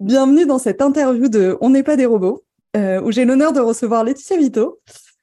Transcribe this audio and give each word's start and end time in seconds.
Bienvenue 0.00 0.44
dans 0.44 0.58
cette 0.58 0.82
interview 0.82 1.30
de 1.30 1.56
On 1.62 1.70
n'est 1.70 1.82
pas 1.82 1.96
des 1.96 2.04
robots, 2.04 2.44
euh, 2.76 3.00
où 3.00 3.12
j'ai 3.12 3.24
l'honneur 3.24 3.54
de 3.54 3.60
recevoir 3.60 4.04
Laetitia 4.04 4.36
Vito 4.36 4.78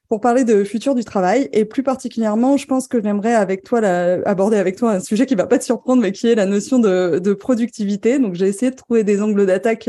pour 0.08 0.20
parler 0.20 0.42
de 0.42 0.64
futur 0.64 0.96
du 0.96 1.04
travail 1.04 1.48
et 1.52 1.64
plus 1.64 1.84
particulièrement, 1.84 2.56
je 2.56 2.66
pense 2.66 2.88
que 2.88 3.00
j'aimerais 3.00 3.34
avec 3.34 3.62
toi 3.62 3.78
aborder 4.26 4.56
avec 4.56 4.74
toi 4.74 4.90
un 4.90 5.00
sujet 5.00 5.26
qui 5.26 5.36
va 5.36 5.46
pas 5.46 5.58
te 5.58 5.64
surprendre, 5.64 6.02
mais 6.02 6.10
qui 6.10 6.26
est 6.26 6.34
la 6.34 6.46
notion 6.46 6.80
de, 6.80 7.20
de 7.20 7.34
productivité. 7.34 8.18
Donc 8.18 8.34
j'ai 8.34 8.48
essayé 8.48 8.72
de 8.72 8.76
trouver 8.76 9.04
des 9.04 9.22
angles 9.22 9.46
d'attaque 9.46 9.88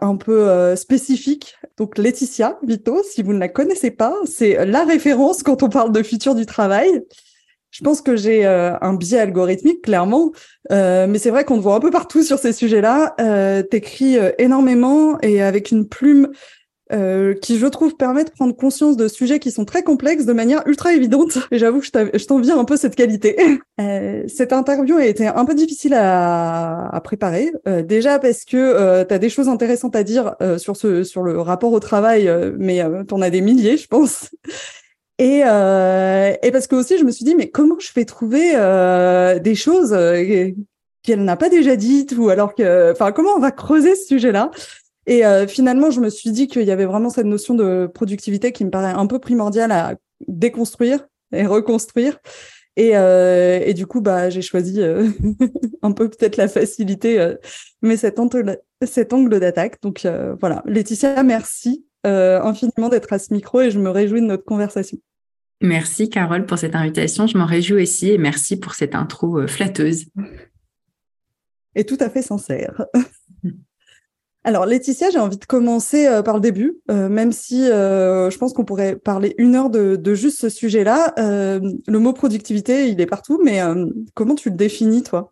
un 0.00 0.16
peu 0.16 0.50
euh, 0.50 0.76
spécifiques. 0.76 1.56
Donc 1.78 1.96
Laetitia 1.96 2.58
Vito, 2.62 3.02
si 3.02 3.22
vous 3.22 3.32
ne 3.32 3.38
la 3.38 3.48
connaissez 3.48 3.90
pas, 3.90 4.14
c'est 4.26 4.66
la 4.66 4.84
référence 4.84 5.42
quand 5.42 5.62
on 5.62 5.70
parle 5.70 5.92
de 5.92 6.02
futur 6.02 6.34
du 6.34 6.44
travail. 6.44 7.02
Je 7.70 7.84
pense 7.84 8.00
que 8.00 8.16
j'ai 8.16 8.46
euh, 8.46 8.76
un 8.80 8.94
biais 8.94 9.20
algorithmique, 9.20 9.82
clairement, 9.82 10.32
euh, 10.72 11.06
mais 11.08 11.18
c'est 11.18 11.30
vrai 11.30 11.44
qu'on 11.44 11.56
te 11.56 11.62
voit 11.62 11.76
un 11.76 11.80
peu 11.80 11.90
partout 11.90 12.22
sur 12.22 12.38
ces 12.38 12.52
sujets-là. 12.52 13.14
Euh, 13.20 13.62
T'écris 13.62 14.18
euh, 14.18 14.30
énormément 14.38 15.20
et 15.20 15.40
avec 15.40 15.70
une 15.70 15.86
plume 15.86 16.28
euh, 16.92 17.34
qui, 17.34 17.58
je 17.58 17.66
trouve, 17.68 17.94
permet 17.94 18.24
de 18.24 18.30
prendre 18.30 18.56
conscience 18.56 18.96
de 18.96 19.06
sujets 19.06 19.38
qui 19.38 19.52
sont 19.52 19.64
très 19.64 19.84
complexes 19.84 20.24
de 20.24 20.32
manière 20.32 20.66
ultra 20.66 20.92
évidente. 20.92 21.38
Et 21.52 21.58
j'avoue 21.58 21.78
que 21.78 21.86
je 21.86 22.26
t'envie 22.26 22.50
un 22.50 22.64
peu 22.64 22.76
cette 22.76 22.96
qualité. 22.96 23.36
Euh, 23.80 24.24
cette 24.28 24.52
interview 24.52 24.98
a 24.98 25.06
été 25.06 25.26
un 25.26 25.44
peu 25.46 25.54
difficile 25.54 25.94
à, 25.94 26.86
à 26.94 27.00
préparer. 27.00 27.50
Déjà 27.82 28.18
parce 28.18 28.44
que 28.44 29.04
tu 29.04 29.14
as 29.14 29.18
des 29.18 29.30
choses 29.30 29.48
intéressantes 29.48 29.96
à 29.96 30.02
dire 30.02 30.36
sur, 30.58 30.76
ce, 30.76 31.02
sur 31.02 31.22
le 31.22 31.40
rapport 31.40 31.72
au 31.72 31.80
travail, 31.80 32.30
mais 32.58 32.84
tu 33.08 33.14
en 33.14 33.22
as 33.22 33.30
des 33.30 33.40
milliers, 33.40 33.78
je 33.78 33.86
pense. 33.86 34.28
Et, 35.20 35.42
euh, 35.44 36.32
et 36.42 36.50
parce 36.50 36.66
que 36.66 36.74
aussi, 36.74 36.98
je 36.98 37.04
me 37.04 37.10
suis 37.10 37.26
dit, 37.26 37.34
mais 37.34 37.50
comment 37.50 37.78
je 37.78 37.92
fais 37.92 38.06
trouver 38.06 38.52
euh, 38.54 39.38
des 39.38 39.54
choses 39.54 39.94
qu'elle 41.02 41.24
n'a 41.24 41.36
pas 41.36 41.50
déjà 41.50 41.76
dites 41.76 42.14
ou 42.16 42.30
alors 42.30 42.54
que, 42.54 42.90
enfin, 42.92 43.12
comment 43.12 43.34
on 43.36 43.38
va 43.38 43.50
creuser 43.50 43.94
ce 43.94 44.06
sujet-là? 44.06 44.50
Et 45.06 45.26
euh, 45.26 45.46
finalement, 45.46 45.90
je 45.90 46.00
me 46.00 46.08
suis 46.08 46.30
dit 46.30 46.48
qu'il 46.48 46.62
y 46.62 46.70
avait 46.70 46.86
vraiment 46.86 47.10
cette 47.10 47.26
notion 47.26 47.54
de 47.54 47.86
productivité 47.92 48.52
qui 48.52 48.64
me 48.64 48.70
paraît 48.70 48.92
un 48.92 49.06
peu 49.06 49.18
primordiale 49.18 49.72
à 49.72 49.94
déconstruire 50.26 51.06
et 51.32 51.46
reconstruire. 51.46 52.18
Et, 52.76 52.92
euh, 52.94 53.72
du 53.72 53.86
coup, 53.86 54.00
bah, 54.00 54.30
j'ai 54.30 54.42
choisi 54.42 54.80
euh, 54.80 55.08
un 55.82 55.92
peu 55.92 56.08
peut-être 56.08 56.36
la 56.36 56.48
facilité, 56.48 57.20
euh, 57.20 57.34
mais 57.82 57.96
cet 57.96 58.18
angle, 58.18 58.58
d'attaque. 59.38 59.82
Donc 59.82 60.04
euh, 60.06 60.34
voilà, 60.40 60.62
Laetitia, 60.64 61.22
merci 61.22 61.84
infiniment 62.04 62.88
d'être 62.88 63.12
à 63.12 63.18
ce 63.18 63.34
micro 63.34 63.60
et 63.60 63.70
je 63.70 63.78
me 63.78 63.90
réjouis 63.90 64.22
de 64.22 64.26
notre 64.26 64.44
conversation. 64.44 64.96
Merci 65.60 66.08
Carole 66.08 66.46
pour 66.46 66.58
cette 66.58 66.74
invitation. 66.74 67.26
Je 67.26 67.36
m'en 67.36 67.46
réjouis 67.46 67.82
aussi 67.82 68.10
et 68.10 68.18
merci 68.18 68.58
pour 68.58 68.74
cette 68.74 68.94
intro 68.94 69.46
flatteuse. 69.46 70.06
Et 71.74 71.84
tout 71.84 71.98
à 72.00 72.10
fait 72.10 72.22
sincère. 72.22 72.84
Alors 74.42 74.64
Laetitia, 74.64 75.10
j'ai 75.10 75.18
envie 75.18 75.36
de 75.36 75.44
commencer 75.44 76.06
euh, 76.06 76.22
par 76.22 76.34
le 76.34 76.40
début, 76.40 76.78
euh, 76.90 77.10
même 77.10 77.30
si 77.30 77.70
euh, 77.70 78.30
je 78.30 78.38
pense 78.38 78.54
qu'on 78.54 78.64
pourrait 78.64 78.96
parler 78.96 79.34
une 79.36 79.54
heure 79.54 79.68
de 79.68 80.14
juste 80.14 80.40
ce 80.40 80.48
sujet-là. 80.48 81.12
le 81.18 81.98
mot 81.98 82.12
productivité, 82.12 82.88
il 82.88 83.00
est 83.00 83.06
partout, 83.06 83.40
mais 83.44 83.60
comment 84.14 84.34
tu 84.34 84.50
le 84.50 84.56
définis, 84.56 85.02
toi? 85.02 85.30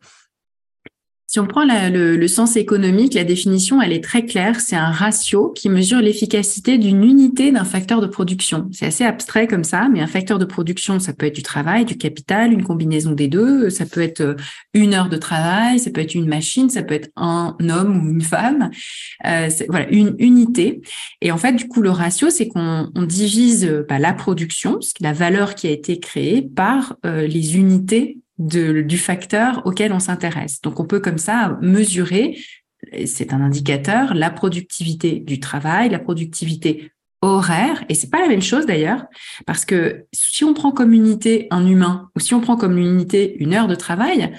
Si 1.30 1.38
on 1.40 1.46
prend 1.46 1.62
le, 1.66 2.26
sens 2.26 2.56
économique, 2.56 3.12
la 3.12 3.22
définition, 3.22 3.82
elle 3.82 3.92
est 3.92 4.02
très 4.02 4.24
claire. 4.24 4.62
C'est 4.62 4.76
un 4.76 4.90
ratio 4.90 5.50
qui 5.50 5.68
mesure 5.68 6.00
l'efficacité 6.00 6.78
d'une 6.78 7.04
unité 7.04 7.52
d'un 7.52 7.66
facteur 7.66 8.00
de 8.00 8.06
production. 8.06 8.66
C'est 8.72 8.86
assez 8.86 9.04
abstrait 9.04 9.46
comme 9.46 9.62
ça, 9.62 9.90
mais 9.92 10.00
un 10.00 10.06
facteur 10.06 10.38
de 10.38 10.46
production, 10.46 10.98
ça 10.98 11.12
peut 11.12 11.26
être 11.26 11.34
du 11.34 11.42
travail, 11.42 11.84
du 11.84 11.98
capital, 11.98 12.50
une 12.50 12.64
combinaison 12.64 13.12
des 13.12 13.28
deux. 13.28 13.68
Ça 13.68 13.84
peut 13.84 14.00
être 14.00 14.22
euh, 14.22 14.36
une 14.72 14.94
heure 14.94 15.10
de 15.10 15.18
travail, 15.18 15.78
ça 15.78 15.90
peut 15.90 16.00
être 16.00 16.14
une 16.14 16.28
machine, 16.28 16.70
ça 16.70 16.82
peut 16.82 16.94
être 16.94 17.10
un 17.16 17.54
homme 17.60 18.06
ou 18.06 18.10
une 18.10 18.22
femme. 18.22 18.70
Euh, 19.26 19.50
voilà, 19.68 19.86
une 19.90 20.16
unité. 20.18 20.80
Et 21.20 21.30
en 21.30 21.36
fait, 21.36 21.52
du 21.52 21.68
coup, 21.68 21.82
le 21.82 21.90
ratio, 21.90 22.30
c'est 22.30 22.48
qu'on 22.48 22.90
on 22.94 23.02
divise 23.02 23.84
bah, 23.86 23.98
la 23.98 24.14
production, 24.14 24.78
la 24.98 25.12
valeur 25.12 25.56
qui 25.56 25.66
a 25.66 25.70
été 25.72 26.00
créée, 26.00 26.40
par 26.40 26.96
euh, 27.04 27.26
les 27.26 27.58
unités 27.58 28.16
du 28.38 28.98
facteur 28.98 29.62
auquel 29.66 29.92
on 29.92 29.98
s'intéresse. 29.98 30.60
Donc 30.60 30.80
on 30.80 30.84
peut 30.84 31.00
comme 31.00 31.18
ça 31.18 31.58
mesurer, 31.60 32.38
c'est 33.06 33.32
un 33.32 33.40
indicateur, 33.40 34.14
la 34.14 34.30
productivité 34.30 35.18
du 35.18 35.40
travail, 35.40 35.88
la 35.88 35.98
productivité 35.98 36.92
horaire, 37.20 37.84
et 37.88 37.94
c'est 37.94 38.10
pas 38.10 38.20
la 38.20 38.28
même 38.28 38.42
chose 38.42 38.64
d'ailleurs, 38.64 39.04
parce 39.44 39.64
que 39.64 40.04
si 40.12 40.44
on 40.44 40.54
prend 40.54 40.70
comme 40.70 40.92
unité 40.92 41.48
un 41.50 41.66
humain 41.66 42.10
ou 42.14 42.20
si 42.20 42.32
on 42.34 42.40
prend 42.40 42.56
comme 42.56 42.78
unité 42.78 43.36
une 43.38 43.54
heure 43.54 43.66
de 43.66 43.74
travail, 43.74 44.32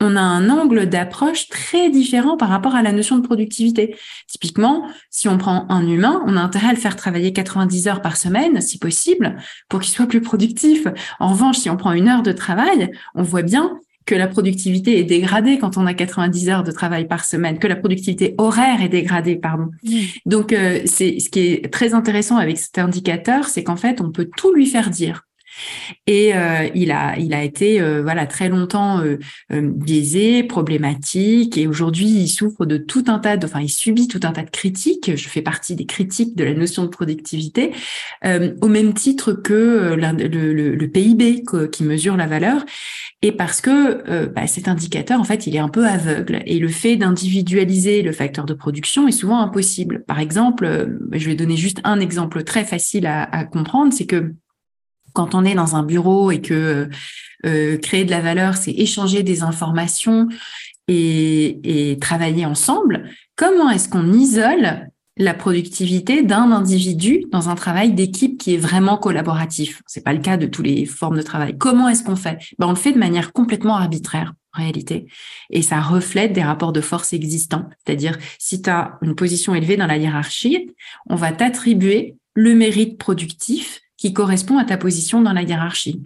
on 0.00 0.16
a 0.16 0.20
un 0.20 0.48
angle 0.48 0.86
d'approche 0.86 1.48
très 1.48 1.90
différent 1.90 2.36
par 2.36 2.48
rapport 2.48 2.74
à 2.74 2.82
la 2.82 2.92
notion 2.92 3.18
de 3.18 3.26
productivité. 3.26 3.96
Typiquement, 4.28 4.88
si 5.10 5.28
on 5.28 5.38
prend 5.38 5.66
un 5.70 5.86
humain, 5.86 6.22
on 6.26 6.36
a 6.36 6.40
intérêt 6.40 6.68
à 6.68 6.72
le 6.72 6.78
faire 6.78 6.96
travailler 6.96 7.32
90 7.32 7.88
heures 7.88 8.02
par 8.02 8.16
semaine, 8.16 8.60
si 8.60 8.78
possible, 8.78 9.36
pour 9.68 9.80
qu'il 9.80 9.92
soit 9.92 10.06
plus 10.06 10.20
productif. 10.20 10.86
En 11.18 11.28
revanche, 11.32 11.58
si 11.58 11.68
on 11.68 11.76
prend 11.76 11.92
une 11.92 12.08
heure 12.08 12.22
de 12.22 12.32
travail, 12.32 12.90
on 13.14 13.22
voit 13.22 13.42
bien 13.42 13.78
que 14.06 14.14
la 14.14 14.26
productivité 14.26 14.98
est 14.98 15.04
dégradée 15.04 15.58
quand 15.58 15.76
on 15.76 15.84
a 15.84 15.92
90 15.92 16.48
heures 16.48 16.62
de 16.62 16.72
travail 16.72 17.06
par 17.06 17.24
semaine, 17.24 17.58
que 17.58 17.66
la 17.66 17.76
productivité 17.76 18.34
horaire 18.38 18.80
est 18.80 18.88
dégradée, 18.88 19.36
pardon. 19.36 19.68
Donc, 20.24 20.52
euh, 20.52 20.80
c'est 20.86 21.18
ce 21.20 21.28
qui 21.28 21.40
est 21.40 21.70
très 21.70 21.92
intéressant 21.92 22.38
avec 22.38 22.56
cet 22.56 22.78
indicateur, 22.78 23.48
c'est 23.48 23.62
qu'en 23.62 23.76
fait, 23.76 24.00
on 24.00 24.10
peut 24.10 24.30
tout 24.34 24.54
lui 24.54 24.66
faire 24.66 24.88
dire. 24.88 25.27
Et 26.06 26.34
euh, 26.34 26.68
il 26.74 26.90
a 26.90 27.18
il 27.18 27.34
a 27.34 27.42
été 27.42 27.80
euh, 27.80 28.02
voilà 28.02 28.26
très 28.26 28.48
longtemps 28.48 29.00
euh, 29.00 29.18
biaisé, 29.50 30.42
problématique 30.42 31.58
et 31.58 31.66
aujourd'hui 31.66 32.06
il 32.06 32.28
souffre 32.28 32.66
de 32.66 32.76
tout 32.76 33.04
un 33.08 33.18
tas 33.18 33.36
de 33.36 33.46
enfin 33.46 33.60
il 33.60 33.68
subit 33.68 34.08
tout 34.08 34.20
un 34.22 34.32
tas 34.32 34.42
de 34.42 34.50
critiques. 34.50 35.14
Je 35.16 35.28
fais 35.28 35.42
partie 35.42 35.74
des 35.74 35.86
critiques 35.86 36.36
de 36.36 36.44
la 36.44 36.54
notion 36.54 36.82
de 36.84 36.88
productivité 36.88 37.72
au 38.24 38.68
même 38.68 38.94
titre 38.94 39.32
que 39.32 39.94
le, 39.94 40.72
le, 40.72 40.88
PIB 40.88 41.42
qui 41.72 41.84
mesure 41.84 42.16
la 42.16 42.26
valeur 42.26 42.64
et 43.22 43.32
parce 43.32 43.60
que 43.60 44.26
bah, 44.26 44.46
cet 44.46 44.68
indicateur 44.68 45.20
en 45.20 45.24
fait 45.24 45.46
il 45.46 45.56
est 45.56 45.60
un 45.60 45.68
peu 45.68 45.86
aveugle 45.86 46.42
et 46.46 46.58
le 46.58 46.68
fait 46.68 46.96
d'individualiser 46.96 48.02
le 48.02 48.12
facteur 48.12 48.46
de 48.46 48.54
production 48.54 49.08
est 49.08 49.12
souvent 49.12 49.40
impossible. 49.40 50.04
Par 50.06 50.20
exemple, 50.20 50.98
je 51.12 51.26
vais 51.26 51.34
donner 51.34 51.56
juste 51.56 51.80
un 51.84 52.00
exemple 52.00 52.42
très 52.44 52.64
facile 52.64 53.06
à, 53.06 53.24
à 53.24 53.44
comprendre, 53.44 53.92
c'est 53.92 54.06
que 54.06 54.34
quand 55.12 55.34
on 55.34 55.44
est 55.44 55.54
dans 55.54 55.76
un 55.76 55.82
bureau 55.82 56.30
et 56.30 56.40
que 56.40 56.88
euh, 57.46 57.78
créer 57.78 58.04
de 58.04 58.10
la 58.10 58.20
valeur, 58.20 58.56
c'est 58.56 58.72
échanger 58.72 59.22
des 59.22 59.42
informations 59.42 60.28
et, 60.88 61.90
et 61.90 61.98
travailler 61.98 62.46
ensemble, 62.46 63.08
comment 63.36 63.70
est-ce 63.70 63.88
qu'on 63.88 64.12
isole 64.12 64.88
la 65.20 65.34
productivité 65.34 66.22
d'un 66.22 66.52
individu 66.52 67.24
dans 67.30 67.48
un 67.48 67.56
travail 67.56 67.92
d'équipe 67.92 68.38
qui 68.38 68.54
est 68.54 68.58
vraiment 68.58 68.96
collaboratif? 68.96 69.82
C'est 69.86 70.04
pas 70.04 70.12
le 70.12 70.20
cas 70.20 70.36
de 70.36 70.46
toutes 70.46 70.66
les 70.66 70.86
formes 70.86 71.16
de 71.16 71.22
travail. 71.22 71.56
Comment 71.58 71.88
est-ce 71.88 72.04
qu'on 72.04 72.16
fait? 72.16 72.38
Ben, 72.58 72.66
On 72.66 72.70
le 72.70 72.76
fait 72.76 72.92
de 72.92 72.98
manière 72.98 73.32
complètement 73.32 73.76
arbitraire 73.76 74.32
en 74.54 74.62
réalité. 74.62 75.06
Et 75.50 75.62
ça 75.62 75.80
reflète 75.80 76.32
des 76.32 76.42
rapports 76.42 76.72
de 76.72 76.80
force 76.80 77.12
existants. 77.12 77.68
C'est-à-dire, 77.84 78.18
si 78.38 78.62
tu 78.62 78.70
as 78.70 78.98
une 79.02 79.14
position 79.14 79.54
élevée 79.54 79.76
dans 79.76 79.86
la 79.86 79.98
hiérarchie, 79.98 80.70
on 81.08 81.16
va 81.16 81.32
t'attribuer 81.32 82.16
le 82.34 82.54
mérite 82.54 82.98
productif 82.98 83.80
qui 83.98 84.12
correspond 84.12 84.56
à 84.58 84.64
ta 84.64 84.78
position 84.78 85.20
dans 85.20 85.32
la 85.32 85.42
hiérarchie. 85.42 86.02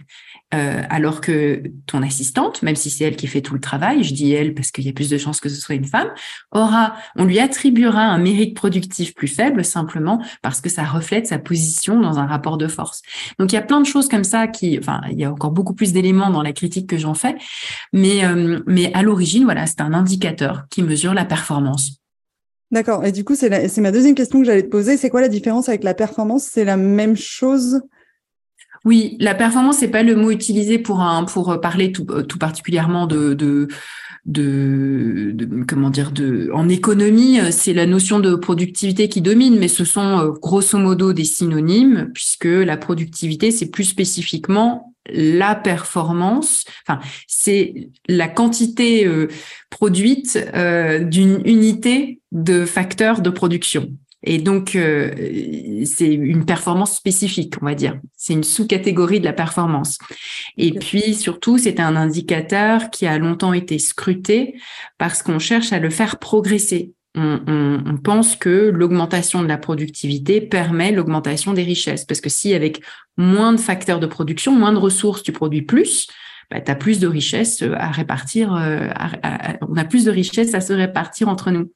Euh, 0.55 0.83
alors 0.91 1.23
que 1.23 1.63
ton 1.87 2.03
assistante, 2.03 2.63
même 2.63 2.77
si 2.77 2.91
c'est 2.91 3.05
elle 3.05 3.17
qui 3.17 3.27
fait 3.27 3.41
tout 3.41 3.55
le 3.55 3.61
travail, 3.61 4.05
je 4.05 4.13
dis 4.13 4.33
elle 4.33 4.53
parce 4.53 4.71
qu'il 4.71 4.85
y 4.85 4.89
a 4.91 4.93
plus 4.93 5.09
de 5.09 5.17
chances 5.17 5.41
que 5.41 5.49
ce 5.49 5.59
soit 5.59 5.75
une 5.75 5.87
femme, 5.87 6.11
aura, 6.51 6.95
on 7.17 7.25
lui 7.25 7.39
attribuera 7.39 8.03
un 8.03 8.19
mérite 8.19 8.55
productif 8.55 9.15
plus 9.15 9.29
faible 9.29 9.65
simplement 9.65 10.23
parce 10.43 10.61
que 10.61 10.69
ça 10.69 10.85
reflète 10.85 11.27
sa 11.27 11.39
position 11.39 12.01
dans 12.01 12.19
un 12.19 12.27
rapport 12.27 12.59
de 12.59 12.67
force. 12.67 13.01
Donc 13.39 13.53
il 13.53 13.55
y 13.55 13.59
a 13.59 13.63
plein 13.63 13.81
de 13.81 13.87
choses 13.87 14.09
comme 14.09 14.25
ça 14.25 14.47
qui, 14.47 14.79
enfin, 14.79 15.01
il 15.11 15.19
y 15.19 15.25
a 15.25 15.33
encore 15.33 15.53
beaucoup 15.53 15.75
plus 15.75 15.95
d'éléments 15.95 16.29
dans 16.29 16.43
la 16.43 16.53
critique 16.53 16.87
que 16.87 16.99
j'en 16.99 17.15
fais, 17.15 17.37
mais 17.95 18.23
euh, 18.25 18.61
mais 18.67 18.93
à 18.93 19.03
l'origine, 19.03 19.45
voilà, 19.45 19.67
c'est 19.67 19.81
un 19.81 19.95
indicateur 19.95 20.65
qui 20.69 20.83
mesure 20.83 21.15
la 21.15 21.25
performance. 21.25 22.02
D'accord. 22.73 23.05
Et 23.05 23.13
du 23.13 23.23
coup, 23.23 23.35
c'est 23.35 23.79
ma 23.79 23.93
deuxième 23.93 24.15
question 24.15 24.41
que 24.41 24.47
j'allais 24.47 24.63
te 24.63 24.69
poser. 24.69 24.97
C'est 24.97 25.11
quoi 25.11 25.21
la 25.21 25.29
différence 25.29 25.69
avec 25.69 25.85
la 25.85 25.95
performance? 25.95 26.49
C'est 26.51 26.65
la 26.65 26.79
même 26.79 27.17
chose? 27.17 27.83
Oui, 28.85 29.17
la 29.21 29.35
performance, 29.35 29.79
c'est 29.79 29.89
pas 29.89 30.03
le 30.03 30.17
mot 30.17 30.31
utilisé 30.31 30.79
pour 30.79 31.01
un 31.01 31.25
pour 31.25 31.61
parler 31.61 31.93
tout, 31.93 32.05
tout 32.05 32.39
particulièrement 32.39 33.07
de, 33.07 33.35
de 33.35 33.69
de, 34.25 35.35
comment 35.67 35.91
dire 35.91 36.13
de 36.13 36.49
en 36.55 36.69
économie 36.69 37.41
c'est 37.51 37.73
la 37.73 37.87
notion 37.87 38.21
de 38.21 38.37
productivité 38.37 39.09
qui 39.09 39.21
domine 39.21 39.59
mais 39.59 39.67
ce 39.67 39.85
sont 39.85 40.21
euh, 40.21 40.31
grosso 40.31 40.79
modo 40.79 41.13
des 41.13 41.25
synonymes 41.25 42.09
puisque 42.15 42.45
la 42.45 42.77
productivité 42.77 43.51
c'est 43.51 43.67
plus 43.67 43.83
spécifiquement 43.83 44.92
la 45.09 45.55
performance 45.55 46.65
enfin 46.87 47.01
c'est 47.27 47.91
la 48.09 48.29
quantité 48.29 49.05
euh, 49.07 49.29
produite 49.71 50.39
euh, 50.55 51.01
d'une 51.01 51.41
unité 51.45 52.21
de 52.31 52.65
facteurs 52.65 53.21
de 53.21 53.31
production 53.31 53.89
et 54.25 54.39
donc, 54.39 54.77
euh, 54.77 55.13
c'est 55.85 56.13
une 56.13 56.45
performance 56.45 56.97
spécifique, 56.97 57.55
on 57.61 57.67
va 57.67 57.75
dire. 57.75 57.99
C'est 58.17 58.33
une 58.35 58.45
sous-catégorie 58.45 59.19
de 59.19 59.25
la 59.25 59.33
performance. 59.33 59.99
Et 60.57 60.73
puis, 60.73 61.15
surtout, 61.15 61.59
c'est 61.59 61.81
un 61.81 61.97
indicateur 61.97 62.91
qui 62.91 63.07
a 63.07 63.19
longtemps 63.19 63.53
été 63.53 63.79
scruté 63.79 64.55
parce 64.99 65.23
qu'on 65.23 65.41
cherche 65.41 65.73
à 65.73 65.81
le 65.81 65.91
faire 65.91 66.19
progresser. 66.19 66.93
On, 67.15 67.99
pense 68.03 68.37
que 68.37 68.71
l'augmentation 68.71 69.43
de 69.43 69.47
la 69.49 69.59
productivité 69.59 70.41
permet 70.41 70.93
l'augmentation 70.93 71.53
des 71.53 71.63
richesses. 71.63 72.05
Parce 72.05 72.21
que 72.21 72.31
si 72.31 72.55
avec 72.55 72.83
moins 73.17 73.53
de 73.53 73.61
facteurs 73.61 74.01
de 74.01 74.07
production, 74.07 74.53
moins 74.53 74.73
de 74.73 74.79
ressources, 74.79 75.23
tu 75.23 75.31
produis 75.31 75.63
plus, 75.63 76.09
bah, 76.53 76.75
plus 76.75 77.01
de 77.01 77.07
richesses 77.07 77.63
euh, 77.63 77.75
à 77.77 77.91
répartir, 77.91 78.55
euh, 78.55 78.89
on 79.69 79.77
a 79.77 79.85
plus 79.85 80.05
de 80.05 80.11
richesses 80.11 80.55
à 80.55 80.61
se 80.61 80.73
répartir 80.73 81.29
entre 81.29 81.51
nous. 81.51 81.71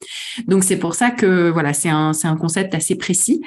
Donc 0.47 0.63
c'est 0.63 0.77
pour 0.77 0.93
ça 0.93 1.09
que 1.11 1.49
voilà, 1.49 1.73
c'est 1.73 1.89
un, 1.89 2.13
c'est 2.13 2.27
un 2.27 2.35
concept 2.35 2.75
assez 2.75 2.95
précis. 2.95 3.41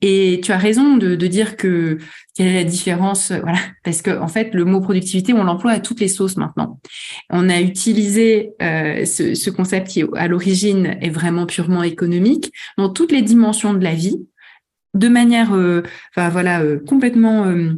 Et 0.00 0.40
tu 0.44 0.52
as 0.52 0.58
raison 0.58 0.96
de, 0.96 1.16
de 1.16 1.26
dire 1.26 1.56
que 1.56 1.98
quelle 2.34 2.48
est 2.48 2.54
la 2.54 2.64
différence, 2.64 3.30
euh, 3.30 3.40
voilà, 3.40 3.58
parce 3.84 4.02
que 4.02 4.16
en 4.18 4.28
fait 4.28 4.54
le 4.54 4.64
mot 4.64 4.80
productivité, 4.80 5.32
on 5.32 5.44
l'emploie 5.44 5.72
à 5.72 5.80
toutes 5.80 6.00
les 6.00 6.08
sauces 6.08 6.36
maintenant. 6.36 6.80
On 7.30 7.48
a 7.48 7.60
utilisé 7.60 8.52
ce, 8.60 9.34
ce 9.34 9.50
concept 9.50 9.88
qui 9.88 10.04
à 10.16 10.28
l'origine 10.28 10.96
est 11.00 11.10
vraiment 11.10 11.46
purement 11.46 11.82
économique 11.82 12.52
dans 12.78 12.88
toutes 12.88 13.12
les 13.12 13.22
dimensions 13.22 13.74
de 13.74 13.82
la 13.82 13.94
vie, 13.94 14.18
de 14.94 15.08
manière, 15.08 15.50
enfin 15.50 16.28
voilà, 16.28 16.62
complètement 16.86 17.46
euh, 17.46 17.72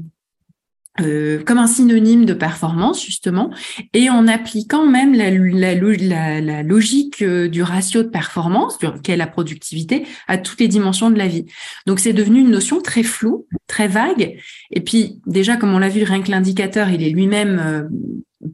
comme 0.99 1.59
un 1.59 1.67
synonyme 1.67 2.25
de 2.25 2.35
performance 2.35 3.05
justement, 3.05 3.51
et 3.95 4.11
en 4.11 4.27
appliquant 4.27 4.87
même 4.87 5.15
la, 5.15 6.63
logique 6.63 7.23
euh, 7.23 7.49
du 7.49 7.63
ratio 7.63 8.03
de 8.03 8.09
performance, 8.09 8.79
qu'est 9.03 9.17
la 9.17 9.27
productivité, 9.27 10.07
à 10.27 10.39
toutes 10.39 10.61
les 10.61 10.69
dimensions 10.69 11.11
de 11.11 11.19
la 11.19 11.29
vie. 11.29 11.47
Donc 11.87 12.01
c'est 12.01 12.13
devenu 12.13 12.41
une 12.41 12.51
notion 12.51 12.81
très 12.81 13.03
floue, 13.03 13.47
très 13.67 13.89
vague, 13.89 14.37
et 14.71 14.81
puis 14.81 15.21
déjà 15.27 15.57
comme 15.57 15.75
on 15.75 15.79
l'a 15.79 15.89
vu, 15.89 16.03
rien 16.03 16.23
que 16.23 16.31
l'indicateur, 16.31 16.91
il 16.91 17.03
est 17.03 17.11
lui-même 17.11 17.61
euh, 17.65 17.83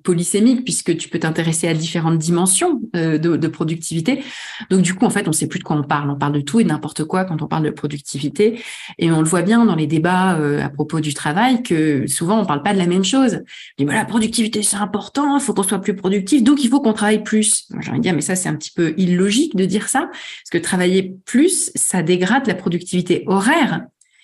polysémique 0.02 0.64
puisque 0.64 0.96
tu 0.96 1.08
peux 1.08 1.18
t'intéresser 1.18 1.68
à 1.68 1.74
différentes 1.74 2.18
dimensions 2.18 2.80
euh, 2.96 3.18
de, 3.18 3.48
productivité. 3.48 4.22
Donc 4.70 4.82
du 4.82 4.94
coup, 4.94 5.04
en 5.04 5.10
fait, 5.10 5.28
on 5.28 5.32
sait 5.32 5.46
plus 5.46 5.58
de 5.58 5.64
quoi 5.64 5.76
on 5.76 5.82
parle. 5.82 6.10
On 6.10 6.16
parle 6.16 6.32
de 6.32 6.40
tout 6.40 6.60
et 6.60 6.64
n'importe 6.64 7.04
quoi 7.04 7.24
quand 7.24 7.42
on 7.42 7.46
parle 7.46 7.64
de 7.64 7.70
productivité. 7.70 8.60
Et 8.98 9.12
on 9.12 9.20
le 9.20 9.28
voit 9.28 9.42
bien 9.42 9.64
dans 9.64 9.76
les 9.76 9.86
débats 9.86 10.36
euh, 10.38 10.62
à 10.62 10.70
propos 10.70 11.00
du 11.00 11.12
travail 11.12 11.62
que 11.62 12.06
souvent 12.06 12.40
on 12.40 12.46
parle 12.46 12.62
pas 12.62 12.72
de 12.72 12.78
la 12.78 12.86
même 12.86 13.04
chose. 13.04 13.40
Mais 13.78 13.84
voilà, 13.84 14.04
productivité 14.04 14.62
c'est 14.62 14.76
important, 14.76 15.36
il 15.36 15.42
faut 15.42 15.52
qu'on 15.52 15.62
soit 15.62 15.80
plus 15.80 15.94
productif, 15.94 16.42
donc 16.42 16.64
il 16.64 16.68
faut 16.68 16.80
qu'on 16.80 16.92
travaille 16.92 17.22
plus. 17.22 17.68
J'ai 17.80 17.90
envie 17.90 17.98
de 17.98 18.02
dire, 18.02 18.14
mais 18.14 18.20
ça 18.22 18.36
c'est 18.36 18.48
un 18.48 18.54
petit 18.54 18.72
peu 18.72 18.94
illogique 18.96 19.54
de 19.56 19.64
dire 19.64 19.88
ça, 19.88 20.08
parce 20.10 20.50
que 20.50 20.58
travailler 20.58 21.14
plus, 21.26 21.70
ça 21.74 22.02
dégrade 22.02 22.46
la 22.46 22.54
productivité 22.54 23.24
horaire. 23.26 23.82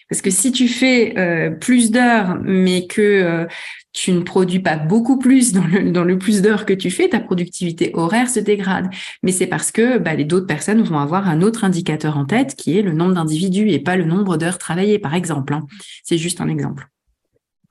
Parce 0.09 0.23
que 0.23 0.31
si 0.31 0.51
tu 0.51 0.67
fais 0.67 1.17
euh, 1.19 1.51
plus 1.51 1.93
d'heures, 1.93 2.41
mais 2.43 2.89
que 2.89 3.47
tu 3.93 4.13
ne 4.13 4.21
produis 4.21 4.61
pas 4.61 4.77
beaucoup 4.77 5.19
plus 5.19 5.53
dans 5.53 5.67
le, 5.67 5.91
dans 5.91 6.05
le 6.05 6.19
plus 6.19 6.43
d'heures 6.43 6.65
que 6.65 6.73
tu 6.73 6.91
fais, 6.91 7.09
ta 7.09 7.21
productivité 7.21 7.91
horaire 7.95 8.31
se 8.31 8.41
dégrade. 8.41 8.89
Mais 9.23 9.33
c'est 9.33 9.47
parce 9.47 9.73
que 9.73 9.99
bah, 9.99 10.15
les 10.15 10.25
d'autres 10.25 10.47
personnes 10.47 10.83
vont 10.83 10.99
avoir 10.99 11.29
un 11.29 11.43
autre 11.43 11.65
indicateur 11.65 12.17
en 12.17 12.25
tête 12.25 12.55
qui 12.55 12.79
est 12.79 12.83
le 12.83 12.93
nombre 12.93 13.15
d'individus 13.15 13.71
et 13.71 13.81
pas 13.81 13.97
le 13.97 14.05
nombre 14.05 14.37
d'heures 14.37 14.59
travaillées, 14.59 14.99
par 14.99 15.15
exemple. 15.15 15.55
Hein. 15.55 15.67
C'est 16.05 16.19
juste 16.19 16.41
un 16.41 16.49
exemple. 16.49 16.89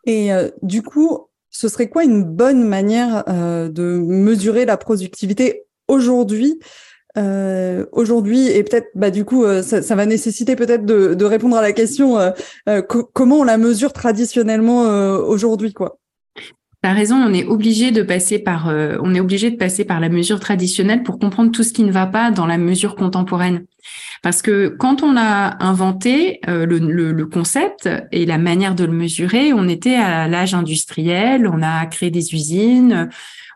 Et 0.05 0.33
euh, 0.33 0.49
du 0.61 0.81
coup, 0.81 1.29
ce 1.49 1.67
serait 1.67 1.89
quoi 1.89 2.03
une 2.03 2.23
bonne 2.23 2.67
manière 2.67 3.23
euh, 3.29 3.69
de 3.69 3.99
mesurer 3.99 4.65
la 4.65 4.77
productivité 4.77 5.63
aujourd'hui? 5.87 6.59
Euh, 7.17 7.87
aujourd'hui 7.91 8.49
et 8.49 8.63
peut-être 8.63 8.89
bah 8.93 9.09
du 9.09 9.25
coup 9.25 9.43
ça, 9.63 9.81
ça, 9.81 9.95
va 9.95 10.05
nécessiter 10.05 10.55
peut-être 10.55 10.85
de, 10.85 11.15
de, 11.15 11.25
répondre 11.25 11.57
à 11.57 11.61
la 11.63 11.71
question 11.71 12.17
comment 12.87 13.39
on 13.39 13.43
la 13.43 13.57
mesure 13.57 13.93
traditionnellement 13.93 14.83
aujourd'hui 15.25 15.73
quoi? 15.73 15.98
T'as 16.81 16.93
raison, 16.93 17.17
on 17.17 17.33
est 17.33 17.43
obligé 17.43 17.91
de 17.91 18.01
passer 18.01 18.39
par, 18.39 18.69
euh, 18.69 18.95
on 19.01 19.13
est 19.13 19.19
obligé 19.19 19.51
de 19.51 19.57
passer 19.57 19.83
par 19.83 19.99
la 19.99 20.07
mesure 20.07 20.39
traditionnelle 20.39 21.03
pour 21.03 21.19
comprendre 21.19 21.51
tout 21.51 21.63
ce 21.63 21.73
qui 21.73 21.83
ne 21.83 21.91
va 21.91 22.05
pas 22.05 22.31
dans 22.31 22.45
la 22.45 22.57
mesure 22.57 22.95
contemporaine. 22.95 23.65
Parce 24.23 24.41
que 24.41 24.69
quand 24.79 25.03
on 25.03 25.17
a 25.17 25.61
inventé 25.61 26.39
euh, 26.47 26.65
le, 26.65 27.25
concept 27.25 27.89
et 28.13 28.25
la 28.25 28.37
manière 28.37 28.75
de 28.75 28.85
le 28.85 28.93
mesurer, 28.93 29.51
on 29.51 29.67
était 29.67 29.95
à 29.95 30.29
l'âge 30.29 30.53
industriel, 30.53 31.47
on 31.47 31.61
a 31.61 31.85
créé 31.85 32.11
des 32.11 32.33
usines, 32.33 33.09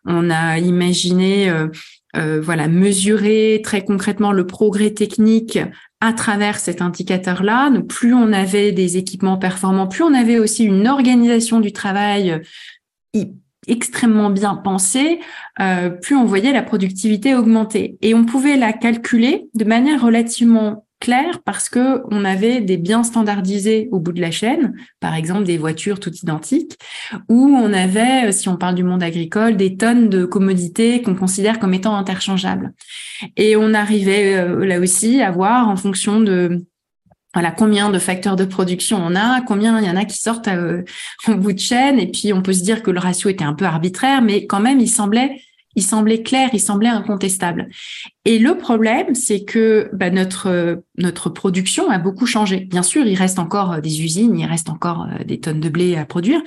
on 0.05 0.29
a 0.29 0.59
imaginé, 0.59 1.49
euh, 1.49 2.41
voilà, 2.41 2.67
mesurer 2.67 3.61
très 3.63 3.85
concrètement 3.85 4.33
le 4.33 4.45
progrès 4.45 4.91
technique 4.91 5.59
à 6.01 6.11
travers 6.11 6.59
cet 6.59 6.81
indicateur-là. 6.81 7.71
plus 7.87 8.13
on 8.13 8.33
avait 8.33 8.73
des 8.73 8.97
équipements 8.97 9.37
performants, 9.37 9.87
plus 9.87 10.03
on 10.03 10.13
avait 10.13 10.39
aussi 10.39 10.65
une 10.65 10.89
organisation 10.89 11.61
du 11.61 11.71
travail 11.71 12.41
extrêmement 13.68 14.30
bien 14.30 14.56
pensé, 14.56 15.19
euh, 15.59 15.90
plus 15.90 16.16
on 16.16 16.26
voyait 16.26 16.54
la 16.54 16.64
productivité 16.64 17.35
augmenter. 17.35 17.97
Et 18.02 18.14
on 18.14 18.26
pouvait 18.26 18.57
la 18.57 18.73
calculer 18.73 19.47
de 19.54 19.66
manière 19.66 20.02
relativement 20.02 20.85
claire 20.99 21.42
parce 21.44 21.68
que 21.68 22.02
on 22.11 22.23
avait 22.23 22.61
des 22.61 22.78
biens 22.78 23.04
standardisés 23.04 23.90
au 23.92 23.99
bout 23.99 24.14
de 24.14 24.21
la 24.21 24.31
chaîne, 24.31 24.73
par 25.02 25.16
exemple 25.16 25.44
des 25.44 25.57
voitures 25.57 25.99
toutes 25.99 26.23
identiques, 26.23 26.78
ou 27.28 27.57
on 27.57 27.73
avait, 27.73 28.31
si 28.31 28.47
on 28.47 28.56
parle 28.56 28.76
du 28.76 28.83
monde 28.83 29.04
agricole, 29.04 29.57
des 29.57 29.76
tonnes 29.76 30.07
de 30.07 30.23
commodités 30.23 31.02
qu'on 31.02 31.16
considère 31.16 31.59
comme 31.59 31.73
étant 31.73 31.95
interchangeables. 31.97 32.73
Et 33.35 33.57
on 33.57 33.73
arrivait 33.73 34.35
euh, 34.35 34.66
là 34.66 34.80
aussi 34.80 35.21
à 35.21 35.31
voir 35.31 35.68
en 35.68 35.76
fonction 35.76 36.21
de 36.21 36.66
voilà 37.33 37.52
combien 37.52 37.90
de 37.90 37.99
facteurs 37.99 38.35
de 38.35 38.45
production 38.45 38.97
on 39.04 39.16
a, 39.16 39.42
combien 39.42 39.80
il 39.80 39.87
y 39.87 39.90
en 39.90 39.95
a 39.95 40.06
qui 40.06 40.18
sortent 40.18 40.47
euh, 40.47 40.83
au 41.28 41.35
bout 41.35 41.54
de 41.54 41.59
chaîne, 41.59 41.99
et 41.99 42.07
puis 42.07 42.33
on 42.33 42.42
peut 42.42 42.54
se 42.54 42.63
dire 42.63 42.83
que 42.83 42.92
le 42.92 42.99
ratio 42.99 43.30
était 43.30 43.44
un 43.44 43.54
peu 43.54 43.66
arbitraire, 43.66 44.21
mais 44.21 44.45
quand 44.45 44.59
même 44.59 44.80
il 44.80 44.90
semblait 44.90 45.42
il 45.75 45.83
semblait 45.83 46.23
clair, 46.23 46.49
il 46.53 46.59
semblait 46.59 46.89
incontestable. 46.89 47.69
Et 48.25 48.39
le 48.39 48.57
problème, 48.57 49.15
c'est 49.15 49.44
que 49.44 49.89
bah, 49.94 50.09
notre 50.09 50.83
notre 50.97 51.30
production 51.30 51.89
a 51.89 51.97
beaucoup 51.97 52.27
changé. 52.27 52.61
Bien 52.61 52.83
sûr, 52.83 53.06
il 53.06 53.15
reste 53.15 53.39
encore 53.39 53.73
euh, 53.73 53.81
des 53.81 54.01
usines, 54.03 54.37
il 54.37 54.45
reste 54.45 54.69
encore 54.69 55.07
euh, 55.07 55.23
des 55.23 55.39
tonnes 55.39 55.59
de 55.59 55.69
blé 55.69 55.95
à 55.95 56.06
produire, 56.06 56.42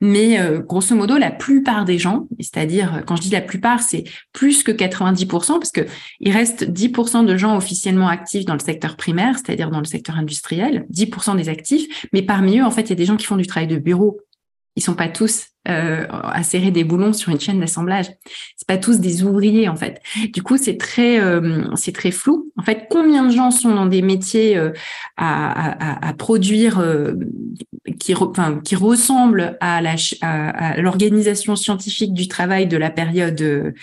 mais 0.00 0.40
euh, 0.40 0.60
grosso 0.60 0.94
modo, 0.94 1.18
la 1.18 1.30
plupart 1.30 1.84
des 1.84 1.98
gens, 1.98 2.26
c'est-à-dire 2.38 3.02
quand 3.06 3.16
je 3.16 3.22
dis 3.22 3.30
la 3.30 3.42
plupart, 3.42 3.80
c'est 3.80 4.04
plus 4.32 4.62
que 4.62 4.72
90%, 4.72 5.26
parce 5.58 5.70
que 5.70 5.82
il 6.20 6.32
reste 6.32 6.64
10% 6.70 7.26
de 7.26 7.36
gens 7.36 7.56
officiellement 7.56 8.08
actifs 8.08 8.46
dans 8.46 8.54
le 8.54 8.60
secteur 8.60 8.96
primaire, 8.96 9.36
c'est-à-dire 9.36 9.70
dans 9.70 9.80
le 9.80 9.84
secteur 9.84 10.16
industriel, 10.16 10.86
10% 10.92 11.36
des 11.36 11.48
actifs, 11.48 12.06
mais 12.12 12.22
parmi 12.22 12.58
eux, 12.58 12.64
en 12.64 12.70
fait, 12.70 12.82
il 12.82 12.90
y 12.90 12.92
a 12.92 12.96
des 12.96 13.04
gens 13.04 13.16
qui 13.16 13.26
font 13.26 13.36
du 13.36 13.46
travail 13.46 13.68
de 13.68 13.76
bureau. 13.76 14.20
Ils 14.76 14.82
sont 14.82 14.94
pas 14.94 15.08
tous 15.08 15.46
euh, 15.68 16.06
à 16.08 16.42
serrer 16.42 16.70
des 16.70 16.84
boulons 16.84 17.12
sur 17.12 17.30
une 17.30 17.40
chaîne 17.40 17.60
d'assemblage. 17.60 18.06
C'est 18.56 18.66
pas 18.66 18.78
tous 18.78 18.98
des 18.98 19.22
ouvriers 19.22 19.68
en 19.68 19.76
fait. 19.76 20.00
Du 20.32 20.42
coup, 20.42 20.56
c'est 20.56 20.78
très 20.78 21.20
euh, 21.20 21.64
c'est 21.76 21.92
très 21.92 22.10
flou. 22.10 22.50
En 22.56 22.62
fait, 22.62 22.86
combien 22.88 23.24
de 23.24 23.30
gens 23.30 23.50
sont 23.50 23.74
dans 23.74 23.86
des 23.86 24.00
métiers 24.00 24.56
euh, 24.56 24.70
à, 25.16 26.06
à, 26.06 26.08
à, 26.08 26.12
produire 26.14 26.78
euh, 26.78 27.14
qui 27.98 28.14
enfin, 28.14 28.60
qui 28.64 28.74
ressemblent 28.74 29.58
à 29.60 29.82
la 29.82 29.96
à, 30.22 30.80
l'organisation 30.80 31.56
scientifique 31.56 32.14
du 32.14 32.26
travail 32.26 32.66
de 32.66 32.76
la 32.76 32.90
période 32.90 33.74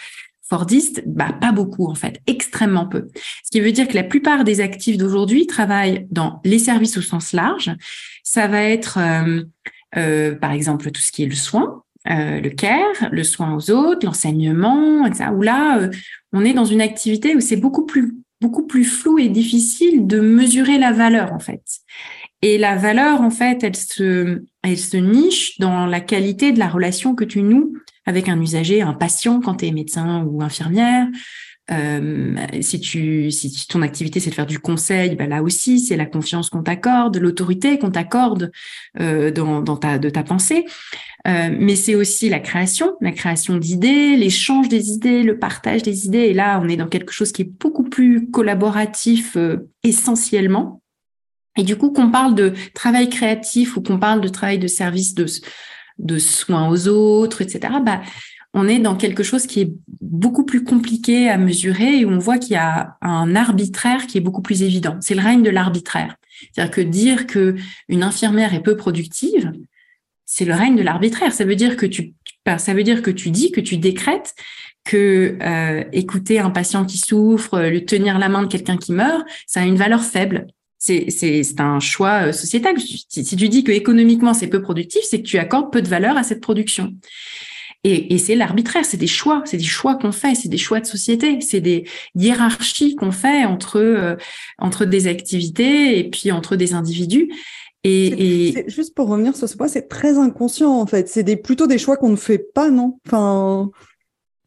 Fordiste, 0.49 1.03
bah 1.05 1.33
pas 1.41 1.51
beaucoup 1.51 1.87
en 1.87 1.95
fait, 1.95 2.21
extrêmement 2.25 2.87
peu. 2.87 3.09
Ce 3.43 3.51
qui 3.51 3.59
veut 3.59 3.73
dire 3.73 3.87
que 3.87 3.95
la 3.95 4.03
plupart 4.03 4.45
des 4.45 4.61
actifs 4.61 4.97
d'aujourd'hui 4.97 5.45
travaillent 5.45 6.07
dans 6.09 6.39
les 6.45 6.57
services 6.57 6.97
au 6.97 7.01
sens 7.01 7.33
large. 7.33 7.75
Ça 8.23 8.47
va 8.47 8.63
être 8.63 8.97
euh, 9.95 10.31
euh, 10.31 10.35
par 10.35 10.51
exemple 10.51 10.91
tout 10.91 11.01
ce 11.01 11.11
qui 11.11 11.23
est 11.23 11.27
le 11.27 11.35
soin, 11.35 11.83
euh, 12.09 12.39
le 12.39 12.49
care, 12.49 13.09
le 13.11 13.23
soin 13.23 13.55
aux 13.55 13.71
autres, 13.71 14.05
l'enseignement, 14.05 15.05
etc. 15.05 15.31
Où 15.35 15.41
là, 15.41 15.89
on 16.33 16.45
est 16.45 16.53
dans 16.53 16.65
une 16.65 16.81
activité 16.81 17.35
où 17.35 17.39
c'est 17.39 17.57
beaucoup 17.57 17.85
plus 17.85 18.15
beaucoup 18.39 18.67
plus 18.67 18.83
flou 18.83 19.17
et 19.17 19.29
difficile 19.29 20.05
de 20.05 20.19
mesurer 20.19 20.77
la 20.77 20.91
valeur 20.91 21.33
en 21.33 21.39
fait. 21.39 21.63
Et 22.43 22.59
la 22.59 22.75
valeur 22.75 23.21
en 23.21 23.31
fait, 23.31 23.63
elle 23.63 23.75
se 23.75 24.43
elle 24.61 24.77
se 24.77 24.97
niche 24.97 25.57
dans 25.59 25.87
la 25.87 26.01
qualité 26.01 26.51
de 26.51 26.59
la 26.59 26.67
relation 26.67 27.15
que 27.15 27.23
tu 27.23 27.41
noues 27.41 27.73
avec 28.05 28.29
un 28.29 28.39
usager, 28.39 28.81
un 28.81 28.93
patient 28.93 29.41
quand 29.41 29.55
tu 29.55 29.65
es 29.65 29.71
médecin 29.71 30.23
ou 30.23 30.41
infirmière. 30.41 31.07
Euh, 31.69 32.35
si 32.61 32.79
tu 32.79 33.29
si 33.29 33.67
ton 33.67 33.81
activité 33.81 34.21
c'est 34.21 34.29
de 34.29 34.35
faire 34.35 34.45
du 34.45 34.59
conseil, 34.59 35.15
ben 35.15 35.29
là 35.29 35.43
aussi 35.43 35.81
c'est 35.81 35.97
la 35.97 36.05
confiance 36.05 36.49
qu'on 36.49 36.63
t'accorde, 36.63 37.17
l'autorité 37.17 37.77
qu'on 37.77 37.91
t'accorde 37.91 38.51
euh, 39.01 39.31
dans, 39.31 39.61
dans 39.61 39.75
ta 39.75 39.97
de 39.97 40.09
ta 40.09 40.23
pensée. 40.23 40.65
Euh, 41.27 41.49
mais 41.51 41.75
c'est 41.75 41.95
aussi 41.95 42.29
la 42.29 42.39
création, 42.39 42.95
la 43.01 43.11
création 43.11 43.57
d'idées, 43.57 44.15
l'échange 44.15 44.69
des 44.69 44.91
idées, 44.91 45.23
le 45.23 45.37
partage 45.37 45.83
des 45.83 46.05
idées. 46.05 46.19
Et 46.19 46.33
là, 46.33 46.61
on 46.63 46.69
est 46.69 46.77
dans 46.77 46.87
quelque 46.87 47.11
chose 47.11 47.33
qui 47.33 47.41
est 47.41 47.51
beaucoup 47.59 47.83
plus 47.83 48.31
collaboratif 48.31 49.35
euh, 49.35 49.69
essentiellement. 49.83 50.81
Et 51.57 51.63
du 51.63 51.75
coup, 51.75 51.91
qu'on 51.91 52.11
parle 52.11 52.33
de 52.35 52.53
travail 52.73 53.09
créatif 53.09 53.75
ou 53.75 53.81
qu'on 53.81 53.99
parle 53.99 54.21
de 54.21 54.29
travail 54.29 54.59
de 54.59 54.67
service 54.67 55.15
de 55.15 55.25
de 55.99 56.19
soins 56.19 56.69
aux 56.69 56.87
autres, 56.87 57.41
etc., 57.41 57.73
bah, 57.83 58.01
on 58.57 58.67
est 58.67 58.79
dans 58.79 58.95
quelque 58.95 59.21
chose 59.21 59.45
qui 59.45 59.61
est 59.61 59.71
beaucoup 60.01 60.43
plus 60.43 60.63
compliqué 60.63 61.29
à 61.29 61.37
mesurer 61.37 61.99
et 61.99 62.05
où 62.05 62.09
on 62.09 62.17
voit 62.17 62.39
qu'il 62.39 62.53
y 62.53 62.57
a 62.57 62.97
un 63.01 63.35
arbitraire 63.35 64.07
qui 64.07 64.17
est 64.17 64.21
beaucoup 64.21 64.41
plus 64.41 64.63
évident. 64.63 64.97
C'est 64.99 65.13
le 65.13 65.21
règne 65.21 65.43
de 65.43 65.51
l'arbitraire. 65.51 66.15
C'est-à-dire 66.53 66.71
que 66.71 66.81
dire 66.81 67.27
que 67.27 67.55
une 67.87 68.01
infirmière 68.01 68.55
est 68.55 68.63
peu 68.63 68.75
productive, 68.75 69.53
c'est 70.25 70.45
le 70.45 70.55
règne 70.55 70.75
de 70.75 70.81
l'arbitraire. 70.81 71.33
Ça 71.33 71.45
veut 71.45 71.55
dire 71.55 71.77
que 71.77 71.85
tu, 71.85 72.13
ça 72.57 72.73
veut 72.73 72.83
dire 72.83 73.03
que 73.03 73.11
tu 73.11 73.29
dis, 73.29 73.51
que 73.51 73.61
tu 73.61 73.77
décrètes 73.77 74.33
que 74.83 75.37
euh, 75.41 75.83
écouter 75.91 76.39
un 76.39 76.49
patient 76.49 76.85
qui 76.85 76.97
souffre, 76.97 77.61
lui 77.61 77.85
tenir 77.85 78.17
la 78.17 78.29
main 78.29 78.41
de 78.41 78.47
quelqu'un 78.47 78.77
qui 78.77 78.93
meurt, 78.93 79.23
ça 79.45 79.61
a 79.61 79.65
une 79.65 79.75
valeur 79.75 80.03
faible. 80.03 80.47
C'est 80.79 81.59
un 81.59 81.79
choix 81.79 82.27
euh, 82.27 82.31
sociétal. 82.31 82.75
Si, 82.79 83.35
tu 83.35 83.49
dis 83.49 83.63
que 83.63 83.71
économiquement 83.71 84.33
c'est 84.33 84.47
peu 84.47 84.61
productif, 84.61 85.01
c'est 85.03 85.21
que 85.21 85.27
tu 85.27 85.37
accordes 85.37 85.71
peu 85.71 85.81
de 85.81 85.87
valeur 85.87 86.17
à 86.17 86.23
cette 86.23 86.41
production. 86.41 86.93
Et, 87.83 88.13
et 88.13 88.17
c'est 88.17 88.35
l'arbitraire, 88.35 88.83
c'est 88.85 88.97
des 88.97 89.07
choix, 89.07 89.43
c'est 89.45 89.57
des 89.57 89.63
choix 89.63 89.95
qu'on 89.95 90.11
fait, 90.11 90.35
c'est 90.35 90.49
des 90.49 90.57
choix 90.57 90.79
de 90.79 90.85
société, 90.85 91.39
c'est 91.41 91.61
des 91.61 91.85
hiérarchies 92.15 92.95
qu'on 92.95 93.11
fait 93.11 93.45
entre 93.45 93.77
euh, 93.77 94.15
entre 94.57 94.83
des 94.85 95.07
activités 95.07 95.99
et 95.99 96.09
puis 96.09 96.31
entre 96.31 96.55
des 96.55 96.73
individus. 96.73 97.31
Et, 97.83 98.47
et... 98.47 98.69
juste 98.69 98.95
pour 98.95 99.07
revenir 99.07 99.35
sur 99.35 99.47
ce 99.47 99.55
point, 99.55 99.67
c'est 99.67 99.87
très 99.87 100.17
inconscient 100.17 100.71
en 100.71 100.85
fait. 100.85 101.07
C'est 101.07 101.23
des, 101.23 101.37
plutôt 101.37 101.67
des 101.67 101.77
choix 101.77 101.95
qu'on 101.95 102.09
ne 102.09 102.17
fait 102.17 102.39
pas, 102.39 102.69
non? 102.69 102.99
Enfin, 103.05 103.69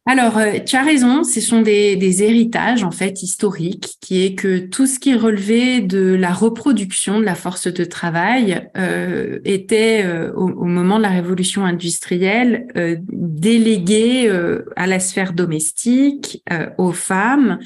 alors, 0.07 0.39
euh, 0.39 0.53
tu 0.65 0.75
as 0.75 0.81
raison, 0.81 1.23
ce 1.23 1.39
sont 1.39 1.61
des, 1.61 1.95
des, 1.95 2.23
héritages 2.23 2.83
en 2.83 2.89
fait 2.89 3.21
historiques, 3.21 3.97
qui 4.01 4.25
est 4.25 4.33
que 4.33 4.57
tout 4.57 4.87
ce 4.87 4.97
qui 4.97 5.13
relevait 5.13 5.79
de 5.79 6.15
la 6.15 6.33
reproduction 6.33 7.19
de 7.19 7.23
la 7.23 7.35
force 7.35 7.67
de 7.67 7.83
travail 7.85 8.67
euh, 8.75 9.37
était 9.45 10.01
euh, 10.03 10.33
au, 10.33 10.49
au, 10.49 10.65
moment 10.65 10.97
de 10.97 11.03
la 11.03 11.09
révolution 11.09 11.65
industrielle 11.65 12.65
euh, 12.77 12.95
délégué 13.11 14.27
euh, 14.27 14.65
à 14.75 14.87
la 14.87 14.99
sphère 14.99 15.33
domestique, 15.33 16.43
aux 16.77 16.91
femmes. 16.91 17.59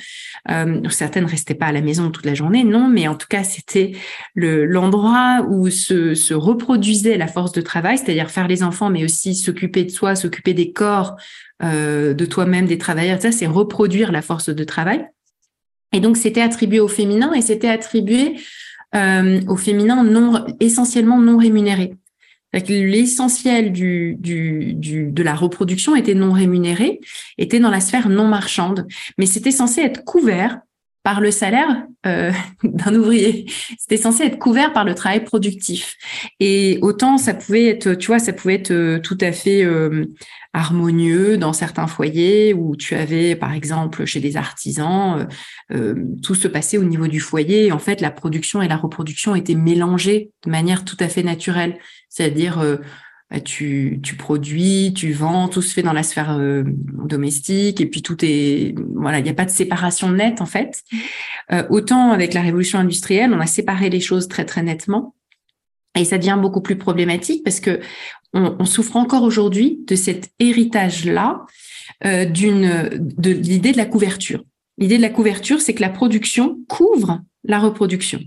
certaines 0.90 1.26
restaient 1.26 1.56
pas 1.56 1.68
à 1.68 1.72
la 1.72 1.82
maison 1.82 2.12
toute 2.12 2.26
la 2.26 2.34
journée, 2.34 2.64
non, 2.66 2.90
mais 2.90 3.08
en 3.08 3.16
tout 3.16 3.28
cas 3.30 3.44
c'était 3.44 3.94
l'endroit 4.36 5.46
où 5.50 5.70
se, 5.70 6.14
se 6.16 6.34
reproduisait 6.34 7.18
la 7.18 7.28
force 7.28 7.54
de 7.54 7.62
travail, 7.62 7.98
c'est-à-dire 7.98 8.30
faire 8.30 8.48
les 8.48 8.62
enfants, 8.62 8.90
mais 8.90 9.06
aussi 9.06 9.36
s'occuper 9.36 9.86
de 9.86 9.92
soi, 9.92 10.16
s'occuper 10.16 10.54
des 10.54 10.72
corps 10.72 11.16
euh, 11.64 12.14
de 12.14 12.26
toi-même, 12.26 12.66
des 12.66 12.78
travailleurs, 12.78 13.22
ça, 13.22 13.32
c'est 13.32 13.48
reproduire 13.48 14.12
la 14.12 14.22
force 14.22 14.50
de 14.50 14.64
travail. 14.64 15.08
Et 15.94 16.00
donc, 16.00 16.18
c'était 16.18 16.42
attribué 16.42 16.80
au 16.80 16.88
féminin 16.88 17.34
et 17.34 17.42
c'était 17.42 17.70
attribué 17.70 18.36
euh, 18.96 19.42
au 19.48 19.56
féminin 19.56 20.04
non, 20.04 20.46
essentiellement 20.60 21.20
non 21.20 21.38
rémunéré. 21.38 21.96
L'essentiel 22.54 23.74
du, 23.74 24.16
du, 24.18 24.74
du, 24.74 25.12
de 25.12 25.24
la 25.24 25.36
reproduction 25.36 25.96
était 25.96 26.14
non 26.14 26.32
rémunéré, 26.32 27.02
était 27.38 27.60
dans 27.60 27.70
la 27.70 27.82
sphère 27.82 28.08
non 28.08 28.28
marchande, 28.28 28.88
mais 29.18 29.26
c'était 29.26 29.52
censé 29.52 29.82
être 29.82 30.06
couvert 30.06 30.60
par 31.06 31.22
le 31.22 31.30
salaire 31.30 31.86
euh, 32.08 32.32
d'un 32.64 32.96
ouvrier. 32.96 33.46
C'était 33.78 33.96
censé 33.96 34.24
être 34.24 34.40
couvert 34.40 34.74
par 34.74 34.84
le 34.84 34.96
travail 34.96 35.24
productif. 35.24 35.96
Et 36.40 36.80
autant 36.82 37.20
ça 37.20 37.36
pouvait 37.36 37.68
être, 37.68 37.94
tu 37.94 38.08
vois, 38.08 38.18
ça 38.18 38.34
pouvait 38.34 38.56
être 38.56 38.72
euh, 38.72 39.00
tout 39.00 39.18
à 39.22 39.32
fait 39.32 39.64
euh, 39.64 40.06
harmonieux 40.54 41.38
dans 41.38 41.54
certains 41.54 41.86
foyers 41.86 42.56
où 42.56 42.76
tu 42.76 42.96
avais, 42.96 43.36
par 43.36 43.54
exemple, 43.54 44.06
chez 44.06 44.20
des 44.22 44.38
artisans, 44.38 45.28
tout 46.24 46.34
se 46.34 46.48
passait 46.48 46.78
au 46.78 46.86
niveau 46.86 47.08
du 47.08 47.20
foyer. 47.20 47.74
en 47.74 47.78
fait, 47.78 48.00
la 48.00 48.10
production 48.10 48.62
et 48.62 48.70
la 48.70 48.78
reproduction 48.78 49.36
étaient 49.36 49.54
mélangées 49.54 50.32
de 50.46 50.50
manière 50.50 50.86
tout 50.86 50.96
à 51.02 51.10
fait 51.10 51.24
naturelle. 51.24 51.78
C'est-à-dire 52.08 52.64
tu, 53.44 54.00
tu, 54.04 54.16
produis, 54.16 54.94
tu 54.96 55.12
vends, 55.12 55.48
tout 55.48 55.62
se 55.62 55.74
fait 55.74 55.82
dans 55.82 55.94
la 55.94 56.04
sphère 56.04 56.38
euh, 56.38 56.64
domestique 56.66 57.82
et 57.82 57.86
puis 57.86 58.02
tout 58.02 58.18
est 58.24 58.76
voilà, 58.94 59.20
il 59.20 59.24
n'y 59.24 59.30
a 59.30 59.34
pas 59.34 59.46
de 59.46 59.50
séparation 59.50 60.12
nette 60.12 60.42
en 60.42 60.46
fait. 60.46 60.84
Euh, 61.52 61.64
autant 61.70 62.12
avec 62.12 62.34
la 62.34 62.42
révolution 62.42 62.80
industrielle, 62.80 63.34
on 63.34 63.40
a 63.40 63.48
séparé 63.48 63.90
les 63.90 64.00
choses 64.00 64.28
très 64.28 64.46
très 64.46 64.62
nettement 64.62 65.16
et 65.96 66.06
ça 66.06 66.18
devient 66.18 66.38
beaucoup 66.40 66.62
plus 66.62 66.78
problématique 66.78 67.44
parce 67.44 67.60
que 67.60 67.80
on, 68.34 68.56
on 68.60 68.66
souffre 68.66 68.96
encore 68.96 69.24
aujourd'hui 69.24 69.80
de 69.88 69.96
cet 69.96 70.30
héritage 70.40 71.06
là 71.06 71.46
euh, 72.06 72.26
d'une 72.26 72.90
de 73.00 73.32
l'idée 73.32 73.72
de 73.72 73.78
la 73.78 73.86
couverture. 73.86 74.44
L'idée 74.78 74.98
de 74.98 75.02
la 75.02 75.10
couverture, 75.10 75.62
c'est 75.62 75.74
que 75.74 75.82
la 75.82 75.90
production 75.90 76.60
couvre 76.68 77.22
la 77.44 77.60
reproduction. 77.60 78.20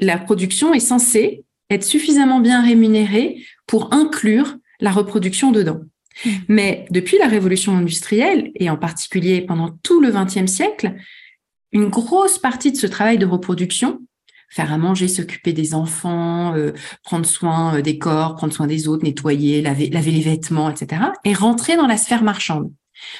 La 0.00 0.18
production 0.18 0.74
est 0.74 0.80
censée 0.80 1.44
être 1.72 1.84
suffisamment 1.84 2.40
bien 2.40 2.62
rémunérée 2.62 3.44
pour 3.66 3.92
inclure 3.92 4.56
la 4.80 4.90
reproduction 4.90 5.52
dedans. 5.52 5.80
Hmm. 6.24 6.30
Mais 6.48 6.86
depuis 6.90 7.18
la 7.18 7.28
révolution 7.28 7.76
industrielle, 7.76 8.50
et 8.54 8.70
en 8.70 8.76
particulier 8.76 9.40
pendant 9.40 9.70
tout 9.82 10.00
le 10.00 10.10
XXe 10.10 10.50
siècle, 10.50 10.94
une 11.72 11.88
grosse 11.88 12.38
partie 12.38 12.72
de 12.72 12.76
ce 12.76 12.86
travail 12.86 13.18
de 13.18 13.26
reproduction, 13.26 14.00
faire 14.50 14.70
à 14.70 14.76
manger, 14.76 15.08
s'occuper 15.08 15.54
des 15.54 15.74
enfants, 15.74 16.54
euh, 16.54 16.72
prendre 17.02 17.24
soin 17.24 17.76
euh, 17.76 17.82
des 17.82 17.98
corps, 17.98 18.36
prendre 18.36 18.52
soin 18.52 18.66
des 18.66 18.86
autres, 18.86 19.04
nettoyer, 19.04 19.62
laver, 19.62 19.88
laver 19.88 20.10
les 20.10 20.20
vêtements, 20.20 20.68
etc., 20.68 21.02
est 21.24 21.32
rentré 21.32 21.76
dans 21.76 21.86
la 21.86 21.96
sphère 21.96 22.22
marchande. 22.22 22.70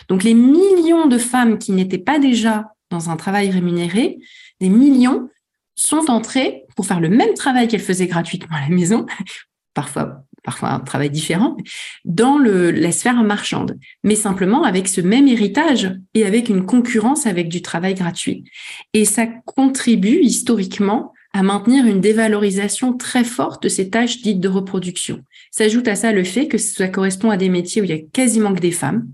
Donc 0.09 0.25
les 0.25 0.35
millions 0.35 1.07
de 1.07 1.17
femmes 1.17 1.59
qui 1.59 1.73
n'étaient 1.73 1.97
pas 1.99 2.19
déjà 2.19 2.75
dans 2.91 3.09
un 3.09 3.17
travail 3.17 3.51
rémunéré, 3.51 4.19
des 4.61 4.69
millions 4.69 5.31
sont 5.75 6.11
entrées 6.11 6.65
pour 6.77 6.87
faire 6.87 7.01
le 7.01 7.09
même 7.09 7.35
travail 7.35 7.69
qu'elles 7.69 7.81
faisaient 7.81 8.07
gratuitement 8.07 8.57
à 8.57 8.69
la 8.69 8.75
maison, 8.75 9.07
parfois 9.75 10.25
parfois 10.45 10.71
un 10.71 10.81
travail 10.81 11.11
différent, 11.11 11.57
dans 12.05 12.39
le, 12.39 12.71
la 12.71 12.93
sphère 12.93 13.23
marchande, 13.23 13.79
mais 14.03 14.15
simplement 14.15 14.65
avec 14.65 14.89
ce 14.89 15.01
même 15.01 15.29
héritage 15.29 15.93
et 16.15 16.25
avec 16.25 16.49
une 16.49 16.67
concurrence 16.67 17.27
avec 17.27 17.49
du 17.49 17.63
travail 17.63 17.95
gratuit. 17.95 18.45
Et 18.93 19.05
ça 19.05 19.27
contribue 19.27 20.21
historiquement 20.21 21.13
à 21.33 21.43
maintenir 21.43 21.87
une 21.87 22.01
dévalorisation 22.01 22.93
très 22.93 23.25
forte 23.25 23.63
de 23.63 23.69
ces 23.69 23.89
tâches 23.89 24.21
dites 24.21 24.41
de 24.41 24.49
reproduction. 24.49 25.21
S'ajoute 25.51 25.89
à 25.89 25.95
ça 25.95 26.13
le 26.13 26.25
fait 26.25 26.47
que 26.47 26.59
ça 26.59 26.89
correspond 26.89 27.31
à 27.31 27.39
des 27.39 27.49
métiers 27.49 27.81
où 27.81 27.85
il 27.85 27.91
y 27.91 27.95
a 27.95 28.03
quasiment 28.13 28.55
que 28.55 28.61
des 28.61 28.73
femmes, 28.73 29.07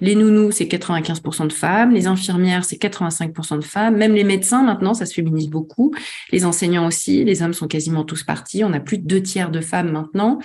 les 0.00 0.14
nounous, 0.14 0.52
c'est 0.52 0.64
95% 0.64 1.46
de 1.46 1.52
femmes. 1.52 1.92
Les 1.92 2.06
infirmières, 2.06 2.64
c'est 2.64 2.76
85% 2.76 3.58
de 3.58 3.64
femmes. 3.64 3.96
Même 3.96 4.14
les 4.14 4.24
médecins, 4.24 4.62
maintenant, 4.62 4.94
ça 4.94 5.06
se 5.06 5.14
féminise 5.14 5.48
beaucoup. 5.48 5.92
Les 6.30 6.44
enseignants 6.44 6.86
aussi. 6.86 7.24
Les 7.24 7.42
hommes 7.42 7.54
sont 7.54 7.68
quasiment 7.68 8.04
tous 8.04 8.24
partis. 8.24 8.64
On 8.64 8.72
a 8.72 8.80
plus 8.80 8.98
de 8.98 9.06
deux 9.06 9.22
tiers 9.22 9.50
de 9.50 9.60
femmes 9.60 9.90
maintenant. 9.90 10.38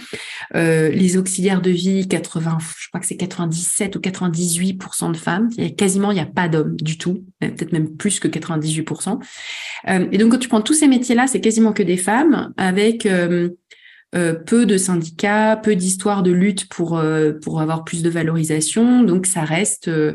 Euh, 0.56 0.90
les 0.90 1.18
auxiliaires 1.18 1.62
de 1.62 1.72
vie, 1.72 2.08
80, 2.08 2.58
je 2.78 2.88
crois 2.90 3.00
que 3.00 3.08
c'est 3.08 3.18
97 3.18 3.96
ou 3.96 4.00
98% 4.00 5.12
de 5.12 5.18
femmes. 5.18 5.50
Il 5.58 5.76
quasiment, 5.76 6.12
il 6.12 6.16
n'y 6.16 6.22
a 6.22 6.26
pas 6.26 6.48
d'hommes 6.48 6.76
du 6.76 6.98
tout. 6.98 7.24
Peut-être 7.40 7.72
même 7.72 7.96
plus 7.96 8.20
que 8.20 8.28
98%. 8.28 9.20
Euh, 9.88 10.08
et 10.12 10.18
donc, 10.18 10.32
quand 10.32 10.40
tu 10.40 10.50
prends 10.50 10.62
tous 10.62 10.74
ces 10.74 10.88
métiers-là, 10.88 11.28
c'est 11.28 11.42
quasiment 11.42 11.74
que 11.74 11.84
des 11.84 11.98
femmes 11.98 12.54
avec... 12.58 13.06
Euh, 13.06 13.50
euh, 14.16 14.34
peu 14.34 14.66
de 14.66 14.78
syndicats, 14.78 15.58
peu 15.58 15.76
d'histoires 15.76 16.24
de 16.24 16.32
lutte 16.32 16.70
pour, 16.70 16.98
euh, 16.98 17.34
pour 17.34 17.60
avoir 17.60 17.84
plus 17.84 18.04
de 18.04 18.10
valorisation. 18.10 19.04
Donc, 19.04 19.26
ça 19.26 19.44
reste 19.44 19.90
euh, 19.90 20.14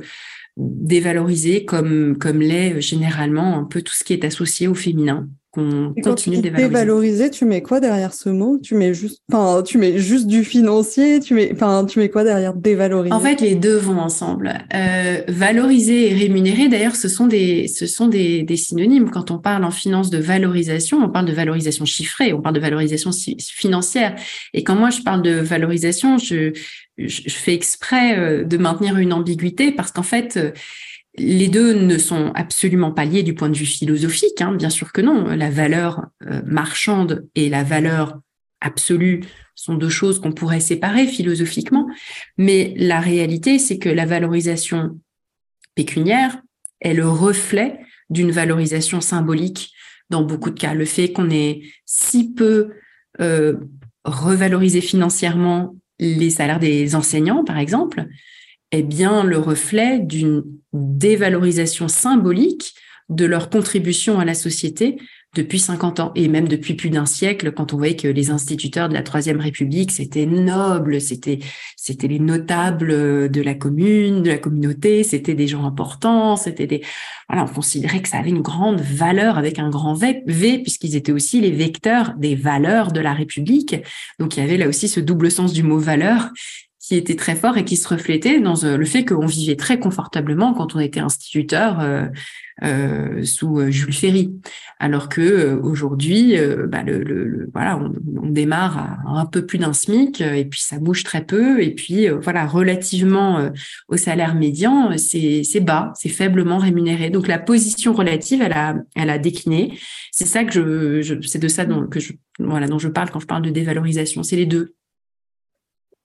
dévalorisé 0.57 1.65
comme, 1.67 2.17
comme 2.19 2.41
l'est 2.41 2.81
généralement 2.81 3.59
un 3.59 3.65
peu 3.65 3.83
tout 3.83 3.93
ce 3.93 4.03
qui 4.03 4.15
est 4.15 4.25
associé 4.25 4.67
au 4.67 4.75
féminin. 4.75 5.29
Qu'on 5.53 5.95
continue 6.03 6.39
de 6.39 6.43
dévaloriser. 6.43 6.69
Dévaloriser, 6.69 7.31
tu 7.31 7.45
mets 7.45 7.63
quoi 7.63 7.79
derrière 7.79 8.15
ce 8.15 8.31
mot? 8.31 8.59
Tu 8.59 8.75
mets 8.75 8.95
juste, 8.95 9.23
enfin, 9.31 9.63
tu 9.63 9.77
mets 9.77 9.99
juste 9.99 10.27
du 10.27 10.45
financier. 10.45 11.21
Tu 11.21 11.35
mets, 11.35 11.53
enfin, 11.53 11.85
tu 11.85 11.99
mets 11.99 12.09
quoi 12.09 12.25
derrière 12.25 12.55
dévaloriser? 12.55 13.15
En 13.15 13.21
fait, 13.21 13.41
les 13.41 13.55
deux 13.55 13.77
vont 13.77 14.01
ensemble. 14.01 14.55
Euh, 14.75 15.23
valoriser 15.29 16.11
et 16.11 16.15
rémunérer, 16.15 16.69
d'ailleurs, 16.69 16.97
ce 16.97 17.09
sont 17.09 17.27
des, 17.27 17.69
ce 17.69 17.87
sont 17.87 18.09
des, 18.09 18.43
des, 18.43 18.57
synonymes. 18.57 19.11
Quand 19.11 19.31
on 19.31 19.39
parle 19.39 19.65
en 19.65 19.71
finance 19.71 20.09
de 20.09 20.19
valorisation, 20.19 20.99
on 21.05 21.11
parle 21.11 21.27
de 21.27 21.33
valorisation 21.33 21.85
chiffrée, 21.85 22.33
on 22.33 22.41
parle 22.41 22.55
de 22.55 22.61
valorisation 22.61 23.11
financière. 23.13 24.17
Et 24.55 24.65
quand 24.65 24.75
moi 24.75 24.91
je 24.91 25.03
parle 25.03 25.23
de 25.23 25.33
valorisation, 25.33 26.17
je, 26.17 26.53
je, 26.97 27.23
je 27.27 27.35
fais 27.35 27.53
exprès 27.53 28.19
euh, 28.19 28.45
de 28.45 28.57
maintenir 28.57 28.97
une 28.97 29.13
ambiguïté 29.13 29.71
parce 29.73 29.93
qu'en 29.93 30.03
fait 30.03 30.39
les 31.17 31.49
deux 31.49 31.75
ne 31.75 31.99
sont 31.99 32.33
absolument 32.35 32.93
pas 32.93 33.05
liés 33.05 33.23
du 33.23 33.35
point 33.35 33.51
de 33.51 33.57
vue 33.57 33.67
philosophique, 33.67 34.41
hein, 34.41 34.55
bien 34.55 34.71
sûr 34.71 34.93
que 34.93 35.01
non. 35.01 35.27
La 35.37 35.51
valeur 35.51 36.07
euh, 36.27 36.41
marchande 36.47 37.29
et 37.35 37.49
la 37.49 37.65
valeur 37.65 38.21
absolue 38.61 39.25
sont 39.55 39.75
deux 39.75 39.91
choses 39.91 40.21
qu'on 40.21 40.33
pourrait 40.33 40.61
séparer 40.61 41.07
philosophiquement, 41.07 41.87
mais 42.39 42.75
la 42.77 43.01
réalité, 43.01 43.59
c'est 43.59 43.79
que 43.79 43.89
la 43.89 44.07
valorisation 44.07 44.99
pécuniaire 45.75 46.41
est 46.81 46.95
le 46.95 47.09
reflet 47.09 47.81
d'une 48.09 48.31
valorisation 48.31 49.01
symbolique 49.01 49.73
dans 50.11 50.23
beaucoup 50.23 50.51
de 50.51 50.59
cas. 50.59 50.75
Le 50.75 50.85
fait 50.85 51.13
qu'on 51.13 51.31
ait 51.31 51.63
si 51.85 52.33
peu 52.33 52.71
euh, 53.21 53.57
revalorisé 54.05 54.81
financièrement 54.81 55.77
les 55.99 56.31
salaires 56.31 56.59
des 56.59 56.95
enseignants, 56.95 57.45
par 57.45 57.59
exemple, 57.59 58.07
est 58.73 58.83
bien 58.83 59.23
le 59.23 59.39
reflet 59.39 60.01
d'une 60.01 60.43
dévalorisation 60.73 61.89
symbolique 61.89 62.75
de 63.09 63.27
leur 63.27 63.51
contribution 63.51 64.19
à 64.19 64.25
la 64.25 64.35
société 64.35 64.97
depuis 65.35 65.59
50 65.59 66.01
ans 66.01 66.13
et 66.15 66.29
même 66.29 66.47
depuis 66.47 66.75
plus 66.75 66.91
d'un 66.91 67.07
siècle 67.07 67.53
quand 67.53 67.73
on 67.73 67.79
voyait 67.79 67.97
que 67.97 68.09
les 68.09 68.31
instituteurs 68.31 68.91
de 68.91 68.95
la 68.95 69.03
Troisième 69.03 69.41
République 69.41 69.91
c'était 69.91 70.27
noble, 70.27 71.01
c'était 71.01 71.39
c'était 71.77 72.07
les 72.07 72.19
notables 72.19 73.31
de 73.31 73.43
la 73.43 73.55
commune, 73.55 74.23
de 74.23 74.29
la 74.29 74.37
communauté, 74.37 75.03
c'était 75.05 75.35
des 75.35 75.49
gens 75.49 75.65
importants, 75.65 76.37
c'était 76.37 76.67
des 76.67 76.83
voilà, 77.31 77.45
on 77.45 77.55
considérait 77.55 78.03
que 78.03 78.09
ça 78.09 78.19
avait 78.19 78.29
une 78.29 78.43
grande 78.43 78.83
valeur 78.83 79.39
avec 79.39 79.59
un 79.59 79.71
grand 79.71 79.95
V, 79.95 80.23
v 80.27 80.59
puisqu'ils 80.59 80.97
étaient 80.97 81.13
aussi 81.13 81.41
les 81.41 81.51
vecteurs 81.51 82.13
des 82.19 82.35
valeurs 82.35 82.93
de 82.93 83.01
la 83.01 83.15
République. 83.15 83.77
Donc 84.19 84.37
il 84.37 84.41
y 84.41 84.43
avait 84.43 84.59
là 84.59 84.69
aussi 84.69 84.87
ce 84.87 85.01
double 85.01 85.31
sens 85.31 85.55
du 85.55 85.63
mot 85.63 85.79
valeur 85.79 86.29
qui 86.83 86.97
était 86.97 87.15
très 87.15 87.37
fort 87.37 87.57
et 87.57 87.65
qui 87.65 87.77
se 87.77 87.87
reflétait 87.87 88.41
dans 88.41 88.65
euh, 88.65 88.77
le 88.77 88.85
fait 88.85 89.05
qu'on 89.05 89.25
vivait 89.25 89.55
très 89.55 89.79
confortablement 89.79 90.53
quand 90.53 90.75
on 90.75 90.81
était 90.81 90.99
instituteur 90.99 91.79
euh, 91.79 92.07
euh, 92.65 93.23
sous 93.23 93.61
euh, 93.61 93.71
Jules 93.71 93.95
Ferry, 93.95 94.35
alors 94.81 95.09
que 95.09 95.55
aujourd'hui, 95.63 96.35
bah, 96.69 96.83
le, 96.83 97.05
le, 97.05 97.49
voilà, 97.53 97.79
on, 97.79 97.95
on, 98.21 98.29
démarre 98.29 98.79
à 99.07 99.21
un 99.21 99.27
peu 99.27 99.47
plus 99.47 99.59
d'un 99.59 99.73
SMIC 99.73 100.21
et 100.21 100.45
puis 100.45 100.61
ça 100.61 100.79
bouge 100.81 101.05
très 101.05 101.25
peu 101.25 101.63
et 101.63 101.73
puis 101.73 102.09
voilà, 102.09 102.47
relativement 102.47 103.51
au 103.89 103.97
salaire 103.97 104.35
médian, 104.35 104.91
c'est 104.99 105.61
bas, 105.61 105.93
c'est 105.95 106.09
faiblement 106.09 106.59
rémunéré. 106.59 107.11
Donc 107.11 107.29
la 107.29 107.39
position 107.39 107.93
relative, 107.93 108.43
elle 108.43 108.55
a, 108.55 108.75
elle 108.97 109.11
a 109.11 109.19
décliné. 109.19 109.79
C'est 110.11 110.27
ça 110.27 110.45
que 110.45 110.53
je, 110.53 111.03
je 111.03 111.27
c'est 111.27 111.39
de 111.39 111.49
ça 111.49 111.65
dont 111.65 111.87
que 111.87 112.01
je 112.01 112.13
voilà 112.41 112.67
dont 112.67 112.79
je 112.79 112.89
parle 112.89 113.11
quand 113.11 113.21
je 113.21 113.27
parle 113.27 113.43
de 113.43 113.51
dévalorisation. 113.51 114.25
C'est 114.25 114.37
les 114.37 114.47
deux. 114.47 114.75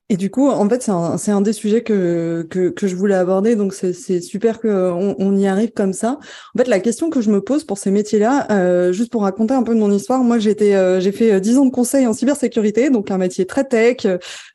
Et 0.09 0.15
du 0.15 0.29
coup, 0.29 0.47
en 0.47 0.69
fait, 0.69 0.81
c'est 0.81 0.91
un, 0.91 1.17
un, 1.27 1.41
des 1.41 1.51
sujets 1.51 1.83
que, 1.83 2.47
que, 2.49 2.69
que, 2.69 2.87
je 2.87 2.95
voulais 2.95 3.15
aborder, 3.15 3.57
donc 3.57 3.73
c'est 3.73 4.21
super 4.21 4.61
qu'on 4.61 5.15
on 5.19 5.35
y 5.35 5.47
arrive 5.47 5.71
comme 5.73 5.91
ça. 5.91 6.17
En 6.55 6.57
fait, 6.57 6.69
la 6.69 6.79
question 6.79 7.09
que 7.09 7.19
je 7.19 7.29
me 7.29 7.41
pose 7.41 7.65
pour 7.65 7.77
ces 7.77 7.91
métiers-là, 7.91 8.47
euh, 8.51 8.93
juste 8.93 9.11
pour 9.11 9.23
raconter 9.23 9.53
un 9.53 9.63
peu 9.63 9.75
de 9.75 9.79
mon 9.79 9.91
histoire, 9.91 10.23
moi 10.23 10.39
j'ai 10.39 10.55
euh, 10.73 11.01
j'ai 11.01 11.11
fait 11.11 11.33
euh, 11.33 11.39
dix 11.41 11.57
ans 11.57 11.65
de 11.65 11.71
conseil 11.71 12.07
en 12.07 12.13
cybersécurité, 12.13 12.89
donc 12.89 13.11
un 13.11 13.17
métier 13.17 13.45
très 13.45 13.65
tech, 13.65 14.07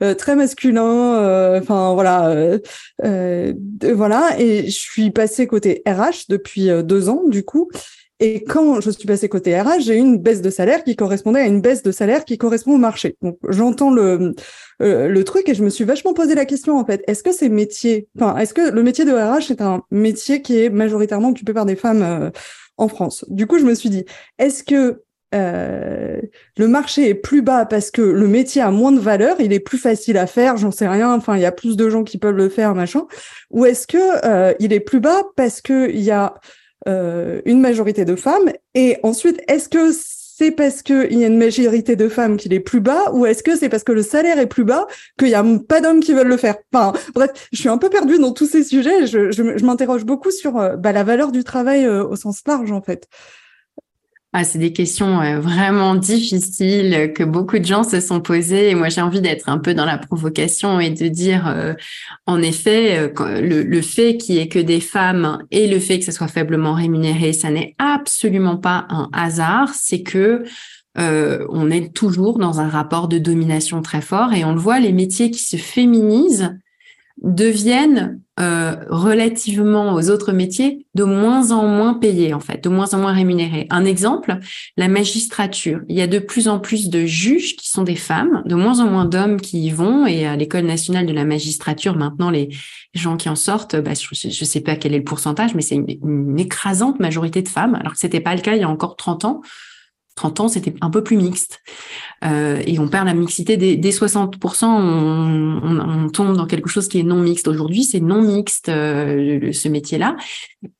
euh, 0.02 0.14
très 0.14 0.37
masculin, 0.37 1.16
euh, 1.16 1.61
enfin 1.61 1.92
voilà, 1.92 2.35
voilà, 3.02 4.40
et 4.40 4.66
je 4.71 4.78
suis 4.78 5.11
passée 5.11 5.47
côté 5.47 5.82
RH 5.87 6.28
depuis 6.30 6.71
deux 6.82 7.11
ans, 7.11 7.25
du 7.26 7.44
coup. 7.44 7.68
Et 8.23 8.45
quand 8.45 8.81
je 8.81 8.88
suis 8.91 9.05
passée 9.05 9.29
côté 9.29 9.61
RH, 9.61 9.81
j'ai 9.81 9.97
eu 9.97 9.99
une 9.99 10.17
baisse 10.17 10.43
de 10.43 10.49
salaire 10.49 10.85
qui 10.85 10.95
correspondait 10.95 11.41
à 11.41 11.47
une 11.47 11.61
baisse 11.61 11.83
de 11.83 11.91
salaire 11.91 12.25
qui 12.25 12.38
correspond 12.38 12.76
au 12.76 12.79
marché. 12.79 13.17
Donc 13.21 13.37
j'entends 13.49 13.91
le, 13.91 14.37
euh, 14.81 15.09
le 15.09 15.25
truc 15.25 15.49
et 15.49 15.55
je 15.55 15.64
me 15.64 15.71
suis 15.71 15.83
vachement 15.83 16.14
posé 16.14 16.37
la 16.37 16.45
question 16.45 16.79
en 16.79 16.85
fait. 16.85 17.02
Est-ce 17.09 17.25
que 17.25 17.33
ces 17.33 17.49
métiers, 17.49 18.07
enfin, 18.17 18.37
est-ce 18.37 18.55
que 18.55 18.71
le 18.71 18.83
métier 18.85 19.05
de 19.05 19.11
RH 19.11 19.50
est 19.50 19.61
un 19.61 19.82
métier 19.91 20.41
qui 20.41 20.56
est 20.63 20.71
majoritairement 20.71 21.30
occupé 21.30 21.52
par 21.52 21.67
des 21.67 21.75
femmes 21.75 22.02
euh, 22.02 22.30
en 22.76 22.87
France? 22.87 23.25
Du 23.26 23.49
coup, 23.49 23.58
je 23.58 23.65
me 23.65 23.75
suis 23.75 23.91
dit, 23.91 24.04
est-ce 24.39 24.63
que 24.63 25.02
euh, 25.35 26.21
le 26.56 26.69
marché 26.69 27.08
est 27.08 27.15
plus 27.15 27.43
bas 27.43 27.67
parce 27.67 27.91
que 27.91 28.02
le 28.02 28.28
métier 28.28 28.63
a 28.63 28.71
moins 28.71 28.93
de 28.93 29.00
valeur, 29.00 29.41
il 29.41 29.52
est 29.52 29.58
plus 29.58 29.78
facile 29.78 30.17
à 30.17 30.28
faire, 30.28 30.58
j'en 30.58 30.71
sais 30.71 30.87
rien. 30.87 31.13
Enfin, 31.13 31.35
il 31.35 31.43
y 31.43 31.47
a 31.47 31.50
plus 31.50 31.76
de 31.76 31.91
gens 31.91 32.04
qui 32.04 32.19
peuvent 32.19 32.37
le 32.37 32.49
faire, 32.49 32.76
machin. 32.76 33.04
Ou 33.50 33.65
est-ce 33.65 33.89
que 33.89 34.54
il 34.63 34.73
est 34.73 34.78
plus 34.78 35.00
bas 35.00 35.25
parce 35.35 35.61
que 35.61 35.91
il 35.91 36.02
y 36.02 36.13
a 36.13 36.35
euh, 36.35 36.39
une 36.86 37.60
majorité 37.60 38.04
de 38.04 38.16
femmes 38.16 38.50
Et 38.75 38.99
ensuite, 39.02 39.40
est-ce 39.49 39.68
que 39.68 39.92
c'est 40.42 40.50
parce 40.50 40.82
qu'il 40.82 41.18
y 41.18 41.25
a 41.25 41.26
une 41.28 41.38
majorité 41.38 41.95
de 41.95 42.08
femmes 42.08 42.36
qu'il 42.36 42.52
est 42.52 42.60
plus 42.60 42.80
bas 42.80 43.12
ou 43.12 43.26
est-ce 43.26 43.42
que 43.42 43.54
c'est 43.54 43.68
parce 43.68 43.84
que 43.84 43.92
le 43.92 44.02
salaire 44.02 44.38
est 44.38 44.47
plus 44.47 44.64
bas 44.64 44.86
qu'il 45.18 45.28
n'y 45.28 45.34
a 45.34 45.45
pas 45.68 45.80
d'hommes 45.80 46.00
qui 46.00 46.14
veulent 46.14 46.28
le 46.28 46.36
faire? 46.36 46.56
Enfin, 46.73 46.99
bref, 47.14 47.30
je 47.52 47.58
suis 47.58 47.68
un 47.68 47.78
peu 47.78 47.90
perdue 47.90 48.18
dans 48.18 48.32
tous 48.32 48.47
ces 48.47 48.64
sujets. 48.64 49.06
Je, 49.06 49.30
je, 49.30 49.56
je 49.56 49.64
m'interroge 49.64 50.04
beaucoup 50.04 50.30
sur 50.30 50.56
euh, 50.58 50.76
bah, 50.76 50.92
la 50.92 51.04
valeur 51.04 51.32
du 51.32 51.45
travail 51.45 51.84
euh, 51.84 52.04
au 52.04 52.16
sens 52.16 52.42
large, 52.47 52.73
en 52.73 52.82
fait. 52.82 53.08
Ah, 54.34 54.45
c'est 54.45 54.58
des 54.58 54.73
questions 54.73 55.21
euh, 55.21 55.40
vraiment 55.40 55.95
difficiles 55.95 57.12
que 57.14 57.23
beaucoup 57.23 57.58
de 57.58 57.66
gens 57.66 57.84
se 57.84 58.00
sont 58.00 58.23
posées. 58.23 58.71
Et 58.71 58.75
moi, 58.75 58.88
j'ai 58.88 59.02
envie 59.02 59.21
d'être 59.21 59.50
un 59.50 59.58
peu 59.58 59.75
dans 59.75 59.84
la 59.84 59.99
provocation 59.99 60.80
et 60.80 60.88
de 60.88 61.08
dire, 61.08 61.47
euh, 61.49 61.75
en 62.25 62.40
effet, 62.40 63.10
euh, 63.21 63.40
le, 63.42 63.82
fait 63.82 64.16
qu'il 64.16 64.36
y 64.36 64.38
ait 64.38 64.49
que 64.49 64.58
des 64.58 64.80
femmes 64.80 65.45
et 65.50 65.66
le 65.66 65.78
fait 65.78 65.99
que 65.99 66.06
ça 66.06 66.12
soit 66.12 66.28
faiblement 66.28 66.73
rémunéré, 66.73 67.34
ça 67.34 67.50
n'est 67.50 67.75
absolument 67.78 68.56
pas 68.56 68.86
un 68.88 69.10
hasard. 69.12 69.68
C'est 69.75 70.02
que 70.02 70.45
on 70.95 71.71
est 71.71 71.95
toujours 71.95 72.38
dans 72.38 72.60
un 72.60 72.68
rapport 72.68 73.08
de 73.08 73.18
domination 73.18 73.80
très 73.80 74.02
fort 74.02 74.34
et 74.34 74.45
on 74.45 74.52
le 74.52 74.60
voit, 74.60 74.78
les 74.78 74.92
métiers 74.92 75.30
qui 75.30 75.40
se 75.40 75.56
féminisent 75.56 76.54
deviennent 77.23 78.21
euh, 78.41 78.76
relativement 78.89 79.95
aux 79.95 80.11
autres 80.11 80.32
métiers 80.32 80.87
de 80.95 81.04
moins 81.04 81.50
en 81.52 81.67
moins 81.69 81.95
payés 81.95 82.35
en 82.35 82.41
fait, 82.41 82.65
de 82.65 82.69
moins 82.69 82.93
en 82.95 82.99
moins 82.99 83.13
rémunérés. 83.13 83.67
Un 83.71 83.85
exemple, 83.85 84.39
la 84.76 84.89
magistrature. 84.89 85.82
Il 85.89 85.97
y 85.97 86.00
a 86.00 86.06
de 86.06 86.19
plus 86.19 86.49
en 86.49 86.58
plus 86.58 86.89
de 86.89 87.04
juges 87.04 87.56
qui 87.56 87.69
sont 87.69 87.82
des 87.82 87.95
femmes, 87.95 88.43
de 88.47 88.54
moins 88.54 88.80
en 88.80 88.87
moins 88.87 89.04
d'hommes 89.04 89.41
qui 89.41 89.63
y 89.63 89.71
vont. 89.71 90.06
Et 90.06 90.26
à 90.26 90.37
l'école 90.37 90.65
nationale 90.65 91.06
de 91.06 91.13
la 91.13 91.25
magistrature, 91.25 91.97
maintenant 91.97 92.30
les 92.30 92.49
gens 92.95 93.17
qui 93.17 93.28
en 93.28 93.37
sortent, 93.37 93.76
bah, 93.76 93.93
je 93.95 94.26
ne 94.26 94.32
sais 94.32 94.61
pas 94.61 94.76
quel 94.76 94.95
est 94.95 94.99
le 94.99 95.04
pourcentage, 95.04 95.54
mais 95.54 95.63
c'est 95.63 95.76
une, 95.76 95.87
une, 95.89 96.41
écrasante 96.41 96.99
majorité 97.00 97.43
de 97.43 97.49
femmes, 97.49 97.75
alors 97.76 97.93
que 97.93 97.99
c'était 97.99 98.21
pas 98.21 98.35
le 98.35 98.41
cas 98.41 98.54
il 98.54 98.61
y 98.61 98.65
a 98.65 98.69
encore 98.69 98.97
30 98.97 99.25
ans. 99.26 99.43
30 100.17 100.41
ans, 100.41 100.49
c'était 100.49 100.75
un 100.80 100.91
peu 100.91 101.02
plus 101.02 101.17
mixte. 101.17 101.61
Euh, 102.25 102.63
et 102.67 102.78
on 102.78 102.89
perd 102.89 103.06
la 103.06 103.15
mixité 103.15 103.56
des, 103.56 103.91
60%, 103.91 104.65
on, 104.67 106.08
tombe 106.11 106.37
dans 106.37 106.47
quelque 106.47 106.69
chose 106.69 106.89
qui 106.89 107.00
est 107.00 107.02
non 107.02 107.21
mixte. 107.21 107.49
Aujourd'hui, 107.49 107.85
c'est 107.85 108.00
non 108.00 108.23
mixte, 108.23 108.69
euh, 108.69 109.52
ce 109.52 109.69
métier-là. 109.69 110.17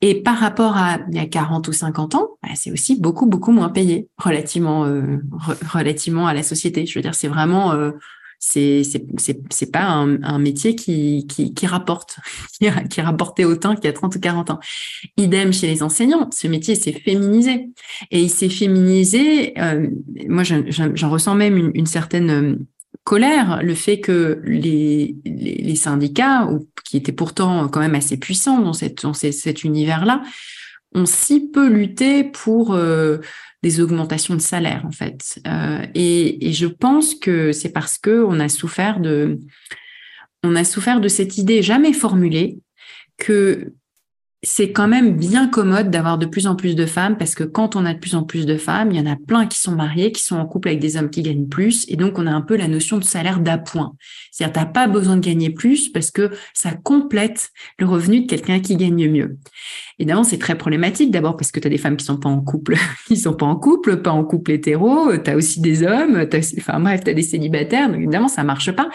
Et 0.01 0.21
par 0.21 0.37
rapport 0.37 0.77
à 0.77 0.99
il 1.09 1.15
y 1.15 1.19
a 1.19 1.25
40 1.25 1.67
ou 1.67 1.73
50 1.73 2.15
ans, 2.15 2.29
bah, 2.41 2.49
c'est 2.55 2.71
aussi 2.71 2.99
beaucoup, 2.99 3.25
beaucoup 3.25 3.51
moins 3.51 3.69
payé 3.69 4.07
relativement, 4.17 4.85
euh, 4.85 5.17
relativement 5.71 6.27
à 6.27 6.33
la 6.33 6.43
société. 6.43 6.85
Je 6.85 6.97
veux 6.97 7.03
dire, 7.03 7.15
c'est 7.15 7.27
vraiment 7.27 7.73
c'est 8.45 8.81
c'est 8.83 9.71
pas 9.71 9.85
un, 9.85 10.39
métier 10.39 10.75
qui, 10.75 11.25
qui, 11.27 11.65
rapporte 11.65 12.17
qui, 12.89 13.01
rapportait 13.01 13.45
autant 13.45 13.75
qu'il 13.75 13.85
y 13.85 13.87
a 13.87 13.93
30 13.93 14.15
ou 14.15 14.19
40 14.19 14.49
ans. 14.51 14.59
Idem 15.17 15.53
chez 15.53 15.67
les 15.67 15.81
enseignants, 15.81 16.29
ce 16.31 16.47
métier 16.47 16.75
s'est 16.75 16.91
féminisé 16.91 17.69
et 18.11 18.21
il 18.21 18.29
s'est 18.29 18.49
féminisé. 18.49 19.53
Euh, 19.59 19.87
moi, 20.27 20.43
j'en 20.43 21.09
ressens 21.09 21.35
même 21.35 21.57
une, 21.57 21.71
une, 21.73 21.85
certaine 21.85 22.29
euh, 22.29 22.55
colère, 23.05 23.61
le 23.63 23.75
fait 23.75 23.99
que 24.01 24.41
les, 24.43 25.15
les, 25.25 25.75
syndicats, 25.75 26.49
qui 26.83 26.97
étaient 26.97 27.13
pourtant 27.13 27.69
quand 27.69 27.79
même 27.79 27.95
assez 27.95 28.17
puissants 28.17 28.59
dans, 28.59 28.73
cette, 28.73 29.03
dans 29.03 29.13
cet 29.13 29.63
univers-là, 29.63 30.21
ont 30.93 31.05
si 31.05 31.49
peu 31.49 31.67
lutté 31.67 32.23
pour 32.23 32.73
euh, 32.73 33.17
des 33.61 33.81
augmentations 33.81 34.35
de 34.35 34.41
salaire 34.41 34.85
en 34.85 34.91
fait. 34.91 35.39
Euh, 35.47 35.85
et, 35.95 36.47
et, 36.47 36.53
je 36.53 36.67
pense 36.67 37.15
que 37.15 37.51
c'est 37.51 37.71
parce 37.71 37.97
que 37.97 38.23
on 38.23 38.39
a 38.39 38.49
souffert 38.49 38.99
de, 38.99 39.39
on 40.43 40.55
a 40.55 40.63
souffert 40.63 40.99
de 40.99 41.07
cette 41.07 41.37
idée 41.37 41.61
jamais 41.61 41.93
formulée 41.93 42.57
que 43.17 43.73
c'est 44.45 44.73
quand 44.73 44.89
même 44.89 45.15
bien 45.15 45.47
commode 45.47 45.89
d'avoir 45.89 46.17
de 46.17 46.25
plus 46.25 46.47
en 46.47 46.55
plus 46.55 46.75
de 46.75 46.85
femmes 46.85 47.17
parce 47.17 47.33
que 47.33 47.45
quand 47.45 47.77
on 47.77 47.85
a 47.85 47.93
de 47.93 47.99
plus 47.99 48.13
en 48.13 48.23
plus 48.23 48.45
de 48.45 48.57
femmes, 48.57 48.91
il 48.91 48.97
y 48.97 48.99
en 48.99 49.09
a 49.09 49.15
plein 49.15 49.47
qui 49.47 49.57
sont 49.57 49.73
mariées, 49.73 50.11
qui 50.11 50.21
sont 50.21 50.35
en 50.35 50.45
couple 50.45 50.67
avec 50.67 50.81
des 50.81 50.97
hommes 50.97 51.09
qui 51.09 51.21
gagnent 51.21 51.47
plus. 51.47 51.85
Et 51.87 51.95
donc, 51.95 52.19
on 52.19 52.27
a 52.27 52.31
un 52.31 52.41
peu 52.41 52.57
la 52.57 52.67
notion 52.67 52.97
de 52.97 53.05
salaire 53.05 53.39
d'appoint. 53.39 53.95
C'est-à-dire, 54.31 54.53
t'as 54.53 54.65
pas 54.65 54.87
besoin 54.87 55.15
de 55.15 55.25
gagner 55.25 55.49
plus 55.49 55.87
parce 55.87 56.11
que 56.11 56.31
ça 56.53 56.71
complète 56.71 57.51
le 57.79 57.85
revenu 57.85 58.21
de 58.21 58.27
quelqu'un 58.27 58.59
qui 58.59 58.75
gagne 58.75 59.09
mieux. 59.09 59.37
Évidemment, 59.97 60.25
c'est 60.25 60.39
très 60.39 60.55
problématique. 60.55 61.11
D'abord 61.11 61.37
parce 61.37 61.51
que 61.53 61.61
tu 61.61 61.67
as 61.67 61.69
des 61.69 61.77
femmes 61.77 61.95
qui 61.95 62.05
sont 62.05 62.17
pas 62.17 62.29
en 62.29 62.41
couple, 62.41 62.75
qui 63.07 63.15
sont 63.15 63.33
pas 63.33 63.45
en 63.45 63.55
couple, 63.55 64.01
pas 64.01 64.11
en 64.11 64.25
couple 64.25 64.51
hétéro. 64.51 65.15
Tu 65.17 65.31
as 65.31 65.37
aussi 65.37 65.61
des 65.61 65.83
hommes. 65.83 66.27
As, 66.31 66.53
enfin 66.57 66.81
bref, 66.81 67.01
tu 67.05 67.11
as 67.11 67.13
des 67.13 67.21
célibataires. 67.21 67.87
Donc 67.87 67.99
évidemment, 67.99 68.27
ça 68.27 68.43
marche 68.43 68.71
pas. 68.73 68.89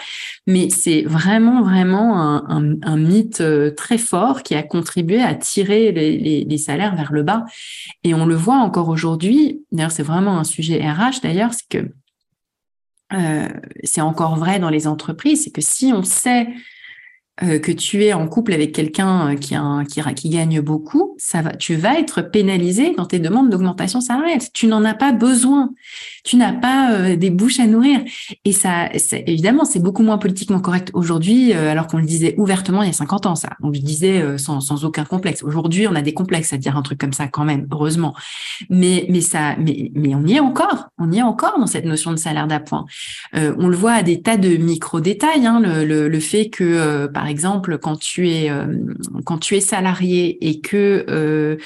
Mais 0.45 0.69
c'est 0.69 1.01
vraiment, 1.03 1.63
vraiment 1.63 2.19
un, 2.21 2.75
un, 2.83 2.97
mythe 2.97 3.41
euh, 3.41 3.71
très 3.71 3.97
fort 3.97 4.43
qui 4.43 4.53
a 4.53 4.61
contribué 4.61 5.21
à 5.21 5.38
tirer 5.39 5.91
les, 5.91 6.57
salaires 6.57 6.95
vers 6.95 7.11
le 7.11 7.23
bas. 7.23 7.45
Et 8.03 8.13
on 8.13 8.25
le 8.25 8.35
voit 8.35 8.57
encore 8.57 8.89
aujourd'hui. 8.89 9.61
D'ailleurs, 9.71 9.91
c'est 9.91 10.03
vraiment 10.03 10.37
un 10.37 10.43
sujet 10.43 10.79
RH. 10.79 11.21
D'ailleurs, 11.23 11.53
c'est 11.53 11.67
que 11.69 11.91
euh, 13.13 13.49
c'est 13.83 14.01
encore 14.01 14.35
vrai 14.37 14.59
dans 14.59 14.69
les 14.69 14.87
entreprises. 14.87 15.45
C'est 15.45 15.51
que 15.51 15.61
si 15.61 15.91
on 15.93 16.03
sait 16.03 16.47
que 17.41 17.71
tu 17.71 18.03
es 18.03 18.13
en 18.13 18.27
couple 18.27 18.53
avec 18.53 18.73
quelqu'un 18.73 19.31
euh, 19.31 19.35
qui, 19.35 19.55
qui, 19.87 20.13
qui, 20.13 20.29
gagne 20.29 20.61
beaucoup, 20.61 21.15
ça 21.17 21.41
va, 21.41 21.55
tu 21.55 21.75
vas 21.75 21.99
être 21.99 22.21
pénalisé 22.21 22.93
dans 22.95 23.05
tes 23.05 23.19
demandes 23.19 23.49
d'augmentation 23.49 24.01
salariale. 24.01 24.39
Tu 24.53 24.67
n'en 24.67 24.83
as 24.83 24.93
pas 24.93 25.11
besoin. 25.11 25.69
Tu 26.23 26.35
n'as 26.35 26.53
pas 26.53 26.91
euh, 26.91 27.15
des 27.15 27.29
bouches 27.29 27.59
à 27.59 27.67
nourrir. 27.67 28.01
Et 28.45 28.51
ça, 28.51 28.89
évidemment, 29.25 29.65
c'est 29.65 29.79
beaucoup 29.79 30.03
moins 30.03 30.17
politiquement 30.17 30.59
correct 30.59 30.91
aujourd'hui, 30.93 31.53
alors 31.53 31.87
qu'on 31.87 31.97
le 31.97 32.05
disait 32.05 32.35
ouvertement 32.37 32.83
il 32.83 32.87
y 32.87 32.89
a 32.89 32.93
50 32.93 33.25
ans, 33.25 33.35
ça. 33.35 33.49
On 33.61 33.69
le 33.69 33.79
disait 33.79 34.37
sans, 34.37 34.59
sans 34.59 34.83
aucun 34.85 35.05
complexe. 35.05 35.43
Aujourd'hui, 35.43 35.87
on 35.87 35.95
a 35.95 36.01
des 36.01 36.13
complexes 36.13 36.53
à 36.53 36.57
dire 36.57 36.75
un 36.75 36.81
truc 36.81 36.99
comme 36.99 37.13
ça 37.13 37.27
quand 37.27 37.45
même, 37.45 37.67
heureusement. 37.71 38.13
Mais, 38.69 39.05
mais 39.09 39.21
ça, 39.21 39.55
mais, 39.57 39.91
mais 39.95 40.15
on 40.15 40.25
y 40.25 40.35
est 40.35 40.39
encore. 40.39 40.89
On 40.97 41.11
y 41.11 41.19
est 41.19 41.23
encore 41.23 41.59
dans 41.59 41.67
cette 41.67 41.85
notion 41.85 42.11
de 42.11 42.17
salaire 42.17 42.47
d'appoint. 42.47 42.85
on 43.33 43.67
le 43.67 43.75
voit 43.75 43.93
à 43.93 44.03
des 44.03 44.21
tas 44.21 44.37
de 44.37 44.57
micro-détails, 44.57 45.45
hein, 45.45 45.59
le, 45.59 45.85
le, 45.85 46.09
le, 46.09 46.19
fait 46.19 46.49
que, 46.49 47.07
par 47.07 47.28
exemple, 47.29 47.77
quand 47.77 47.97
tu 47.97 48.29
es 48.29 48.49
euh, 48.49 48.67
quand 49.25 49.37
tu 49.37 49.55
es 49.55 49.61
salarié 49.61 50.37
et 50.47 50.59
que 50.59 51.05
euh, 51.09 51.57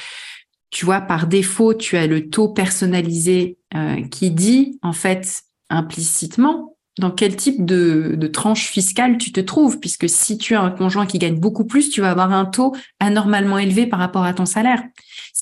tu 0.70 0.86
vois 0.86 1.02
par 1.02 1.28
défaut 1.28 1.74
tu 1.74 1.98
as 1.98 2.08
le 2.08 2.30
taux 2.30 2.50
personnalisé 2.50 3.58
euh, 3.76 4.02
qui 4.10 4.32
dit 4.32 4.80
en 4.82 4.94
fait 4.94 5.44
implicitement 5.70 6.78
dans 7.00 7.10
quel 7.10 7.36
type 7.36 7.66
de, 7.66 8.14
de, 8.16 8.28
tranche 8.28 8.68
fiscale 8.68 9.18
tu 9.18 9.32
te 9.32 9.40
trouves, 9.40 9.80
puisque 9.80 10.08
si 10.08 10.38
tu 10.38 10.54
as 10.54 10.62
un 10.62 10.70
conjoint 10.70 11.08
qui 11.08 11.18
gagne 11.18 11.40
beaucoup 11.40 11.66
plus, 11.66 11.90
tu 11.90 12.02
vas 12.02 12.12
avoir 12.12 12.32
un 12.32 12.46
taux 12.46 12.76
anormalement 13.00 13.58
élevé 13.58 13.88
par 13.88 13.98
rapport 13.98 14.24
à 14.24 14.34
ton 14.36 14.46
salaire. 14.46 14.84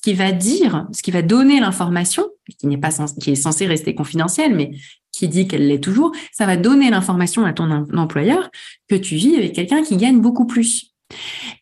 Ce 0.03 0.09
qui 0.09 0.15
va 0.15 0.31
dire, 0.31 0.87
ce 0.93 1.03
qui 1.03 1.11
va 1.11 1.21
donner 1.21 1.59
l'information, 1.59 2.25
qui 2.57 2.65
n'est 2.65 2.77
pas 2.77 2.89
qui 3.19 3.31
est 3.31 3.35
censé 3.35 3.67
rester 3.67 3.93
confidentiel, 3.93 4.55
mais 4.55 4.71
qui 5.11 5.27
dit 5.27 5.47
qu'elle 5.47 5.67
l'est 5.67 5.83
toujours, 5.83 6.11
ça 6.31 6.47
va 6.47 6.57
donner 6.57 6.89
l'information 6.89 7.45
à 7.45 7.53
ton 7.53 7.69
employeur 7.95 8.49
que 8.87 8.95
tu 8.95 9.15
vis 9.15 9.35
avec 9.35 9.53
quelqu'un 9.53 9.83
qui 9.83 9.97
gagne 9.97 10.19
beaucoup 10.19 10.47
plus. 10.47 10.95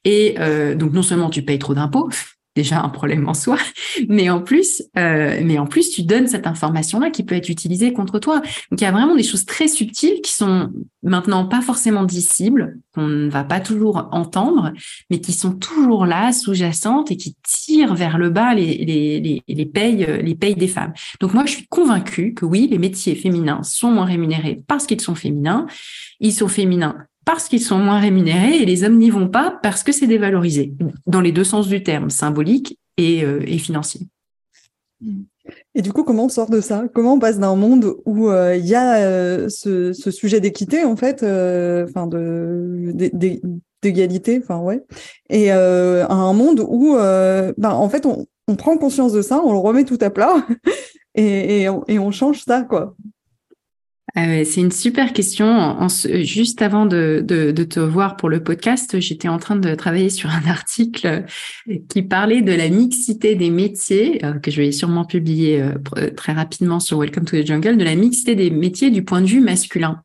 Et 0.06 0.36
euh, 0.40 0.76
donc 0.76 0.94
non 0.94 1.02
seulement 1.02 1.30
tu 1.30 1.42
payes 1.42 1.60
trop 1.60 1.74
d'impôts, 1.74 2.10
déjà 2.60 2.82
un 2.82 2.90
problème 2.90 3.28
en 3.28 3.34
soi, 3.34 3.58
mais 4.10 4.30
en 4.30 4.42
plus, 4.42 4.84
euh, 4.98 5.40
mais 5.44 5.58
en 5.58 5.66
plus, 5.66 5.90
tu 5.92 6.04
donnes 6.04 6.28
cette 6.28 6.46
information-là 6.46 7.10
qui 7.10 7.24
peut 7.24 7.36
être 7.36 7.50
utilisée 7.50 7.94
contre 7.94 8.20
toi. 8.20 8.42
Donc 8.70 8.82
il 8.82 8.84
y 8.84 8.88
a 8.88 8.92
vraiment 8.92 9.16
des 9.16 9.24
choses 9.24 9.46
très 9.46 9.68
subtiles 9.68 10.22
qui 10.22 10.34
sont 10.34 10.70
maintenant 11.02 11.46
pas 11.46 11.62
forcément 11.62 12.04
dissibles, 12.04 12.78
qu'on 12.94 13.08
ne 13.08 13.30
va 13.30 13.44
pas 13.44 13.62
toujours 13.62 14.10
entendre, 14.12 14.74
mais 15.10 15.20
qui 15.20 15.32
sont 15.32 15.54
toujours 15.54 16.06
là, 16.06 16.34
sous-jacentes 16.34 17.12
et 17.12 17.18
qui 17.18 17.36
tirent 17.48 17.96
vers 17.96 18.18
le 18.18 18.30
bas 18.30 18.54
les, 18.54 18.78
les, 18.90 19.20
les, 19.20 19.44
les 19.48 19.70
les 20.30 20.36
payes 20.36 20.56
des 20.56 20.68
femmes. 20.68 20.94
Donc 21.22 21.34
moi, 21.34 21.46
je 21.46 21.52
suis 21.52 21.68
convaincue 21.68 22.34
que 22.34 22.46
oui, 22.46 22.68
les 22.70 22.78
métiers 22.78 23.16
féminins 23.16 23.64
sont 23.64 23.92
moins 23.92 24.06
rémunérés 24.06 24.62
parce 24.68 24.86
qu'ils 24.86 25.02
sont 25.02 25.16
féminins. 25.16 25.66
Ils 26.20 26.34
sont 26.34 26.50
féminins 26.50 26.96
parce 27.32 27.48
qu'ils 27.48 27.62
sont 27.62 27.78
moins 27.78 28.00
rémunérés 28.00 28.58
et 28.58 28.66
les 28.66 28.84
hommes 28.84 28.98
n'y 28.98 29.12
vont 29.12 29.28
pas 29.28 29.60
parce 29.62 29.84
que 29.84 29.92
c'est 29.92 30.08
dévalorisé, 30.08 30.74
dans 31.06 31.22
les 31.22 31.32
deux 31.32 31.44
sens 31.44 31.68
du 31.68 31.84
terme, 31.84 32.10
symbolique 32.10 32.80
et, 32.98 33.24
euh, 33.24 33.46
financier. 33.60 34.08
Et 35.76 35.84
du 35.84 35.94
coup, 35.94 36.04
comment 36.04 36.26
on 36.26 36.30
sort 36.30 36.50
de 36.50 36.60
ça? 36.60 36.86
Comment 36.92 37.14
on 37.14 37.20
passe 37.20 37.38
d'un 37.38 37.56
monde 37.56 37.98
où 38.06 38.30
euh, 38.30 38.56
il 38.56 38.66
y 38.66 38.74
a 38.74 39.06
euh, 39.06 39.48
ce, 39.48 39.94
sujet 39.94 40.40
d'équité, 40.40 40.84
en 40.86 40.96
fait, 40.96 41.18
enfin 41.88 42.08
de, 42.08 42.96
d'égalité, 43.84 44.40
enfin 44.42 44.58
ouais, 44.58 44.84
et 45.30 45.52
à 45.52 46.12
un 46.12 46.34
monde 46.34 46.66
où, 46.68 46.96
ben, 46.96 47.70
en 47.70 47.90
fait, 47.90 48.08
on, 48.08 48.26
prend 48.56 48.76
conscience 48.80 49.14
de 49.14 49.22
ça, 49.22 49.40
on 49.46 49.54
le 49.54 49.60
remet 49.60 49.84
tout 49.84 50.00
à 50.02 50.10
plat 50.10 50.48
et, 51.14 51.70
on, 51.70 51.84
et 51.88 52.00
on 52.00 52.10
change 52.10 52.42
ça, 52.44 52.64
quoi. 52.64 52.96
Ah 54.16 54.44
c'est 54.44 54.62
une 54.62 54.72
super 54.72 55.14
question. 55.14 55.78
juste 56.24 56.62
avant 56.62 56.86
de, 56.86 57.24
te 57.28 57.80
voir 57.80 58.16
pour 58.16 58.30
le 58.30 58.44
podcast, 58.44 59.00
j'étais 59.00 59.28
en 59.28 59.38
train 59.38 59.56
de 59.56 59.76
travailler 59.76 60.10
sur 60.10 60.30
un 60.30 60.46
article 60.48 61.26
qui 61.90 62.02
parlait 62.02 62.42
de 62.42 62.54
la 62.54 62.70
mixité 62.70 63.36
des 63.36 63.50
métiers, 63.50 64.24
euh, 64.26 64.34
que 64.34 64.52
je 64.52 64.62
vais 64.62 64.72
sûrement 64.72 65.06
publier 65.06 65.62
euh, 65.62 66.10
très 66.16 66.34
rapidement 66.34 66.80
sur 66.80 67.00
Welcome 67.00 67.26
to 67.26 67.38
the 67.38 67.46
Jungle, 67.46 67.78
de 67.78 67.84
la 67.84 67.96
mixité 67.96 68.36
des 68.36 68.50
métiers 68.50 68.90
du 68.90 69.04
point 69.04 69.22
de 69.22 69.28
vue 69.28 69.42
masculin. 69.42 70.02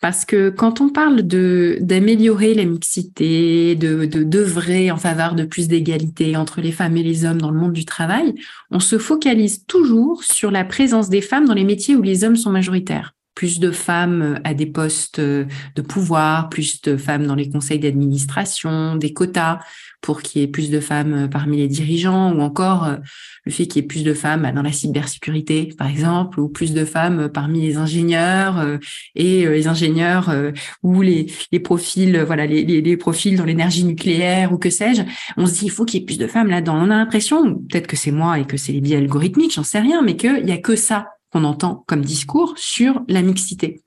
Parce 0.00 0.24
que 0.24 0.50
quand 0.50 0.80
on 0.80 0.90
parle 0.90 1.22
d'améliorer 1.22 2.54
la 2.54 2.64
mixité, 2.64 3.74
de 3.74 4.04
d'œuvrer 4.04 4.90
en 4.90 4.96
faveur 4.96 5.34
de 5.34 5.44
plus 5.44 5.68
d'égalité 5.68 6.36
entre 6.36 6.60
les 6.60 6.72
femmes 6.72 6.96
et 6.96 7.02
les 7.02 7.24
hommes 7.24 7.40
dans 7.40 7.50
le 7.50 7.58
monde 7.58 7.72
du 7.72 7.84
travail, 7.84 8.34
on 8.70 8.80
se 8.80 8.98
focalise 8.98 9.64
toujours 9.66 10.24
sur 10.24 10.50
la 10.50 10.64
présence 10.64 11.08
des 11.08 11.22
femmes 11.22 11.46
dans 11.46 11.54
les 11.54 11.64
métiers 11.64 11.96
où 11.96 12.02
les 12.02 12.24
hommes 12.24 12.36
sont 12.36 12.50
majoritaires 12.50 13.14
plus 13.38 13.60
de 13.60 13.70
femmes 13.70 14.40
à 14.42 14.52
des 14.52 14.66
postes 14.66 15.20
de 15.20 15.46
pouvoir, 15.86 16.48
plus 16.48 16.82
de 16.82 16.96
femmes 16.96 17.24
dans 17.24 17.36
les 17.36 17.48
conseils 17.48 17.78
d'administration, 17.78 18.96
des 18.96 19.12
quotas 19.12 19.60
pour 20.00 20.22
qu'il 20.22 20.40
y 20.40 20.44
ait 20.44 20.48
plus 20.48 20.70
de 20.70 20.80
femmes 20.80 21.28
parmi 21.30 21.58
les 21.58 21.68
dirigeants, 21.68 22.32
ou 22.32 22.40
encore 22.40 22.84
euh, 22.84 22.96
le 23.44 23.52
fait 23.52 23.66
qu'il 23.66 23.82
y 23.82 23.84
ait 23.84 23.88
plus 23.88 24.02
de 24.04 24.14
femmes 24.14 24.50
dans 24.52 24.62
la 24.62 24.72
cybersécurité, 24.72 25.70
par 25.78 25.88
exemple, 25.88 26.40
ou 26.40 26.48
plus 26.48 26.72
de 26.72 26.84
femmes 26.84 27.28
parmi 27.28 27.60
les 27.60 27.76
ingénieurs 27.76 28.58
euh, 28.58 28.78
et 29.14 29.46
euh, 29.46 29.52
les 29.52 29.68
ingénieurs 29.68 30.34
ou 30.82 31.02
les, 31.02 31.26
profils, 31.62 32.20
voilà, 32.26 32.46
les, 32.46 32.64
les, 32.64 32.96
profils 32.96 33.36
dans 33.36 33.44
l'énergie 33.44 33.84
nucléaire 33.84 34.52
ou 34.52 34.58
que 34.58 34.70
sais-je. 34.70 35.02
On 35.36 35.46
se 35.46 35.54
dit 35.54 35.66
il 35.66 35.70
faut 35.70 35.84
qu'il 35.84 36.00
y 36.00 36.02
ait 36.02 36.06
plus 36.06 36.18
de 36.18 36.26
femmes 36.26 36.48
là-dedans. 36.48 36.76
On 36.76 36.90
a 36.90 36.96
l'impression, 36.96 37.54
peut-être 37.54 37.86
que 37.86 37.96
c'est 37.96 38.10
moi 38.10 38.40
et 38.40 38.44
que 38.44 38.56
c'est 38.56 38.72
les 38.72 38.80
biais 38.80 38.96
algorithmiques, 38.96 39.54
j'en 39.54 39.62
sais 39.62 39.80
rien, 39.80 40.02
mais 40.02 40.16
qu'il 40.16 40.46
y 40.46 40.52
a 40.52 40.58
que 40.58 40.76
ça 40.76 41.06
qu'on 41.32 41.44
entend 41.44 41.84
comme 41.86 42.02
discours 42.02 42.54
sur 42.56 43.02
la 43.08 43.22
mixité. 43.22 43.82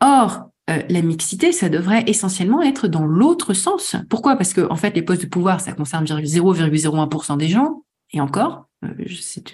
Or, 0.00 0.50
euh, 0.68 0.82
la 0.88 1.02
mixité, 1.02 1.52
ça 1.52 1.68
devrait 1.68 2.04
essentiellement 2.06 2.62
être 2.62 2.88
dans 2.88 3.04
l'autre 3.04 3.54
sens. 3.54 3.96
Pourquoi? 4.10 4.36
Parce 4.36 4.52
que 4.52 4.68
en 4.70 4.76
fait, 4.76 4.94
les 4.94 5.02
postes 5.02 5.22
de 5.22 5.28
pouvoir, 5.28 5.60
ça 5.60 5.72
concerne 5.72 6.04
0,01% 6.04 7.36
des 7.36 7.48
gens, 7.48 7.84
et 8.12 8.20
encore, 8.20 8.68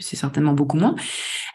c'est 0.02 0.16
certainement 0.16 0.52
beaucoup 0.52 0.76
moins. 0.76 0.94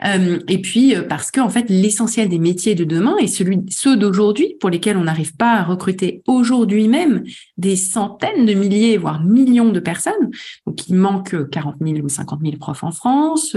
Euh, 0.05 0.39
et 0.47 0.61
puis 0.61 0.95
euh, 0.95 1.03
parce 1.03 1.31
que 1.31 1.47
fait 1.49 1.69
l'essentiel 1.69 2.29
des 2.29 2.39
métiers 2.39 2.75
de 2.75 2.83
demain 2.83 3.17
et 3.19 3.27
celui 3.27 3.59
ceux 3.69 3.97
d'aujourd'hui 3.97 4.55
pour 4.59 4.69
lesquels 4.69 4.97
on 4.97 5.03
n'arrive 5.03 5.35
pas 5.35 5.53
à 5.53 5.63
recruter 5.63 6.21
aujourd'hui 6.27 6.87
même 6.87 7.23
des 7.57 7.75
centaines 7.75 8.45
de 8.45 8.53
milliers 8.53 8.97
voire 8.97 9.23
millions 9.23 9.69
de 9.69 9.79
personnes. 9.79 10.31
Donc 10.65 10.87
il 10.87 10.95
manque 10.95 11.49
40 11.49 11.75
000 11.81 11.97
ou 12.05 12.09
50 12.09 12.41
000 12.41 12.57
profs 12.57 12.83
en 12.83 12.91
France, 12.91 13.55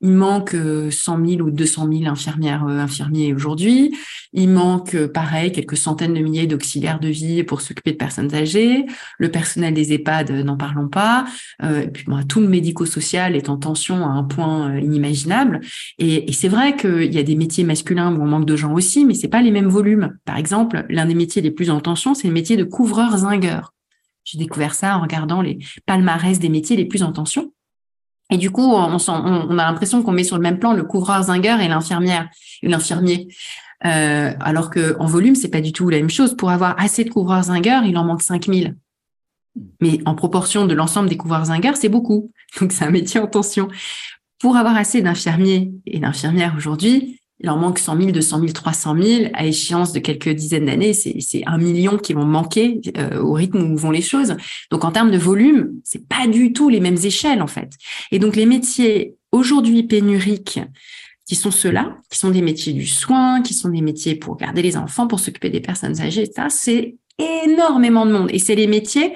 il 0.00 0.10
manque 0.10 0.54
100 0.90 1.26
000 1.26 1.40
ou 1.40 1.50
200 1.50 1.88
000 1.90 2.10
infirmières 2.10 2.64
infirmiers 2.64 3.34
aujourd'hui, 3.34 3.96
il 4.32 4.48
manque 4.48 4.96
pareil 5.06 5.52
quelques 5.52 5.76
centaines 5.76 6.14
de 6.14 6.20
milliers 6.20 6.46
d'auxiliaires 6.46 7.00
de 7.00 7.08
vie 7.08 7.42
pour 7.44 7.60
s'occuper 7.60 7.92
de 7.92 7.96
personnes 7.96 8.34
âgées, 8.34 8.84
le 9.18 9.30
personnel 9.30 9.74
des 9.74 9.92
EHPAD 9.92 10.30
n'en 10.30 10.56
parlons 10.56 10.88
pas, 10.88 11.24
et 11.62 11.88
puis 11.88 12.06
tout 12.28 12.40
le 12.40 12.48
médico-social 12.48 13.36
en 13.48 13.56
tension 13.56 14.04
à 14.04 14.08
un 14.08 14.24
point 14.24 14.70
euh, 14.70 14.80
inimaginable. 14.80 15.60
Et, 15.98 16.32
c'est 16.32 16.48
vrai 16.48 16.76
qu'il 16.76 17.12
y 17.12 17.18
a 17.18 17.22
des 17.22 17.36
métiers 17.36 17.64
masculins 17.64 18.14
où 18.14 18.22
on 18.22 18.26
manque 18.26 18.46
de 18.46 18.56
gens 18.56 18.72
aussi, 18.72 19.04
mais 19.04 19.14
c'est 19.14 19.28
pas 19.28 19.42
les 19.42 19.50
mêmes 19.50 19.68
volumes. 19.68 20.16
Par 20.24 20.36
exemple, 20.36 20.86
l'un 20.88 21.06
des 21.06 21.14
métiers 21.14 21.42
les 21.42 21.50
plus 21.50 21.70
en 21.70 21.80
tension, 21.80 22.14
c'est 22.14 22.28
le 22.28 22.34
métier 22.34 22.56
de 22.56 22.64
couvreur-zingueur. 22.64 23.74
J'ai 24.24 24.38
découvert 24.38 24.74
ça 24.74 24.98
en 24.98 25.00
regardant 25.00 25.42
les 25.42 25.58
palmarès 25.86 26.38
des 26.38 26.48
métiers 26.48 26.76
les 26.76 26.84
plus 26.84 27.02
en 27.02 27.12
tension. 27.12 27.52
Et 28.30 28.36
du 28.36 28.50
coup, 28.50 28.74
on, 28.74 28.98
a 28.98 29.64
l'impression 29.64 30.02
qu'on 30.02 30.12
met 30.12 30.24
sur 30.24 30.36
le 30.36 30.42
même 30.42 30.58
plan 30.58 30.74
le 30.74 30.84
couvreur-zingueur 30.84 31.60
et 31.60 31.68
l'infirmière, 31.68 32.28
l'infirmier. 32.62 33.28
Euh, 33.86 34.32
alors 34.40 34.70
que 34.70 34.96
en 34.98 35.06
volume, 35.06 35.34
c'est 35.34 35.48
pas 35.48 35.60
du 35.60 35.72
tout 35.72 35.88
la 35.88 35.98
même 35.98 36.10
chose. 36.10 36.36
Pour 36.36 36.50
avoir 36.50 36.78
assez 36.78 37.04
de 37.04 37.10
couvreurs-zingueurs, 37.10 37.84
il 37.84 37.96
en 37.96 38.04
manque 38.04 38.22
5000. 38.22 38.76
Mais 39.80 40.00
en 40.06 40.14
proportion 40.14 40.66
de 40.66 40.74
l'ensemble 40.74 41.08
des 41.08 41.16
couvreurs 41.16 41.46
zingueurs, 41.46 41.76
c'est 41.76 41.88
beaucoup. 41.88 42.30
Donc, 42.60 42.72
c'est 42.72 42.84
un 42.84 42.90
métier 42.90 43.20
en 43.20 43.26
tension. 43.26 43.68
Pour 44.38 44.56
avoir 44.56 44.76
assez 44.76 45.02
d'infirmiers 45.02 45.72
et 45.86 45.98
d'infirmières 45.98 46.54
aujourd'hui, 46.56 47.18
il 47.40 47.50
en 47.50 47.56
manque 47.56 47.78
100 47.78 47.96
000, 47.98 48.10
200 48.10 48.40
000, 48.40 48.52
300 48.52 48.96
000 49.00 49.30
à 49.32 49.46
échéance 49.46 49.92
de 49.92 50.00
quelques 50.00 50.30
dizaines 50.30 50.66
d'années. 50.66 50.92
C'est 50.92 51.42
un 51.46 51.58
million 51.58 51.96
qui 51.96 52.12
vont 52.12 52.24
manquer 52.24 52.80
euh, 52.96 53.20
au 53.20 53.32
rythme 53.32 53.62
où 53.62 53.76
vont 53.76 53.92
les 53.92 54.02
choses. 54.02 54.36
Donc 54.70 54.84
en 54.84 54.90
termes 54.90 55.10
de 55.10 55.18
volume, 55.18 55.70
c'est 55.84 56.06
pas 56.08 56.26
du 56.26 56.52
tout 56.52 56.68
les 56.68 56.80
mêmes 56.80 56.96
échelles 56.96 57.42
en 57.42 57.46
fait. 57.46 57.70
Et 58.10 58.18
donc 58.18 58.34
les 58.34 58.46
métiers 58.46 59.14
aujourd'hui 59.30 59.84
pénuriques 59.84 60.60
qui 61.26 61.36
sont 61.36 61.50
ceux-là, 61.50 61.96
qui 62.10 62.18
sont 62.18 62.30
des 62.30 62.42
métiers 62.42 62.72
du 62.72 62.86
soin, 62.86 63.42
qui 63.42 63.54
sont 63.54 63.68
des 63.68 63.82
métiers 63.82 64.16
pour 64.16 64.36
garder 64.36 64.62
les 64.62 64.76
enfants, 64.76 65.06
pour 65.06 65.20
s'occuper 65.20 65.50
des 65.50 65.60
personnes 65.60 66.00
âgées, 66.00 66.26
ça 66.26 66.48
c'est 66.48 66.96
énormément 67.44 68.06
de 68.06 68.12
monde. 68.12 68.30
Et 68.32 68.38
c'est 68.38 68.54
les 68.54 68.66
métiers 68.66 69.12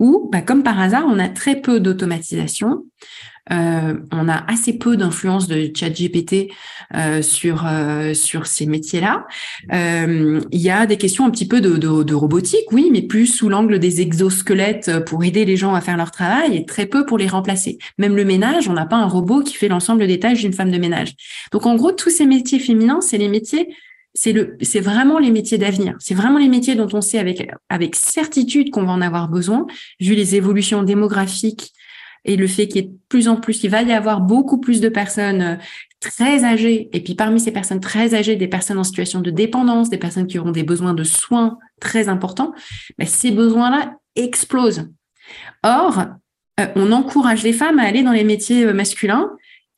où, 0.00 0.28
bah, 0.32 0.42
comme 0.42 0.64
par 0.64 0.80
hasard, 0.80 1.04
on 1.06 1.18
a 1.20 1.28
très 1.28 1.60
peu 1.60 1.78
d'automatisation, 1.78 2.84
euh, 3.52 3.94
on 4.12 4.28
a 4.28 4.44
assez 4.50 4.78
peu 4.78 4.96
d'influence 4.96 5.48
de 5.48 5.70
ChatGPT 5.74 6.52
euh, 6.94 7.20
sur 7.20 7.66
euh, 7.66 8.14
sur 8.14 8.46
ces 8.46 8.66
métiers-là. 8.66 9.26
Euh, 9.72 10.40
il 10.52 10.60
y 10.60 10.70
a 10.70 10.86
des 10.86 10.96
questions 10.96 11.24
un 11.24 11.30
petit 11.30 11.48
peu 11.48 11.60
de, 11.60 11.76
de, 11.76 12.02
de 12.02 12.14
robotique, 12.14 12.70
oui, 12.70 12.90
mais 12.92 13.02
plus 13.02 13.26
sous 13.26 13.48
l'angle 13.48 13.78
des 13.78 14.00
exosquelettes 14.00 15.04
pour 15.04 15.24
aider 15.24 15.44
les 15.44 15.56
gens 15.56 15.74
à 15.74 15.80
faire 15.80 15.96
leur 15.96 16.12
travail 16.12 16.56
et 16.56 16.64
très 16.64 16.86
peu 16.86 17.04
pour 17.04 17.18
les 17.18 17.26
remplacer. 17.26 17.78
Même 17.98 18.14
le 18.14 18.24
ménage, 18.24 18.68
on 18.68 18.74
n'a 18.74 18.86
pas 18.86 18.96
un 18.96 19.06
robot 19.06 19.42
qui 19.42 19.54
fait 19.54 19.68
l'ensemble 19.68 20.06
des 20.06 20.20
tâches 20.20 20.40
d'une 20.40 20.52
femme 20.52 20.70
de 20.70 20.78
ménage. 20.78 21.14
Donc 21.50 21.66
en 21.66 21.74
gros, 21.76 21.92
tous 21.92 22.10
ces 22.10 22.26
métiers 22.26 22.60
féminins, 22.60 23.00
c'est 23.00 23.18
les 23.18 23.28
métiers 23.28 23.68
c'est 24.14 24.32
le, 24.32 24.56
c'est 24.60 24.80
vraiment 24.80 25.18
les 25.18 25.30
métiers 25.30 25.58
d'avenir. 25.58 25.96
C'est 25.98 26.14
vraiment 26.14 26.38
les 26.38 26.48
métiers 26.48 26.74
dont 26.74 26.88
on 26.92 27.00
sait 27.00 27.18
avec, 27.18 27.48
avec 27.68 27.94
certitude 27.94 28.70
qu'on 28.70 28.84
va 28.84 28.92
en 28.92 29.00
avoir 29.00 29.28
besoin, 29.28 29.66
vu 30.00 30.14
les 30.14 30.34
évolutions 30.34 30.82
démographiques 30.82 31.72
et 32.24 32.36
le 32.36 32.46
fait 32.46 32.68
qu'il 32.68 32.76
y 32.76 32.84
ait 32.84 32.88
de 32.88 32.98
plus 33.08 33.28
en 33.28 33.36
plus, 33.36 33.64
il 33.64 33.70
va 33.70 33.82
y 33.82 33.92
avoir 33.92 34.20
beaucoup 34.20 34.58
plus 34.58 34.80
de 34.80 34.88
personnes 34.88 35.40
euh, 35.40 35.56
très 36.00 36.44
âgées, 36.44 36.88
et 36.92 37.00
puis 37.02 37.14
parmi 37.14 37.40
ces 37.40 37.50
personnes 37.50 37.80
très 37.80 38.14
âgées, 38.14 38.36
des 38.36 38.48
personnes 38.48 38.78
en 38.78 38.84
situation 38.84 39.20
de 39.20 39.30
dépendance, 39.30 39.90
des 39.90 39.98
personnes 39.98 40.26
qui 40.26 40.38
auront 40.38 40.50
des 40.50 40.62
besoins 40.62 40.94
de 40.94 41.04
soins 41.04 41.58
très 41.80 42.08
importants, 42.08 42.52
ben, 42.98 43.06
ces 43.06 43.30
besoins-là 43.30 43.94
explosent. 44.16 44.90
Or, 45.62 46.04
euh, 46.58 46.66
on 46.76 46.92
encourage 46.92 47.42
les 47.42 47.52
femmes 47.52 47.78
à 47.78 47.84
aller 47.84 48.02
dans 48.02 48.12
les 48.12 48.24
métiers 48.24 48.66
euh, 48.66 48.74
masculins 48.74 49.30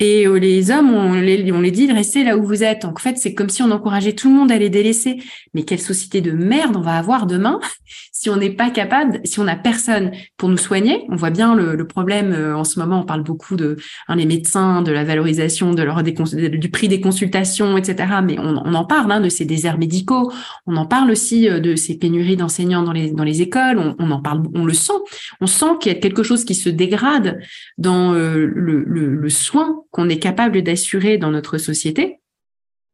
et 0.03 0.27
euh, 0.27 0.35
les 0.35 0.73
hommes, 0.73 0.93
on 0.93 1.13
les, 1.13 1.53
on 1.53 1.61
les 1.61 1.71
dit, 1.71 1.91
restez 1.93 2.25
là 2.25 2.37
où 2.37 2.43
vous 2.45 2.65
êtes. 2.65 2.83
Donc, 2.83 2.99
en 2.99 3.01
fait, 3.01 3.19
c'est 3.19 3.35
comme 3.35 3.49
si 3.49 3.63
on 3.63 3.71
encourageait 3.71 4.15
tout 4.15 4.29
le 4.29 4.35
monde 4.35 4.51
à 4.51 4.59
les 4.59 4.69
délaisser. 4.69 5.23
Mais 5.55 5.63
quelle 5.63 5.79
société 5.79 6.21
de 6.21 6.33
merde 6.33 6.75
on 6.77 6.81
va 6.81 6.97
avoir 6.97 7.29
demain 7.29 7.61
si 8.13 8.29
on 8.29 8.37
n'est 8.37 8.51
pas 8.51 8.71
capable, 8.71 9.21
si 9.23 9.39
on 9.39 9.45
n'a 9.45 9.55
personne 9.55 10.11
pour 10.37 10.49
nous 10.49 10.57
soigner? 10.57 11.07
On 11.09 11.15
voit 11.15 11.31
bien 11.31 11.55
le, 11.55 11.87
problème 11.87 12.33
euh, 12.33 12.57
en 12.57 12.65
ce 12.65 12.81
moment. 12.81 13.03
On 13.03 13.05
parle 13.05 13.23
beaucoup 13.23 13.55
de 13.55 13.77
hein, 14.09 14.17
les 14.17 14.27
médecins, 14.27 14.83
de 14.83 14.91
la 14.91 15.05
valorisation 15.05 15.73
de 15.73 15.85
leur 15.85 16.03
du 16.03 16.71
prix 16.71 16.89
des 16.89 17.01
consultations, 17.01 17.77
etc. 17.77 18.09
Mais 18.25 18.41
on, 18.41 18.75
en 18.75 18.85
parle 18.85 19.13
hein, 19.13 19.21
de 19.21 19.29
ces 19.29 19.45
déserts 19.45 19.79
médicaux. 19.79 20.33
On 20.67 20.75
en 20.75 20.87
parle 20.87 21.13
aussi 21.13 21.49
euh, 21.49 21.61
de 21.61 21.77
ces 21.77 21.97
pénuries 21.97 22.37
d'enseignants 22.37 22.83
dans 22.83 22.93
les 22.93 23.13
dans 23.13 23.25
les 23.25 23.41
écoles. 23.41 23.95
On, 24.01 24.11
en 24.11 24.21
parle, 24.21 24.43
on 24.53 24.65
le 24.65 24.75
sent. 24.75 24.93
On 25.41 25.47
sent 25.47 25.77
qu'il 25.81 25.93
y 25.93 25.95
a 25.95 25.99
quelque 26.01 26.25
chose 26.25 26.45
qui 26.45 26.57
se 26.57 26.69
dégrade 26.69 27.39
dans 27.79 28.13
le, 28.13 29.29
soin 29.29 29.83
qu'on 29.93 30.09
est 30.09 30.19
capable 30.19 30.63
d'assurer 30.63 31.19
dans 31.19 31.31
notre 31.31 31.59
société. 31.59 32.19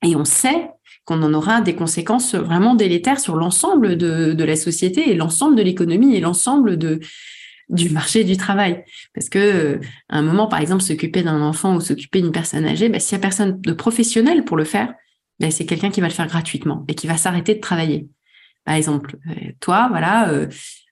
Et 0.04 0.14
on 0.14 0.26
sait 0.26 0.68
qu'on 1.06 1.22
en 1.22 1.32
aura 1.32 1.62
des 1.62 1.74
conséquences 1.74 2.34
vraiment 2.34 2.74
délétères 2.74 3.20
sur 3.20 3.34
l'ensemble 3.36 3.96
de, 3.96 4.44
la 4.44 4.56
société 4.56 5.10
et 5.10 5.14
l'ensemble 5.14 5.56
de 5.56 5.62
l'économie 5.62 6.14
et 6.14 6.20
l'ensemble 6.20 6.76
du 6.76 7.90
marché 7.90 8.24
du 8.24 8.36
travail. 8.36 8.84
Parce 9.14 9.30
que 9.30 9.80
à 10.10 10.18
un 10.18 10.22
moment, 10.22 10.48
par 10.48 10.60
exemple, 10.60 10.82
s'occuper 10.82 11.22
d'un 11.22 11.40
enfant 11.40 11.76
ou 11.76 11.80
s'occuper 11.80 12.20
d'une 12.20 12.32
personne 12.32 12.66
âgée, 12.66 12.90
ben, 12.90 13.00
s'il 13.00 13.16
n'y 13.16 13.22
a 13.22 13.26
personne 13.26 13.60
de 13.60 13.72
professionnel 13.72 14.44
pour 14.44 14.56
le 14.56 14.64
faire, 14.64 14.92
ben, 15.40 15.50
c'est 15.50 15.66
quelqu'un 15.66 15.90
qui 15.90 16.00
va 16.00 16.08
le 16.08 16.12
faire 16.12 16.26
gratuitement 16.26 16.84
et 16.88 16.94
qui 16.94 17.06
va 17.06 17.16
s'arrêter 17.16 17.54
de 17.54 17.60
travailler. 17.60 18.08
Par 18.64 18.74
exemple, 18.74 19.16
euh, 19.30 19.52
toi, 19.60 19.86
voilà, 19.88 20.28
euh, 20.28 20.46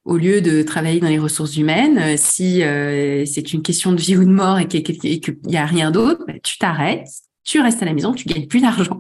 au 0.07 0.17
lieu 0.17 0.41
de 0.41 0.63
travailler 0.63 1.01
dans 1.01 1.09
les 1.09 1.19
ressources 1.19 1.57
humaines, 1.57 1.99
euh, 1.99 2.15
si 2.17 2.63
euh, 2.63 3.25
c'est 3.27 3.53
une 3.53 3.61
question 3.61 3.93
de 3.93 4.01
vie 4.01 4.17
ou 4.17 4.25
de 4.25 4.31
mort 4.31 4.59
et 4.59 4.69
qu'il 4.69 5.37
n'y 5.45 5.57
a 5.57 5.67
rien 5.67 5.91
d'autre, 5.91 6.25
bah, 6.27 6.35
tu 6.43 6.59
t'arrêtes, 6.59 7.09
tu 7.47 7.61
restes 7.61 7.81
à 7.81 7.87
la 7.87 7.95
maison, 7.95 8.13
tu 8.13 8.27
gagnes 8.27 8.49
plus 8.49 8.61
d'argent, 8.61 8.99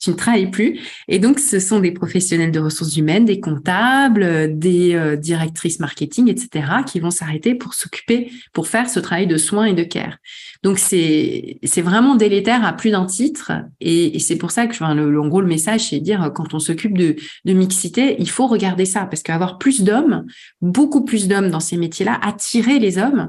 tu 0.00 0.10
ne 0.10 0.14
travailles 0.16 0.50
plus. 0.50 0.80
Et 1.08 1.18
donc, 1.18 1.38
ce 1.38 1.60
sont 1.60 1.78
des 1.78 1.92
professionnels 1.92 2.50
de 2.50 2.58
ressources 2.58 2.96
humaines, 2.96 3.26
des 3.26 3.38
comptables, 3.38 4.58
des 4.58 4.94
euh, 4.94 5.14
directrices 5.14 5.78
marketing, 5.78 6.28
etc., 6.28 6.66
qui 6.86 7.00
vont 7.00 7.10
s'arrêter 7.10 7.54
pour 7.54 7.74
s'occuper, 7.74 8.32
pour 8.54 8.66
faire 8.66 8.88
ce 8.88 8.98
travail 8.98 9.26
de 9.26 9.36
soins 9.36 9.66
et 9.66 9.74
de 9.74 9.84
care. 9.84 10.16
Donc, 10.62 10.78
c'est 10.78 11.58
vraiment 11.78 12.14
délétère 12.14 12.64
à 12.64 12.72
plus 12.72 12.90
d'un 12.90 13.04
titre. 13.04 13.52
Et, 13.80 14.18
c'est 14.20 14.36
pour 14.36 14.52
ça 14.52 14.66
que, 14.66 14.72
enfin, 14.72 14.94
le, 14.94 15.20
en 15.20 15.28
gros, 15.28 15.42
le 15.42 15.46
message, 15.46 15.90
c'est 15.90 16.00
dire, 16.00 16.32
quand 16.34 16.54
on 16.54 16.60
s'occupe 16.60 16.96
de, 16.96 17.16
de 17.44 17.52
mixité, 17.52 18.16
il 18.18 18.30
faut 18.30 18.46
regarder 18.46 18.86
ça, 18.86 19.04
parce 19.04 19.22
qu'avoir 19.22 19.58
plus 19.58 19.82
d'hommes, 19.82 20.24
beaucoup 20.62 21.04
plus 21.04 21.28
d'hommes 21.28 21.50
dans 21.50 21.60
ces 21.60 21.76
métiers-là, 21.76 22.18
attirer 22.22 22.78
les 22.78 22.96
hommes, 22.96 23.28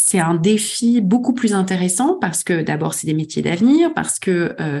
c'est 0.00 0.20
un 0.20 0.34
défi 0.34 1.00
beaucoup 1.00 1.34
plus 1.34 1.54
intéressant 1.54 2.18
parce 2.20 2.44
que 2.44 2.62
d'abord, 2.62 2.94
c'est 2.94 3.06
des 3.06 3.14
métiers 3.14 3.42
d'avenir, 3.42 3.92
parce 3.94 4.18
que 4.18 4.54
euh, 4.60 4.80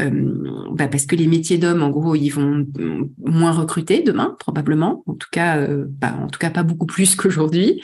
euh, 0.00 0.68
bah 0.72 0.88
parce 0.88 1.06
que 1.06 1.16
les 1.16 1.26
métiers 1.26 1.58
d'hommes, 1.58 1.82
en 1.82 1.90
gros, 1.90 2.14
ils 2.14 2.30
vont 2.30 2.66
moins 3.18 3.52
recruter 3.52 4.02
demain, 4.02 4.36
probablement. 4.38 5.02
En 5.06 5.14
tout 5.14 5.28
cas, 5.32 5.58
euh, 5.58 5.86
bah, 5.88 6.14
en 6.20 6.28
tout 6.28 6.38
cas 6.38 6.50
pas 6.50 6.62
beaucoup 6.62 6.86
plus 6.86 7.14
qu'aujourd'hui, 7.16 7.82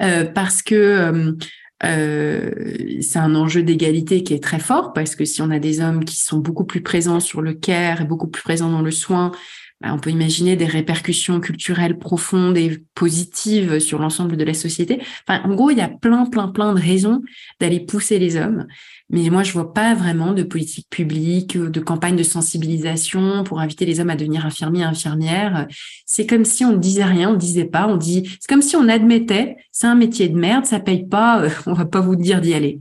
euh, 0.00 0.24
parce 0.24 0.62
que 0.62 1.34
euh, 1.82 3.00
c'est 3.00 3.18
un 3.18 3.34
enjeu 3.34 3.62
d'égalité 3.62 4.22
qui 4.22 4.34
est 4.34 4.42
très 4.42 4.58
fort 4.58 4.92
parce 4.92 5.16
que 5.16 5.24
si 5.24 5.40
on 5.40 5.50
a 5.50 5.58
des 5.58 5.80
hommes 5.80 6.04
qui 6.04 6.16
sont 6.16 6.38
beaucoup 6.38 6.64
plus 6.64 6.82
présents 6.82 7.20
sur 7.20 7.40
le 7.40 7.54
care 7.54 8.04
beaucoup 8.04 8.28
plus 8.28 8.42
présents 8.42 8.70
dans 8.70 8.82
le 8.82 8.90
soin, 8.90 9.32
on 9.82 9.98
peut 9.98 10.10
imaginer 10.10 10.56
des 10.56 10.66
répercussions 10.66 11.40
culturelles 11.40 11.98
profondes 11.98 12.58
et 12.58 12.84
positives 12.94 13.78
sur 13.78 13.98
l'ensemble 13.98 14.36
de 14.36 14.44
la 14.44 14.52
société. 14.52 15.00
Enfin, 15.26 15.42
en 15.44 15.54
gros, 15.54 15.70
il 15.70 15.78
y 15.78 15.82
a 15.82 15.88
plein, 15.88 16.26
plein, 16.26 16.48
plein 16.48 16.74
de 16.74 16.80
raisons 16.80 17.22
d'aller 17.60 17.80
pousser 17.80 18.18
les 18.18 18.36
hommes. 18.36 18.66
Mais 19.08 19.28
moi, 19.30 19.42
je 19.42 19.52
vois 19.52 19.72
pas 19.72 19.94
vraiment 19.94 20.32
de 20.32 20.42
politique 20.42 20.86
publique, 20.90 21.56
de 21.56 21.80
campagne 21.80 22.14
de 22.14 22.22
sensibilisation 22.22 23.42
pour 23.42 23.60
inviter 23.60 23.86
les 23.86 24.00
hommes 24.00 24.10
à 24.10 24.16
devenir 24.16 24.46
infirmiers, 24.46 24.84
infirmières. 24.84 25.66
C'est 26.06 26.26
comme 26.26 26.44
si 26.44 26.64
on 26.64 26.72
ne 26.72 26.78
disait 26.78 27.04
rien, 27.04 27.30
on 27.30 27.34
ne 27.34 27.38
disait 27.38 27.64
pas, 27.64 27.88
on 27.88 27.96
dit, 27.96 28.28
c'est 28.38 28.48
comme 28.48 28.62
si 28.62 28.76
on 28.76 28.88
admettait, 28.88 29.56
c'est 29.72 29.86
un 29.86 29.96
métier 29.96 30.28
de 30.28 30.38
merde, 30.38 30.66
ça 30.66 30.78
paye 30.78 31.06
pas, 31.06 31.42
euh, 31.42 31.50
on 31.66 31.72
va 31.72 31.86
pas 31.86 32.00
vous 32.00 32.16
dire 32.16 32.40
d'y 32.40 32.54
aller. 32.54 32.80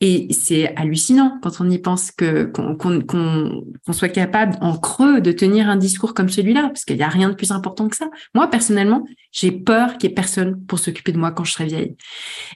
Et 0.00 0.26
c'est 0.32 0.74
hallucinant 0.76 1.38
quand 1.40 1.60
on 1.60 1.70
y 1.70 1.78
pense 1.78 2.10
que 2.10 2.44
qu'on 2.44 3.92
soit 3.92 4.08
capable 4.08 4.56
en 4.60 4.76
creux 4.76 5.20
de 5.20 5.30
tenir 5.30 5.68
un 5.68 5.76
discours 5.76 6.14
comme 6.14 6.28
celui-là, 6.28 6.62
parce 6.62 6.84
qu'il 6.84 6.96
n'y 6.96 7.02
a 7.02 7.08
rien 7.08 7.28
de 7.28 7.34
plus 7.34 7.52
important 7.52 7.88
que 7.88 7.96
ça. 7.96 8.10
Moi 8.34 8.48
personnellement, 8.48 9.06
j'ai 9.30 9.52
peur 9.52 9.96
qu'il 9.96 10.10
y 10.10 10.12
ait 10.12 10.14
personne 10.14 10.60
pour 10.66 10.80
s'occuper 10.80 11.12
de 11.12 11.18
moi 11.18 11.30
quand 11.30 11.44
je 11.44 11.52
serai 11.52 11.66
vieille. 11.66 11.96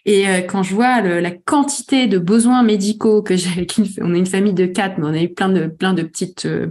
Et 0.05 0.29
euh, 0.29 0.41
quand 0.43 0.65
je 0.65 0.75
vois 0.75 1.01
la 1.01 1.31
quantité 1.31 2.09
de 2.09 2.19
besoins 2.19 2.63
médicaux 2.65 3.23
que 3.23 3.37
j'ai, 3.37 3.67
on 4.01 4.15
est 4.15 4.19
une 4.19 4.27
famille 4.27 4.55
de 4.55 4.67
quatre, 4.67 4.99
mais 4.99 5.07
on 5.07 5.15
a 5.15 5.23
eu 5.23 5.33
plein 5.33 5.49
de 5.49 5.69
plein 5.69 5.95
de 5.95 6.03
petites 6.03 6.45
euh, 6.45 6.67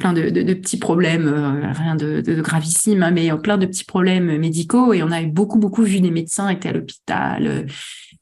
plein 0.00 0.12
de, 0.12 0.28
de, 0.30 0.54
petits 0.54 0.78
problèmes, 0.78 1.28
euh, 1.28 1.72
rien 1.72 1.94
de, 1.94 2.20
de, 2.20 2.42
gravissime, 2.42 3.04
hein, 3.04 3.12
mais 3.12 3.30
plein 3.38 3.58
de 3.58 3.66
petits 3.66 3.84
problèmes 3.84 4.36
médicaux. 4.36 4.92
Et 4.92 5.04
on 5.04 5.12
a 5.12 5.22
eu 5.22 5.28
beaucoup, 5.28 5.60
beaucoup 5.60 5.84
vu 5.84 6.00
des 6.00 6.10
médecins 6.10 6.48
étaient 6.48 6.70
à 6.70 6.72
l'hôpital, 6.72 7.66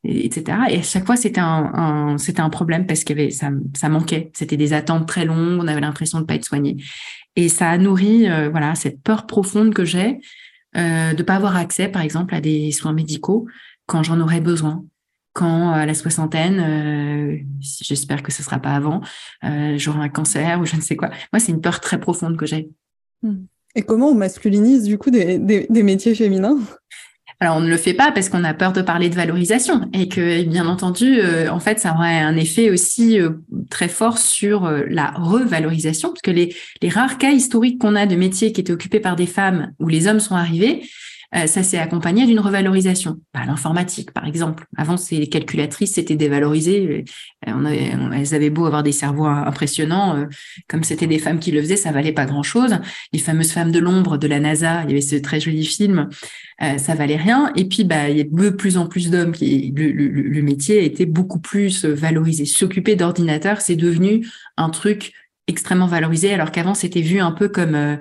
etc. 0.06 0.58
Et 0.70 0.78
à 0.78 0.82
chaque 0.82 1.06
fois, 1.06 1.16
c'était 1.16 1.40
un, 1.40 2.16
c'était 2.18 2.40
un 2.40 2.50
problème 2.50 2.86
parce 2.86 3.04
qu'il 3.04 3.18
y 3.18 3.20
avait, 3.20 3.30
ça, 3.30 3.50
ça 3.76 3.88
manquait. 3.88 4.30
C'était 4.34 4.56
des 4.56 4.72
attentes 4.72 5.06
très 5.06 5.24
longues. 5.24 5.60
On 5.60 5.68
avait 5.68 5.80
l'impression 5.80 6.20
de 6.20 6.24
pas 6.24 6.34
être 6.34 6.44
soigné. 6.44 6.76
Et 7.34 7.48
ça 7.48 7.68
a 7.68 7.78
nourri, 7.78 8.28
euh, 8.28 8.48
voilà, 8.48 8.74
cette 8.74 9.02
peur 9.02 9.26
profonde 9.26 9.74
que 9.74 9.84
j'ai 9.84 10.20
euh, 10.76 11.14
de 11.14 11.22
pas 11.22 11.36
avoir 11.36 11.56
accès, 11.56 11.88
par 11.88 12.02
exemple, 12.02 12.34
à 12.34 12.40
des 12.40 12.70
soins 12.72 12.92
médicaux 12.92 13.46
quand 13.86 14.02
j'en 14.02 14.20
aurais 14.20 14.40
besoin. 14.40 14.84
Quand 15.32 15.70
à 15.70 15.86
la 15.86 15.94
soixantaine, 15.94 16.60
euh, 16.60 17.38
j'espère 17.60 18.22
que 18.22 18.32
ce 18.32 18.42
sera 18.42 18.58
pas 18.58 18.74
avant, 18.74 19.00
euh, 19.44 19.76
j'aurai 19.78 20.00
un 20.00 20.08
cancer 20.08 20.60
ou 20.60 20.66
je 20.66 20.76
ne 20.76 20.80
sais 20.80 20.96
quoi. 20.96 21.10
Moi, 21.32 21.40
c'est 21.40 21.52
une 21.52 21.60
peur 21.60 21.80
très 21.80 22.00
profonde 22.00 22.36
que 22.36 22.46
j'ai. 22.46 22.70
Et 23.74 23.82
comment 23.82 24.10
on 24.10 24.14
masculinise 24.14 24.84
du 24.84 24.98
coup 24.98 25.10
des, 25.10 25.38
des 25.38 25.82
métiers 25.82 26.14
féminins? 26.14 26.58
Alors 27.38 27.56
on 27.58 27.60
ne 27.60 27.68
le 27.68 27.76
fait 27.76 27.92
pas 27.92 28.12
parce 28.12 28.30
qu'on 28.30 28.44
a 28.44 28.54
peur 28.54 28.72
de 28.72 28.80
parler 28.80 29.10
de 29.10 29.14
valorisation 29.14 29.90
et 29.92 30.08
que 30.08 30.42
bien 30.44 30.66
entendu, 30.66 31.20
euh, 31.20 31.50
en 31.50 31.60
fait, 31.60 31.78
ça 31.78 31.92
aurait 31.92 32.18
un 32.18 32.34
effet 32.36 32.70
aussi 32.70 33.20
euh, 33.20 33.30
très 33.68 33.88
fort 33.88 34.16
sur 34.16 34.64
euh, 34.64 34.84
la 34.88 35.10
revalorisation 35.10 36.08
parce 36.10 36.22
que 36.22 36.30
les, 36.30 36.54
les 36.80 36.88
rares 36.88 37.18
cas 37.18 37.32
historiques 37.32 37.78
qu'on 37.78 37.94
a 37.94 38.06
de 38.06 38.16
métiers 38.16 38.52
qui 38.52 38.62
étaient 38.62 38.72
occupés 38.72 39.00
par 39.00 39.16
des 39.16 39.26
femmes 39.26 39.72
où 39.80 39.88
les 39.88 40.06
hommes 40.06 40.20
sont 40.20 40.34
arrivés, 40.34 40.82
euh, 41.34 41.46
ça 41.46 41.62
s'est 41.62 41.78
accompagné 41.78 42.26
d'une 42.26 42.40
revalorisation. 42.40 43.18
Bah, 43.34 43.40
L'informatique, 43.46 44.12
par 44.12 44.26
exemple. 44.26 44.66
Avant, 44.76 44.96
ces 44.96 45.26
calculatrices, 45.26 45.94
c'était 45.94 46.16
dévalorisé. 46.16 47.04
Euh, 47.46 47.52
on 47.52 47.66
elles 47.66 48.34
avaient 48.34 48.50
beau 48.50 48.66
avoir 48.66 48.82
des 48.82 48.92
cerveaux 48.92 49.26
impressionnants, 49.26 50.16
euh, 50.16 50.26
comme 50.68 50.84
c'était 50.84 51.06
des 51.06 51.18
femmes 51.18 51.38
qui 51.38 51.50
le 51.50 51.60
faisaient, 51.60 51.76
ça 51.76 51.92
valait 51.92 52.12
pas 52.12 52.26
grand-chose. 52.26 52.78
Les 53.12 53.18
fameuses 53.18 53.52
femmes 53.52 53.72
de 53.72 53.78
l'ombre 53.78 54.18
de 54.18 54.26
la 54.26 54.40
NASA, 54.40 54.82
il 54.84 54.90
y 54.90 54.92
avait 54.92 55.00
ce 55.00 55.16
très 55.16 55.40
joli 55.40 55.64
film, 55.64 56.08
ça 56.60 56.94
valait 56.94 57.16
rien. 57.16 57.52
Et 57.56 57.66
puis, 57.66 57.84
bah, 57.84 58.08
il 58.08 58.16
y 58.16 58.20
a 58.20 58.24
de 58.24 58.50
plus 58.50 58.76
en 58.76 58.86
plus 58.86 59.10
d'hommes 59.10 59.32
qui 59.32 59.72
le, 59.76 59.90
le, 59.90 60.42
métier 60.42 60.78
a 60.78 60.82
été 60.82 61.06
beaucoup 61.06 61.40
plus 61.40 61.84
valorisé. 61.84 62.44
S'occuper 62.44 62.96
d'ordinateur, 62.96 63.60
c'est 63.60 63.76
devenu 63.76 64.26
un 64.56 64.70
truc 64.70 65.12
extrêmement 65.48 65.86
valorisé, 65.86 66.32
alors 66.32 66.50
qu'avant 66.50 66.74
c'était 66.74 67.02
vu 67.02 67.20
un 67.20 67.32
peu 67.32 67.48
comme 67.48 67.98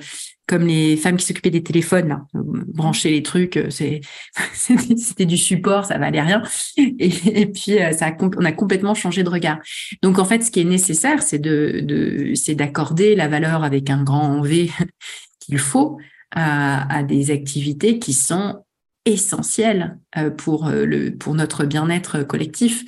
comme 0.47 0.67
les 0.67 0.95
femmes 0.95 1.17
qui 1.17 1.25
s'occupaient 1.25 1.49
des 1.49 1.63
téléphones, 1.63 2.07
là, 2.07 2.25
brancher 2.33 3.09
les 3.09 3.23
trucs, 3.23 3.57
euh, 3.57 3.69
c'était 4.53 5.25
du 5.25 5.37
support, 5.37 5.85
ça 5.85 5.97
valait 5.97 6.21
rien. 6.21 6.43
Et, 6.77 7.47
puis 7.47 7.79
euh, 7.79 7.91
on 8.37 8.45
a 8.45 8.51
complètement 8.51 8.93
changé 8.93 9.23
de 9.23 9.29
regard. 9.29 9.59
Donc 10.01 10.19
en 10.19 10.25
fait, 10.25 10.43
ce 10.43 10.51
qui 10.51 10.61
est 10.61 10.65
nécessaire, 10.65 11.23
c'est 11.23 11.39
de, 11.39 11.81
de 11.81 12.53
d'accorder 12.53 13.15
la 13.15 13.27
valeur 13.27 13.63
avec 13.63 13.89
un 13.89 14.03
grand 14.03 14.41
V 14.41 14.69
qu'il 15.39 15.57
faut 15.57 15.97
à, 16.31 17.03
des 17.03 17.31
activités 17.31 17.97
qui 17.97 18.13
sont 18.13 18.65
essentielles 19.05 19.97
euh, 20.17 20.29
pour 20.29 20.69
le 20.69 21.11
pour 21.11 21.33
notre 21.33 21.65
bien-être 21.65 22.23
collectif. 22.23 22.83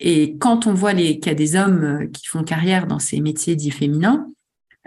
Et 0.00 0.36
quand 0.38 0.66
on 0.66 0.74
voit 0.74 0.92
les 0.92 1.18
qu'il 1.18 1.30
y 1.30 1.34
a 1.34 1.34
des 1.34 1.56
hommes 1.56 2.08
qui 2.12 2.26
font 2.26 2.42
carrière 2.42 2.86
dans 2.86 2.98
ces 2.98 3.20
métiers 3.20 3.56
dits 3.56 3.70
féminins, 3.70 4.28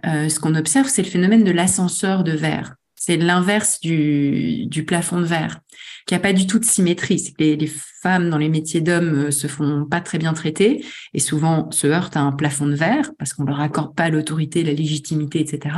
euh, 0.06 0.30
ce 0.30 0.39
qu'on 0.39 0.56
observe, 0.56 0.88
c'est 0.88 1.04
le 1.04 1.10
phénomène 1.10 1.43
de 1.43 1.51
l'ascenseur 1.51 2.23
de 2.23 2.32
verre. 2.32 2.75
C'est 2.95 3.17
l'inverse 3.17 3.80
du, 3.80 4.67
plafond 4.86 5.19
de 5.19 5.25
verre, 5.25 5.60
qui 6.06 6.13
a 6.13 6.19
pas 6.19 6.34
du 6.34 6.45
tout 6.45 6.60
de 6.60 6.65
symétrie. 6.65 7.34
Les, 7.39 7.71
femmes 8.01 8.30
dans 8.30 8.38
les 8.38 8.49
métiers 8.49 8.82
d'hommes 8.82 9.27
euh, 9.27 9.32
se 9.32 9.47
font 9.47 9.86
pas 9.86 10.01
très 10.01 10.17
bien 10.17 10.34
traiter 10.34 10.84
et 11.13 11.19
souvent 11.19 11.69
se 11.71 11.86
heurtent 11.86 12.17
à 12.17 12.21
un 12.21 12.32
plafond 12.32 12.65
de 12.65 12.75
verre 12.75 13.12
parce 13.19 13.34
qu'on 13.34 13.43
leur 13.43 13.60
accorde 13.60 13.95
pas 13.95 14.10
l'autorité, 14.10 14.63
la 14.63 14.73
légitimité, 14.73 15.39
etc. 15.39 15.75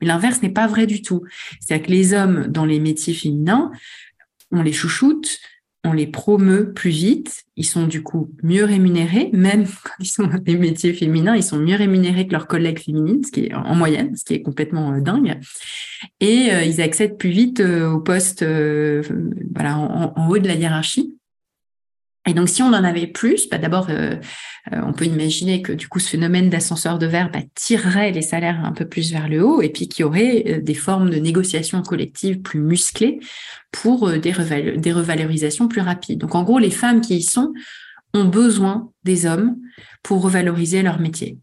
Mais 0.00 0.06
l'inverse 0.08 0.42
n'est 0.42 0.52
pas 0.52 0.66
vrai 0.66 0.86
du 0.86 1.02
tout. 1.02 1.22
C'est-à-dire 1.60 1.86
que 1.86 1.92
les 1.92 2.12
hommes 2.12 2.46
dans 2.48 2.64
les 2.64 2.80
métiers 2.80 3.14
féminins, 3.14 3.70
on 4.50 4.62
les 4.62 4.72
chouchoute, 4.72 5.38
on 5.84 5.92
les 5.92 6.06
promeut 6.06 6.72
plus 6.72 6.90
vite, 6.90 7.44
ils 7.56 7.64
sont 7.64 7.86
du 7.86 8.02
coup 8.02 8.30
mieux 8.42 8.64
rémunérés, 8.64 9.30
même 9.32 9.64
quand 9.84 9.94
ils 10.00 10.06
sont 10.06 10.26
dans 10.26 10.38
des 10.38 10.56
métiers 10.56 10.92
féminins, 10.92 11.36
ils 11.36 11.42
sont 11.42 11.58
mieux 11.58 11.76
rémunérés 11.76 12.26
que 12.26 12.32
leurs 12.32 12.46
collègues 12.46 12.80
féminines, 12.80 13.24
ce 13.24 13.32
qui 13.32 13.46
est 13.46 13.54
en 13.54 13.74
moyenne, 13.74 14.14
ce 14.16 14.24
qui 14.24 14.34
est 14.34 14.42
complètement 14.42 14.92
euh, 14.92 15.00
dingue. 15.00 15.38
Et 16.20 16.52
euh, 16.52 16.64
ils 16.64 16.80
accèdent 16.80 17.16
plus 17.16 17.30
vite 17.30 17.60
euh, 17.60 17.90
au 17.90 18.00
poste 18.00 18.42
voilà, 18.42 19.78
en, 19.78 20.28
haut 20.28 20.38
de 20.38 20.46
la 20.46 20.54
hiérarchie. 20.54 21.16
Et 22.26 22.34
donc, 22.34 22.50
si 22.50 22.62
on 22.62 22.68
en 22.68 22.84
avait 22.84 23.06
plus, 23.06 23.48
bah 23.48 23.56
d'abord, 23.56 23.88
euh, 23.88 24.16
euh, 24.72 24.80
on 24.84 24.92
peut 24.92 25.06
imaginer 25.06 25.62
que 25.62 25.72
du 25.72 25.88
coup, 25.88 26.00
ce 26.00 26.10
phénomène 26.10 26.50
d'ascenseur 26.50 26.98
de 26.98 27.06
verre 27.06 27.30
bah, 27.30 27.40
tirerait 27.54 28.12
les 28.12 28.20
salaires 28.20 28.62
un 28.62 28.72
peu 28.72 28.86
plus 28.86 29.10
vers 29.10 29.28
le 29.28 29.42
haut, 29.42 29.62
et 29.62 29.70
puis 29.70 29.88
qu'il 29.88 30.02
y 30.02 30.04
aurait 30.04 30.44
euh, 30.46 30.60
des 30.60 30.74
formes 30.74 31.08
de 31.08 31.16
négociation 31.16 31.80
collective 31.80 32.42
plus 32.42 32.60
musclées 32.60 33.20
pour 33.72 34.10
des 34.10 34.32
revalorisations 34.32 35.68
plus 35.68 35.80
rapides. 35.80 36.18
Donc, 36.18 36.34
en 36.34 36.42
gros, 36.42 36.58
les 36.58 36.70
femmes 36.70 37.00
qui 37.00 37.16
y 37.16 37.22
sont 37.22 37.54
ont 38.14 38.24
besoin 38.24 38.90
des 39.04 39.26
hommes 39.26 39.56
pour 40.02 40.22
revaloriser 40.22 40.82
leur 40.82 41.00
métier. 41.00 41.38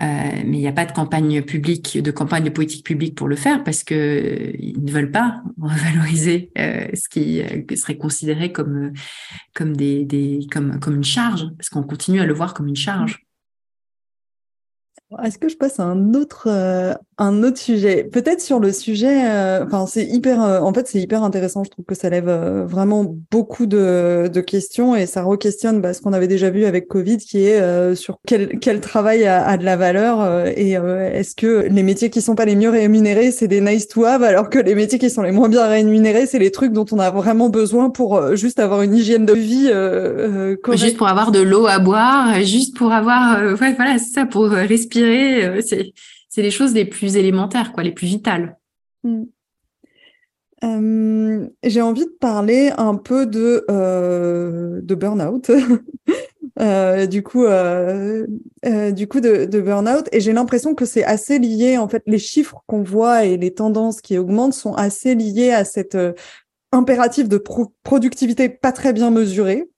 Euh, 0.00 0.04
mais 0.44 0.58
il 0.58 0.60
n'y 0.60 0.68
a 0.68 0.72
pas 0.72 0.86
de 0.86 0.92
campagne 0.92 1.42
publique, 1.42 2.00
de 2.00 2.10
campagne 2.10 2.44
de 2.44 2.50
politique 2.50 2.84
publique 2.84 3.14
pour 3.14 3.28
le 3.28 3.36
faire 3.36 3.62
parce 3.64 3.84
que 3.84 3.94
euh, 3.94 4.52
ils 4.58 4.82
ne 4.82 4.90
veulent 4.90 5.10
pas 5.10 5.42
revaloriser 5.60 6.50
euh, 6.58 6.88
ce 6.94 7.08
qui 7.08 7.42
serait 7.76 7.98
considéré 7.98 8.52
comme 8.52 8.92
comme 9.54 9.74
une 9.78 11.04
charge 11.04 11.46
parce 11.56 11.68
qu'on 11.68 11.82
continue 11.82 12.20
à 12.20 12.26
le 12.26 12.34
voir 12.34 12.54
comme 12.54 12.68
une 12.68 12.76
charge. 12.76 13.22
Est-ce 15.22 15.38
que 15.38 15.48
je 15.48 15.56
passe 15.56 15.78
à 15.78 15.84
un 15.84 16.14
autre, 16.14 16.48
un 17.18 17.42
autre 17.42 17.58
sujet 17.58 18.04
Peut-être 18.04 18.40
sur 18.40 18.58
le 18.60 18.72
sujet, 18.72 19.30
euh, 19.30 19.64
enfin 19.64 19.86
c'est 19.86 20.04
hyper, 20.04 20.42
euh, 20.42 20.60
en 20.60 20.72
fait 20.72 20.86
c'est 20.86 21.00
hyper 21.00 21.22
intéressant. 21.22 21.64
Je 21.64 21.70
trouve 21.70 21.84
que 21.84 21.94
ça 21.94 22.10
lève 22.10 22.30
vraiment 22.68 23.16
beaucoup 23.30 23.66
de, 23.66 24.28
de, 24.32 24.40
questions 24.40 24.94
et 24.94 25.06
ça 25.06 25.22
re-questionne 25.22 25.80
bah, 25.80 25.94
ce 25.94 26.00
qu'on 26.00 26.12
avait 26.12 26.28
déjà 26.28 26.50
vu 26.50 26.64
avec 26.64 26.88
Covid, 26.88 27.18
qui 27.18 27.44
est 27.44 27.94
sur 27.94 28.18
quel, 28.26 28.58
quel 28.60 28.80
travail 28.80 29.24
a, 29.26 29.46
a, 29.46 29.56
de 29.56 29.64
la 29.64 29.76
valeur 29.76 30.46
et 30.48 30.72
est-ce 30.72 31.34
que 31.34 31.66
les 31.68 31.82
métiers 31.82 32.10
qui 32.10 32.20
sont 32.20 32.34
pas 32.34 32.44
les 32.44 32.56
mieux 32.56 32.70
rémunérés, 32.70 33.30
c'est 33.30 33.48
des 33.48 33.60
nice 33.60 33.88
to 33.88 34.04
have, 34.04 34.22
alors 34.22 34.50
que 34.50 34.58
les 34.58 34.74
métiers 34.74 34.98
qui 34.98 35.10
sont 35.10 35.22
les 35.22 35.32
moins 35.32 35.48
bien 35.48 35.66
rémunérés, 35.66 36.26
c'est 36.26 36.38
les 36.38 36.50
trucs 36.50 36.72
dont 36.72 36.86
on 36.92 36.98
a 36.98 37.10
vraiment 37.10 37.48
besoin 37.48 37.90
pour 37.90 38.36
juste 38.36 38.60
avoir 38.60 38.82
une 38.82 38.94
hygiène 38.94 39.26
de 39.26 39.32
vie. 39.32 39.70
Juste 40.76 40.96
pour 40.96 41.08
avoir 41.08 41.32
de 41.32 41.40
l'eau 41.40 41.66
à 41.66 41.78
boire, 41.78 42.40
juste 42.42 42.76
pour 42.76 42.92
avoir, 42.92 43.40
ouais, 43.42 43.74
voilà, 43.74 43.98
c'est 43.98 44.12
ça, 44.12 44.26
pour 44.26 44.50
respirer 44.50 45.44
euh, 45.44 45.60
c'est 46.36 46.42
les 46.42 46.50
choses 46.50 46.74
les 46.74 46.84
plus 46.84 47.16
élémentaires, 47.16 47.72
quoi, 47.72 47.82
les 47.82 47.92
plus 47.92 48.08
vitales. 48.08 48.58
Hmm. 49.04 49.24
Euh, 50.64 51.48
j'ai 51.62 51.80
envie 51.80 52.04
de 52.04 52.16
parler 52.20 52.72
un 52.76 52.94
peu 52.94 53.24
de, 53.24 53.64
euh, 53.70 54.82
de 54.82 54.94
burn-out. 54.94 55.50
du 57.10 57.22
coup, 57.22 57.46
du 57.46 59.08
coup 59.08 59.20
de, 59.22 59.60
burn-out. 59.60 60.10
Et 60.12 60.20
j'ai 60.20 60.34
l'impression 60.34 60.74
que 60.74 60.84
c'est 60.84 61.04
assez 61.04 61.38
lié, 61.38 61.78
en 61.78 61.88
fait, 61.88 62.02
les 62.04 62.18
chiffres 62.18 62.62
qu'on 62.66 62.82
voit 62.82 63.24
et 63.24 63.38
les 63.38 63.54
tendances 63.54 64.02
qui 64.02 64.18
augmentent 64.18 64.52
sont 64.52 64.74
assez 64.74 65.14
liés 65.14 65.52
à 65.52 65.64
cet 65.64 65.96
impératif 66.70 67.30
de 67.30 67.42
productivité 67.82 68.50
pas 68.50 68.72
très 68.72 68.92
bien 68.92 69.10
mesuré. 69.10 69.70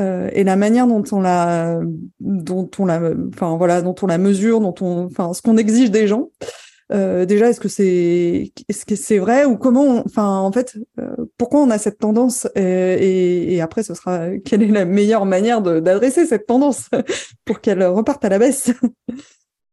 Euh, 0.00 0.30
et 0.32 0.44
la 0.44 0.56
manière 0.56 0.86
dont 0.86 1.04
on 1.12 1.20
la, 1.20 1.80
dont 2.20 2.70
on 2.78 2.86
la, 2.86 3.00
enfin 3.34 3.56
voilà, 3.56 3.82
dont 3.82 3.94
on 4.00 4.06
la 4.06 4.18
mesure, 4.18 4.60
dont 4.60 4.74
on, 4.80 5.06
enfin 5.06 5.32
ce 5.34 5.42
qu'on 5.42 5.56
exige 5.56 5.90
des 5.90 6.06
gens. 6.06 6.30
Euh, 6.92 7.24
déjà, 7.24 7.50
est-ce 7.50 7.60
que 7.60 7.68
c'est, 7.68 8.52
est-ce 8.68 8.84
que 8.84 8.96
c'est 8.96 9.18
vrai 9.18 9.44
ou 9.44 9.56
comment, 9.56 10.02
enfin 10.04 10.38
en 10.38 10.50
fait, 10.50 10.76
euh, 10.98 11.14
pourquoi 11.38 11.60
on 11.60 11.70
a 11.70 11.78
cette 11.78 11.98
tendance 11.98 12.48
et, 12.56 13.54
et, 13.54 13.60
après 13.60 13.84
ce 13.84 13.94
sera 13.94 14.36
quelle 14.44 14.64
est 14.64 14.68
la 14.68 14.84
meilleure 14.84 15.24
manière 15.24 15.62
d'adresser 15.62 16.26
cette 16.26 16.46
tendance 16.46 16.88
pour 17.44 17.60
qu'elle 17.60 17.84
reparte 17.84 18.24
à 18.24 18.28
la 18.28 18.40
baisse? 18.40 18.72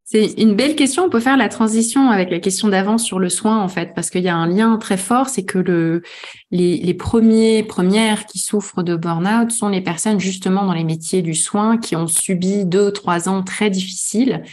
C'est 0.10 0.36
une 0.38 0.56
belle 0.56 0.78
question. 0.78 1.04
On 1.04 1.10
peut 1.10 1.20
faire 1.20 1.36
la 1.36 1.50
transition 1.50 2.10
avec 2.10 2.32
la 2.32 2.40
question 2.40 2.70
d'avant 2.70 2.98
sur 2.98 3.20
le 3.20 3.28
soin, 3.28 3.62
en 3.62 3.68
fait, 3.68 3.94
parce 3.94 4.10
qu'il 4.10 4.24
y 4.24 4.30
a 4.30 4.38
un 4.38 4.48
lien 4.48 4.78
très 4.78 4.96
fort. 4.96 5.28
C'est 5.28 5.44
que 5.44 5.58
le, 5.58 6.02
les, 6.50 6.94
premiers, 6.94 7.62
premières 7.62 8.26
qui 8.26 8.40
souffrent 8.40 8.84
de 8.84 8.96
burn-out 8.96 9.52
sont 9.52 9.68
les 9.68 9.82
personnes 9.82 10.18
justement 10.18 10.66
dans 10.66 10.74
les 10.74 10.86
métiers 10.86 11.22
du 11.22 11.36
soin 11.36 11.78
qui 11.78 11.98
ont 11.98 12.08
subi 12.08 12.64
deux, 12.64 12.94
trois 12.94 13.28
ans 13.28 13.44
très 13.44 13.70
difficiles. 13.70 14.44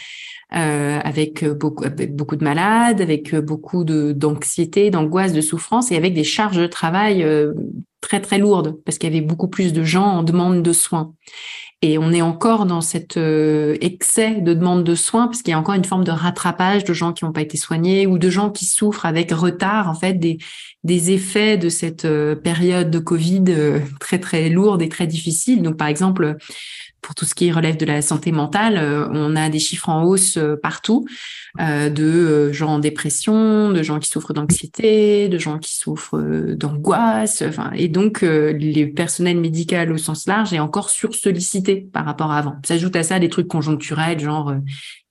Euh, 0.53 0.99
avec 1.03 1.43
beaucoup, 1.43 1.83
avec 1.85 2.15
beaucoup 2.15 2.35
de 2.35 2.43
malades, 2.43 3.01
avec 3.01 3.33
beaucoup 3.35 3.83
d'anxiété, 3.83 4.89
d'angoisse, 4.91 5.33
de 5.33 5.41
souffrance 5.41 5.91
et 5.91 5.95
avec 5.95 6.13
des 6.13 6.23
charges 6.23 6.57
de 6.57 6.67
travail 6.67 7.23
euh, 7.23 7.51
très 7.99 8.21
très 8.21 8.37
lourdes 8.37 8.79
parce 8.85 8.97
qu'il 8.97 9.11
y 9.11 9.17
avait 9.17 9.25
beaucoup 9.25 9.47
plus 9.47 9.73
de 9.73 9.83
gens 9.83 10.05
en 10.05 10.23
demande 10.23 10.61
de 10.61 10.71
soins. 10.71 11.13
Et 11.81 11.97
on 11.97 12.11
est 12.11 12.21
encore 12.21 12.65
dans 12.65 12.81
cet 12.81 13.17
euh, 13.17 13.77
excès 13.81 14.41
de 14.41 14.53
demande 14.53 14.83
de 14.83 14.95
soins, 14.95 15.27
parce 15.27 15.41
qu'il 15.41 15.51
y 15.51 15.53
a 15.53 15.59
encore 15.59 15.75
une 15.75 15.85
forme 15.85 16.03
de 16.03 16.11
rattrapage 16.11 16.83
de 16.83 16.93
gens 16.93 17.13
qui 17.13 17.25
n'ont 17.25 17.31
pas 17.31 17.41
été 17.41 17.57
soignés 17.57 18.07
ou 18.07 18.17
de 18.17 18.29
gens 18.29 18.49
qui 18.49 18.65
souffrent 18.65 19.05
avec 19.05 19.31
retard, 19.31 19.89
en 19.89 19.93
fait, 19.93 20.13
des, 20.13 20.39
effets 21.11 21.57
de 21.57 21.69
cette 21.69 22.05
euh, 22.05 22.35
période 22.35 22.89
de 22.89 22.99
Covid 22.99 23.43
euh, 23.49 23.79
très, 23.99 24.19
très 24.19 24.49
lourde 24.49 24.81
et 24.81 24.89
très 24.89 25.05
difficile. 25.05 25.61
Donc, 25.61 25.77
par 25.77 25.87
exemple, 25.87 26.37
pour 27.05 27.13
tout 27.13 27.25
ce 27.25 27.35
qui 27.35 27.51
relève 27.51 27.77
de 27.77 27.85
la 27.85 28.01
santé 28.01 28.31
mentale, 28.31 29.07
on 29.11 29.35
a 29.35 29.49
des 29.49 29.59
chiffres 29.59 29.89
en 29.89 30.03
hausse 30.03 30.39
partout 30.63 31.05
de 31.59 32.51
gens 32.51 32.73
en 32.73 32.79
dépression, 32.79 33.69
de 33.69 33.83
gens 33.83 33.99
qui 33.99 34.09
souffrent 34.09 34.33
d'anxiété, 34.33 35.29
de 35.29 35.37
gens 35.37 35.59
qui 35.59 35.75
souffrent 35.75 36.19
d'angoisse. 36.55 37.43
Enfin, 37.47 37.69
et 37.75 37.89
donc, 37.89 38.21
les 38.21 38.87
personnels 38.87 39.39
médicaux 39.39 39.93
au 39.93 39.97
sens 39.97 40.25
large 40.25 40.51
est 40.51 40.59
encore 40.59 40.89
sursollicité 40.89 41.87
par 41.93 42.05
rapport 42.05 42.31
à 42.31 42.39
avant. 42.39 42.55
S'ajoute 42.65 42.95
à 42.95 43.03
ça 43.03 43.19
des 43.19 43.29
trucs 43.29 43.47
conjoncturels, 43.47 44.19
genre 44.19 44.55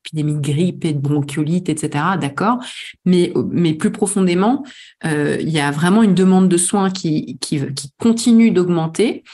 épidémie 0.04 0.34
de 0.34 0.40
grippe 0.40 0.84
et 0.84 0.92
de 0.92 0.98
bronchiolite, 0.98 1.68
etc. 1.68 2.04
D'accord, 2.20 2.58
mais 3.04 3.32
mais 3.50 3.74
plus 3.74 3.90
profondément, 3.90 4.64
euh, 5.04 5.38
il 5.40 5.50
y 5.50 5.60
a 5.60 5.70
vraiment 5.70 6.02
une 6.02 6.14
demande 6.14 6.48
de 6.48 6.56
soins 6.56 6.90
qui 6.90 7.38
qui, 7.40 7.60
qui 7.74 7.90
continue 7.98 8.50
d'augmenter. 8.50 9.24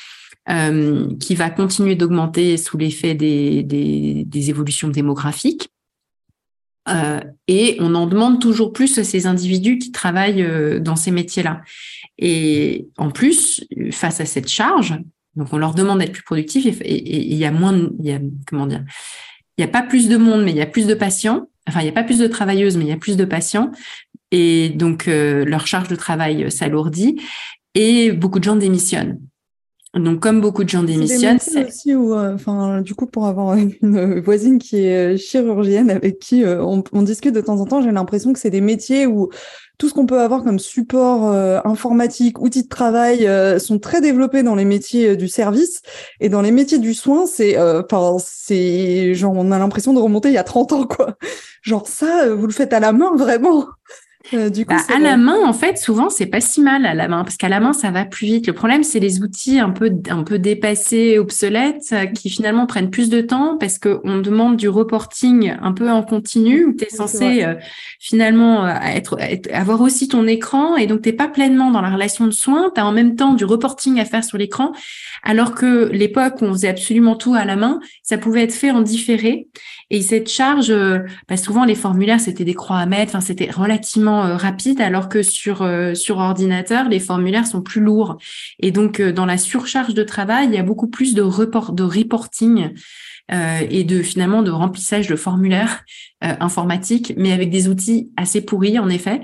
Euh, 0.48 1.16
qui 1.18 1.34
va 1.34 1.50
continuer 1.50 1.94
d'augmenter 1.94 2.56
sous 2.56 2.78
l'effet 2.78 3.14
des, 3.14 3.62
des, 3.62 4.24
des, 4.26 4.50
évolutions 4.50 4.88
démographiques. 4.88 5.68
Euh, 6.88 7.20
et 7.46 7.76
on 7.78 7.94
en 7.94 8.06
demande 8.06 8.40
toujours 8.40 8.72
plus 8.72 8.98
à 8.98 9.04
ces 9.04 9.26
individus 9.26 9.78
qui 9.78 9.92
travaillent 9.92 10.42
euh, 10.42 10.80
dans 10.80 10.96
ces 10.96 11.10
métiers-là. 11.10 11.60
Et 12.18 12.88
en 12.96 13.10
plus, 13.10 13.64
face 13.92 14.20
à 14.20 14.24
cette 14.24 14.48
charge, 14.48 14.98
donc 15.36 15.52
on 15.52 15.58
leur 15.58 15.74
demande 15.74 16.00
d'être 16.00 16.12
plus 16.12 16.24
productifs 16.24 16.80
et 16.80 17.30
il 17.30 17.36
y 17.36 17.44
a 17.44 17.52
moins, 17.52 17.90
il 17.98 18.06
y 18.06 18.12
a, 18.12 18.18
comment 18.46 18.66
dire, 18.66 18.82
il 19.56 19.60
n'y 19.60 19.64
a 19.64 19.72
pas 19.72 19.82
plus 19.82 20.08
de 20.08 20.16
monde, 20.16 20.42
mais 20.42 20.52
il 20.52 20.56
y 20.56 20.62
a 20.62 20.66
plus 20.66 20.86
de 20.86 20.94
patients. 20.94 21.48
Enfin, 21.68 21.80
il 21.80 21.84
n'y 21.84 21.90
a 21.90 21.92
pas 21.92 22.02
plus 22.02 22.18
de 22.18 22.26
travailleuses, 22.26 22.76
mais 22.78 22.84
il 22.84 22.88
y 22.88 22.92
a 22.92 22.96
plus 22.96 23.18
de 23.18 23.26
patients. 23.26 23.70
Et 24.30 24.70
donc, 24.70 25.06
euh, 25.06 25.44
leur 25.44 25.66
charge 25.66 25.88
de 25.88 25.96
travail 25.96 26.50
s'alourdit. 26.50 27.20
et 27.74 28.10
beaucoup 28.10 28.40
de 28.40 28.44
gens 28.44 28.56
démissionnent. 28.56 29.20
Donc, 29.94 30.20
comme 30.20 30.40
beaucoup 30.40 30.62
de 30.62 30.68
gens 30.68 30.84
démissionnent, 30.84 31.40
c'est 31.40 31.66
aussi 31.66 31.94
où, 31.96 32.14
euh, 32.14 32.34
enfin, 32.34 32.80
du 32.80 32.94
coup, 32.94 33.06
pour 33.06 33.26
avoir 33.26 33.56
une 33.82 34.20
voisine 34.20 34.58
qui 34.58 34.78
est 34.78 35.16
chirurgienne 35.16 35.90
avec 35.90 36.18
qui 36.18 36.44
on, 36.44 36.84
on, 36.92 37.02
discute 37.02 37.34
de 37.34 37.40
temps 37.40 37.60
en 37.60 37.66
temps, 37.66 37.82
j'ai 37.82 37.90
l'impression 37.90 38.32
que 38.32 38.38
c'est 38.38 38.50
des 38.50 38.60
métiers 38.60 39.06
où 39.06 39.30
tout 39.80 39.88
ce 39.88 39.94
qu'on 39.94 40.06
peut 40.06 40.20
avoir 40.20 40.44
comme 40.44 40.58
support 40.58 41.32
euh, 41.32 41.58
informatique, 41.64 42.38
outils 42.40 42.64
de 42.64 42.68
travail 42.68 43.26
euh, 43.26 43.58
sont 43.58 43.78
très 43.78 44.02
développés 44.02 44.42
dans 44.42 44.54
les 44.54 44.66
métiers 44.66 45.08
euh, 45.08 45.16
du 45.16 45.26
service 45.26 45.80
et 46.20 46.28
dans 46.28 46.42
les 46.42 46.50
métiers 46.50 46.78
du 46.78 46.92
soin, 46.92 47.24
c'est 47.26 47.58
enfin 47.58 48.18
c'est 48.22 49.14
genre 49.14 49.32
on 49.34 49.50
a 49.50 49.58
l'impression 49.58 49.94
de 49.94 49.98
remonter 49.98 50.28
il 50.28 50.34
y 50.34 50.38
a 50.38 50.44
30 50.44 50.72
ans 50.72 50.86
quoi. 50.86 51.16
Genre 51.62 51.88
ça 51.88 52.28
vous 52.34 52.46
le 52.46 52.52
faites 52.52 52.74
à 52.74 52.80
la 52.80 52.92
main 52.92 53.16
vraiment. 53.16 53.66
Euh, 54.34 54.50
du 54.50 54.64
coup, 54.64 54.74
bah, 54.74 54.94
à 54.94 54.98
la 54.98 55.16
main, 55.16 55.38
en 55.44 55.52
fait, 55.52 55.78
souvent, 55.78 56.08
c'est 56.08 56.26
pas 56.26 56.40
si 56.40 56.60
mal 56.60 56.86
à 56.86 56.94
la 56.94 57.08
main, 57.08 57.24
parce 57.24 57.36
qu'à 57.36 57.48
la 57.48 57.60
main, 57.60 57.72
ça 57.72 57.90
va 57.90 58.04
plus 58.04 58.26
vite. 58.26 58.46
Le 58.46 58.52
problème, 58.52 58.84
c'est 58.84 59.00
les 59.00 59.22
outils 59.22 59.58
un 59.58 59.70
peu, 59.70 59.90
un 60.08 60.22
peu 60.22 60.38
dépassés, 60.38 61.18
obsolètes, 61.18 61.88
euh, 61.92 62.06
qui 62.06 62.30
finalement 62.30 62.66
prennent 62.66 62.90
plus 62.90 63.08
de 63.08 63.20
temps 63.20 63.56
parce 63.58 63.78
qu'on 63.78 64.18
demande 64.18 64.56
du 64.56 64.68
reporting 64.68 65.54
un 65.60 65.72
peu 65.72 65.90
en 65.90 66.02
continu, 66.02 66.66
où 66.66 66.74
tu 66.74 66.84
es 66.84 66.88
censé 66.88 67.44
euh, 67.44 67.54
finalement 67.98 68.68
être, 68.68 69.16
avoir 69.52 69.80
aussi 69.80 70.08
ton 70.08 70.26
écran, 70.26 70.76
et 70.76 70.86
donc 70.86 71.02
t'es 71.02 71.12
pas 71.12 71.28
pleinement 71.28 71.70
dans 71.70 71.82
la 71.82 71.90
relation 71.90 72.26
de 72.26 72.32
soins, 72.32 72.70
tu 72.74 72.80
as 72.80 72.86
en 72.86 72.92
même 72.92 73.16
temps 73.16 73.34
du 73.34 73.44
reporting 73.44 73.98
à 74.00 74.04
faire 74.04 74.24
sur 74.24 74.38
l'écran, 74.38 74.72
alors 75.22 75.54
que 75.54 75.90
l'époque 75.92 76.40
où 76.40 76.44
on 76.44 76.52
faisait 76.52 76.68
absolument 76.68 77.16
tout 77.16 77.34
à 77.34 77.44
la 77.44 77.56
main, 77.56 77.80
ça 78.02 78.18
pouvait 78.18 78.42
être 78.42 78.54
fait 78.54 78.70
en 78.70 78.82
différé. 78.82 79.48
Et 79.90 80.02
cette 80.02 80.28
charge, 80.28 80.72
bah, 81.28 81.36
souvent 81.36 81.64
les 81.64 81.74
formulaires, 81.74 82.20
c'était 82.20 82.44
des 82.44 82.54
croix 82.54 82.78
à 82.78 82.86
mettre, 82.86 83.16
enfin, 83.16 83.20
c'était 83.20 83.50
relativement 83.50 84.19
euh, 84.20 84.36
rapide, 84.36 84.80
alors 84.80 85.08
que 85.08 85.22
sur, 85.22 85.62
euh, 85.62 85.94
sur 85.94 86.18
ordinateur, 86.18 86.88
les 86.88 87.00
formulaires 87.00 87.46
sont 87.46 87.62
plus 87.62 87.80
lourds. 87.80 88.18
Et 88.58 88.70
donc, 88.70 89.00
euh, 89.00 89.12
dans 89.12 89.26
la 89.26 89.38
surcharge 89.38 89.94
de 89.94 90.02
travail, 90.02 90.46
il 90.48 90.54
y 90.54 90.58
a 90.58 90.62
beaucoup 90.62 90.88
plus 90.88 91.14
de, 91.14 91.22
report, 91.22 91.72
de 91.72 91.82
reporting 91.82 92.70
et 93.70 93.84
de 93.84 94.02
finalement 94.02 94.42
de 94.42 94.50
remplissage 94.50 95.06
de 95.06 95.14
formulaires 95.14 95.84
informatiques, 96.20 97.14
mais 97.16 97.30
avec 97.30 97.48
des 97.48 97.68
outils 97.68 98.10
assez 98.16 98.40
pourris, 98.40 98.76
en 98.80 98.88
effet. 98.88 99.20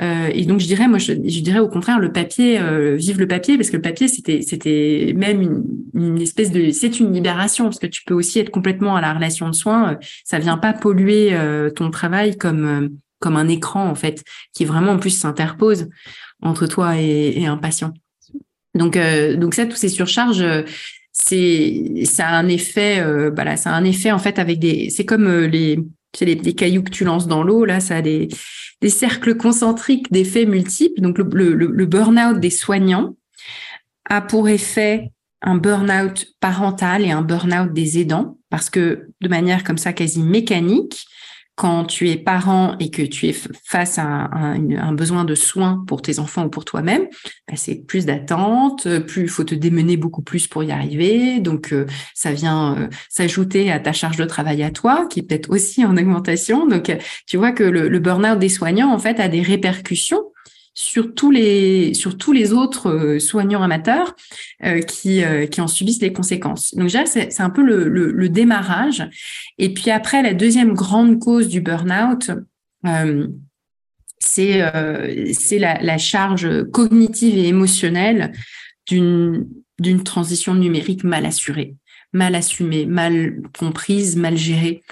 et 0.00 0.44
donc, 0.44 0.60
je 0.60 0.66
dirais, 0.66 0.86
moi, 0.86 0.98
je, 0.98 1.12
dirais 1.12 1.58
au 1.58 1.66
contraire, 1.66 1.98
le 1.98 2.12
papier, 2.12 2.60
vive 2.94 3.18
le 3.18 3.26
papier, 3.26 3.56
parce 3.56 3.70
que 3.70 3.76
le 3.76 3.82
papier, 3.82 4.06
c'était, 4.06 5.12
même 5.16 5.42
une, 5.42 5.64
une, 5.92 6.22
espèce 6.22 6.52
de, 6.52 6.70
c'est 6.70 7.00
une 7.00 7.12
libération, 7.12 7.64
parce 7.64 7.80
que 7.80 7.88
tu 7.88 8.04
peux 8.06 8.14
aussi 8.14 8.38
être 8.38 8.50
complètement 8.50 8.94
à 8.94 9.00
la 9.00 9.12
relation 9.12 9.48
de 9.48 9.54
soins. 9.56 9.98
ça 10.22 10.38
vient 10.38 10.58
pas 10.58 10.72
polluer 10.72 11.36
ton 11.74 11.90
travail 11.90 12.36
comme 12.36 12.96
comme 13.18 13.36
un 13.36 13.48
écran 13.48 13.88
en 13.88 13.94
fait, 13.94 14.22
qui 14.54 14.64
vraiment 14.64 14.92
en 14.92 14.98
plus 14.98 15.10
s'interpose 15.10 15.88
entre 16.42 16.66
toi 16.66 16.96
et, 16.98 17.46
un 17.46 17.56
patient. 17.56 17.92
Donc, 18.74 18.96
euh, 18.96 19.36
donc 19.36 19.54
ça, 19.54 19.66
tous 19.66 19.76
ces 19.76 19.88
surcharges, 19.88 20.44
c'est 21.18 22.04
ça 22.04 22.28
a 22.28 22.36
un 22.36 22.48
effet, 22.48 23.00
euh, 23.00 23.34
ça 23.56 23.70
a 23.70 23.74
un 23.74 23.84
effet 23.84 24.12
en 24.12 24.18
fait 24.18 24.38
avec 24.38 24.58
des, 24.58 24.88
c'est 24.90 25.04
comme 25.04 25.26
euh, 25.26 25.46
les, 25.46 25.80
les, 26.20 26.34
les, 26.36 26.54
cailloux 26.54 26.82
que 26.82 26.90
tu 26.90 27.04
lances 27.04 27.26
dans 27.26 27.42
l'eau 27.42 27.64
là, 27.64 27.80
ça 27.80 27.96
a 27.96 28.02
des, 28.02 28.28
des 28.80 28.88
cercles 28.88 29.36
concentriques 29.36 30.10
d'effets 30.12 30.46
multiples. 30.46 31.00
Donc 31.00 31.18
le, 31.18 31.54
le, 31.54 31.66
le 31.66 31.86
burn-out 31.86 32.38
des 32.38 32.50
soignants 32.50 33.16
a 34.08 34.20
pour 34.20 34.48
effet 34.48 35.10
un 35.42 35.56
burn-out 35.56 36.26
parental 36.40 37.04
et 37.04 37.10
un 37.10 37.22
burn-out 37.22 37.72
des 37.72 37.98
aidants, 37.98 38.38
parce 38.50 38.70
que 38.70 39.08
de 39.20 39.28
manière 39.28 39.64
comme 39.64 39.78
ça 39.78 39.92
quasi 39.92 40.22
mécanique, 40.22 41.07
quand 41.58 41.84
tu 41.86 42.08
es 42.08 42.16
parent 42.16 42.76
et 42.78 42.88
que 42.88 43.02
tu 43.02 43.26
es 43.26 43.34
face 43.64 43.98
à 43.98 44.04
un, 44.04 44.92
besoin 44.92 45.24
de 45.24 45.34
soins 45.34 45.84
pour 45.88 46.02
tes 46.02 46.20
enfants 46.20 46.44
ou 46.44 46.48
pour 46.48 46.64
toi-même, 46.64 47.08
bah, 47.48 47.54
c'est 47.56 47.74
plus 47.74 48.06
d'attente, 48.06 48.88
plus 49.00 49.22
il 49.22 49.28
faut 49.28 49.42
te 49.42 49.56
démener 49.56 49.96
beaucoup 49.96 50.22
plus 50.22 50.46
pour 50.46 50.62
y 50.62 50.70
arriver. 50.70 51.40
Donc 51.40 51.72
euh, 51.72 51.84
ça 52.14 52.32
vient 52.32 52.76
euh, 52.78 52.88
s'ajouter 53.08 53.72
à 53.72 53.80
ta 53.80 53.92
charge 53.92 54.16
de 54.16 54.24
travail 54.24 54.62
à 54.62 54.70
toi, 54.70 55.08
qui 55.10 55.18
est 55.18 55.22
peut-être 55.24 55.50
aussi 55.50 55.84
en 55.84 55.96
augmentation. 55.96 56.64
Donc 56.68 56.96
tu 57.26 57.36
vois 57.36 57.50
que 57.50 57.64
le, 57.64 57.88
le 57.88 57.98
burn-out 57.98 58.38
des 58.38 58.48
soignants 58.48 58.94
en 58.94 58.98
fait 59.00 59.18
a 59.18 59.26
des 59.26 59.42
répercussions 59.42 60.22
sur 60.78 61.12
tous 61.12 61.32
les 61.32 62.52
autres 62.52 62.88
euh, 62.88 63.18
soignants 63.18 63.64
amateurs 63.64 64.14
euh, 64.64 64.80
qui 64.80 65.24
euh, 65.24 65.46
qui 65.46 65.60
en 65.60 65.66
subissent 65.66 66.00
les 66.00 66.12
conséquences. 66.12 66.72
Donc 66.72 66.84
déjà 66.84 67.04
c'est 67.04 67.40
un 67.40 67.50
peu 67.50 67.62
le, 67.62 68.28
démarrage 68.28 69.08
et 69.58 69.74
puis 69.74 69.90
après 69.90 70.22
la 70.22 70.34
deuxième 70.34 70.74
grande 70.74 71.18
cause 71.18 71.48
du 71.48 71.60
burn-out 71.60 72.30
c'est 74.20 74.58
la 75.58 75.98
charge 75.98 76.70
cognitive 76.70 77.36
et 77.36 77.48
émotionnelle 77.48 78.32
d'une 78.86 79.48
d'une 79.80 80.04
transition 80.04 80.54
numérique 80.54 81.02
mal 81.02 81.26
assurée, 81.26 81.74
mal 82.12 82.36
assumée, 82.36 82.86
mal 82.86 83.42
comprise, 83.58 84.16
mal 84.16 84.36
gérée. 84.36 84.82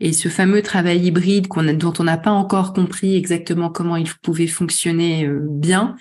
Et 0.00 0.12
ce 0.12 0.28
fameux 0.28 0.62
travail 0.62 1.06
hybride 1.06 1.48
qu'on 1.48 1.68
a, 1.68 1.72
dont 1.72 1.92
on 1.98 2.04
n'a 2.04 2.18
pas 2.18 2.30
encore 2.30 2.72
compris 2.72 3.16
exactement 3.16 3.70
comment 3.70 3.96
il 3.96 4.12
pouvait 4.22 4.46
fonctionner 4.46 5.26
euh, 5.26 5.40
bien, 5.42 5.96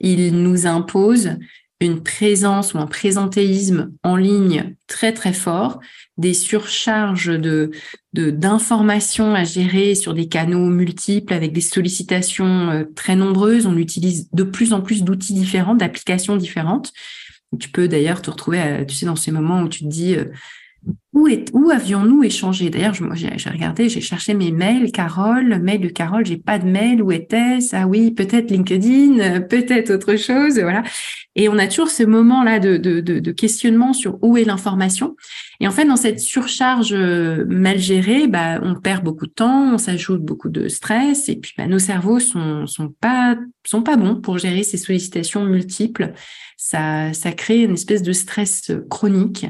il 0.00 0.42
nous 0.42 0.66
impose 0.66 1.36
une 1.80 2.02
présence 2.02 2.74
ou 2.74 2.78
un 2.78 2.86
présentéisme 2.86 3.92
en 4.02 4.16
ligne 4.16 4.74
très 4.88 5.12
très 5.12 5.32
fort, 5.32 5.78
des 6.16 6.34
surcharges 6.34 7.38
de 7.38 7.70
d'informations 8.12 9.34
à 9.34 9.44
gérer 9.44 9.94
sur 9.94 10.12
des 10.12 10.26
canaux 10.26 10.66
multiples 10.66 11.32
avec 11.32 11.52
des 11.52 11.60
sollicitations 11.60 12.70
euh, 12.70 12.84
très 12.96 13.14
nombreuses. 13.14 13.66
On 13.66 13.76
utilise 13.76 14.28
de 14.32 14.42
plus 14.42 14.72
en 14.72 14.80
plus 14.80 15.04
d'outils 15.04 15.34
différents, 15.34 15.76
d'applications 15.76 16.36
différentes. 16.36 16.92
Tu 17.60 17.68
peux 17.68 17.86
d'ailleurs 17.86 18.20
te 18.20 18.30
retrouver, 18.30 18.84
tu 18.88 18.96
sais, 18.96 19.06
dans 19.06 19.16
ces 19.16 19.30
moments 19.30 19.62
où 19.62 19.68
tu 19.68 19.84
te 19.84 19.88
dis, 19.88 20.16
euh, 20.16 20.24
où, 21.52 21.70
avions-nous 21.70 22.22
échangé? 22.22 22.70
D'ailleurs, 22.70 22.94
j'ai 22.94 23.50
regardé, 23.50 23.88
j'ai 23.88 24.00
cherché 24.00 24.34
mes 24.34 24.52
mails, 24.52 24.92
Carole, 24.92 25.58
mail 25.60 25.80
de 25.80 25.88
Carole, 25.88 26.24
j'ai 26.24 26.36
pas 26.36 26.58
de 26.58 26.66
mail, 26.66 27.02
où 27.02 27.10
était-ce? 27.10 27.74
Ah 27.74 27.86
oui, 27.86 28.10
peut-être 28.10 28.50
LinkedIn, 28.50 29.40
peut-être 29.42 29.90
autre 29.90 30.16
chose, 30.16 30.58
voilà. 30.60 30.82
Et 31.34 31.48
on 31.48 31.58
a 31.58 31.66
toujours 31.66 31.90
ce 31.90 32.02
moment-là 32.02 32.58
de, 32.58 33.30
questionnement 33.32 33.92
sur 33.92 34.18
où 34.22 34.36
est 34.36 34.44
l'information. 34.44 35.16
Et 35.60 35.68
en 35.68 35.70
fait, 35.70 35.84
dans 35.84 35.96
cette 35.96 36.20
surcharge 36.20 36.92
euh, 36.92 37.44
mal 37.48 37.78
gérée, 37.78 38.26
bah, 38.26 38.60
on 38.62 38.74
perd 38.74 39.04
beaucoup 39.04 39.26
de 39.26 39.32
temps, 39.32 39.74
on 39.74 39.78
s'ajoute 39.78 40.22
beaucoup 40.22 40.48
de 40.48 40.68
stress, 40.68 41.28
et 41.28 41.36
puis 41.36 41.52
bah, 41.56 41.66
nos 41.66 41.78
cerveaux 41.78 42.20
sont, 42.20 42.66
sont 42.66 42.90
pas 42.90 43.36
bons 43.96 44.16
pour 44.16 44.38
gérer 44.38 44.62
ces 44.62 44.78
sollicitations 44.78 45.44
multiples 45.44 46.12
ça, 46.60 47.12
ça 47.12 47.30
crée 47.30 47.62
une 47.62 47.74
espèce 47.74 48.02
de 48.02 48.12
stress 48.12 48.72
chronique. 48.90 49.46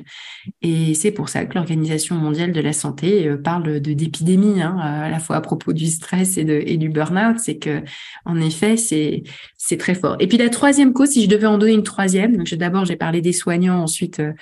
Et 0.60 0.92
c'est 0.92 1.10
pour 1.10 1.30
ça 1.30 1.46
que 1.46 1.54
l'Organisation 1.54 2.14
mondiale 2.16 2.52
de 2.52 2.60
la 2.60 2.74
santé 2.74 3.26
euh, 3.26 3.38
parle 3.38 3.80
de 3.80 3.94
d'épidémie, 3.94 4.60
hein, 4.60 4.76
à 4.78 5.08
la 5.08 5.18
fois 5.18 5.36
à 5.36 5.40
propos 5.40 5.72
du 5.72 5.86
stress 5.86 6.36
et, 6.36 6.44
de, 6.44 6.62
et 6.66 6.76
du 6.76 6.90
burn-out. 6.90 7.38
C'est 7.38 7.56
que, 7.56 7.82
en 8.26 8.38
effet, 8.38 8.76
c'est 8.76 9.22
très 9.78 9.94
fort. 9.94 10.16
Et 10.20 10.26
puis 10.26 10.36
la 10.36 10.50
troisième 10.50 10.92
cause, 10.92 11.08
si 11.08 11.24
je 11.24 11.30
devais 11.30 11.46
en 11.46 11.56
donner 11.56 11.72
une 11.72 11.82
troisième, 11.82 12.44
d'abord 12.44 12.84
j'ai 12.84 12.96
parlé 12.96 13.22
des 13.22 13.32
soignants, 13.32 13.82
ensuite 13.82 14.20
euh, 14.20 14.34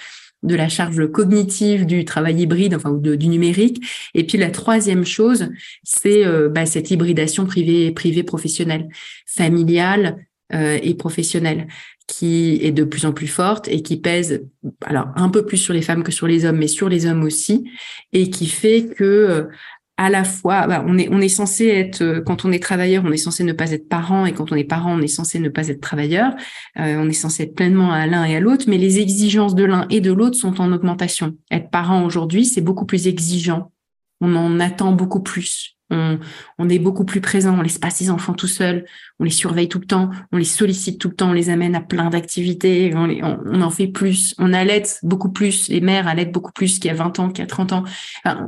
de 0.43 0.57
la 0.57 0.69
charge 0.69 1.07
cognitive 1.13 1.87
du 1.87 2.05
travail 2.05 2.43
hybride, 2.43 2.75
enfin 2.75 2.91
ou 2.91 2.99
du 2.99 3.29
numérique. 3.29 3.81
Et 4.15 4.25
puis 4.25 4.39
la 4.39 4.51
troisième 4.51 5.07
chose, 5.07 5.51
c'est 5.85 6.27
euh, 6.27 6.49
bah, 6.49 6.67
cette 6.67 6.91
hybridation 6.91 7.47
privée 7.47 7.93
privée 7.93 8.25
professionnelle, 8.25 8.89
familiale 9.25 10.27
et 10.53 10.95
professionnelle 10.95 11.67
qui 12.07 12.59
est 12.63 12.73
de 12.73 12.85
plus 12.85 13.05
en 13.05 13.13
plus 13.13 13.27
forte 13.27 13.69
et 13.69 13.83
qui 13.83 13.97
pèse 13.97 14.45
alors 14.85 15.09
un 15.17 15.29
peu 15.29 15.45
plus 15.45 15.57
sur 15.57 15.75
les 15.75 15.83
femmes 15.83 16.03
que 16.03 16.13
sur 16.13 16.27
les 16.27 16.45
hommes, 16.45 16.59
mais 16.59 16.69
sur 16.69 16.89
les 16.89 17.07
hommes 17.07 17.25
aussi, 17.25 17.69
et 18.13 18.31
qui 18.31 18.47
fait 18.47 18.87
que 18.87 19.05
euh, 19.05 19.45
à 19.97 20.11
la 20.11 20.25
fois, 20.25 20.67
bah, 20.67 20.85
on 20.87 20.99
est 20.99 21.09
on 21.11 21.21
est 21.21 21.29
censé 21.29 21.67
être 21.67 22.03
euh, 22.03 22.21
quand 22.21 22.45
on 22.45 22.53
est 22.53 22.63
travailleur, 22.63 23.03
on 23.05 23.13
est 23.13 23.17
censé 23.17 23.45
ne 23.45 23.53
pas 23.53 23.73
être 23.73 23.89
parent, 23.89 24.27
et 24.27 24.33
quand 24.33 24.53
on 24.53 24.55
est 24.55 24.65
parent, 24.65 24.97
on 24.97 25.01
est 25.01 25.09
censé 25.09 25.39
ne 25.41 25.49
pas 25.49 25.69
être 25.69 25.81
travailleur. 25.81 26.33
Euh, 26.79 26.97
on 26.99 27.09
est 27.09 27.13
censé 27.13 27.45
être 27.45 27.55
pleinement 27.55 27.93
à 27.93 28.07
l'un 28.07 28.25
et 28.25 28.37
à 28.37 28.41
l'autre, 28.41 28.67
mais 28.69 28.79
les 28.79 29.01
exigences 29.01 29.55
de 29.55 29.65
l'un 29.65 29.87
et 29.91 30.01
de 30.01 30.13
l'autre 30.13 30.37
sont 30.37 30.61
en 30.61 30.73
augmentation. 30.73 31.37
Être 31.51 31.71
parent 31.71 32.05
aujourd'hui, 32.05 32.45
c'est 32.45 32.61
beaucoup 32.61 32.87
plus 32.87 33.09
exigeant. 33.09 33.73
On 34.21 34.35
en 34.37 34.61
attend 34.61 34.93
beaucoup 34.93 35.23
plus. 35.23 35.76
On, 35.91 36.69
est 36.69 36.79
beaucoup 36.81 37.05
plus 37.05 37.21
présent, 37.21 37.57
on 37.57 37.63
laisse 37.63 37.79
pas 37.79 37.91
ses 37.91 38.11
enfants 38.11 38.35
tout 38.35 38.49
seuls, 38.49 38.85
on 39.21 39.25
les 39.25 39.31
surveille 39.31 39.69
tout 39.69 39.79
le 39.79 39.87
temps, 39.87 40.11
on 40.33 40.37
les 40.37 40.45
sollicite 40.45 41.01
tout 41.01 41.09
le 41.09 41.15
temps, 41.15 41.31
on 41.31 41.33
les 41.33 41.49
amène 41.49 41.77
à 41.77 41.81
plein 41.81 42.11
d'activités, 42.11 42.93
on, 42.95 43.61
en 43.61 43.71
fait 43.71 43.87
plus, 43.87 44.35
on 44.39 44.53
allait 44.53 44.83
beaucoup 45.05 45.31
plus, 45.31 45.69
les 45.69 45.81
mères 45.81 46.09
allaitent 46.09 46.33
beaucoup 46.33 46.53
plus 46.53 46.81
qu'il 46.81 46.91
y 46.91 46.95
a 46.95 46.97
20 46.97 47.21
ans, 47.21 47.29
qu'il 47.29 47.43
y 47.43 47.43
a 47.43 47.47
30 47.47 47.73
ans. 47.73 47.85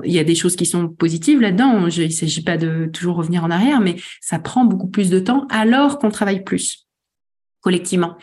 il 0.05 0.13
y 0.13 0.19
a 0.19 0.25
des 0.25 0.35
choses 0.35 0.57
qui 0.57 0.67
sont 0.67 0.89
positives 0.89 1.41
là-dedans, 1.41 1.87
il 1.87 2.05
ne 2.05 2.09
s'agit 2.09 2.43
pas 2.43 2.57
de 2.57 2.91
toujours 2.93 3.17
revenir 3.17 3.45
en 3.45 3.51
arrière, 3.51 3.81
mais 3.81 3.97
ça 4.21 4.39
prend 4.39 4.65
beaucoup 4.65 4.89
plus 4.89 5.11
de 5.11 5.21
temps 5.21 5.47
alors 5.51 5.99
qu'on 5.99 6.11
travaille 6.11 6.43
plus 6.43 6.88
collectivement. 7.61 8.17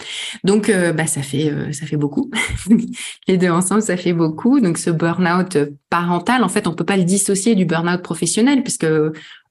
Donc, 0.44 0.70
euh, 0.70 0.94
bah, 0.94 1.08
ça 1.08 1.22
fait 1.22 1.52
euh, 1.52 1.72
ça 1.72 1.86
fait 1.86 1.98
beaucoup. 1.98 2.32
Les 3.28 3.38
deux 3.38 3.50
ensemble, 3.50 3.82
ça 3.82 3.98
fait 3.98 4.14
beaucoup. 4.14 4.60
Donc, 4.60 4.78
ce 4.78 4.90
burn-out 4.90 5.58
parental, 5.90 6.44
en 6.44 6.50
fait, 6.50 6.68
on 6.68 6.74
peut 6.74 6.86
pas 6.86 6.98
le 6.98 7.04
dissocier 7.04 7.56
du 7.56 7.66
burn-out 7.66 8.02
professionnel 8.02 8.64
puisque 8.64 8.88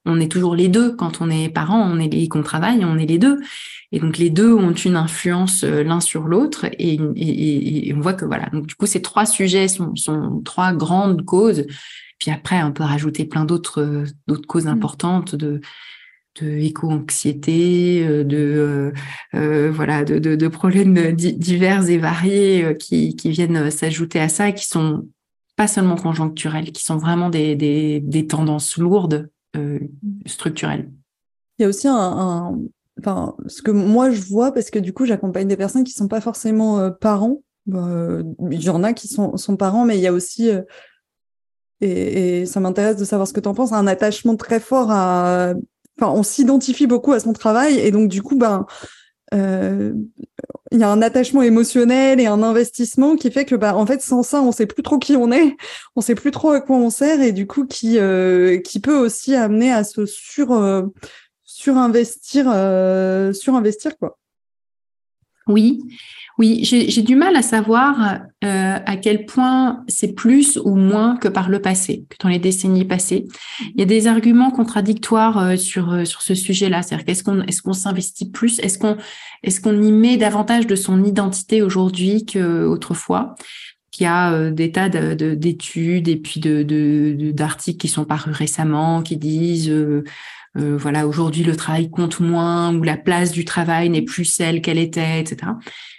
on 0.06 0.20
est 0.20 0.30
toujours 0.30 0.54
les 0.54 0.68
deux 0.68 0.94
quand 0.94 1.20
on 1.20 1.30
est 1.30 1.48
parent, 1.48 1.80
on 1.80 1.98
est 1.98 2.28
qu'on 2.28 2.42
travaille, 2.42 2.84
on 2.84 2.98
est 2.98 3.06
les 3.06 3.18
deux. 3.18 3.40
Et 3.92 4.00
donc 4.00 4.18
les 4.18 4.28
deux 4.28 4.52
ont 4.52 4.72
une 4.72 4.96
influence 4.96 5.62
l'un 5.64 6.00
sur 6.00 6.24
l'autre 6.24 6.66
et, 6.78 6.98
on 7.94 8.00
voit 8.00 8.12
que 8.12 8.24
voilà. 8.24 8.50
Donc 8.52 8.66
du 8.66 8.74
coup 8.74 8.86
ces 8.86 9.00
trois 9.00 9.24
sujets 9.24 9.68
sont, 9.68 9.96
sont 9.96 10.42
trois 10.44 10.72
grandes 10.72 11.24
causes. 11.24 11.64
Puis 12.18 12.30
après 12.30 12.62
on 12.62 12.72
peut 12.72 12.82
rajouter 12.82 13.24
plein 13.24 13.44
d'autres 13.44 14.04
d'autres 14.26 14.46
causes 14.46 14.66
mmh. 14.66 14.68
importantes 14.68 15.34
de 15.34 15.60
de 16.40 16.48
éco-anxiété, 16.48 18.04
euh, 18.06 18.24
de 18.24 18.36
euh, 18.36 18.92
euh, 19.34 19.70
voilà, 19.72 20.04
de, 20.04 20.18
de, 20.18 20.48
problèmes 20.48 21.12
divers 21.12 21.88
et 21.88 21.98
variés 21.98 22.76
qui, 22.78 23.14
qui 23.16 23.30
viennent 23.30 23.70
s'ajouter 23.70 24.20
à 24.20 24.28
ça 24.28 24.48
et 24.48 24.54
qui 24.54 24.66
sont 24.66 25.06
pas 25.56 25.68
seulement 25.68 25.96
conjoncturels, 25.96 26.72
qui 26.72 26.82
sont 26.82 26.96
vraiment 26.96 27.30
des, 27.30 27.54
des, 27.54 28.26
tendances 28.26 28.76
lourdes 28.76 29.30
structurelles. 30.26 30.90
Il 31.58 31.62
y 31.62 31.64
a 31.64 31.68
aussi 31.68 31.86
un, 31.86 32.58
enfin, 32.98 33.36
ce 33.46 33.62
que 33.62 33.70
moi 33.70 34.10
je 34.10 34.20
vois, 34.22 34.52
parce 34.52 34.70
que 34.70 34.80
du 34.80 34.92
coup 34.92 35.06
j'accompagne 35.06 35.46
des 35.46 35.56
personnes 35.56 35.84
qui 35.84 35.92
sont 35.92 36.08
pas 36.08 36.20
forcément 36.20 36.90
parents. 36.90 37.40
il 37.68 38.62
y 38.62 38.68
en 38.68 38.82
a 38.82 38.92
qui 38.92 39.06
sont, 39.06 39.36
sont 39.36 39.56
parents, 39.56 39.84
mais 39.84 39.96
il 39.96 40.02
y 40.02 40.08
a 40.08 40.12
aussi 40.12 40.50
et, 41.80 42.40
et, 42.40 42.46
ça 42.46 42.58
m'intéresse 42.58 42.96
de 42.96 43.04
savoir 43.04 43.28
ce 43.28 43.32
que 43.32 43.40
tu 43.40 43.48
en 43.48 43.54
penses, 43.54 43.72
un 43.72 43.86
attachement 43.86 44.34
très 44.34 44.58
fort 44.58 44.90
à 44.90 45.54
on 46.00 46.22
s'identifie 46.22 46.86
beaucoup 46.86 47.12
à 47.12 47.20
son 47.20 47.32
travail 47.32 47.78
et 47.78 47.90
donc 47.90 48.08
du 48.08 48.22
coup, 48.22 48.36
ben, 48.36 48.66
euh, 49.32 49.92
il 50.70 50.78
y 50.78 50.82
a 50.82 50.90
un 50.90 51.02
attachement 51.02 51.42
émotionnel 51.42 52.20
et 52.20 52.26
un 52.26 52.42
investissement 52.42 53.16
qui 53.16 53.30
fait 53.30 53.44
que, 53.44 53.54
bah, 53.54 53.76
en 53.76 53.86
fait, 53.86 54.02
sans 54.02 54.22
ça, 54.22 54.42
on 54.42 54.52
sait 54.52 54.66
plus 54.66 54.82
trop 54.82 54.98
qui 54.98 55.16
on 55.16 55.30
est, 55.32 55.56
on 55.96 56.00
sait 56.00 56.14
plus 56.14 56.30
trop 56.30 56.50
à 56.50 56.60
quoi 56.60 56.76
on 56.76 56.90
sert 56.90 57.20
et 57.20 57.32
du 57.32 57.46
coup, 57.46 57.66
qui 57.66 57.98
euh, 57.98 58.58
qui 58.60 58.80
peut 58.80 58.96
aussi 58.96 59.34
amener 59.34 59.72
à 59.72 59.84
se 59.84 60.06
sur 60.06 60.52
euh, 60.52 60.82
surinvestir, 61.44 62.44
surinvestir 63.34 63.96
quoi. 63.98 64.18
Oui, 65.46 65.82
oui, 66.36 66.64
j'ai 66.64 67.02
du 67.02 67.14
mal 67.14 67.36
à 67.36 67.42
savoir 67.42 68.18
euh, 68.44 68.78
à 68.84 68.96
quel 68.96 69.24
point 69.24 69.84
c'est 69.86 70.14
plus 70.14 70.58
ou 70.64 70.74
moins 70.74 71.16
que 71.16 71.28
par 71.28 71.48
le 71.48 71.60
passé, 71.60 72.06
que 72.08 72.16
dans 72.18 72.28
les 72.28 72.40
décennies 72.40 72.84
passées. 72.84 73.26
Il 73.74 73.78
y 73.78 73.82
a 73.82 73.86
des 73.86 74.08
arguments 74.08 74.50
contradictoires 74.50 75.38
euh, 75.38 75.56
sur 75.56 75.92
euh, 75.92 76.04
sur 76.04 76.22
ce 76.22 76.34
sujet-là. 76.34 76.82
C'est-à-dire 76.82 77.04
qu'est-ce 77.04 77.22
qu'on 77.22 77.42
est-ce 77.42 77.62
qu'on 77.62 77.72
s'investit 77.72 78.30
plus, 78.30 78.58
est-ce 78.58 78.78
qu'on 78.78 78.96
est-ce 79.44 79.60
qu'on 79.60 79.80
y 79.80 79.92
met 79.92 80.16
davantage 80.16 80.66
de 80.66 80.74
son 80.74 81.04
identité 81.04 81.62
aujourd'hui 81.62 82.26
qu'autrefois 82.26 83.36
il 84.00 84.02
y 84.02 84.06
a 84.06 84.50
des 84.50 84.72
tas 84.72 84.88
d'études 84.88 86.08
et 86.08 86.16
puis 86.16 86.40
de 86.40 87.30
d'articles 87.30 87.78
qui 87.78 87.86
sont 87.86 88.04
parus 88.04 88.34
récemment 88.34 89.02
qui 89.02 89.16
disent 89.16 89.72
euh, 90.56 90.76
voilà, 90.76 91.08
aujourd'hui 91.08 91.42
le 91.42 91.56
travail 91.56 91.90
compte 91.90 92.20
moins 92.20 92.72
ou 92.74 92.82
la 92.82 92.96
place 92.96 93.32
du 93.32 93.44
travail 93.44 93.90
n'est 93.90 94.02
plus 94.02 94.24
celle 94.24 94.62
qu'elle 94.62 94.78
était, 94.78 95.20
etc. 95.20 95.52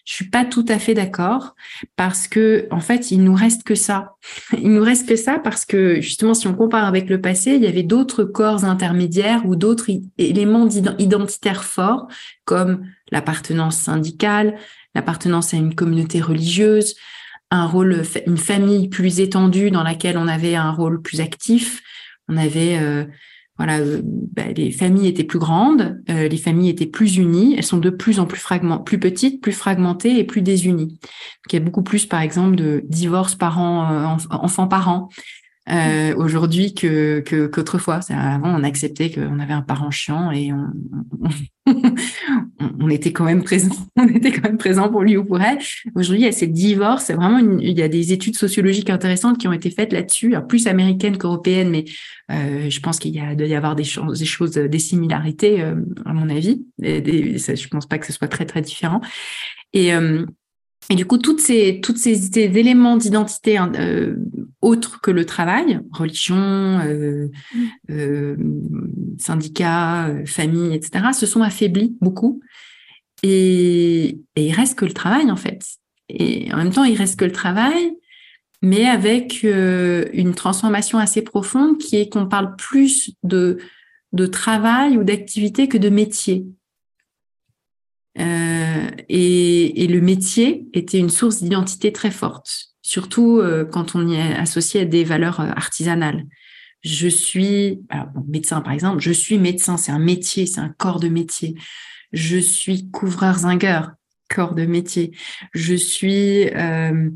Je 0.05 0.13
suis 0.13 0.29
pas 0.29 0.45
tout 0.45 0.65
à 0.69 0.79
fait 0.79 0.93
d'accord 0.93 1.55
parce 1.97 2.27
que 2.27 2.67
en 2.71 2.79
fait 2.79 3.11
il 3.11 3.23
nous 3.23 3.33
reste 3.33 3.63
que 3.63 3.75
ça. 3.75 4.15
Il 4.61 4.73
nous 4.73 4.83
reste 4.83 5.07
que 5.07 5.15
ça 5.15 5.39
parce 5.39 5.65
que 5.65 5.99
justement 5.99 6.33
si 6.33 6.47
on 6.47 6.53
compare 6.53 6.85
avec 6.85 7.09
le 7.09 7.19
passé, 7.19 7.55
il 7.55 7.63
y 7.63 7.67
avait 7.67 7.83
d'autres 7.83 8.23
corps 8.23 8.65
intermédiaires 8.65 9.45
ou 9.45 9.55
d'autres 9.55 9.89
éléments 10.17 10.69
identitaires 10.69 11.63
forts 11.63 12.07
comme 12.45 12.85
l'appartenance 13.11 13.77
syndicale, 13.77 14.55
l'appartenance 14.93 15.53
à 15.53 15.57
une 15.57 15.75
communauté 15.75 16.21
religieuse, 16.21 16.95
un 17.51 17.65
rôle, 17.65 18.03
une 18.25 18.37
famille 18.37 18.87
plus 18.89 19.19
étendue 19.19 19.71
dans 19.71 19.83
laquelle 19.83 20.17
on 20.17 20.27
avait 20.27 20.55
un 20.55 20.71
rôle 20.71 21.01
plus 21.01 21.21
actif. 21.21 21.81
On 22.27 22.37
avait 22.37 22.79
euh, 22.79 23.05
voilà, 23.57 23.79
euh, 23.79 24.01
bah, 24.03 24.51
les 24.55 24.71
familles 24.71 25.07
étaient 25.07 25.23
plus 25.23 25.39
grandes, 25.39 26.01
euh, 26.09 26.27
les 26.27 26.37
familles 26.37 26.69
étaient 26.69 26.85
plus 26.85 27.15
unies, 27.17 27.55
elles 27.57 27.63
sont 27.63 27.77
de 27.77 27.89
plus 27.89 28.19
en 28.19 28.25
plus 28.25 28.39
fragment, 28.39 28.79
plus 28.79 28.99
petites, 28.99 29.41
plus 29.41 29.53
fragmentées 29.53 30.19
et 30.19 30.23
plus 30.25 30.41
désunies. 30.41 30.87
Donc, 30.87 31.53
il 31.53 31.53
y 31.53 31.57
a 31.57 31.61
beaucoup 31.61 31.83
plus, 31.83 32.05
par 32.05 32.19
exemple, 32.19 32.55
de 32.55 32.83
divorces 32.89 33.35
parents, 33.35 33.91
euh, 33.91 34.17
enfants 34.29 34.67
parents, 34.67 35.09
euh, 35.69 36.15
aujourd'hui 36.15 36.73
que 36.73 37.21
qu'autrefois. 37.47 37.99
Avant, 38.09 38.59
on 38.59 38.63
acceptait 38.63 39.09
qu'on 39.11 39.39
avait 39.39 39.53
un 39.53 39.61
parent 39.61 39.91
chiant 39.91 40.31
et 40.31 40.51
on, 40.53 40.67
on, 42.79 42.89
était 42.89 43.11
quand 43.11 43.23
même 43.23 43.43
présent. 43.43 43.75
On 43.97 44.07
était 44.07 44.31
quand 44.31 44.43
même 44.43 44.57
présent 44.57 44.89
pour 44.89 45.01
lui 45.01 45.17
ou 45.17 45.25
pour 45.25 45.41
elle. 45.41 45.57
Aujourd'hui, 45.95 46.21
il 46.21 46.25
y 46.25 46.29
a 46.29 46.31
ces 46.31 46.47
divorces. 46.47 47.09
Vraiment, 47.09 47.39
il 47.39 47.77
y 47.77 47.81
a 47.81 47.87
des 47.87 48.13
études 48.13 48.35
sociologiques 48.35 48.89
intéressantes 48.89 49.39
qui 49.39 49.47
ont 49.47 49.53
été 49.53 49.71
faites 49.71 49.91
là-dessus, 49.91 50.35
plus 50.47 50.67
américaines 50.67 51.17
qu'européennes, 51.17 51.69
mais 51.69 51.85
euh, 52.31 52.69
je 52.69 52.79
pense 52.79 52.99
qu'il 52.99 53.15
y 53.15 53.19
a 53.19 53.35
doit 53.35 53.47
y 53.47 53.55
avoir 53.55 53.75
des 53.75 53.83
choses, 53.83 54.19
des 54.19 54.25
choses, 54.25 54.51
des 54.51 54.79
similarités 54.79 55.61
euh, 55.61 55.75
à 56.05 56.13
mon 56.13 56.29
avis. 56.29 56.65
Et 56.81 57.01
des, 57.01 57.37
je 57.37 57.67
pense 57.67 57.87
pas 57.87 57.97
que 57.97 58.05
ce 58.05 58.13
soit 58.13 58.27
très 58.27 58.45
très 58.45 58.61
différent. 58.61 59.01
Et 59.73 59.93
euh, 59.93 60.25
et 60.89 60.95
du 60.95 61.05
coup, 61.05 61.17
toutes 61.17 61.41
ces, 61.41 61.79
toutes 61.81 61.97
ces, 61.97 62.37
éléments 62.37 62.97
d'identité 62.97 63.57
hein, 63.57 63.71
euh, 63.75 64.15
autres 64.61 65.01
que 65.01 65.11
le 65.11 65.25
travail, 65.25 65.79
religion, 65.91 66.35
euh, 66.37 67.29
mm. 67.53 67.65
euh, 67.91 68.35
syndicat, 69.17 70.07
euh, 70.07 70.25
famille, 70.25 70.73
etc., 70.75 71.07
se 71.13 71.25
sont 71.25 71.41
affaiblis 71.41 71.95
beaucoup. 72.01 72.41
Et, 73.23 74.19
et, 74.35 74.47
il 74.47 74.53
reste 74.53 74.77
que 74.77 74.85
le 74.85 74.93
travail, 74.93 75.31
en 75.31 75.35
fait. 75.35 75.65
Et 76.09 76.53
en 76.53 76.57
même 76.57 76.71
temps, 76.71 76.83
il 76.83 76.97
reste 76.97 77.17
que 77.17 77.25
le 77.25 77.31
travail, 77.31 77.93
mais 78.61 78.85
avec 78.85 79.43
une 79.43 80.33
transformation 80.35 80.97
assez 80.97 81.21
profonde 81.23 81.77
qui 81.77 81.97
est 81.97 82.09
qu'on 82.09 82.27
parle 82.27 82.55
plus 82.55 83.11
de, 83.23 83.57
de 84.13 84.25
travail 84.27 84.97
ou 84.97 85.03
d'activité 85.03 85.67
que 85.67 85.77
de 85.77 85.89
métier. 85.89 86.45
Euh, 88.19 88.89
et, 89.09 89.83
et, 89.83 89.87
le 89.87 89.99
métier 89.99 90.67
était 90.73 90.99
une 90.99 91.09
source 91.09 91.43
d'identité 91.43 91.91
très 91.91 92.11
forte, 92.11 92.67
surtout 92.81 93.39
euh, 93.39 93.65
quand 93.65 93.95
on 93.95 94.07
y 94.07 94.15
est 94.15 94.35
associé 94.35 94.81
à 94.81 94.85
des 94.85 95.03
valeurs 95.03 95.41
euh, 95.41 95.49
artisanales. 95.49 96.25
Je 96.81 97.07
suis 97.07 97.81
alors, 97.89 98.07
médecin, 98.27 98.61
par 98.61 98.71
exemple, 98.71 99.01
je 99.01 99.11
suis 99.11 99.37
médecin, 99.37 99.75
c'est 99.75 99.91
un 99.91 99.99
métier, 99.99 100.45
c'est 100.45 100.61
un 100.61 100.73
corps 100.77 100.99
de 100.99 101.09
métier. 101.09 101.55
Je 102.13 102.37
suis 102.37 102.89
couvreur-zingueur, 102.91 103.91
corps 104.29 104.55
de 104.55 104.65
métier. 104.65 105.11
Je 105.53 105.75
suis 105.75 106.47
euh, 106.49 107.09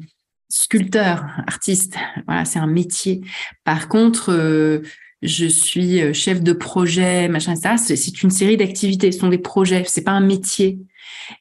sculpteur, 0.49 1.25
artiste, 1.47 1.95
voilà, 2.25 2.43
c'est 2.43 2.59
un 2.59 2.67
métier. 2.67 3.21
Par 3.63 3.87
contre, 3.87 4.81
je 5.21 5.45
suis 5.45 6.01
euh, 6.01 6.13
chef 6.13 6.41
de 6.41 6.53
projet, 6.53 7.27
machin, 7.27 7.55
ça, 7.55 7.77
c'est 7.77 8.23
une 8.23 8.29
série 8.29 8.57
d'activités, 8.57 9.11
ce 9.11 9.19
sont 9.19 9.29
des 9.29 9.37
projets, 9.37 9.83
c'est 9.85 10.03
pas 10.03 10.11
un 10.11 10.21
métier. 10.21 10.79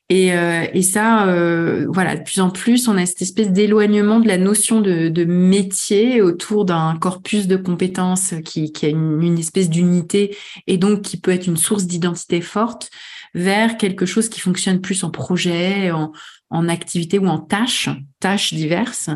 Et, 0.08 0.32
euh, 0.32 0.66
ça, 0.82 1.28
euh, 1.28 1.86
voilà, 1.88 2.16
de 2.16 2.22
plus 2.22 2.40
en 2.40 2.50
plus, 2.50 2.88
on 2.88 2.96
a 2.96 3.06
cette 3.06 3.22
espèce 3.22 3.50
d'éloignement 3.50 4.18
de 4.20 4.26
la 4.26 4.36
notion 4.36 4.80
de, 4.80 5.24
métier 5.24 6.20
autour 6.22 6.64
d'un 6.64 6.96
corpus 6.96 7.46
de 7.46 7.56
compétences 7.56 8.34
qui, 8.44 8.72
qui 8.72 8.86
a 8.86 8.88
une, 8.88 9.38
espèce 9.38 9.70
d'unité 9.70 10.36
et 10.66 10.76
donc 10.76 11.02
qui 11.02 11.16
peut 11.20 11.30
être 11.30 11.46
une 11.46 11.56
source 11.56 11.84
d'identité 11.84 12.40
forte 12.40 12.90
vers 13.34 13.76
quelque 13.76 14.06
chose 14.06 14.28
qui 14.28 14.40
fonctionne 14.40 14.80
plus 14.80 15.04
en 15.04 15.10
projet, 15.10 15.90
en, 15.90 16.68
activité 16.68 17.18
ou 17.18 17.26
en 17.26 17.38
tâches, 17.38 17.90
tâches 18.20 18.54
diverses, 18.54 19.10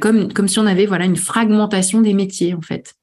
comme, 0.00 0.32
comme 0.32 0.48
si 0.48 0.58
on 0.58 0.66
avait 0.66 0.86
voilà 0.86 1.04
une 1.04 1.16
fragmentation 1.16 2.00
des 2.00 2.14
métiers 2.14 2.54
en 2.54 2.62
fait. 2.62 2.94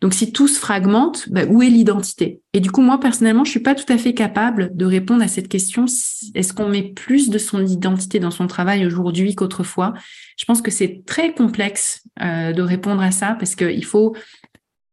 Donc, 0.00 0.14
si 0.14 0.32
tout 0.32 0.48
se 0.48 0.58
fragmente, 0.58 1.28
bah, 1.30 1.44
où 1.48 1.62
est 1.62 1.68
l'identité? 1.68 2.40
Et 2.52 2.60
du 2.60 2.70
coup, 2.70 2.82
moi, 2.82 3.00
personnellement, 3.00 3.44
je 3.44 3.50
suis 3.50 3.60
pas 3.60 3.74
tout 3.74 3.90
à 3.90 3.98
fait 3.98 4.14
capable 4.14 4.76
de 4.76 4.84
répondre 4.84 5.22
à 5.22 5.28
cette 5.28 5.48
question. 5.48 5.86
Est-ce 6.34 6.52
qu'on 6.52 6.68
met 6.68 6.82
plus 6.82 7.30
de 7.30 7.38
son 7.38 7.64
identité 7.64 8.18
dans 8.18 8.30
son 8.30 8.46
travail 8.46 8.86
aujourd'hui 8.86 9.34
qu'autrefois? 9.34 9.94
Je 10.36 10.44
pense 10.44 10.62
que 10.62 10.70
c'est 10.70 11.02
très 11.06 11.34
complexe 11.34 12.02
euh, 12.22 12.52
de 12.52 12.62
répondre 12.62 13.02
à 13.02 13.10
ça 13.10 13.36
parce 13.38 13.54
qu'il 13.54 13.84
faut 13.84 14.14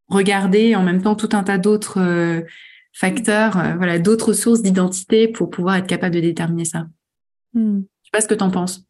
regarder 0.08 0.74
en 0.74 0.82
même 0.82 1.02
temps 1.02 1.16
tout 1.16 1.30
un 1.32 1.42
tas 1.42 1.58
d'autres 1.58 2.00
euh, 2.00 2.42
facteurs, 2.92 3.58
euh, 3.58 3.74
voilà, 3.76 3.98
d'autres 3.98 4.32
sources 4.32 4.62
d'identité 4.62 5.28
pour 5.28 5.50
pouvoir 5.50 5.76
être 5.76 5.86
capable 5.86 6.14
de 6.14 6.20
déterminer 6.20 6.64
ça. 6.64 6.86
Hmm. 7.52 7.80
Je 8.02 8.06
sais 8.06 8.10
pas 8.12 8.20
ce 8.20 8.28
que 8.28 8.34
tu 8.34 8.44
en 8.44 8.50
penses. 8.50 8.84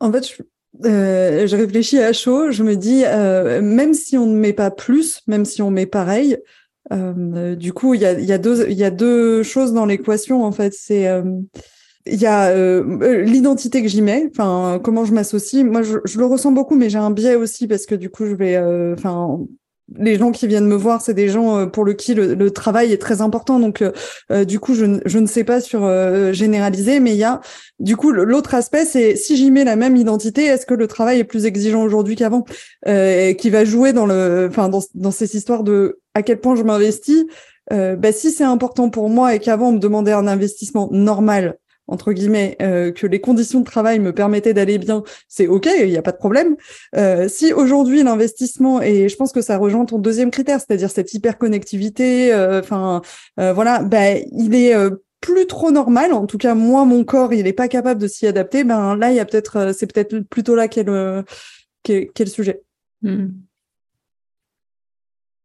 En 0.00 0.12
fait, 0.12 0.26
je, 0.26 0.42
euh, 0.84 1.46
je 1.46 1.56
réfléchis 1.56 1.98
à 1.98 2.12
chaud, 2.12 2.50
je 2.50 2.62
me 2.62 2.76
dis, 2.76 3.02
euh, 3.04 3.60
même 3.60 3.94
si 3.94 4.16
on 4.16 4.26
ne 4.26 4.36
met 4.36 4.52
pas 4.52 4.70
plus, 4.70 5.22
même 5.26 5.44
si 5.44 5.62
on 5.62 5.70
met 5.70 5.86
pareil, 5.86 6.38
euh, 6.92 7.54
du 7.54 7.72
coup, 7.72 7.94
il 7.94 8.00
y 8.00 8.06
a, 8.06 8.18
y, 8.18 8.32
a 8.32 8.38
deux, 8.38 8.68
y 8.70 8.84
a 8.84 8.90
deux 8.90 9.42
choses 9.42 9.72
dans 9.72 9.86
l'équation, 9.86 10.44
en 10.44 10.52
fait. 10.52 10.74
C'est 10.74 11.08
euh, 11.08 11.22
il 12.06 12.20
y 12.20 12.26
a 12.26 12.48
euh, 12.48 13.22
l'identité 13.22 13.82
que 13.82 13.88
j'y 13.88 14.02
mets, 14.02 14.28
enfin 14.30 14.80
comment 14.82 15.04
je 15.04 15.12
m'associe. 15.12 15.64
Moi, 15.64 15.82
je, 15.82 15.98
je, 16.04 16.18
le 16.18 16.24
ressens 16.24 16.52
beaucoup, 16.52 16.76
mais 16.76 16.88
j'ai 16.90 16.98
un 16.98 17.10
biais 17.10 17.34
aussi 17.34 17.68
parce 17.68 17.86
que 17.86 17.94
du 17.94 18.10
coup, 18.10 18.26
je 18.26 18.34
vais, 18.34 18.58
enfin, 18.96 19.40
les 19.98 20.16
gens 20.16 20.30
qui 20.30 20.46
viennent 20.46 20.66
me 20.66 20.76
voir, 20.76 21.00
c'est 21.02 21.14
des 21.14 21.28
gens 21.28 21.58
euh, 21.58 21.66
pour 21.66 21.84
le 21.84 21.94
qui 21.94 22.14
le, 22.14 22.50
travail 22.50 22.92
est 22.92 22.98
très 23.00 23.20
important. 23.20 23.58
Donc, 23.58 23.82
euh, 23.82 23.92
euh, 24.30 24.44
du 24.44 24.60
coup, 24.60 24.74
je, 24.74 24.84
ne 24.84 25.26
sais 25.26 25.44
pas 25.44 25.60
sur 25.60 25.80
généraliser, 26.32 27.00
mais 27.00 27.12
il 27.12 27.16
y 27.16 27.24
a 27.24 27.40
du 27.78 27.96
coup 27.96 28.10
l'autre 28.10 28.54
aspect, 28.54 28.84
c'est 28.84 29.16
si 29.16 29.36
j'y 29.36 29.50
mets 29.50 29.64
la 29.64 29.76
même 29.76 29.96
identité, 29.96 30.44
est-ce 30.44 30.66
que 30.66 30.74
le 30.74 30.86
travail 30.86 31.20
est 31.20 31.24
plus 31.24 31.46
exigeant 31.46 31.82
aujourd'hui 31.82 32.16
qu'avant, 32.16 32.44
qui 32.84 33.50
va 33.50 33.64
jouer 33.64 33.92
dans 33.92 34.06
le, 34.06 34.48
enfin 34.50 34.68
dans, 34.68 34.82
dans 34.94 35.10
ces 35.10 35.36
histoires 35.36 35.62
de 35.62 36.00
à 36.14 36.22
quel 36.22 36.40
point 36.40 36.56
je 36.56 36.62
m'investis? 36.62 37.24
bah, 37.70 38.10
si 38.10 38.32
c'est 38.32 38.44
important 38.44 38.90
pour 38.90 39.08
moi 39.08 39.34
et 39.34 39.38
qu'avant 39.38 39.68
on 39.68 39.72
me 39.72 39.78
demandait 39.78 40.12
un 40.12 40.26
investissement 40.26 40.88
normal, 40.90 41.56
entre 41.90 42.12
guillemets, 42.12 42.56
euh, 42.62 42.92
que 42.92 43.06
les 43.06 43.20
conditions 43.20 43.60
de 43.60 43.64
travail 43.64 43.98
me 43.98 44.12
permettaient 44.12 44.54
d'aller 44.54 44.78
bien, 44.78 45.02
c'est 45.28 45.46
OK, 45.46 45.68
il 45.78 45.88
n'y 45.88 45.96
a 45.96 46.02
pas 46.02 46.12
de 46.12 46.16
problème. 46.16 46.56
Euh, 46.96 47.28
si 47.28 47.52
aujourd'hui 47.52 48.02
l'investissement, 48.02 48.80
et 48.80 49.08
je 49.08 49.16
pense 49.16 49.32
que 49.32 49.42
ça 49.42 49.58
rejoint 49.58 49.84
ton 49.84 49.98
deuxième 49.98 50.30
critère, 50.30 50.60
c'est-à-dire 50.60 50.90
cette 50.90 51.12
hyperconnectivité, 51.12 52.32
euh, 52.32 52.60
enfin 52.60 53.02
voilà, 53.36 53.82
ben 53.82 54.24
il 54.32 54.54
est 54.54 54.74
plus 55.20 55.46
trop 55.46 55.70
normal. 55.70 56.12
En 56.12 56.26
tout 56.26 56.38
cas, 56.38 56.54
moi, 56.54 56.84
mon 56.84 57.04
corps, 57.04 57.32
il 57.32 57.44
n'est 57.44 57.52
pas 57.52 57.68
capable 57.68 58.00
de 58.00 58.06
s'y 58.06 58.26
adapter. 58.26 58.64
Ben 58.64 58.96
là, 58.96 59.10
il 59.10 59.16
y 59.16 59.20
a 59.20 59.24
peut-être, 59.24 59.72
c'est 59.76 59.92
peut-être 59.92 60.20
plutôt 60.20 60.54
là 60.54 60.68
qu'est 60.68 60.84
le, 60.84 61.24
qu'est, 61.82 62.26
sujet. 62.26 62.62
Hmm. 63.02 63.28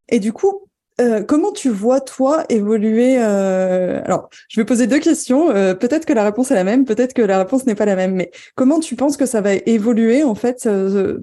Et 0.10 0.20
du 0.20 0.34
coup, 0.34 0.65
euh, 1.02 1.24
comment 1.24 1.52
tu 1.52 1.70
vois 1.70 2.00
toi 2.00 2.46
évoluer 2.48 3.18
euh... 3.20 4.02
Alors, 4.06 4.30
je 4.48 4.60
vais 4.60 4.66
poser 4.66 4.88
deux 4.88 5.00
questions. 5.00 5.50
Euh, 5.50 5.74
peut-être 5.74 6.06
que 6.06 6.14
la 6.14 6.24
réponse 6.24 6.52
est 6.52 6.56
la 6.56 6.64
même, 6.64 6.86
peut-être 6.86 7.14
que 7.14 7.22
la 7.22 7.38
réponse 7.40 7.66
n'est 7.66 7.76
pas 7.76 7.86
la 7.86 7.98
même. 7.98 8.16
Mais 8.16 8.32
comment 8.56 8.80
tu 8.80 8.96
penses 8.96 9.18
que 9.18 9.26
ça 9.26 9.42
va 9.42 9.54
évoluer 9.54 10.24
en 10.24 10.36
fait 10.36 10.66
euh, 10.66 11.20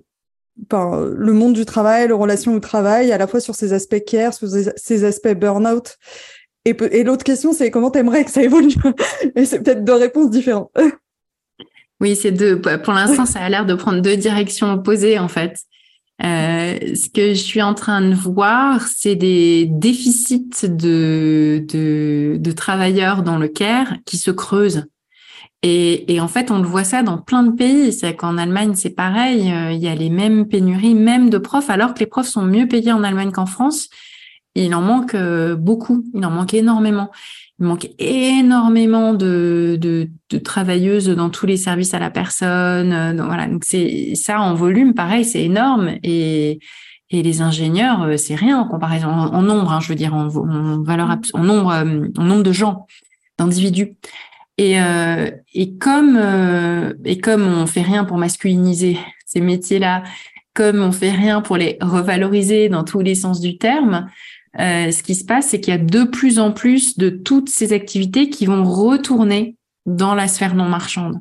le 0.71 1.33
monde 1.33 1.55
du 1.55 1.65
travail, 1.65 2.07
les 2.07 2.13
relations 2.13 2.55
au 2.55 2.61
travail, 2.61 3.13
à 3.13 3.19
la 3.19 3.27
fois 3.27 3.41
sur 3.41 3.55
ces 3.55 3.73
aspects 3.73 4.05
care, 4.05 4.35
sur 4.35 4.49
ces 4.77 5.05
aspects 5.05 5.35
burn-out? 5.35 5.97
Et, 6.65 6.77
et 6.91 7.03
l'autre 7.03 7.25
question, 7.25 7.53
c'est 7.55 7.71
comment 7.71 7.91
t'aimerais 7.91 8.25
que 8.25 8.31
ça 8.31 8.43
évolue? 8.43 8.75
Et 9.35 9.47
c'est 9.47 9.61
peut-être 9.61 9.85
deux 9.85 9.95
réponses 9.95 10.31
différentes. 10.31 10.71
Oui, 12.01 12.17
c'est 12.17 12.33
deux. 12.33 12.61
Pour 12.61 12.95
l'instant, 12.95 13.27
ça 13.27 13.39
a 13.39 13.49
l'air 13.49 13.65
de 13.65 13.75
prendre 13.75 14.03
deux 14.03 14.17
directions 14.17 14.73
opposées 14.73 15.21
en 15.21 15.29
fait. 15.29 15.55
Euh, 16.25 16.95
ce 16.95 17.09
que 17.09 17.31
je 17.31 17.41
suis 17.41 17.63
en 17.63 17.75
train 17.75 18.01
de 18.01 18.15
voir, 18.15 18.87
c'est 18.87 19.17
des 19.17 19.67
déficits 19.67 20.69
de, 20.69 21.65
de, 21.69 22.37
de, 22.39 22.53
travailleurs 22.53 23.25
dans 23.25 23.39
le 23.39 23.49
care 23.49 23.95
qui 24.07 24.17
se 24.17 24.31
creusent. 24.31 24.85
Et, 25.65 26.13
et, 26.13 26.21
en 26.21 26.29
fait, 26.29 26.51
on 26.51 26.59
le 26.59 26.67
voit 26.67 26.85
ça 26.85 27.03
dans 27.03 27.19
plein 27.19 27.43
de 27.43 27.53
pays. 27.53 27.93
C'est 27.93 28.15
qu'en 28.15 28.39
Allemagne, 28.39 28.75
c'est 28.75 28.91
pareil. 28.91 29.51
Euh, 29.53 29.73
il 29.73 29.81
y 29.81 29.89
a 29.89 29.95
les 29.95 30.11
mêmes 30.11 30.47
pénuries, 30.47 30.95
même 30.95 31.29
de 31.29 31.39
profs, 31.39 31.71
alors 31.71 31.95
que 31.95 32.01
les 32.01 32.07
profs 32.07 32.29
sont 32.29 32.43
mieux 32.43 32.69
payés 32.69 32.93
en 32.93 33.03
Allemagne 33.03 33.33
qu'en 33.33 33.47
France. 33.47 33.89
Il 34.55 34.75
en 34.75 34.83
manque 34.83 35.15
euh, 35.15 35.57
beaucoup. 35.57 36.05
Il 36.15 36.25
en 36.25 36.31
manque 36.31 36.55
énormément. 36.55 37.11
Il 37.59 37.67
manque 37.67 37.89
énormément 37.99 39.15
de, 39.15 39.79
de, 39.81 40.11
de, 40.31 40.39
travailleuses 40.39 41.09
dans 41.09 41.31
tous 41.31 41.47
les 41.47 41.57
services 41.57 41.95
à 41.95 41.99
la 41.99 42.11
personne. 42.11 42.93
Euh, 42.93 43.15
donc 43.15 43.27
voilà, 43.27 43.47
donc 43.47 43.63
c'est 43.65 44.15
ça 44.15 44.41
en 44.41 44.55
volume, 44.55 44.95
pareil, 44.95 45.25
c'est 45.25 45.43
énorme. 45.43 45.93
Et, 46.03 46.59
et 47.13 47.23
les 47.23 47.43
ingénieurs, 47.43 48.03
euh, 48.03 48.17
c'est 48.17 48.35
rien 48.35 48.59
en 48.59 48.67
comparaison 48.67 49.09
en, 49.09 49.43
nombre, 49.43 49.71
hein, 49.71 49.81
je 49.81 49.89
veux 49.89 49.95
dire 49.95 50.15
en, 50.15 50.29
en 50.29 50.83
valeur, 50.83 51.09
mm. 51.09 51.21
en 51.35 51.45
nombre, 51.45 51.71
euh, 51.71 52.09
en 52.17 52.25
nombre 52.25 52.43
de 52.43 52.53
gens, 52.53 52.87
d'individus. 53.39 53.97
Et, 54.59 54.81
euh, 54.81 55.31
et 55.55 55.77
comme 55.77 56.19
et 57.05 57.19
comme 57.19 57.43
on 57.47 57.67
fait 57.67 57.83
rien 57.83 58.05
pour 58.05 58.19
masculiniser 58.19 58.99
ces 59.25 59.41
métiers-là, 59.41 60.03
comme 60.55 60.83
on 60.83 60.93
fait 60.93 61.11
rien 61.11 61.41
pour 61.41 61.57
les 61.57 61.79
revaloriser 61.81 62.69
dans 62.69 62.85
tous 62.85 63.01
les 63.01 63.15
sens 63.15 63.41
du 63.41 63.57
terme, 63.57 64.09
euh, 64.61 64.91
ce 64.91 65.03
qui 65.03 65.15
se 65.15 65.25
passe, 65.25 65.49
c'est 65.49 65.61
qu'il 65.61 65.73
y 65.73 65.77
a 65.77 65.81
de 65.81 66.05
plus 66.05 66.39
en 66.39 66.53
plus 66.53 66.99
de 66.99 67.09
toutes 67.09 67.49
ces 67.49 67.73
activités 67.73 68.29
qui 68.29 68.47
vont 68.47 68.65
retourner 68.65 69.57
dans 69.87 70.15
la 70.15 70.29
sphère 70.29 70.55
non 70.55 70.69
marchande, 70.69 71.21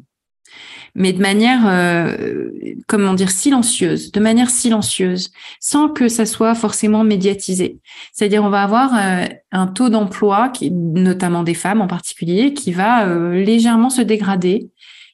mais 0.95 1.13
de 1.13 1.21
manière, 1.21 1.61
euh, 1.65 2.49
comment 2.87 3.13
dire, 3.13 3.31
silencieuse, 3.31 4.11
de 4.11 4.19
manière 4.19 4.49
silencieuse, 4.49 5.31
sans 5.61 5.87
que 5.87 6.09
ça 6.09 6.25
soit 6.25 6.55
forcément 6.55 7.05
médiatisé. 7.05 7.79
C'est-à-dire, 8.11 8.43
on 8.43 8.49
va 8.49 8.63
avoir 8.63 8.91
euh, 8.95 9.25
un 9.53 9.67
taux 9.67 9.89
d'emploi, 9.89 10.51
notamment 10.69 11.43
des 11.43 11.53
femmes 11.53 11.81
en 11.81 11.87
particulier, 11.87 12.53
qui 12.53 12.73
va 12.73 13.05
légèrement 13.33 13.89
se 13.89 14.01
dégrader. 14.01 14.69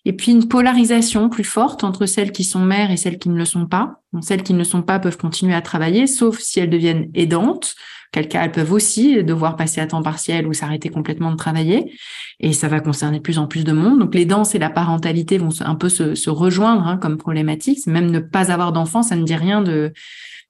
Et 0.06 0.14
puis 0.14 0.32
une 0.32 0.48
polarisation 0.48 1.30
plus 1.30 1.44
forte 1.44 1.84
entre 1.84 2.06
celles 2.06 2.32
qui 2.32 2.46
sont 2.46 2.62
mères 2.62 2.92
et 2.92 2.98
celles 2.98 3.20
qui 3.20 3.28
ne 3.30 3.38
le 3.38 3.46
sont 3.46 3.66
pas. 3.66 4.02
celles 4.22 4.42
qui 4.42 4.54
ne 4.54 4.60
le 4.60 4.64
sont 4.64 4.82
pas 4.82 5.00
peuvent 5.00 5.18
continuer 5.18 5.54
à 5.54 5.62
travailler, 5.62 6.08
sauf 6.08 6.40
si 6.40 6.60
elles 6.60 6.70
deviennent 6.70 7.12
aidantes 7.14 7.76
elles 8.14 8.52
peuvent 8.52 8.72
aussi 8.72 9.24
devoir 9.24 9.56
passer 9.56 9.82
à 9.82 9.88
temps 9.88 10.02
partiel 10.02 10.48
ou 10.48 10.54
s'arrêter 10.54 10.90
complètement 10.90 11.32
de 11.32 11.38
travailler. 11.38 11.92
Et 12.40 12.54
ça 12.54 12.68
va 12.68 12.80
concerner 12.80 13.20
plus 13.20 13.38
en 13.38 13.48
plus 13.48 13.64
de 13.64 13.72
monde. 13.72 14.00
Donc 14.00 14.16
les 14.16 14.26
danses 14.26 14.56
et 14.56 14.60
la 14.60 14.70
parentalité 14.70 15.38
vont 15.38 15.50
un 15.62 15.76
peu 15.76 15.90
se, 15.90 16.30
rejoindre 16.30 16.88
hein, 16.88 16.98
comme 16.98 17.18
problématique. 17.18 17.86
Même 17.88 18.12
ne 18.12 18.20
pas 18.20 18.52
avoir 18.52 18.72
d'enfants, 18.72 19.04
ça 19.04 19.16
ne 19.16 19.24
dit 19.24 19.36
rien 19.36 19.62
de, 19.62 19.94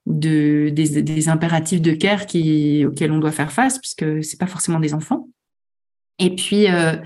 de 0.06 0.70
des, 0.70 1.28
impératifs 1.28 1.82
de 1.82 1.92
care 1.92 2.22
auxquels 2.22 3.12
on 3.12 3.18
doit 3.18 3.32
faire 3.32 3.52
face, 3.52 3.78
puisque 3.78 4.24
c'est 4.24 4.38
pas 4.38 4.46
forcément 4.46 4.80
des 4.80 4.94
enfants. 4.94 5.28
Et 6.18 6.34
puis 6.34 6.68
euh, 6.68 6.96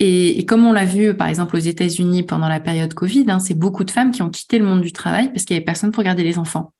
et, 0.00 0.44
comme 0.46 0.64
on 0.64 0.72
l'a 0.72 0.84
vu, 0.84 1.14
par 1.14 1.26
exemple, 1.26 1.56
aux 1.56 1.60
États-Unis 1.60 2.22
pendant 2.22 2.48
la 2.48 2.60
période 2.60 2.94
Covid, 2.94 3.24
hein, 3.28 3.40
c'est 3.40 3.54
beaucoup 3.54 3.82
de 3.82 3.90
femmes 3.90 4.12
qui 4.12 4.22
ont 4.22 4.30
quitté 4.30 4.58
le 4.58 4.64
monde 4.64 4.80
du 4.80 4.92
travail 4.92 5.28
parce 5.32 5.44
qu'il 5.44 5.54
y 5.54 5.56
avait 5.56 5.64
personne 5.64 5.90
pour 5.90 6.04
garder 6.04 6.22
les 6.22 6.38
enfants. 6.38 6.72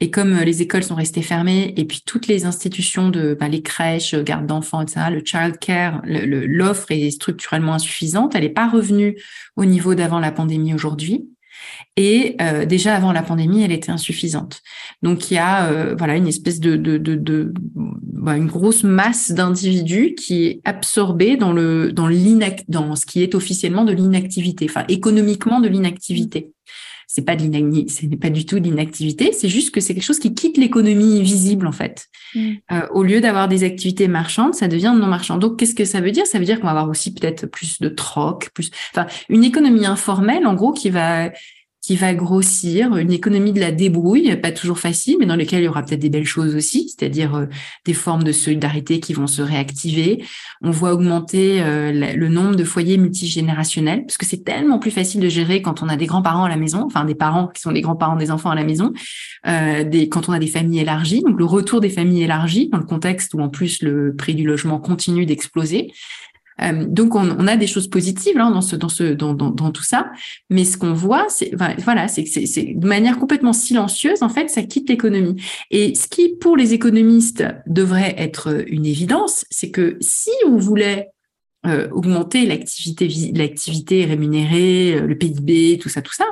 Et 0.00 0.10
comme 0.10 0.32
euh, 0.32 0.44
les 0.44 0.62
écoles 0.62 0.84
sont 0.84 0.94
restées 0.94 1.22
fermées, 1.22 1.74
et 1.76 1.84
puis 1.84 2.02
toutes 2.06 2.28
les 2.28 2.44
institutions 2.44 3.08
de 3.10 3.36
bah, 3.38 3.48
les 3.48 3.62
crèches, 3.62 4.14
euh, 4.14 4.22
garde 4.22 4.46
d'enfants, 4.46 4.80
etc., 4.80 5.06
le 5.10 5.22
child 5.24 5.58
care, 5.58 6.02
l'offre 6.04 6.90
est 6.90 7.10
structurellement 7.10 7.74
insuffisante. 7.74 8.34
Elle 8.34 8.42
n'est 8.42 8.48
pas 8.48 8.68
revenue 8.68 9.20
au 9.56 9.64
niveau 9.64 9.94
d'avant 9.94 10.20
la 10.20 10.30
pandémie 10.30 10.72
aujourd'hui. 10.72 11.28
Et 11.96 12.36
euh, 12.40 12.64
déjà 12.64 12.94
avant 12.94 13.10
la 13.10 13.24
pandémie, 13.24 13.64
elle 13.64 13.72
était 13.72 13.90
insuffisante. 13.90 14.62
Donc 15.02 15.32
il 15.32 15.34
y 15.34 15.38
a 15.38 15.94
voilà 15.96 16.14
une 16.14 16.28
espèce 16.28 16.60
de, 16.60 16.76
de, 16.76 16.98
de, 16.98 17.16
de 17.16 17.52
bah, 17.74 18.36
une 18.36 18.46
grosse 18.46 18.84
masse 18.84 19.32
d'individus 19.32 20.14
qui 20.14 20.44
est 20.46 20.60
absorbée 20.64 21.36
dans 21.36 21.52
le 21.52 21.92
dans 21.92 22.06
l'inac 22.06 22.64
dans 22.68 22.94
ce 22.94 23.04
qui 23.04 23.24
est 23.24 23.34
officiellement 23.34 23.84
de 23.84 23.92
l'inactivité, 23.92 24.66
enfin 24.70 24.84
économiquement 24.88 25.60
de 25.60 25.66
l'inactivité 25.66 26.52
c'est 27.10 27.22
pas 27.22 27.36
de 27.36 27.44
ce 27.88 28.06
n'est 28.06 28.16
pas 28.18 28.28
du 28.28 28.44
tout 28.44 28.60
de 28.60 28.64
l'inactivité, 28.64 29.32
c'est 29.32 29.48
juste 29.48 29.74
que 29.74 29.80
c'est 29.80 29.94
quelque 29.94 30.04
chose 30.04 30.18
qui 30.18 30.34
quitte 30.34 30.58
l'économie 30.58 31.22
visible 31.22 31.66
en 31.66 31.72
fait. 31.72 32.06
Mm. 32.34 32.50
Euh, 32.70 32.86
au 32.92 33.02
lieu 33.02 33.22
d'avoir 33.22 33.48
des 33.48 33.64
activités 33.64 34.08
marchandes, 34.08 34.54
ça 34.54 34.68
devient 34.68 34.94
non 34.94 35.06
marchand. 35.06 35.38
Donc 35.38 35.58
qu'est-ce 35.58 35.74
que 35.74 35.86
ça 35.86 36.02
veut 36.02 36.10
dire? 36.10 36.26
Ça 36.26 36.38
veut 36.38 36.44
dire 36.44 36.60
qu'on 36.60 36.66
va 36.66 36.72
avoir 36.72 36.88
aussi 36.90 37.14
peut-être 37.14 37.46
plus 37.46 37.80
de 37.80 37.88
troc, 37.88 38.50
plus, 38.52 38.70
enfin 38.92 39.06
une 39.30 39.42
économie 39.42 39.86
informelle 39.86 40.46
en 40.46 40.54
gros 40.54 40.72
qui 40.72 40.90
va 40.90 41.30
qui 41.88 41.96
va 41.96 42.12
grossir, 42.12 42.98
une 42.98 43.12
économie 43.12 43.54
de 43.54 43.60
la 43.60 43.72
débrouille, 43.72 44.36
pas 44.36 44.52
toujours 44.52 44.78
facile, 44.78 45.16
mais 45.18 45.24
dans 45.24 45.36
lesquelles 45.36 45.62
il 45.62 45.64
y 45.64 45.68
aura 45.68 45.82
peut-être 45.82 46.02
des 46.02 46.10
belles 46.10 46.26
choses 46.26 46.54
aussi, 46.54 46.90
c'est-à-dire 46.90 47.34
euh, 47.34 47.46
des 47.86 47.94
formes 47.94 48.24
de 48.24 48.32
solidarité 48.32 49.00
qui 49.00 49.14
vont 49.14 49.26
se 49.26 49.40
réactiver. 49.40 50.22
On 50.60 50.70
voit 50.70 50.92
augmenter 50.92 51.62
euh, 51.62 52.14
le 52.14 52.28
nombre 52.28 52.56
de 52.56 52.64
foyers 52.64 52.98
multigénérationnels, 52.98 54.04
parce 54.04 54.18
que 54.18 54.26
c'est 54.26 54.44
tellement 54.44 54.78
plus 54.78 54.90
facile 54.90 55.22
de 55.22 55.30
gérer 55.30 55.62
quand 55.62 55.82
on 55.82 55.88
a 55.88 55.96
des 55.96 56.04
grands-parents 56.04 56.44
à 56.44 56.50
la 56.50 56.58
maison, 56.58 56.84
enfin 56.84 57.06
des 57.06 57.14
parents 57.14 57.48
qui 57.48 57.62
sont 57.62 57.70
les 57.70 57.80
grands-parents 57.80 58.16
des 58.16 58.30
enfants 58.30 58.50
à 58.50 58.54
la 58.54 58.64
maison, 58.64 58.92
euh, 59.46 59.82
des, 59.82 60.10
quand 60.10 60.28
on 60.28 60.34
a 60.34 60.38
des 60.38 60.46
familles 60.46 60.80
élargies, 60.80 61.22
donc 61.22 61.38
le 61.38 61.46
retour 61.46 61.80
des 61.80 61.88
familles 61.88 62.24
élargies, 62.24 62.68
dans 62.68 62.76
le 62.76 62.84
contexte 62.84 63.32
où 63.32 63.40
en 63.40 63.48
plus 63.48 63.80
le 63.80 64.14
prix 64.14 64.34
du 64.34 64.44
logement 64.44 64.78
continue 64.78 65.24
d'exploser, 65.24 65.90
euh, 66.62 66.84
donc 66.86 67.14
on, 67.14 67.46
a 67.46 67.56
des 67.56 67.66
choses 67.66 67.88
positives 67.88 68.38
hein, 68.38 68.50
dans 68.50 68.60
ce, 68.60 68.76
dans, 68.76 68.88
ce, 68.88 69.04
dans, 69.04 69.34
dans, 69.34 69.70
tout 69.70 69.82
ça, 69.82 70.10
mais 70.50 70.64
ce 70.64 70.76
qu'on 70.76 70.92
voit, 70.92 71.26
c'est 71.28 71.52
voilà, 71.78 72.08
c'est 72.08 72.24
de 72.74 72.86
manière 72.86 73.18
complètement 73.18 73.52
silencieuse 73.52 74.22
en 74.22 74.28
fait, 74.28 74.48
ça 74.48 74.62
quitte 74.62 74.88
l'économie. 74.88 75.40
Et 75.70 75.94
ce 75.94 76.08
qui 76.08 76.36
pour 76.36 76.56
les 76.56 76.74
économistes 76.74 77.44
devrait 77.66 78.14
être 78.18 78.64
une 78.68 78.86
évidence, 78.86 79.44
c'est 79.50 79.70
que 79.70 79.96
si 80.00 80.30
on 80.46 80.56
voulait 80.56 81.08
euh, 81.66 81.88
augmenter 81.90 82.46
l'activité 82.46 83.08
l'activité 83.34 84.04
rémunérée, 84.04 84.94
euh, 84.94 85.06
le 85.06 85.18
PIB, 85.18 85.78
tout 85.78 85.88
ça, 85.88 86.02
tout 86.02 86.12
ça, 86.12 86.24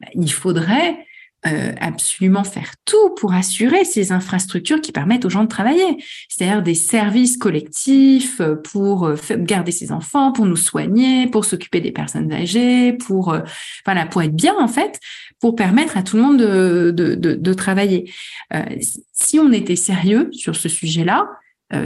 bah, 0.00 0.08
il 0.14 0.30
faudrait 0.30 0.98
euh, 1.46 1.72
absolument 1.80 2.42
faire 2.42 2.72
tout 2.84 3.10
pour 3.10 3.32
assurer 3.32 3.84
ces 3.84 4.10
infrastructures 4.10 4.80
qui 4.80 4.90
permettent 4.90 5.24
aux 5.26 5.30
gens 5.30 5.44
de 5.44 5.48
travailler, 5.48 6.02
c'est-à-dire 6.28 6.62
des 6.62 6.74
services 6.74 7.36
collectifs 7.36 8.40
euh, 8.40 8.56
pour 8.56 9.04
euh, 9.04 9.16
garder 9.36 9.70
ses 9.70 9.92
enfants, 9.92 10.32
pour 10.32 10.46
nous 10.46 10.56
soigner, 10.56 11.28
pour 11.28 11.44
s'occuper 11.44 11.80
des 11.80 11.92
personnes 11.92 12.32
âgées, 12.32 12.94
pour 12.94 13.36
voilà, 13.84 14.06
pour 14.06 14.22
être 14.22 14.34
bien 14.34 14.54
en 14.58 14.66
fait, 14.66 14.98
pour 15.38 15.54
permettre 15.54 15.96
à 15.96 16.02
tout 16.02 16.16
le 16.16 16.22
monde 16.22 16.38
de, 16.38 16.90
de, 16.90 17.52
travailler. 17.52 18.10
si 19.12 19.38
on 19.38 19.52
était 19.52 19.76
sérieux 19.76 20.30
sur 20.32 20.56
ce 20.56 20.68
sujet-là, 20.68 21.28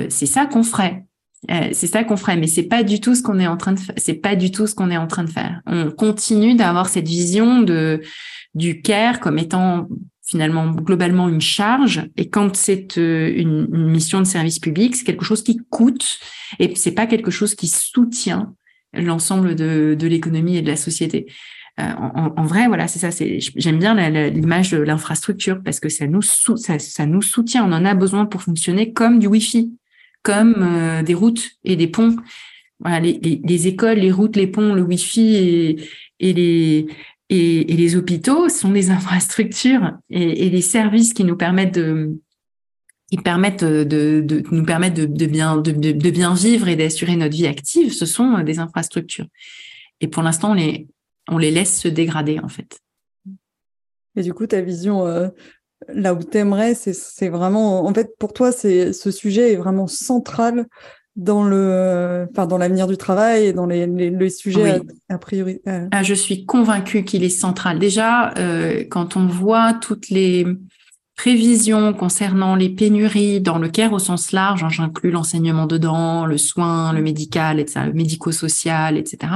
c'est 0.09 0.27
ça 0.27 0.47
qu'on 0.47 0.63
ferait. 0.63 1.05
c'est 1.49 1.87
ça 1.87 2.05
qu'on 2.05 2.17
ferait, 2.17 2.37
mais 2.37 2.47
c'est 2.47 2.63
pas 2.63 2.83
du 2.83 3.01
tout 3.01 3.15
ce 3.15 3.23
qu'on 3.23 3.39
est 3.39 3.47
en 3.47 3.57
train 3.57 3.73
de. 3.73 3.81
C'est 3.97 4.15
pas 4.15 4.37
du 4.37 4.51
tout 4.51 4.67
ce 4.67 4.75
qu'on 4.75 4.91
est 4.91 4.97
en 4.97 5.07
train 5.07 5.25
de 5.25 5.31
faire. 5.31 5.61
On 5.67 5.91
continue 5.91 6.55
d'avoir 6.55 6.89
cette 6.89 7.09
vision 7.09 7.63
de 7.63 8.01
du 8.55 8.83
care 8.83 9.21
comme 9.21 9.39
étant 9.39 9.89
finalement 10.25 10.71
globalement 10.71 11.29
une 11.29 11.41
charge. 11.41 12.09
Et 12.17 12.29
quand 12.31 12.55
c'est 12.55 12.99
euh, 12.99 13.33
une, 13.35 13.67
mission 13.91 14.21
de 14.21 14.25
service 14.25 14.59
public 14.59 14.95
c'est 14.97 15.05
quelque 15.05 15.25
chose 15.25 15.43
qui 15.43 15.61
coûte 15.71 16.19
et 16.59 16.75
c'est 16.77 16.93
pas 16.93 17.07
quelque 17.07 17.31
chose 17.31 17.55
qui 17.55 17.67
soutient 17.67 18.55
l'ensemble 18.93 19.55
de, 19.55 19.97
de 19.99 20.07
l'économie 20.07 20.57
et 20.57 20.63
de 20.63 20.69
la 20.69 20.77
société. 20.77 21.27
Euh, 21.79 21.85
en, 21.99 22.33
en, 22.37 22.45
vrai 22.45 22.67
voilà 22.67 22.89
c'est 22.89 22.99
ça 22.99 23.11
c'est 23.13 23.39
j'aime 23.57 23.79
bien 23.79 23.95
l'image 24.31 24.73
de 24.73 24.79
l'infrastructure 24.79 25.61
parce 25.65 25.79
que 25.79 25.89
ça 25.89 26.07
nous 26.07 26.23
ça, 26.23 26.79
ça 26.79 27.07
nous 27.07 27.23
soutient. 27.23 27.65
On 27.65 27.73
en 27.73 27.85
a 27.85 27.95
besoin 27.95 28.27
pour 28.27 28.43
fonctionner 28.43 28.93
comme 28.93 29.19
du 29.19 29.27
wifi 29.27 29.73
comme 30.23 31.03
des 31.03 31.15
routes 31.15 31.53
et 31.65 31.77
des 31.77 31.87
ponts. 31.87 32.15
Voilà, 32.81 33.01
les, 33.01 33.67
écoles, 33.67 33.99
les 33.99 34.11
routes, 34.11 34.37
les 34.37 34.47
ponts, 34.47 34.75
le 34.75 34.83
Wi-Fi 34.83 35.37
et, 35.37 35.77
et 36.19 36.33
les 36.33 36.87
et, 37.31 37.65
les 37.65 37.97
hôpitaux 37.97 38.49
sont 38.49 38.71
des 38.71 38.91
infrastructures 38.99 39.93
et, 40.11 40.47
et, 40.47 40.51
les 40.51 40.63
services 40.63 41.15
qui 41.15 41.25
nous 41.25 41.37
permettent 41.37 41.75
de 41.75 42.19
qui 43.11 43.17
permettent 43.17 43.65
de, 43.65 44.21
de 44.21 44.43
nous 44.53 44.65
permettre 44.65 44.95
de, 44.95 45.05
de 45.05 45.27
bien 45.27 45.57
de, 45.57 45.73
de, 45.73 46.11
bien 46.11 46.33
vivre 46.35 46.69
et 46.69 46.77
d'assurer 46.77 47.17
notre 47.17 47.35
vie 47.35 47.49
active, 47.49 47.93
ce 47.93 48.07
sont 48.07 48.39
des 48.45 48.61
infrastructures. 48.61 49.27
Et 50.01 50.07
pour 50.07 50.23
l'instant, 50.23 50.53
on 50.53 50.55
les 50.55 50.87
on 51.29 51.39
les 51.39 51.51
laisse 51.51 51.81
se 51.81 51.89
dégrader 51.89 52.39
en 52.41 52.49
fait. 52.49 52.79
Et 54.17 54.23
du 54.23 54.33
coup, 54.33 54.47
ta 54.47 54.61
vision 54.61 55.07
euh, 55.07 55.29
là 55.89 56.15
où 56.15 56.23
tu 56.23 56.39
aimerais, 56.39 56.75
c'est 56.75 57.29
vraiment 57.29 57.85
en 57.85 57.95
fait 57.95 58.17
pour 58.19 58.33
toi, 58.33 58.53
c'est 58.53 58.93
ce 58.93 59.11
sujet 59.11 59.53
est 59.53 59.57
vraiment 59.57 59.87
central 59.87 60.67
dans 61.17 61.45
le, 61.45 62.27
enfin, 62.31 62.47
dans 62.47 62.59
l'avenir 62.59 62.87
du 62.87 62.97
travail 62.97 63.47
et 63.47 63.53
dans 63.53 63.67
les, 63.67 63.87
les, 63.87 64.31
sujets 64.31 64.81
à, 65.09 65.19
priori. 65.19 65.61
Ah, 65.67 66.03
je 66.03 66.15
suis 66.15 66.47
convaincue 66.47 67.05
qu'il 67.05 67.25
est 67.25 67.29
central. 67.29 67.79
Déjà, 67.79 68.33
euh, 68.39 68.85
quand 68.89 69.17
on 69.17 69.27
voit 69.27 69.75
toutes 69.75 70.09
les 70.09 70.47
prévisions 71.17 71.93
concernant 71.93 72.55
les 72.55 72.71
pénuries 72.71 73.41
dans 73.41 73.59
le 73.59 73.69
care 73.69 73.93
au 73.93 73.99
sens 73.99 74.33
large, 74.33 74.65
hein, 74.65 74.71
j'inclus 74.71 75.11
l'enseignement 75.11 75.67
dedans, 75.67 76.25
le 76.25 76.39
soin, 76.39 76.93
le 76.93 77.03
médical, 77.03 77.61
etc., 77.61 77.81
le 77.87 77.93
médico-social, 77.93 78.97
etc. 78.97 79.33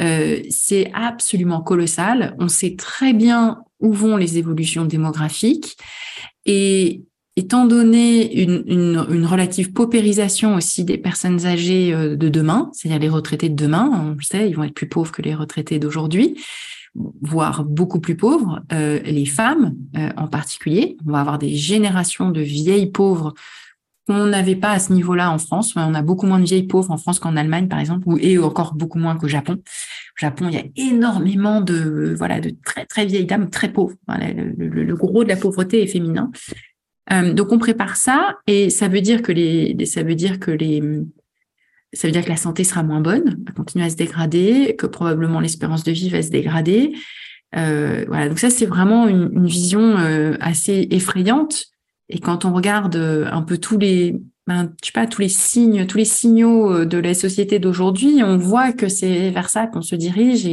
Euh, 0.00 0.40
c'est 0.50 0.90
absolument 0.94 1.60
colossal. 1.60 2.36
On 2.38 2.48
sait 2.48 2.76
très 2.76 3.12
bien 3.12 3.62
où 3.80 3.92
vont 3.92 4.16
les 4.16 4.38
évolutions 4.38 4.84
démographiques 4.84 5.76
et 6.46 7.02
étant 7.36 7.66
donné 7.66 8.42
une, 8.42 8.62
une, 8.66 9.06
une, 9.10 9.26
relative 9.26 9.72
paupérisation 9.72 10.54
aussi 10.54 10.84
des 10.84 10.98
personnes 10.98 11.46
âgées 11.46 11.94
euh, 11.94 12.16
de 12.16 12.28
demain, 12.28 12.70
c'est-à-dire 12.72 13.00
les 13.00 13.08
retraités 13.08 13.48
de 13.48 13.54
demain, 13.54 13.90
on 13.92 14.14
le 14.14 14.22
sait, 14.22 14.48
ils 14.48 14.56
vont 14.56 14.64
être 14.64 14.74
plus 14.74 14.88
pauvres 14.88 15.12
que 15.12 15.22
les 15.22 15.34
retraités 15.34 15.78
d'aujourd'hui, 15.78 16.38
voire 17.22 17.64
beaucoup 17.64 18.00
plus 18.00 18.16
pauvres, 18.16 18.60
euh, 18.72 19.00
les 19.04 19.24
femmes 19.24 19.74
euh, 19.96 20.10
en 20.16 20.28
particulier. 20.28 20.98
On 21.06 21.12
va 21.12 21.20
avoir 21.20 21.38
des 21.38 21.54
générations 21.54 22.30
de 22.30 22.42
vieilles 22.42 22.90
pauvres 22.90 23.32
qu'on 24.06 24.26
n'avait 24.26 24.56
pas 24.56 24.72
à 24.72 24.78
ce 24.78 24.92
niveau-là 24.92 25.30
en 25.30 25.38
France. 25.38 25.74
On 25.76 25.94
a 25.94 26.02
beaucoup 26.02 26.26
moins 26.26 26.40
de 26.40 26.44
vieilles 26.44 26.66
pauvres 26.66 26.90
en 26.90 26.98
France 26.98 27.18
qu'en 27.18 27.36
Allemagne, 27.36 27.68
par 27.68 27.78
exemple, 27.78 28.06
et 28.20 28.36
encore 28.36 28.74
beaucoup 28.74 28.98
moins 28.98 29.16
qu'au 29.16 29.28
Japon. 29.28 29.54
Au 29.54 30.20
Japon, 30.20 30.48
il 30.50 30.54
y 30.54 30.58
a 30.58 30.64
énormément 30.76 31.62
de 31.62 32.14
voilà 32.18 32.40
de 32.40 32.52
très 32.64 32.84
très 32.84 33.06
vieilles 33.06 33.24
dames 33.24 33.48
très 33.48 33.72
pauvres. 33.72 33.94
le, 34.08 34.68
le, 34.68 34.96
gros 34.96 35.24
de 35.24 35.28
la 35.28 35.36
pauvreté 35.36 35.82
est 35.82 35.86
féminin. 35.86 36.30
Euh, 37.10 37.32
donc 37.32 37.50
on 37.50 37.58
prépare 37.58 37.96
ça 37.96 38.36
et 38.46 38.70
ça 38.70 38.86
veut 38.86 39.00
dire 39.00 39.22
que 39.22 39.32
les, 39.32 39.86
ça 39.86 40.02
veut 40.02 40.14
dire 40.14 40.38
que 40.38 40.52
les, 40.52 40.80
ça 41.92 42.08
veut 42.08 42.12
dire 42.12 42.24
que 42.24 42.30
la 42.30 42.36
santé 42.36 42.64
sera 42.64 42.82
moins 42.82 43.00
bonne, 43.00 43.42
va 43.46 43.52
continuer 43.52 43.84
à 43.84 43.90
se 43.90 43.96
dégrader, 43.96 44.76
que 44.78 44.86
probablement 44.86 45.40
l'espérance 45.40 45.84
de 45.84 45.92
vie 45.92 46.08
va 46.08 46.22
se 46.22 46.30
dégrader. 46.30 46.94
Euh, 47.54 48.04
voilà, 48.08 48.28
donc 48.28 48.38
ça 48.38 48.48
c'est 48.48 48.66
vraiment 48.66 49.06
une, 49.08 49.46
vision 49.46 49.98
euh, 49.98 50.36
assez 50.40 50.88
effrayante. 50.90 51.66
Et 52.08 52.18
quand 52.18 52.44
on 52.44 52.52
regarde 52.52 52.96
euh, 52.96 53.28
un 53.30 53.42
peu 53.42 53.58
tous 53.58 53.78
les, 53.78 54.16
ben, 54.46 54.72
je 54.82 54.86
sais 54.86 54.92
pas, 54.92 55.06
tous 55.06 55.20
les 55.20 55.28
signes, 55.28 55.86
tous 55.86 55.98
les 55.98 56.06
signaux 56.06 56.84
de 56.84 56.98
la 56.98 57.14
société 57.14 57.58
d'aujourd'hui, 57.58 58.22
on 58.24 58.38
voit 58.38 58.72
que 58.72 58.88
c'est 58.88 59.30
vers 59.30 59.50
ça 59.50 59.66
qu'on 59.66 59.82
se 59.82 59.94
dirige 59.94 60.46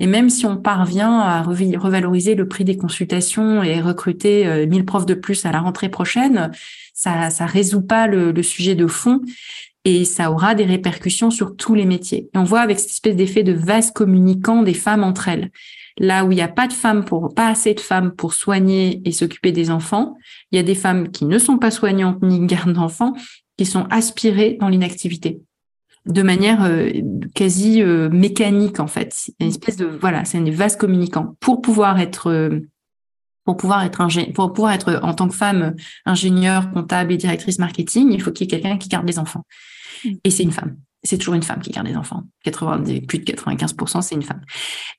et 0.00 0.06
même 0.06 0.30
si 0.30 0.46
on 0.46 0.56
parvient 0.56 1.20
à 1.20 1.42
revaloriser 1.42 2.34
le 2.34 2.48
prix 2.48 2.64
des 2.64 2.78
consultations 2.78 3.62
et 3.62 3.82
recruter 3.82 4.66
1000 4.66 4.80
euh, 4.80 4.84
profs 4.84 5.04
de 5.04 5.12
plus 5.12 5.44
à 5.44 5.52
la 5.52 5.60
rentrée 5.60 5.90
prochaine, 5.90 6.50
ça 6.94 7.28
ça 7.28 7.44
résout 7.44 7.82
pas 7.82 8.06
le, 8.06 8.42
sujet 8.42 8.74
de 8.74 8.86
fond 8.86 9.20
et 9.84 10.06
ça 10.06 10.32
aura 10.32 10.54
des 10.54 10.64
répercussions 10.64 11.30
sur 11.30 11.54
tous 11.54 11.74
les 11.74 11.84
métiers. 11.84 12.30
Et 12.34 12.38
on 12.38 12.44
voit 12.44 12.60
avec 12.60 12.80
cette 12.80 12.90
espèce 12.90 13.14
d'effet 13.14 13.42
de 13.42 13.52
vase 13.52 13.90
communicant 13.90 14.62
des 14.62 14.74
femmes 14.74 15.04
entre 15.04 15.28
elles. 15.28 15.50
Là 15.98 16.24
où 16.24 16.32
il 16.32 16.36
n'y 16.36 16.42
a 16.42 16.48
pas 16.48 16.66
de 16.66 16.72
femmes 16.72 17.04
pas 17.36 17.48
assez 17.48 17.74
de 17.74 17.80
femmes 17.80 18.12
pour 18.12 18.32
soigner 18.32 19.02
et 19.04 19.12
s'occuper 19.12 19.52
des 19.52 19.70
enfants, 19.70 20.16
il 20.50 20.56
y 20.56 20.58
a 20.58 20.62
des 20.62 20.74
femmes 20.74 21.10
qui 21.10 21.26
ne 21.26 21.38
sont 21.38 21.58
pas 21.58 21.70
soignantes 21.70 22.22
ni 22.22 22.46
gardent 22.46 22.72
d'enfants, 22.72 23.12
qui 23.58 23.66
sont 23.66 23.84
aspirées 23.90 24.56
dans 24.58 24.70
l'inactivité 24.70 25.42
de 26.12 26.22
manière 26.22 26.64
euh, 26.64 26.90
quasi 27.34 27.82
euh, 27.82 28.08
mécanique 28.10 28.80
en 28.80 28.86
fait. 28.86 29.12
C'est 29.14 29.34
une 29.40 29.48
espèce 29.48 29.76
de 29.76 29.86
voilà, 29.86 30.24
c'est 30.24 30.38
un 30.38 30.50
vase 30.50 30.76
communicant 30.76 31.36
pour 31.40 31.60
pouvoir 31.60 32.00
être 32.00 32.30
euh, 32.30 32.60
pour 33.44 33.56
pouvoir 33.56 33.84
être 33.84 34.06
pour 34.32 34.52
pouvoir 34.52 34.72
être 34.72 35.00
en 35.02 35.14
tant 35.14 35.28
que 35.28 35.34
femme 35.34 35.74
ingénieure, 36.04 36.70
comptable 36.72 37.12
et 37.12 37.16
directrice 37.16 37.58
marketing, 37.58 38.12
il 38.12 38.22
faut 38.22 38.30
qu'il 38.30 38.46
y 38.46 38.48
ait 38.48 38.60
quelqu'un 38.60 38.78
qui 38.78 38.88
garde 38.88 39.06
les 39.06 39.18
enfants. 39.18 39.44
Mm. 40.04 40.10
Et 40.24 40.30
c'est 40.30 40.42
une 40.42 40.52
femme. 40.52 40.76
C'est 41.02 41.16
toujours 41.16 41.34
une 41.34 41.42
femme 41.42 41.60
qui 41.60 41.70
garde 41.70 41.86
les 41.86 41.96
enfants. 41.96 42.24
80, 42.44 42.82
plus 43.08 43.18
de 43.18 43.24
95%, 43.24 44.02
c'est 44.02 44.14
une 44.14 44.22
femme. 44.22 44.42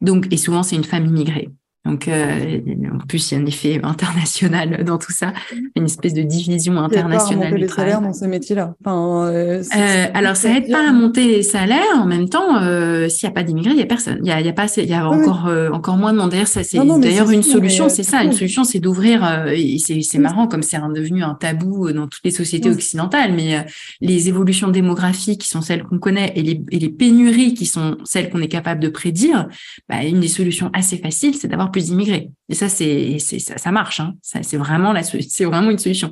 Donc, 0.01 0.28
et 0.32 0.38
souvent, 0.38 0.64
c'est 0.64 0.76
une 0.76 0.84
femme 0.84 1.05
immigrée. 1.05 1.49
Donc, 1.84 2.08
euh, 2.08 2.60
en 2.94 3.06
plus, 3.08 3.32
il 3.32 3.36
y 3.36 3.38
a 3.40 3.42
un 3.42 3.46
effet 3.48 3.80
international 3.84 4.84
dans 4.84 5.00
tout 5.00 5.12
ça, 5.12 5.34
une 5.76 5.86
espèce 5.86 6.14
de 6.14 6.22
division 6.22 6.78
internationale 6.78 7.56
du 7.56 7.62
les 7.62 7.68
salaires 7.68 8.02
dans 8.02 8.14
ces 8.14 8.28
métiers-là. 8.28 8.76
Enfin, 8.86 9.28
euh, 9.28 9.64
euh, 9.76 10.06
alors, 10.14 10.36
ça 10.36 10.56
aide 10.56 10.70
pas 10.70 10.90
à 10.90 10.92
monter 10.92 11.26
les 11.26 11.44
salaires. 11.44 11.82
En 11.96 12.06
même 12.06 12.30
temps, 12.30 12.62
euh, 12.62 13.10
s'il 13.10 13.28
n'y 13.28 13.32
a 13.32 13.34
pas 13.34 13.42
d'immigrés, 13.42 13.72
il 13.72 13.80
y 13.80 13.82
a 13.82 13.88
personne. 13.88 14.20
Il 14.22 14.28
y 14.28 14.32
a, 14.32 14.40
y 14.40 14.48
a 14.48 14.54
pas, 14.54 14.68
il 14.78 14.86
y 14.86 14.94
a 14.94 15.10
encore 15.10 15.50
encore 15.74 15.98
moins 15.98 16.14
de 16.14 16.20
monde. 16.20 16.30
D'ailleurs, 16.30 16.48
ça 16.48 16.64
c'est 16.64 16.78
d'ailleurs 16.78 17.32
une 17.32 17.44
solution. 17.44 17.90
C'est 17.90 18.04
ça, 18.04 18.24
une 18.24 18.34
solution, 18.34 18.64
c'est 18.64 18.80
d'ouvrir. 18.80 19.48
et 19.48 19.80
c'est 19.80 20.02
c'est 20.02 20.20
marrant 20.20 20.48
comme 20.48 20.62
c'est 20.62 20.78
devenu 20.94 21.24
un 21.24 21.36
tabou 21.36 21.92
dans 21.92 22.08
toutes 22.08 22.24
les 22.24 22.32
sociétés 22.32 22.70
occidentales. 22.70 23.34
Mais 23.34 23.66
les 24.02 24.28
évolutions 24.30 24.68
démographiques 24.68 25.42
qui 25.42 25.48
sont 25.48 25.62
celles 25.62 25.84
qu'on 25.84 26.00
connaît 26.00 26.34
et 26.36 26.44
les, 26.44 26.64
et 26.72 26.80
les 26.80 26.90
pénuries 26.90 27.54
qui 27.54 27.66
sont 27.66 27.98
celles 28.04 28.30
qu'on 28.30 28.42
est 28.42 28.48
capable 28.48 28.82
de 28.82 28.90
prédire, 28.90 29.48
bah, 29.90 30.04
une 30.04 30.20
des 30.20 30.28
solutions 30.28 30.70
assez 30.74 30.98
faciles, 30.98 31.36
c'est 31.36 31.48
d'avoir 31.48 31.71
plus 31.72 31.86
d'immigrés. 31.86 32.30
Et 32.50 32.54
ça, 32.54 32.70
c'est, 32.70 33.18
ça, 33.20 33.58
ça, 33.58 33.72
marche. 33.72 34.00
Hein. 34.00 34.16
c'est 34.22 34.58
vraiment 34.58 34.94
la, 34.94 35.04
c'est 35.04 35.46
vraiment 35.46 35.72
une 35.72 35.78
solution. 35.78 36.12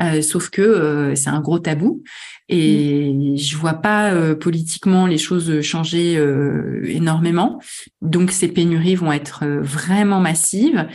Euh, 0.00 0.22
sauf 0.22 0.48
que 0.48 0.62
euh, 0.62 1.14
c'est 1.14 1.30
un 1.30 1.40
gros 1.40 1.58
tabou 1.58 2.02
et 2.48 3.12
mmh. 3.12 3.36
je 3.36 3.56
vois 3.56 3.74
pas 3.74 4.12
euh, 4.12 4.34
politiquement 4.34 5.06
les 5.06 5.18
choses 5.18 5.60
changer 5.60 6.14
énormément. 6.84 7.60
Donc 8.00 8.30
ces 8.30 8.48
pénuries 8.48 8.94
vont 8.94 9.12
être 9.12 9.44
vraiment 9.60 10.20
massives. 10.20 10.86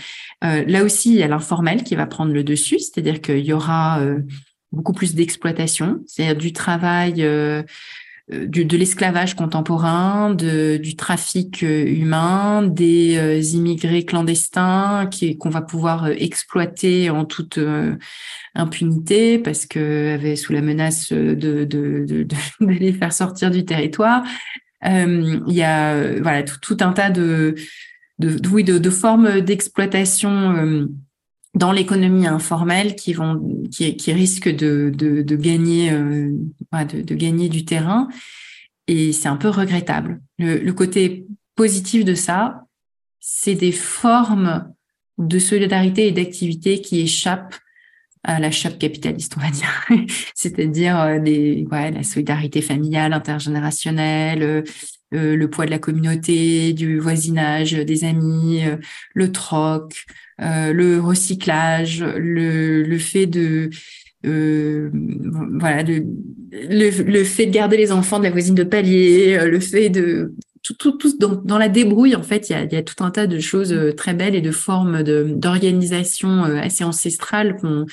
là 0.42 0.84
aussi, 0.84 1.12
il 1.12 1.18
y 1.18 1.24
a 1.24 1.28
l'informel 1.28 1.84
qui 1.84 1.96
va 1.96 2.08
prendre 2.08 2.34
le 2.34 2.44
dessus, 2.44 2.80
c'est-à-dire 2.80 3.22
qu'il 3.22 3.46
y 3.46 3.54
aura 3.54 4.02
beaucoup 4.72 4.94
plus 4.94 5.16
d'exploitation, 5.16 6.00
c'est-à-dire 6.06 6.38
du 6.38 6.54
travail 6.54 7.26
du, 8.30 8.66
de 8.66 8.78
l'esclavage 8.78 9.36
contemporain, 9.36 10.34
de, 10.34 10.78
du 10.78 10.96
trafic 10.96 11.64
euh, 11.64 11.86
humain, 11.86 12.62
des 12.62 13.18
euh, 13.18 13.40
immigrés 13.40 14.04
clandestins 14.04 15.08
qui 15.10 15.38
qu'on 15.38 15.50
va 15.50 15.62
pouvoir 15.62 16.08
exploiter 16.08 17.10
en 17.10 17.24
toute 17.24 17.60
impunité 18.54 19.40
parce 19.40 19.66
que 19.66 20.36
sous 20.36 20.54
la 20.54 20.62
menace 20.62 21.12
de, 21.14 21.34
de, 21.36 21.64
de, 21.64 22.24
de, 22.24 22.36
les 22.60 22.94
faire 22.94 23.14
sortir 23.14 23.50
du 23.50 23.64
territoire. 23.64 24.24
il 24.84 25.44
y 25.48 25.64
a 25.64 26.20
voilà 26.22 26.44
tout, 26.44 26.60
tout, 26.62 26.78
un 26.82 26.92
tas 26.92 27.10
de 27.10 27.56
de, 28.20 28.40
oui, 28.50 28.64
de, 28.64 28.78
de 28.80 28.90
formes 28.90 29.42
d'exploitation 29.42 30.88
dans 31.58 31.72
l'économie 31.72 32.28
informelle 32.28 32.96
qui 32.96 33.14
vont 33.14 33.42
qui, 33.72 33.98
qui 33.98 34.14
risquent 34.14 34.56
de, 34.56 34.92
de, 34.94 35.22
de 35.22 35.36
gagner 35.36 35.92
euh, 35.92 36.32
de, 36.72 37.16
gagner 37.16 37.50
du 37.50 37.66
terrain 37.66 38.08
et 38.88 39.12
c'est 39.12 39.28
un 39.28 39.36
peu 39.36 39.50
regrettable. 39.50 40.22
Le, 40.38 40.60
le 40.60 40.74
côté 40.74 41.26
positif 41.56 42.06
de 42.06 42.14
ça, 42.14 42.64
c'est 43.20 43.56
des 43.56 43.72
formes 43.72 44.72
de 45.18 45.40
solidarité 45.40 46.08
et 46.08 46.12
d'activité 46.12 46.80
qui 46.80 47.02
échappent 47.02 47.56
à 48.24 48.40
la 48.40 48.52
chape 48.52 48.78
capitaliste, 48.78 49.36
on 49.38 49.42
va 49.42 49.50
dire. 49.50 49.86
C'est-à-dire 50.36 51.00
euh, 51.00 51.20
des, 51.20 51.66
ouais, 51.72 51.92
la 51.92 52.04
solidarité 52.04 52.62
familiale, 52.62 53.14
intergénérationnelle, 53.14 54.64
euh, 55.14 55.18
euh, 55.18 55.36
le 55.36 55.50
poids 55.50 55.66
de 55.66 55.72
la 55.72 55.80
communauté, 55.80 56.74
du 56.74 57.00
voisinage, 57.00 57.74
des 57.74 58.04
amis, 58.04 58.62
le 59.14 59.32
troc, 59.32 60.06
euh, 60.42 60.74
le 60.74 61.00
recyclage, 61.00 62.04
le, 62.04 62.84
le 62.84 62.98
fait 63.00 63.26
de 63.26 63.70
euh, 64.26 64.90
voilà 65.60 65.84
de, 65.84 66.04
le, 66.52 67.04
le, 67.04 67.24
fait 67.24 67.46
de 67.46 67.52
garder 67.52 67.78
les 67.78 67.92
enfants 67.92 68.18
de 68.20 68.24
la 68.24 68.32
voisine 68.32 68.56
de 68.56 68.64
palier, 68.64 69.38
euh, 69.38 69.48
le 69.48 69.60
fait 69.60 69.90
de 69.90 70.34
tout, 70.64 70.92
tout, 70.92 71.18
dans, 71.20 71.36
dans, 71.36 71.58
la 71.58 71.70
débrouille 71.70 72.16
en 72.16 72.24
fait 72.24 72.50
il 72.50 72.54
y 72.54 72.56
a, 72.56 72.66
y 72.66 72.76
a 72.76 72.84
tout 72.84 73.02
un 73.04 73.12
tas 73.12 73.28
de 73.28 73.40
choses 73.40 73.72
euh, 73.72 73.94
très 73.94 74.14
belles 74.14 74.36
et 74.36 74.42
de 74.42 74.52
formes 74.52 75.04
d'organisation 75.04 76.44
assez 76.44 76.84
ancestrales 76.84 77.56
qu'on 77.58 77.86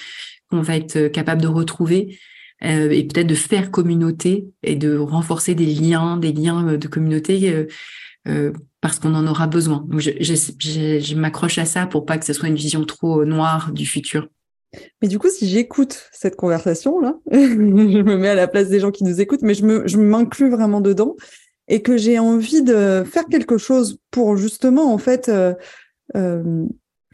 qu'on 0.50 0.60
va 0.62 0.76
être 0.76 1.08
capable 1.08 1.42
de 1.42 1.46
retrouver 1.48 2.18
euh, 2.64 2.90
et 2.90 3.04
peut-être 3.04 3.26
de 3.26 3.34
faire 3.34 3.70
communauté 3.70 4.46
et 4.62 4.76
de 4.76 4.96
renforcer 4.96 5.54
des 5.54 5.66
liens 5.66 6.16
des 6.16 6.32
liens 6.32 6.76
de 6.76 6.88
communauté 6.88 7.66
euh, 8.26 8.52
parce 8.80 8.98
qu'on 8.98 9.14
en 9.14 9.26
aura 9.26 9.46
besoin. 9.46 9.86
Je, 9.98 11.14
m'accroche 11.14 11.58
à 11.58 11.64
ça 11.64 11.86
pour 11.86 12.04
pas 12.06 12.18
que 12.18 12.24
ce 12.24 12.32
soit 12.32 12.48
une 12.48 12.54
vision 12.54 12.84
trop 12.84 13.24
noire 13.24 13.72
du 13.72 13.86
futur. 13.86 14.28
Mais 15.02 15.08
du 15.08 15.18
coup, 15.18 15.28
si 15.28 15.48
j'écoute 15.48 16.08
cette 16.12 16.36
conversation-là, 16.36 17.16
je 17.30 17.38
me 17.38 18.16
mets 18.16 18.28
à 18.28 18.34
la 18.34 18.48
place 18.48 18.68
des 18.68 18.80
gens 18.80 18.90
qui 18.90 19.04
nous 19.04 19.20
écoutent, 19.20 19.42
mais 19.42 19.54
je, 19.54 19.96
m'inclus 19.96 20.50
vraiment 20.50 20.80
dedans 20.80 21.16
et 21.68 21.82
que 21.82 21.96
j'ai 21.96 22.18
envie 22.18 22.62
de 22.62 23.04
faire 23.06 23.26
quelque 23.26 23.58
chose 23.58 23.98
pour 24.10 24.36
justement, 24.36 24.92
en 24.92 24.98
fait, 24.98 25.28
euh, 25.28 25.54
euh, 26.16 26.66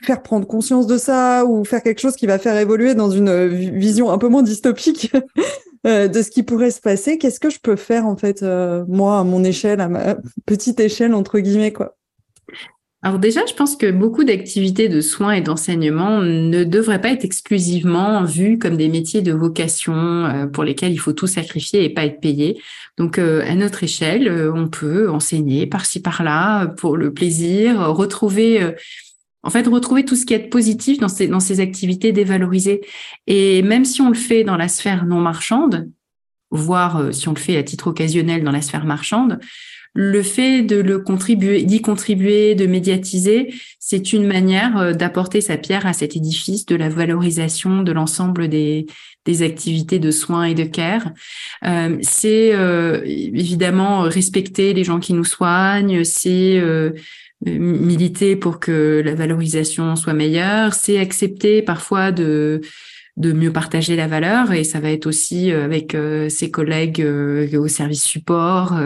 faire 0.02 0.22
prendre 0.22 0.46
conscience 0.46 0.86
de 0.86 0.98
ça 0.98 1.44
ou 1.44 1.64
faire 1.64 1.82
quelque 1.82 2.00
chose 2.00 2.16
qui 2.16 2.26
va 2.26 2.38
faire 2.38 2.56
évoluer 2.56 2.94
dans 2.94 3.10
une 3.10 3.46
vision 3.46 4.10
un 4.10 4.18
peu 4.18 4.28
moins 4.28 4.42
dystopique 4.42 5.12
euh, 5.86 6.08
de 6.08 6.22
ce 6.22 6.30
qui 6.30 6.42
pourrait 6.42 6.70
se 6.70 6.80
passer, 6.80 7.18
qu'est-ce 7.18 7.40
que 7.40 7.50
je 7.50 7.60
peux 7.60 7.76
faire, 7.76 8.06
en 8.06 8.16
fait, 8.16 8.42
euh, 8.42 8.84
moi, 8.88 9.18
à 9.20 9.24
mon 9.24 9.44
échelle, 9.44 9.80
à 9.80 9.88
ma 9.88 10.16
petite 10.46 10.80
échelle, 10.80 11.14
entre 11.14 11.38
guillemets, 11.38 11.72
quoi? 11.72 11.96
Alors 13.02 13.18
déjà, 13.18 13.46
je 13.46 13.54
pense 13.54 13.76
que 13.76 13.90
beaucoup 13.90 14.24
d'activités 14.24 14.90
de 14.90 15.00
soins 15.00 15.32
et 15.32 15.40
d'enseignement 15.40 16.20
ne 16.20 16.64
devraient 16.64 17.00
pas 17.00 17.08
être 17.08 17.24
exclusivement 17.24 18.24
vues 18.24 18.58
comme 18.58 18.76
des 18.76 18.88
métiers 18.88 19.22
de 19.22 19.32
vocation 19.32 19.94
euh, 19.94 20.46
pour 20.46 20.64
lesquels 20.64 20.92
il 20.92 20.98
faut 20.98 21.14
tout 21.14 21.26
sacrifier 21.26 21.82
et 21.82 21.88
pas 21.88 22.04
être 22.04 22.20
payé. 22.20 22.60
Donc 22.98 23.18
euh, 23.18 23.42
à 23.48 23.54
notre 23.54 23.84
échelle, 23.84 24.28
euh, 24.28 24.52
on 24.54 24.68
peut 24.68 25.08
enseigner 25.08 25.66
par-ci 25.66 26.02
par-là 26.02 26.66
pour 26.66 26.98
le 26.98 27.14
plaisir, 27.14 27.80
retrouver 27.88 28.74
en 29.42 29.50
fait, 29.50 29.66
retrouver 29.66 30.04
tout 30.04 30.16
ce 30.16 30.26
qui 30.26 30.34
est 30.34 30.48
positif 30.48 30.98
dans 30.98 31.08
ces, 31.08 31.28
dans 31.28 31.40
ces 31.40 31.60
activités 31.60 32.12
dévalorisées. 32.12 32.82
Et 33.26 33.62
même 33.62 33.84
si 33.84 34.00
on 34.00 34.08
le 34.08 34.14
fait 34.14 34.44
dans 34.44 34.56
la 34.56 34.68
sphère 34.68 35.06
non 35.06 35.20
marchande, 35.20 35.90
voire 36.50 37.14
si 37.14 37.28
on 37.28 37.32
le 37.32 37.38
fait 37.38 37.56
à 37.56 37.62
titre 37.62 37.86
occasionnel 37.88 38.44
dans 38.44 38.50
la 38.50 38.62
sphère 38.62 38.84
marchande, 38.84 39.38
le 39.92 40.22
fait 40.22 40.62
de 40.62 40.76
le 40.76 41.00
contribuer, 41.00 41.62
d'y 41.62 41.82
contribuer, 41.82 42.54
de 42.54 42.66
médiatiser, 42.66 43.52
c'est 43.80 44.12
une 44.12 44.24
manière 44.26 44.76
euh, 44.78 44.92
d'apporter 44.92 45.40
sa 45.40 45.56
pierre 45.56 45.86
à 45.86 45.92
cet 45.92 46.14
édifice 46.14 46.64
de 46.66 46.76
la 46.76 46.88
valorisation 46.88 47.82
de 47.82 47.90
l'ensemble 47.90 48.48
des, 48.48 48.86
des 49.24 49.42
activités 49.42 49.98
de 49.98 50.12
soins 50.12 50.44
et 50.44 50.54
de 50.54 50.64
care. 50.64 51.10
Euh, 51.64 51.98
c'est 52.02 52.54
euh, 52.54 53.02
évidemment 53.04 54.02
respecter 54.02 54.74
les 54.74 54.84
gens 54.84 55.00
qui 55.00 55.12
nous 55.12 55.24
soignent, 55.24 56.04
c'est 56.04 56.62
militer 57.46 58.36
pour 58.36 58.60
que 58.60 59.02
la 59.04 59.14
valorisation 59.14 59.96
soit 59.96 60.12
meilleure, 60.12 60.74
c'est 60.74 60.98
accepter 60.98 61.62
parfois 61.62 62.12
de 62.12 62.60
de 63.20 63.32
mieux 63.32 63.52
partager 63.52 63.96
la 63.96 64.06
valeur 64.06 64.52
et 64.52 64.64
ça 64.64 64.80
va 64.80 64.90
être 64.90 65.06
aussi 65.06 65.52
euh, 65.52 65.64
avec 65.64 65.94
euh, 65.94 66.28
ses 66.28 66.50
collègues 66.50 67.02
euh, 67.02 67.58
au 67.58 67.68
service 67.68 68.04
support 68.04 68.80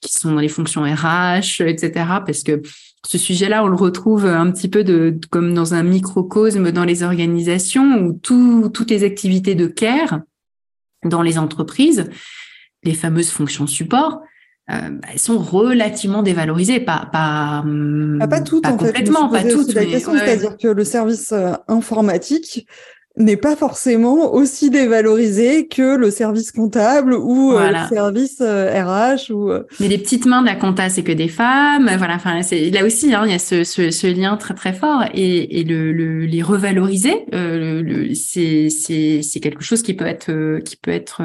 qui 0.00 0.12
sont 0.12 0.32
dans 0.32 0.40
les 0.40 0.48
fonctions 0.48 0.82
RH, 0.82 1.62
etc. 1.62 1.90
Parce 2.24 2.42
que 2.42 2.62
ce 3.06 3.18
sujet-là, 3.18 3.64
on 3.64 3.66
le 3.66 3.76
retrouve 3.76 4.26
un 4.26 4.50
petit 4.50 4.68
peu 4.68 4.84
de, 4.84 5.18
comme 5.30 5.54
dans 5.54 5.74
un 5.74 5.82
microcosme 5.82 6.70
dans 6.70 6.84
les 6.84 7.02
organisations 7.02 7.98
où 8.02 8.12
tout, 8.12 8.70
toutes 8.72 8.90
les 8.90 9.02
activités 9.02 9.54
de 9.54 9.66
care 9.66 10.20
dans 11.04 11.22
les 11.22 11.36
entreprises, 11.36 12.08
les 12.82 12.94
fameuses 12.94 13.30
fonctions 13.30 13.66
support, 13.66 14.20
bah, 14.66 15.08
elles 15.12 15.18
sont 15.18 15.38
relativement 15.38 16.22
dévalorisées, 16.22 16.80
pas 16.80 17.08
pas 17.12 17.64
ah, 18.20 18.28
pas 18.28 18.40
toutes 18.40 18.66
en 18.66 18.76
complètement, 18.76 19.30
fait. 19.30 19.42
pas 19.42 19.50
toutes. 19.50 19.70
c'est-à-dire 19.72 20.56
que 20.56 20.68
le 20.68 20.84
service 20.84 21.34
informatique 21.68 22.66
n'est 23.16 23.36
pas 23.36 23.54
forcément 23.54 24.34
aussi 24.34 24.70
dévalorisé 24.70 25.68
que 25.68 25.96
le 25.96 26.10
service 26.10 26.50
comptable 26.50 27.14
ou 27.14 27.52
euh, 27.52 27.70
le 27.70 27.88
service 27.88 28.40
RH 28.40 28.42
euh, 28.42 29.16
ou 29.30 29.50
euh. 29.50 29.62
mais 29.78 29.86
les 29.86 29.98
petites 29.98 30.26
mains 30.26 30.40
de 30.40 30.46
la 30.46 30.56
compta 30.56 30.88
c'est 30.88 31.04
que 31.04 31.12
des 31.12 31.28
femmes 31.28 31.88
voilà 31.96 32.16
enfin 32.16 32.42
c'est 32.42 32.70
là 32.70 32.84
aussi 32.84 33.14
hein, 33.14 33.22
il 33.24 33.30
y 33.30 33.34
a 33.34 33.38
ce, 33.38 33.62
ce, 33.62 33.92
ce, 33.92 34.08
lien 34.08 34.36
très 34.36 34.54
très 34.54 34.72
fort 34.72 35.04
et, 35.14 35.60
et 35.60 35.62
le, 35.62 35.92
le 35.92 36.26
les 36.26 36.42
revaloriser 36.42 37.24
euh, 37.34 38.08
c'est 38.14 38.68
c'est 38.68 39.22
c'est 39.22 39.38
quelque 39.38 39.62
chose 39.62 39.82
qui 39.82 39.94
peut 39.94 40.06
être 40.06 40.58
qui 40.64 40.76
peut 40.76 40.90
être 40.90 41.22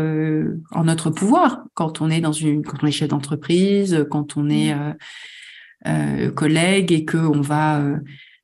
en 0.72 0.84
notre 0.84 1.10
pouvoir 1.10 1.64
quand 1.74 2.02
on 2.02 2.12
est 2.12 2.22
dans 2.22 2.34
une 2.34 2.64
quand 2.64 2.84
on 2.84 2.88
est 2.88 2.92
chef 2.92 3.08
d'entreprise 3.08 4.06
quand 4.12 4.38
on 4.38 4.48
est 4.48 4.76
mmh. 5.86 6.32
collègue 6.36 6.92
et 6.92 7.04
que 7.04 7.18
on 7.18 7.42
va 7.42 7.82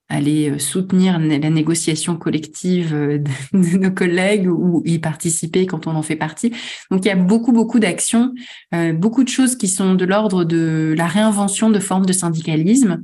aller 0.10 0.52
euh, 0.52 0.60
soutenir 0.60 1.20
la 1.20 1.50
négociation 1.50 2.16
collective 2.16 2.94
euh, 2.94 3.18
de 3.18 3.78
nos 3.78 3.92
collègues 3.92 4.48
ou 4.48 4.82
y 4.86 5.00
participer 5.00 5.66
quand 5.66 5.88
on 5.88 5.96
en 5.96 6.02
fait 6.02 6.16
partie. 6.16 6.52
Donc 6.92 7.06
il 7.06 7.08
y 7.08 7.12
a 7.12 7.16
beaucoup 7.16 7.52
beaucoup 7.52 7.80
d'actions, 7.80 8.34
euh, 8.74 8.94
beaucoup 8.94 9.24
de 9.24 9.30
choses 9.30 9.56
qui 9.56 9.68
sont 9.68 9.96
de 9.96 10.06
l'ordre 10.06 10.44
de 10.44 10.94
la 10.98 11.08
réinvention 11.08 11.70
de 11.70 11.80
formes 11.80 12.06
de 12.06 12.14
syndicalisme. 12.14 13.04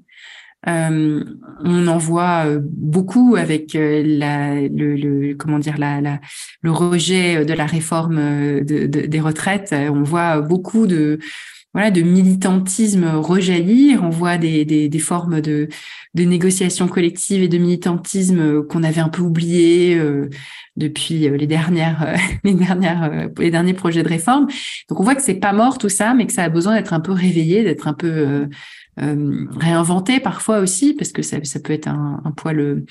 Euh, 0.68 1.24
on 1.64 1.88
en 1.88 1.98
voit 1.98 2.46
beaucoup 2.62 3.36
avec 3.36 3.74
la, 3.74 4.62
le, 4.62 4.96
le, 4.96 5.34
comment 5.34 5.58
dire 5.58 5.80
la, 5.80 6.02
la, 6.02 6.20
le 6.62 6.72
rejet 6.72 7.44
de 7.46 7.54
la 7.54 7.66
réforme 7.66 8.18
de, 8.64 8.86
de, 8.86 9.08
des 9.08 9.20
retraites. 9.20 9.74
On 9.74 10.04
voit 10.04 10.40
beaucoup 10.42 10.86
de 10.86 11.18
voilà, 11.74 11.92
de 11.92 12.02
militantisme 12.02 13.06
rejaillir. 13.06 14.04
On 14.04 14.10
voit 14.10 14.38
des, 14.38 14.66
des, 14.66 14.90
des 14.90 15.00
formes 15.00 15.42
de, 15.42 15.70
de 16.14 16.24
négociation 16.24 16.88
collective 16.88 17.42
et 17.42 17.48
de 17.48 17.58
militantisme 17.58 18.64
qu'on 18.64 18.84
avait 18.84 19.00
un 19.00 19.10
peu 19.10 19.22
oublié 19.22 19.96
euh, 19.98 20.30
depuis 20.76 21.28
euh, 21.28 21.38
les 21.38 21.48
dernières, 21.48 22.04
euh, 22.04 22.16
les 22.44 22.54
dernières, 22.54 23.30
les 23.38 23.52
derniers 23.52 23.74
projets 23.74 24.04
de 24.04 24.10
réforme. 24.10 24.48
Donc 24.90 25.00
on 25.00 25.04
voit 25.04 25.16
que 25.16 25.22
c'est 25.22 25.36
pas 25.36 25.54
mort 25.54 25.78
tout 25.78 25.90
ça, 25.90 26.14
mais 26.14 26.28
que 26.28 26.34
ça 26.34 26.44
a 26.44 26.50
besoin 26.50 26.76
d'être 26.76 26.94
un 26.94 27.00
peu 27.00 27.14
réveillé, 27.14 27.64
d'être 27.64 27.88
un 27.88 27.94
peu 27.94 28.48
réinventé 28.98 30.20
parfois 30.20 30.60
aussi, 30.60 30.94
parce 30.94 31.12
que 31.12 31.22
ça, 31.22 31.38
ça 31.44 31.60
peut 31.60 31.74
être 31.74 31.88
un, 31.88 32.22
un 32.26 32.32
poil 32.32 32.84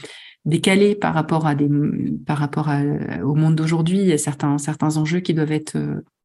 décalé 0.46 0.94
par 0.94 1.12
rapport 1.12 1.46
à 1.46 1.54
des, 1.54 1.68
par 2.26 2.38
rapport 2.38 2.70
au 3.22 3.34
monde 3.34 3.54
d'aujourd'hui. 3.54 4.18
Certains, 4.18 4.56
certains 4.58 4.96
enjeux 4.96 5.20
qui 5.20 5.34
doivent 5.34 5.52
être 5.52 5.76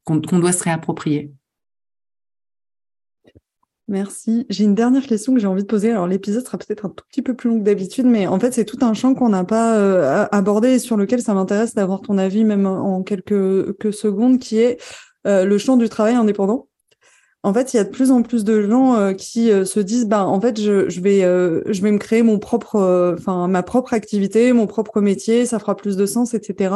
qu'on 0.05 0.39
doit 0.39 0.53
se 0.53 0.63
réapproprier. 0.63 1.31
Merci. 3.88 4.47
J'ai 4.49 4.63
une 4.63 4.73
dernière 4.73 5.05
question 5.05 5.36
que 5.36 5.39
j'ai 5.39 5.45
envie 5.45 5.61
de 5.61 5.67
poser. 5.67 5.91
Alors 5.91 6.07
l'épisode 6.07 6.43
sera 6.43 6.57
peut-être 6.57 6.86
un 6.88 6.89
tout 6.89 7.05
petit 7.07 7.21
peu 7.21 7.36
plus 7.36 7.49
long 7.49 7.59
que 7.59 7.63
d'habitude, 7.63 8.07
mais 8.07 8.25
en 8.25 8.39
fait 8.39 8.51
c'est 8.51 8.65
tout 8.65 8.79
un 8.81 8.95
champ 8.95 9.13
qu'on 9.13 9.29
n'a 9.29 9.43
pas 9.43 9.77
euh, 9.77 10.25
abordé 10.31 10.69
et 10.69 10.79
sur 10.79 10.97
lequel 10.97 11.21
ça 11.21 11.36
m'intéresse 11.36 11.75
d'avoir 11.75 12.01
ton 12.01 12.17
avis 12.17 12.45
même 12.45 12.65
en 12.65 13.03
quelques 13.03 13.77
que 13.77 13.91
secondes, 13.91 14.39
qui 14.39 14.57
est 14.57 14.81
euh, 15.27 15.45
le 15.45 15.57
champ 15.59 15.77
du 15.77 15.88
travail 15.88 16.15
indépendant. 16.15 16.67
En 17.43 17.53
fait, 17.53 17.75
il 17.75 17.77
y 17.77 17.79
a 17.79 17.83
de 17.83 17.89
plus 17.89 18.09
en 18.09 18.23
plus 18.23 18.43
de 18.43 18.67
gens 18.67 18.95
euh, 18.95 19.13
qui 19.13 19.49
se 19.49 19.79
disent, 19.79 20.07
bah 20.07 20.25
en 20.25 20.41
fait 20.41 20.59
je, 20.59 20.89
je 20.89 20.99
vais 20.99 21.21
je 21.21 21.81
vais 21.83 21.91
me 21.91 21.99
créer 21.99 22.23
mon 22.23 22.39
propre, 22.39 23.15
enfin 23.19 23.47
ma 23.47 23.61
propre 23.61 23.93
activité, 23.93 24.51
mon 24.51 24.65
propre 24.65 24.99
métier, 24.99 25.45
ça 25.45 25.59
fera 25.59 25.77
plus 25.77 25.95
de 25.95 26.07
sens, 26.07 26.33
etc. 26.33 26.73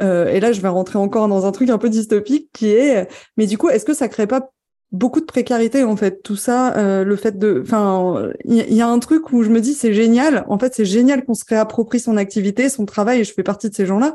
et 0.00 0.40
là, 0.40 0.52
je 0.52 0.60
vais 0.60 0.68
rentrer 0.68 0.98
encore 0.98 1.28
dans 1.28 1.46
un 1.46 1.52
truc 1.52 1.70
un 1.70 1.78
peu 1.78 1.88
dystopique 1.88 2.50
qui 2.52 2.68
est, 2.68 3.08
mais 3.38 3.46
du 3.46 3.56
coup, 3.56 3.70
est-ce 3.70 3.86
que 3.86 3.94
ça 3.94 4.08
crée 4.08 4.26
pas 4.26 4.50
beaucoup 4.92 5.20
de 5.20 5.24
précarité 5.24 5.82
en 5.82 5.96
fait 5.96 6.22
tout 6.22 6.36
ça 6.36 6.76
euh, 6.76 7.04
le 7.04 7.16
fait 7.16 7.36
de 7.38 7.60
enfin 7.62 8.30
il 8.44 8.74
y, 8.74 8.80
a 8.80 8.86
un 8.86 8.98
truc 9.00 9.32
où 9.32 9.42
je 9.42 9.50
me 9.50 9.60
dis 9.60 9.74
c'est 9.74 9.92
génial. 9.92 10.44
En 10.48 10.58
fait 10.58 10.74
c'est 10.74 10.84
génial 10.84 11.24
qu'on 11.24 11.34
se 11.34 11.44
réapproprie 11.48 12.00
son 12.00 12.16
activité 12.16 12.68
son 12.68 12.86
travail 12.86 13.20
et 13.20 13.24
je 13.24 13.32
fais 13.32 13.42
partie 13.42 13.68
de 13.68 13.74
ces 13.74 13.86
gens-là. 13.86 14.14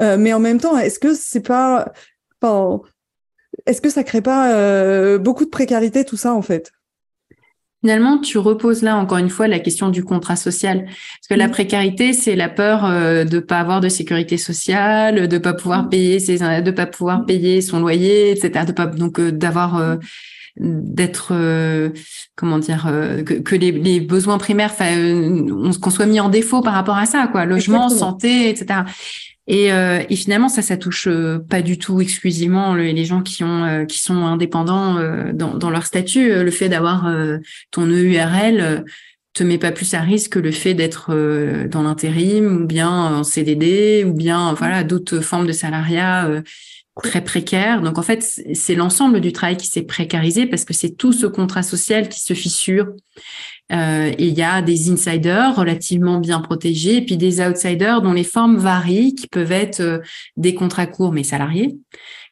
Euh, 0.00 0.16
mais 0.18 0.32
en 0.32 0.40
même 0.40 0.60
temps 0.60 0.76
est-ce 0.78 0.98
que 0.98 1.14
c'est 1.14 1.40
pas 1.40 1.92
est-ce 3.66 3.80
que 3.80 3.90
ça 3.90 4.04
crée 4.04 4.20
pas 4.20 4.52
euh, 4.54 5.18
beaucoup 5.18 5.44
de 5.44 5.50
précarité 5.50 6.04
tout 6.04 6.16
ça 6.16 6.34
en 6.34 6.42
fait? 6.42 6.72
Finalement, 7.82 8.18
tu 8.18 8.38
reposes 8.38 8.82
là 8.82 8.96
encore 8.96 9.18
une 9.18 9.28
fois 9.28 9.48
la 9.48 9.58
question 9.58 9.90
du 9.90 10.02
contrat 10.02 10.36
social, 10.36 10.86
parce 10.86 11.28
que 11.28 11.34
la 11.34 11.46
mmh. 11.46 11.50
précarité, 11.50 12.12
c'est 12.14 12.34
la 12.34 12.48
peur 12.48 12.84
euh, 12.84 13.24
de 13.24 13.38
pas 13.38 13.60
avoir 13.60 13.80
de 13.80 13.88
sécurité 13.88 14.38
sociale, 14.38 15.28
de 15.28 15.38
pas 15.38 15.52
pouvoir 15.52 15.84
mmh. 15.84 15.88
payer 15.90 16.18
ses, 16.18 16.38
de 16.38 16.70
pas 16.70 16.86
pouvoir 16.86 17.20
mmh. 17.20 17.26
payer 17.26 17.60
son 17.60 17.80
loyer, 17.80 18.30
etc. 18.30 18.64
De 18.66 18.72
pas 18.72 18.86
donc 18.86 19.20
euh, 19.20 19.30
d'avoir 19.30 19.76
euh, 19.76 19.96
d'être 20.58 21.34
comment 22.34 22.58
dire 22.58 22.90
que, 23.26 23.54
les, 23.54 24.00
besoins 24.00 24.38
primaires 24.38 24.74
qu'on 24.74 25.90
soit 25.90 26.06
mis 26.06 26.18
en 26.18 26.30
défaut 26.30 26.62
par 26.62 26.72
rapport 26.72 26.96
à 26.96 27.04
ça 27.04 27.28
quoi 27.30 27.44
logement 27.44 27.90
santé 27.90 28.48
etc 28.48 28.84
et, 29.48 29.72
euh, 29.72 30.02
et, 30.08 30.16
finalement, 30.16 30.48
ça, 30.48 30.60
ça 30.60 30.76
touche 30.76 31.06
euh, 31.06 31.38
pas 31.38 31.62
du 31.62 31.78
tout 31.78 32.00
exclusivement 32.00 32.74
les 32.74 33.04
gens 33.04 33.22
qui 33.22 33.44
ont 33.44 33.64
euh, 33.64 33.84
qui 33.84 34.00
sont 34.00 34.24
indépendants 34.24 34.96
dans, 35.32 35.70
leur 35.70 35.86
statut. 35.86 36.42
Le 36.42 36.50
fait 36.50 36.68
d'avoir 36.68 37.08
ton 37.70 37.86
EURL 37.86 38.84
te 39.32 39.44
met 39.44 39.58
pas 39.58 39.72
plus 39.72 39.94
à 39.94 40.00
risque 40.00 40.32
que 40.32 40.38
le 40.38 40.50
fait 40.50 40.74
d'être 40.74 41.12
dans 41.68 41.82
l'intérim 41.82 42.62
ou 42.62 42.66
bien 42.66 42.90
en 42.90 43.24
CDD 43.24 44.04
ou 44.06 44.14
bien 44.14 44.54
voilà 44.54 44.82
d'autres 44.82 45.20
formes 45.20 45.46
de 45.46 45.52
salariat 45.52 46.42
très 47.02 47.22
précaires. 47.22 47.82
Donc 47.82 47.98
en 47.98 48.02
fait, 48.02 48.22
c'est 48.54 48.74
l'ensemble 48.74 49.20
du 49.20 49.32
travail 49.32 49.56
qui 49.56 49.66
s'est 49.66 49.82
précarisé 49.82 50.46
parce 50.46 50.64
que 50.64 50.74
c'est 50.74 50.96
tout 50.96 51.12
ce 51.12 51.26
contrat 51.26 51.62
social 51.62 52.08
qui 52.08 52.20
se 52.20 52.34
fissure 52.34 52.86
Euh, 53.72 54.12
et 54.16 54.28
il 54.28 54.34
y 54.34 54.42
a 54.42 54.62
des 54.62 54.90
insiders 54.90 55.56
relativement 55.56 56.20
bien 56.20 56.40
protégés, 56.40 56.98
et 56.98 57.02
puis 57.02 57.16
des 57.16 57.40
outsiders 57.40 58.00
dont 58.00 58.12
les 58.12 58.24
formes 58.24 58.58
varient, 58.58 59.14
qui 59.14 59.26
peuvent 59.26 59.52
être 59.52 59.80
euh, 59.80 59.98
des 60.36 60.54
contrats 60.54 60.86
courts 60.86 61.12
mais 61.12 61.24
salariés, 61.24 61.76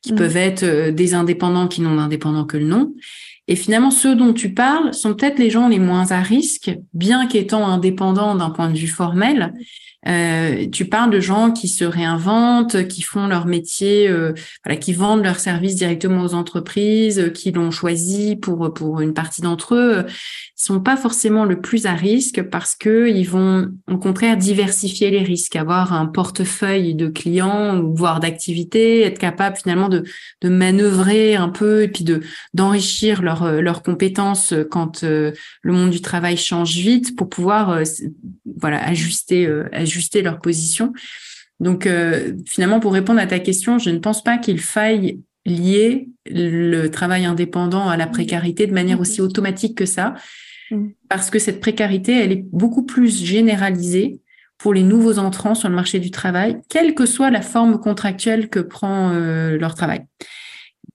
qui 0.00 0.12
mmh. 0.12 0.16
peuvent 0.16 0.36
être 0.36 0.62
euh, 0.62 0.92
des 0.92 1.14
indépendants 1.14 1.66
qui 1.66 1.80
n'ont 1.80 1.96
d'indépendants 1.96 2.44
que 2.44 2.56
le 2.56 2.66
nom. 2.66 2.94
Et 3.48 3.56
finalement, 3.56 3.90
ceux 3.90 4.14
dont 4.14 4.32
tu 4.32 4.54
parles 4.54 4.94
sont 4.94 5.12
peut-être 5.14 5.38
les 5.38 5.50
gens 5.50 5.68
les 5.68 5.80
moins 5.80 6.12
à 6.12 6.20
risque, 6.20 6.70
bien 6.94 7.26
qu'étant 7.26 7.66
indépendants 7.66 8.36
d'un 8.36 8.50
point 8.50 8.70
de 8.70 8.78
vue 8.78 8.86
formel, 8.86 9.52
euh, 10.06 10.68
tu 10.70 10.84
parles 10.86 11.10
de 11.10 11.20
gens 11.20 11.50
qui 11.50 11.68
se 11.68 11.84
réinventent, 11.84 12.86
qui 12.88 13.02
font 13.02 13.26
leur 13.26 13.46
métier, 13.46 14.08
euh, 14.08 14.32
qui 14.80 14.92
vendent 14.92 15.22
leurs 15.22 15.40
services 15.40 15.76
directement 15.76 16.22
aux 16.22 16.34
entreprises, 16.34 17.18
euh, 17.18 17.30
qui 17.30 17.52
l'ont 17.52 17.70
choisi 17.70 18.36
pour 18.36 18.72
pour 18.74 19.00
une 19.00 19.14
partie 19.14 19.40
d'entre 19.40 19.74
eux, 19.74 20.06
sont 20.56 20.80
pas 20.80 20.96
forcément 20.96 21.44
le 21.44 21.60
plus 21.60 21.86
à 21.86 21.94
risque 21.94 22.42
parce 22.42 22.74
que 22.74 23.08
ils 23.08 23.28
vont 23.28 23.72
au 23.90 23.98
contraire 23.98 24.36
diversifier 24.36 25.10
les 25.10 25.22
risques, 25.22 25.56
avoir 25.56 25.92
un 25.92 26.06
portefeuille 26.06 26.94
de 26.94 27.08
clients 27.08 27.82
voire 27.82 28.20
d'activités, 28.20 29.02
être 29.02 29.18
capable 29.18 29.56
finalement 29.56 29.88
de 29.88 30.04
de 30.42 30.48
manœuvrer 30.48 31.34
un 31.34 31.48
peu 31.48 31.82
et 31.82 31.88
puis 31.88 32.04
de 32.04 32.20
d'enrichir 32.54 33.22
leurs 33.22 33.60
leurs 33.60 33.82
compétences 33.82 34.54
quand 34.70 35.02
le 35.02 35.32
monde 35.72 35.90
du 35.90 36.00
travail 36.00 36.36
change 36.36 36.76
vite 36.76 37.16
pour 37.16 37.28
pouvoir 37.28 37.80
voilà 38.60 38.82
ajuster 38.86 39.48
ajuster 39.72 40.22
leur 40.22 40.40
position. 40.40 40.92
Donc 41.60 41.86
euh, 41.86 42.34
finalement, 42.46 42.80
pour 42.80 42.92
répondre 42.92 43.20
à 43.20 43.26
ta 43.26 43.38
question, 43.38 43.78
je 43.78 43.90
ne 43.90 43.98
pense 43.98 44.22
pas 44.22 44.38
qu'il 44.38 44.60
faille 44.60 45.20
lier 45.46 46.08
le 46.26 46.88
travail 46.88 47.24
indépendant 47.24 47.88
à 47.88 47.96
la 47.96 48.06
précarité 48.06 48.66
de 48.66 48.72
manière 48.72 49.00
aussi 49.00 49.20
automatique 49.20 49.76
que 49.76 49.86
ça, 49.86 50.14
mm. 50.70 50.88
parce 51.08 51.30
que 51.30 51.38
cette 51.38 51.60
précarité, 51.60 52.12
elle 52.12 52.32
est 52.32 52.44
beaucoup 52.52 52.84
plus 52.84 53.24
généralisée 53.24 54.20
pour 54.58 54.72
les 54.72 54.82
nouveaux 54.82 55.18
entrants 55.18 55.54
sur 55.54 55.68
le 55.68 55.74
marché 55.74 55.98
du 55.98 56.10
travail, 56.10 56.60
quelle 56.68 56.94
que 56.94 57.06
soit 57.06 57.30
la 57.30 57.42
forme 57.42 57.78
contractuelle 57.78 58.48
que 58.48 58.60
prend 58.60 59.10
euh, 59.10 59.58
leur 59.58 59.74
travail, 59.74 60.06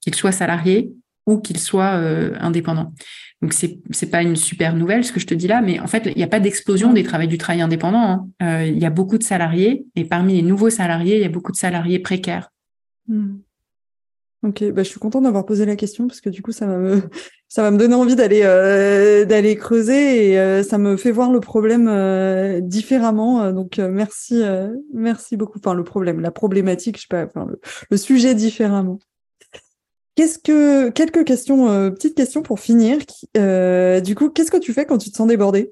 qu'ils 0.01 0.15
soient 0.15 0.31
salariés 0.31 0.91
ou 1.25 1.39
qu'ils 1.39 1.59
soient 1.59 1.93
euh, 1.95 2.35
indépendants. 2.39 2.93
Donc 3.41 3.53
c'est 3.53 3.79
c'est 3.91 4.09
pas 4.09 4.21
une 4.21 4.35
super 4.35 4.75
nouvelle 4.75 5.05
ce 5.05 5.13
que 5.13 5.19
je 5.19 5.27
te 5.27 5.33
dis 5.33 5.47
là, 5.47 5.61
mais 5.61 5.79
en 5.79 5.87
fait 5.87 6.07
il 6.07 6.17
n'y 6.17 6.23
a 6.23 6.27
pas 6.27 6.41
d'explosion 6.41 6.91
des 6.91 7.03
travails 7.03 7.27
du 7.27 7.37
travail 7.37 7.61
indépendant. 7.61 7.99
Hein. 7.99 8.27
Euh, 8.41 8.65
il 8.65 8.77
y 8.77 8.85
a 8.85 8.89
beaucoup 8.89 9.17
de 9.17 9.23
salariés 9.23 9.85
et 9.95 10.03
parmi 10.03 10.33
les 10.33 10.41
nouveaux 10.41 10.69
salariés, 10.69 11.15
il 11.15 11.21
y 11.21 11.25
a 11.25 11.29
beaucoup 11.29 11.51
de 11.51 11.57
salariés 11.57 11.99
précaires. 11.99 12.49
Ok, 14.41 14.63
bah, 14.71 14.83
je 14.83 14.89
suis 14.89 14.99
contente 14.99 15.23
d'avoir 15.23 15.45
posé 15.45 15.65
la 15.65 15.75
question 15.75 16.07
parce 16.07 16.21
que 16.21 16.29
du 16.29 16.41
coup 16.41 16.53
ça 16.53 16.65
va 16.65 16.77
me 16.77 17.01
ça 17.49 17.61
va 17.61 17.71
me 17.71 17.77
donner 17.77 17.95
envie 17.95 18.15
d'aller 18.15 18.41
euh, 18.43 19.25
d'aller 19.25 19.57
creuser 19.57 20.31
et 20.31 20.39
euh, 20.39 20.63
ça 20.63 20.77
me 20.77 20.95
fait 20.95 21.11
voir 21.11 21.31
le 21.31 21.41
problème 21.41 21.89
euh, 21.89 22.61
différemment. 22.61 23.51
donc 23.51 23.77
merci 23.77 24.41
merci 24.93 25.35
beaucoup. 25.35 25.59
Enfin 25.59 25.73
le 25.73 25.83
problème, 25.83 26.21
la 26.21 26.31
problématique, 26.31 26.97
je 26.97 27.01
sais 27.01 27.07
pas, 27.09 27.25
enfin 27.25 27.47
le, 27.89 27.97
sujet 27.97 28.33
différemment. 28.33 28.99
Qu'est-ce 30.19 30.37
que 30.37 30.89
quelques 30.89 31.23
questions, 31.23 31.69
euh, 31.69 31.91
petites 31.91 32.13
questions 32.13 32.41
pour 32.41 32.59
finir. 32.59 32.97
Euh, 33.37 34.01
du 34.01 34.15
coup, 34.15 34.29
qu'est-ce 34.29 34.51
que 34.51 34.57
tu 34.57 34.73
fais 34.73 34.85
quand 34.85 34.97
tu 34.97 35.11
te 35.11 35.15
sens 35.15 35.29
débordé 35.29 35.71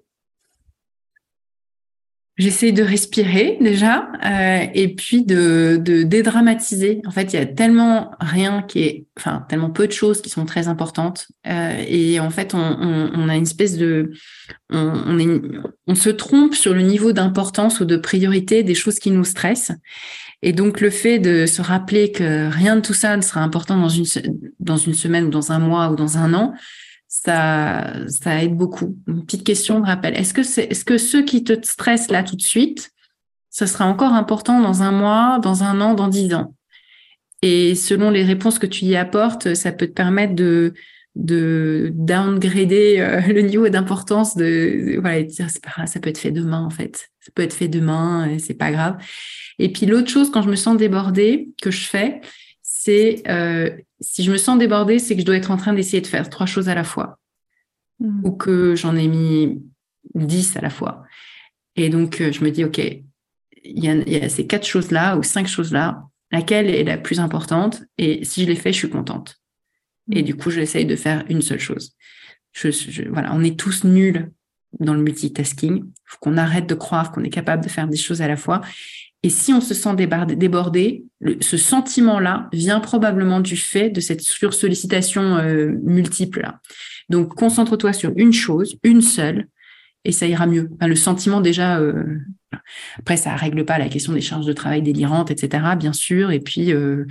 J'essaie 2.37 2.71
de 2.71 2.83
respirer 2.83 3.57
déjà 3.59 4.09
euh, 4.23 4.65
et 4.73 4.93
puis 4.93 5.23
de, 5.23 5.77
dédramatiser. 5.81 7.01
En 7.07 7.11
fait, 7.11 7.33
il 7.33 7.35
y 7.35 7.39
a 7.39 7.47
tellement 7.47 8.11
rien 8.19 8.61
qui 8.61 8.83
est, 8.83 9.05
enfin, 9.17 9.45
tellement 9.49 9.71
peu 9.71 9.87
de 9.87 9.91
choses 9.91 10.21
qui 10.21 10.29
sont 10.29 10.45
très 10.45 10.67
importantes. 10.67 11.27
et 11.45 12.19
en 12.19 12.29
fait, 12.29 12.53
on, 12.53 13.29
a 13.29 13.35
une 13.35 13.43
espèce 13.43 13.77
de, 13.77 14.11
on, 14.69 15.17
on 15.87 15.95
se 15.95 16.09
trompe 16.09 16.53
sur 16.53 16.75
le 16.75 16.81
niveau 16.81 17.11
d'importance 17.11 17.79
ou 17.79 17.85
de 17.85 17.97
priorité 17.97 18.61
des 18.61 18.75
choses 18.75 18.99
qui 18.99 19.09
nous 19.09 19.25
stressent. 19.25 19.71
Et 20.43 20.53
donc 20.53 20.81
le 20.81 20.89
fait 20.89 21.19
de 21.19 21.45
se 21.45 21.61
rappeler 21.61 22.11
que 22.11 22.49
rien 22.49 22.75
de 22.75 22.81
tout 22.81 22.93
ça 22.93 23.17
ne 23.17 23.21
sera 23.21 23.41
important 23.41 23.77
dans 23.77 23.89
une 23.89 24.05
dans 24.59 24.77
une 24.77 24.93
semaine 24.93 25.25
ou 25.25 25.29
dans 25.29 25.51
un 25.51 25.59
mois 25.59 25.89
ou 25.89 25.95
dans 25.95 26.17
un 26.17 26.33
an, 26.33 26.53
ça 27.07 27.93
ça 28.07 28.43
aide 28.43 28.55
beaucoup. 28.55 28.97
Une 29.07 29.23
petite 29.25 29.45
question 29.45 29.79
de 29.79 29.85
rappel. 29.85 30.15
Est-ce 30.15 30.33
que 30.33 30.83
que 30.83 30.97
ceux 30.97 31.23
qui 31.23 31.43
te 31.43 31.53
stressent 31.65 32.11
là 32.11 32.23
tout 32.23 32.35
de 32.35 32.41
suite, 32.41 32.91
ça 33.49 33.67
sera 33.67 33.85
encore 33.85 34.13
important 34.13 34.61
dans 34.61 34.83
un 34.83 34.91
mois, 34.91 35.39
dans 35.41 35.63
un 35.63 35.81
an, 35.81 35.93
dans 35.93 36.07
dix 36.07 36.33
ans? 36.33 36.53
Et 37.41 37.75
selon 37.75 38.09
les 38.09 38.23
réponses 38.23 38.59
que 38.59 38.65
tu 38.65 38.85
y 38.85 38.95
apportes, 38.95 39.53
ça 39.53 39.71
peut 39.71 39.87
te 39.87 39.93
permettre 39.93 40.35
de 40.35 40.73
de 41.15 41.91
downgrader 41.95 42.99
euh, 42.99 43.21
le 43.33 43.41
niveau 43.41 43.69
d'importance 43.69 44.35
de, 44.35 44.99
voilà 45.01 45.23
dire 45.23 45.49
c'est 45.49 45.63
pas 45.63 45.87
ça 45.87 45.99
peut 45.99 46.11
être 46.11 46.19
fait 46.19 46.29
demain 46.29 46.63
en 46.63 46.69
fait 46.69 47.09
ça 47.19 47.31
peut 47.33 47.41
être 47.41 47.55
fait 47.55 47.67
demain 47.67 48.37
c'est 48.37 48.53
pas 48.53 48.71
grave 48.71 48.97
et 49.59 49.69
puis 49.71 49.85
l'autre 49.85 50.09
chose, 50.09 50.29
quand 50.31 50.41
je 50.41 50.49
me 50.49 50.55
sens 50.55 50.77
débordée, 50.77 51.49
que 51.61 51.71
je 51.71 51.85
fais, 51.85 52.21
c'est 52.87 53.21
euh, 53.27 53.69
si 53.99 54.23
je 54.23 54.31
me 54.31 54.37
sens 54.37 54.57
débordée, 54.57 54.97
c'est 54.97 55.15
que 55.15 55.19
je 55.19 55.25
dois 55.25 55.35
être 55.35 55.51
en 55.51 55.57
train 55.57 55.73
d'essayer 55.73 55.99
de 55.99 56.07
faire 56.07 56.29
trois 56.29 56.45
choses 56.45 56.69
à 56.69 56.75
la 56.75 56.85
fois. 56.85 57.19
Hmm. 57.99 58.21
Ou 58.23 58.31
que 58.31 58.75
j'en 58.75 58.95
ai 58.95 59.09
mis 59.09 59.61
dix 60.15 60.55
à 60.55 60.61
la 60.61 60.69
fois. 60.69 61.03
Et 61.75 61.89
donc, 61.89 62.21
euh, 62.21 62.31
je 62.31 62.41
me 62.45 62.49
dis, 62.49 62.63
OK, 62.63 62.77
il 62.77 63.03
y, 63.83 63.89
a, 63.89 64.29
ces 64.29 64.47
quatre 64.47 64.65
choses-là 64.65 65.17
ou 65.17 65.23
cinq 65.23 65.47
choses-là, 65.47 66.03
laquelle 66.31 66.69
est 66.69 66.85
la 66.85 66.97
plus 66.97 67.19
importante? 67.19 67.83
Et 67.97 68.23
si 68.23 68.43
je 68.43 68.47
les 68.47 68.55
fais, 68.55 68.71
je 68.71 68.77
suis 68.77 68.89
contente. 68.89 69.35
Et 70.13 70.21
hmm. 70.21 70.25
du 70.25 70.35
coup, 70.35 70.49
j'essaye 70.49 70.85
de 70.85 70.95
faire 70.95 71.25
une 71.27 71.41
seule 71.41 71.59
chose. 71.59 71.93
Je, 72.53 73.09
voilà, 73.09 73.33
on 73.33 73.43
est 73.43 73.59
tous 73.59 73.83
nuls 73.83 74.31
dans 74.79 74.93
le 74.93 75.01
multitasking. 75.01 75.83
Il 75.83 75.93
faut 76.05 76.17
qu'on 76.21 76.37
arrête 76.37 76.67
de 76.67 76.75
croire 76.75 77.11
qu'on 77.11 77.23
est 77.25 77.29
capable 77.29 77.65
de 77.65 77.69
faire 77.69 77.89
des 77.89 77.97
choses 77.97 78.21
à 78.21 78.29
la 78.29 78.37
fois. 78.37 78.61
Et 79.23 79.29
si 79.29 79.51
on 79.51 79.61
se 79.61 79.73
sent 79.73 79.95
débordé, 79.95 81.05
ce 81.41 81.57
sentiment-là 81.57 82.49
vient 82.53 82.79
probablement 82.79 83.39
du 83.39 83.57
fait 83.57 83.89
de 83.89 83.99
cette 83.99 84.21
sursollicitation 84.21 85.37
euh, 85.37 85.75
multiple. 85.83 86.41
Là. 86.41 86.59
Donc, 87.09 87.33
concentre-toi 87.35 87.93
sur 87.93 88.13
une 88.15 88.31
chose, 88.31 88.77
une 88.83 89.01
seule, 89.01 89.47
et 90.05 90.11
ça 90.11 90.27
ira 90.27 90.45
mieux. 90.45 90.69
le 90.79 90.95
sentiment 90.95 91.41
déjà. 91.41 91.79
Euh, 91.79 92.19
après, 92.99 93.17
ça 93.17 93.35
règle 93.35 93.65
pas 93.65 93.77
la 93.77 93.89
question 93.89 94.13
des 94.13 94.21
charges 94.21 94.45
de 94.45 94.53
travail 94.53 94.81
délirantes, 94.81 95.31
etc. 95.31 95.63
Bien 95.77 95.93
sûr. 95.93 96.31
Et 96.31 96.39
puis, 96.39 96.71
euh, 96.71 97.05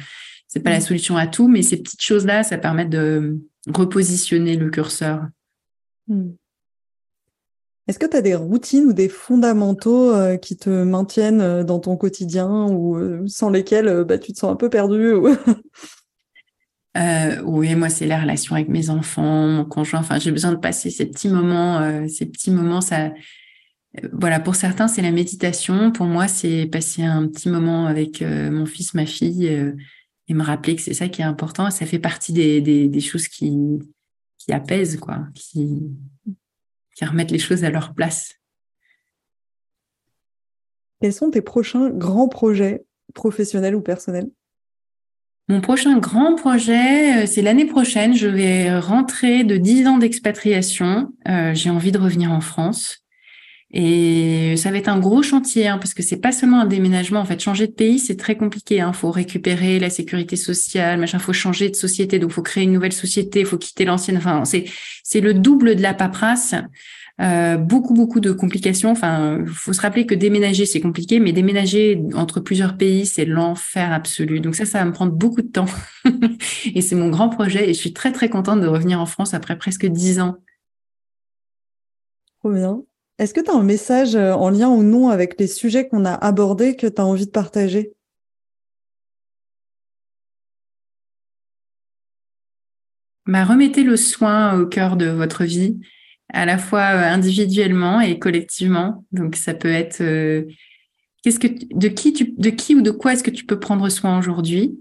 c'est 0.47 0.61
pas 0.61 0.71
la 0.71 0.81
solution 0.81 1.17
à 1.17 1.27
tout, 1.27 1.49
mais 1.49 1.63
ces 1.63 1.83
petites 1.83 2.03
choses-là, 2.03 2.45
ça 2.45 2.57
permet 2.57 2.87
de 2.87 3.39
repositionner 3.69 4.57
le 4.57 4.71
curseur. 4.71 5.27
Mm. 6.09 6.31
Est-ce 7.89 8.01
que 8.01 8.07
tu 8.07 8.17
as 8.17 8.23
des 8.23 8.35
routines 8.35 8.87
ou 8.87 8.93
des 8.93 9.09
fondamentaux 9.09 10.13
euh, 10.13 10.37
qui 10.37 10.57
te 10.57 10.71
maintiennent 10.83 11.41
euh, 11.41 11.63
dans 11.63 11.79
ton 11.79 11.97
quotidien 11.97 12.67
ou 12.67 12.97
euh, 12.97 13.23
sans 13.29 13.49
lesquels 13.49 14.03
bah, 14.05 14.19
tu 14.19 14.33
te 14.33 14.39
sens 14.39 14.51
un 14.51 14.57
peu 14.57 14.69
perdu 14.69 15.15
Oui, 17.45 17.75
moi, 17.75 17.91
c'est 17.91 18.07
la 18.07 18.21
relation 18.23 18.57
avec 18.57 18.69
mes 18.69 18.91
enfants, 18.91 19.47
mon 19.47 19.65
conjoint. 19.65 20.01
Enfin, 20.01 20.19
j'ai 20.19 20.33
besoin 20.33 20.53
de 20.53 20.57
passer 20.57 20.91
ces 20.91 21.07
petits 21.07 21.29
moments. 21.29 22.09
ces 22.09 22.25
petits 22.25 22.51
moments, 22.51 22.81
ça. 22.81 23.13
Voilà, 24.13 24.41
pour 24.41 24.55
certains, 24.55 24.89
c'est 24.89 25.03
la 25.03 25.11
méditation. 25.11 25.93
Pour 25.93 26.07
moi, 26.07 26.27
c'est 26.27 26.65
passer 26.65 27.03
un 27.03 27.29
petit 27.29 27.51
moment 27.51 27.87
avec 27.87 28.23
mon 28.23 28.65
fils, 28.65 28.95
ma 28.95 29.05
fille, 29.05 29.47
et 30.27 30.35
me 30.35 30.43
rappeler 30.43 30.75
que 30.75 30.81
c'est 30.81 30.95
ça 30.95 31.09
qui 31.09 31.21
est 31.21 31.27
important. 31.27 31.71
Ça 31.71 31.85
fait 31.85 31.99
partie 31.99 32.33
des, 32.33 33.01
choses 33.01 33.29
qui, 33.29 33.55
qui 34.39 34.53
apaisent, 34.55 34.97
quoi, 34.97 35.27
qui 36.97 37.05
remettent 37.05 37.31
les 37.31 37.39
choses 37.39 37.63
à 37.63 37.71
leur 37.71 37.95
place. 37.95 38.33
Quels 41.01 41.13
sont 41.13 41.31
tes 41.31 41.43
prochains 41.43 41.91
grands 41.91 42.29
projets 42.29 42.85
professionnels 43.15 43.77
ou 43.77 43.83
personnels? 43.83 44.31
Mon 45.49 45.61
prochain 45.61 45.99
grand 45.99 46.35
projet, 46.35 47.23
euh, 47.23 47.27
c'est 47.27 47.43
l'année 47.43 47.67
prochaine. 47.67 48.15
Je 48.15 48.27
vais 48.27 48.77
rentrer 48.79 49.45
de 49.45 49.57
10 49.57 49.87
ans 49.87 49.99
d'expatriation. 49.99 51.13
Euh, 51.29 51.55
j'ai 51.55 51.71
envie 51.71 51.93
de 51.93 51.99
revenir 51.99 52.33
en 52.33 52.41
France. 52.41 53.06
Et 53.79 54.57
ça 54.57 54.71
va 54.71 54.79
être 54.79 54.89
un 54.89 54.99
gros 54.99 55.23
chantier 55.23 55.69
hein, 55.69 55.77
parce 55.77 55.93
que 55.93 56.03
c'est 56.03 56.17
pas 56.17 56.33
seulement 56.33 56.61
un 56.61 56.65
déménagement. 56.65 57.21
En 57.21 57.27
fait, 57.27 57.39
changer 57.39 57.67
de 57.67 57.73
pays, 57.73 57.99
c'est 57.99 58.17
très 58.17 58.35
compliqué. 58.35 58.77
Il 58.77 58.81
hein. 58.81 58.95
faut 58.95 59.11
récupérer 59.11 59.79
la 59.79 59.91
sécurité 59.91 60.35
sociale, 60.37 60.99
machin. 60.99 61.19
Faut 61.19 61.35
changer 61.35 61.69
de 61.69 61.77
société, 61.77 62.19
donc 62.19 62.31
faut 62.31 62.41
créer 62.41 62.65
une 62.65 62.73
nouvelle 62.73 62.95
société. 62.95 63.45
Faut 63.45 63.59
quitter 63.59 63.85
l'ancienne. 63.85 64.17
Enfin, 64.17 64.47
c'est 64.47 64.65
c'est 65.05 65.21
le 65.21 65.35
double 65.35 65.77
de 65.77 65.83
la 65.83 65.93
paperasse. 65.93 66.55
Euh, 67.21 67.59
beaucoup 67.59 67.93
beaucoup 67.93 68.21
de 68.21 68.33
complications. 68.33 68.93
Enfin, 68.93 69.45
faut 69.47 69.75
se 69.75 69.83
rappeler 69.83 70.07
que 70.07 70.15
déménager 70.15 70.65
c'est 70.65 70.81
compliqué, 70.81 71.21
mais 71.21 71.33
déménager 71.33 72.01
entre 72.15 72.41
plusieurs 72.41 72.79
pays 72.79 73.05
c'est 73.05 73.27
l'enfer 73.27 73.93
absolu. 73.93 74.41
Donc 74.41 74.55
ça, 74.55 74.65
ça 74.65 74.79
va 74.79 74.87
me 74.87 74.93
prendre 74.93 75.13
beaucoup 75.13 75.43
de 75.43 75.49
temps. 75.49 75.67
et 76.75 76.81
c'est 76.81 76.97
mon 76.97 77.11
grand 77.11 77.29
projet. 77.29 77.69
Et 77.69 77.75
je 77.75 77.79
suis 77.79 77.93
très 77.93 78.13
très 78.13 78.31
contente 78.31 78.63
de 78.63 78.69
revenir 78.69 78.99
en 79.03 79.07
France 79.07 79.35
après 79.35 79.59
presque 79.59 79.85
dix 79.85 80.19
ans. 80.19 80.37
Trop 82.41 82.53
bien. 82.53 82.81
Est-ce 83.19 83.33
que 83.35 83.41
tu 83.41 83.51
as 83.51 83.55
un 83.55 83.63
message 83.63 84.15
euh, 84.15 84.33
en 84.35 84.51
lien 84.51 84.69
ou 84.69 84.83
non 84.83 85.09
avec 85.09 85.39
les 85.41 85.47
sujets 85.47 85.89
qu'on 85.89 86.05
a 86.05 86.13
abordés 86.15 86.77
que 86.77 86.87
tu 86.87 87.01
as 87.01 87.05
envie 87.07 87.27
de 87.27 87.31
partager? 87.31 87.93
Bah, 93.27 93.45
Remettez 93.45 93.83
le 93.83 93.97
soin 93.97 94.59
au 94.61 94.67
cœur 94.67 94.97
de 94.97 95.07
votre 95.07 95.45
vie 95.45 95.79
à 96.33 96.45
la 96.47 96.59
fois 96.59 96.83
individuellement 96.85 98.01
et 98.01 98.19
collectivement. 98.19 99.05
Donc 99.13 99.37
ça 99.37 99.55
peut 99.55 99.71
être 99.73 100.03
qu'est-ce 101.23 101.39
que 101.41 101.49
de 101.49 101.89
qui 102.51 102.75
ou 102.75 102.83
de 102.83 102.91
quoi 102.91 103.13
est-ce 103.13 103.25
que 103.25 103.31
tu 103.31 103.45
peux 103.47 103.59
prendre 103.59 103.89
soin 103.89 104.19
aujourd'hui? 104.19 104.79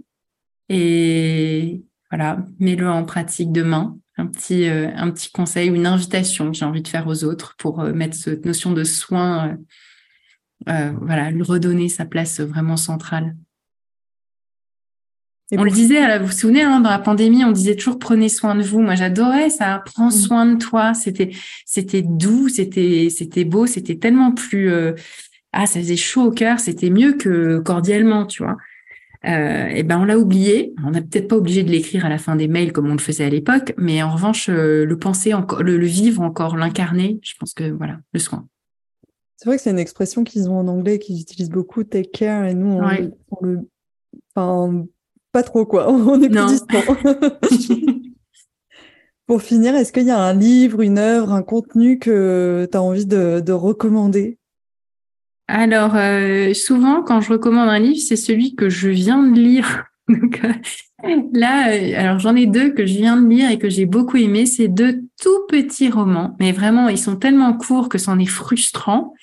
Et 0.70 1.84
voilà, 2.12 2.46
mets-le 2.60 2.90
en 2.90 3.04
pratique 3.04 3.52
demain. 3.52 3.98
Un 4.18 4.28
petit, 4.28 4.66
un 4.68 5.12
petit 5.12 5.30
conseil 5.30 5.70
ou 5.70 5.76
une 5.76 5.86
invitation 5.86 6.50
que 6.50 6.58
j'ai 6.58 6.64
envie 6.64 6.82
de 6.82 6.88
faire 6.88 7.06
aux 7.08 7.26
autres 7.26 7.56
pour 7.58 7.84
mettre 7.84 8.16
cette 8.16 8.46
notion 8.46 8.72
de 8.72 8.86
soin 8.86 9.58
euh, 10.68 10.92
voilà, 11.02 11.32
lui 11.32 11.44
redonner 11.44 11.90
sa 11.90 12.06
place 12.06 12.40
vraiment 12.40 12.78
centrale. 12.78 13.36
on 15.52 15.64
le 15.64 15.70
disait, 15.70 16.18
vous 16.18 16.28
vous 16.28 16.32
souvenez, 16.32 16.64
hein, 16.64 16.80
dans 16.80 16.90
la 16.90 17.00
pandémie, 17.00 17.46
on 17.46 17.52
disait 17.52 17.76
toujours 17.76 18.00
prenez 18.00 18.30
soin 18.30 18.56
de 18.56 18.64
vous. 18.64 18.82
Moi, 18.82 18.96
j'adorais 18.96 19.50
ça. 19.50 19.84
Prends 19.86 20.08
mm. 20.08 20.12
soin 20.12 20.46
de 20.48 20.58
toi. 20.58 20.94
C'était, 20.94 21.32
c'était 21.66 22.02
doux, 22.02 22.50
c'était, 22.50 23.10
c'était 23.10 23.46
beau, 23.46 23.68
c'était 23.68 23.98
tellement 23.98 24.32
plus. 24.32 24.72
Euh, 24.72 24.94
ah, 25.52 25.68
ça 25.68 25.80
faisait 25.80 25.96
chaud 25.96 26.24
au 26.24 26.32
cœur. 26.32 26.60
C'était 26.60 26.90
mieux 26.90 27.14
que 27.14 27.60
cordialement, 27.60 28.26
tu 28.26 28.44
vois. 28.44 28.58
Euh, 29.26 29.68
et 29.68 29.84
ben, 29.84 30.00
on 30.00 30.06
l'a 30.06 30.18
oublié. 30.18 30.74
On 30.86 30.92
n'a 30.92 31.02
peut-être 31.02 31.28
pas 31.28 31.36
obligé 31.36 31.64
de 31.64 31.72
l'écrire 31.72 32.06
à 32.06 32.10
la 32.10 32.18
fin 32.18 32.36
des 32.36 32.48
mails 32.48 32.72
comme 32.72 32.90
on 32.90 32.94
le 32.94 33.00
faisait 33.00 33.26
à 33.26 33.30
l'époque, 33.30 33.74
mais 33.78 34.04
en 34.04 34.12
revanche, 34.12 34.50
le 34.50 34.96
penser 34.96 35.34
encore, 35.34 35.64
le 35.64 35.78
vivre 35.86 36.22
encore, 36.22 36.58
l'incarner. 36.58 37.20
Je 37.24 37.34
pense 37.40 37.54
que 37.54 37.72
voilà, 37.72 38.00
le 38.14 38.20
soin. 38.20 38.48
C'est 39.38 39.50
vrai 39.50 39.58
que 39.58 39.64
c'est 39.64 39.72
une 39.72 39.80
expression 39.80 40.24
qu'ils 40.24 40.50
ont 40.50 40.58
en 40.58 40.68
anglais, 40.68 40.98
qu'ils 40.98 41.20
utilisent 41.20 41.50
beaucoup, 41.50 41.84
take 41.84 42.10
care, 42.12 42.46
et 42.46 42.54
nous, 42.54 42.80
on, 43.32 43.42
le. 43.42 43.60
Enfin, 44.34 44.86
pas 45.32 45.44
trop, 45.44 45.66
quoi. 45.66 45.92
On 45.92 46.22
est 46.22 46.30
plus 46.30 46.46
distant. 46.48 46.80
Pour 49.28 49.42
finir, 49.42 49.76
est-ce 49.76 49.92
qu'il 49.92 50.06
y 50.06 50.12
a 50.12 50.20
un 50.20 50.34
livre, 50.34 50.82
une 50.82 51.00
œuvre, 51.00 51.34
un 51.34 51.42
contenu 51.42 52.00
que 52.00 52.68
tu 52.72 52.78
as 52.78 52.82
envie 52.82 53.06
de, 53.06 53.52
recommander? 53.52 54.38
Alors, 55.48 55.96
euh, 55.96 56.54
souvent, 56.54 57.04
quand 57.04 57.22
je 57.22 57.32
recommande 57.32 57.70
un 57.70 57.80
livre, 57.80 58.00
c'est 58.00 58.16
celui 58.16 58.56
que 58.56 58.70
je 58.70 58.90
viens 58.90 59.24
de 59.24 59.40
lire. 59.40 59.86
Euh, 61.04 61.22
là, 61.34 61.72
euh, 61.72 61.94
alors 61.98 62.20
j'en 62.20 62.36
ai 62.36 62.48
deux 62.48 62.72
que 62.72 62.86
je 62.86 62.94
viens 62.94 63.18
de 63.22 63.28
lire 63.28 63.52
et 63.52 63.60
que 63.60 63.70
j'ai 63.70 63.86
beaucoup 63.86 64.18
aimé. 64.18 64.46
C'est 64.46 64.68
deux 64.68 65.02
tout 65.22 65.46
petits 65.50 65.90
romans, 65.90 66.36
mais 66.40 66.52
vraiment, 66.52 66.88
ils 66.88 66.98
sont 66.98 67.18
tellement 67.18 67.54
courts 67.54 67.90
que 67.90 67.98
c'en 67.98 68.18
est 68.18 68.26
frustrant. 68.26 69.14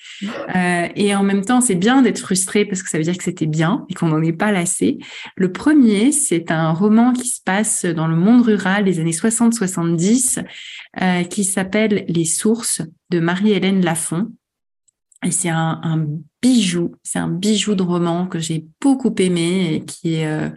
Et 0.95 1.15
en 1.15 1.23
même 1.23 1.43
temps, 1.43 1.61
c'est 1.61 1.75
bien 1.75 2.01
d'être 2.01 2.19
frustré 2.19 2.63
parce 2.65 2.83
que 2.83 2.89
ça 2.89 2.97
veut 2.97 3.03
dire 3.03 3.17
que 3.17 3.23
c'était 3.23 3.47
bien 3.47 3.85
et 3.89 3.95
qu'on 3.95 4.07
n'en 4.07 4.21
est 4.21 4.33
pas 4.33 4.51
lassé. 4.51 4.99
Le 5.35 5.51
premier, 5.51 6.11
c'est 6.11 6.51
un 6.51 6.71
roman 6.71 7.11
qui 7.11 7.27
se 7.27 7.41
passe 7.43 7.85
dans 7.85 8.07
le 8.07 8.15
monde 8.15 8.43
rural 8.43 8.85
des 8.85 8.99
années 8.99 9.11
60-70, 9.11 10.43
euh, 11.01 11.23
qui 11.23 11.43
s'appelle 11.43 12.05
Les 12.07 12.25
Sources 12.25 12.81
de 13.09 13.19
Marie-Hélène 13.19 13.83
Lafont. 13.83 14.31
Et 15.23 15.31
c'est 15.31 15.49
un, 15.49 15.79
un, 15.83 16.05
bijou, 16.41 16.95
c'est 17.03 17.19
un 17.19 17.29
bijou 17.29 17.75
de 17.75 17.83
roman 17.83 18.27
que 18.27 18.39
j'ai 18.39 18.65
beaucoup 18.81 19.13
aimé 19.19 19.73
et 19.73 19.85
qui 19.85 20.15
est, 20.15 20.27
euh, 20.27 20.49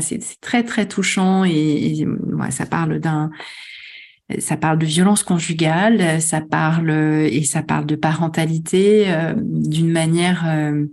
c'est 0.00 0.40
très 0.40 0.64
très 0.64 0.86
touchant 0.88 1.44
et, 1.44 2.06
ça 2.50 2.66
parle 2.66 2.98
d'un, 2.98 3.30
ça 4.38 4.56
parle 4.56 4.78
de 4.78 4.86
violence 4.86 5.22
conjugale, 5.22 6.20
ça 6.20 6.40
parle 6.40 6.90
et 6.90 7.44
ça 7.44 7.62
parle 7.62 7.86
de 7.86 7.96
parentalité 7.96 9.12
euh, 9.12 9.34
d'une 9.36 9.90
manière 9.90 10.44
euh, 10.46 10.86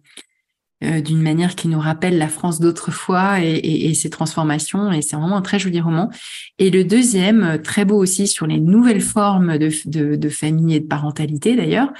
euh, 0.81 1.01
d'une 1.01 1.21
manière 1.21 1.55
qui 1.55 1.67
nous 1.67 1.79
rappelle 1.79 2.17
la 2.17 2.29
France 2.29 2.61
d'autrefois 2.61 3.41
et, 3.41 3.51
et, 3.51 3.89
et, 3.89 3.93
ses 3.93 4.09
transformations. 4.09 4.93
Et 4.93 5.01
c'est 5.01 5.17
vraiment 5.17 5.35
un 5.35 5.41
très 5.41 5.59
joli 5.59 5.81
roman. 5.81 6.09
Et 6.57 6.69
le 6.69 6.85
deuxième, 6.85 7.43
euh, 7.43 7.57
très 7.57 7.83
beau 7.83 7.97
aussi 7.97 8.27
sur 8.27 8.47
les 8.47 8.61
nouvelles 8.61 9.01
formes 9.01 9.57
de, 9.57 9.69
de, 9.87 10.15
de 10.15 10.29
famille 10.29 10.75
et 10.75 10.79
de 10.79 10.87
parentalité 10.87 11.57
d'ailleurs, 11.57 11.91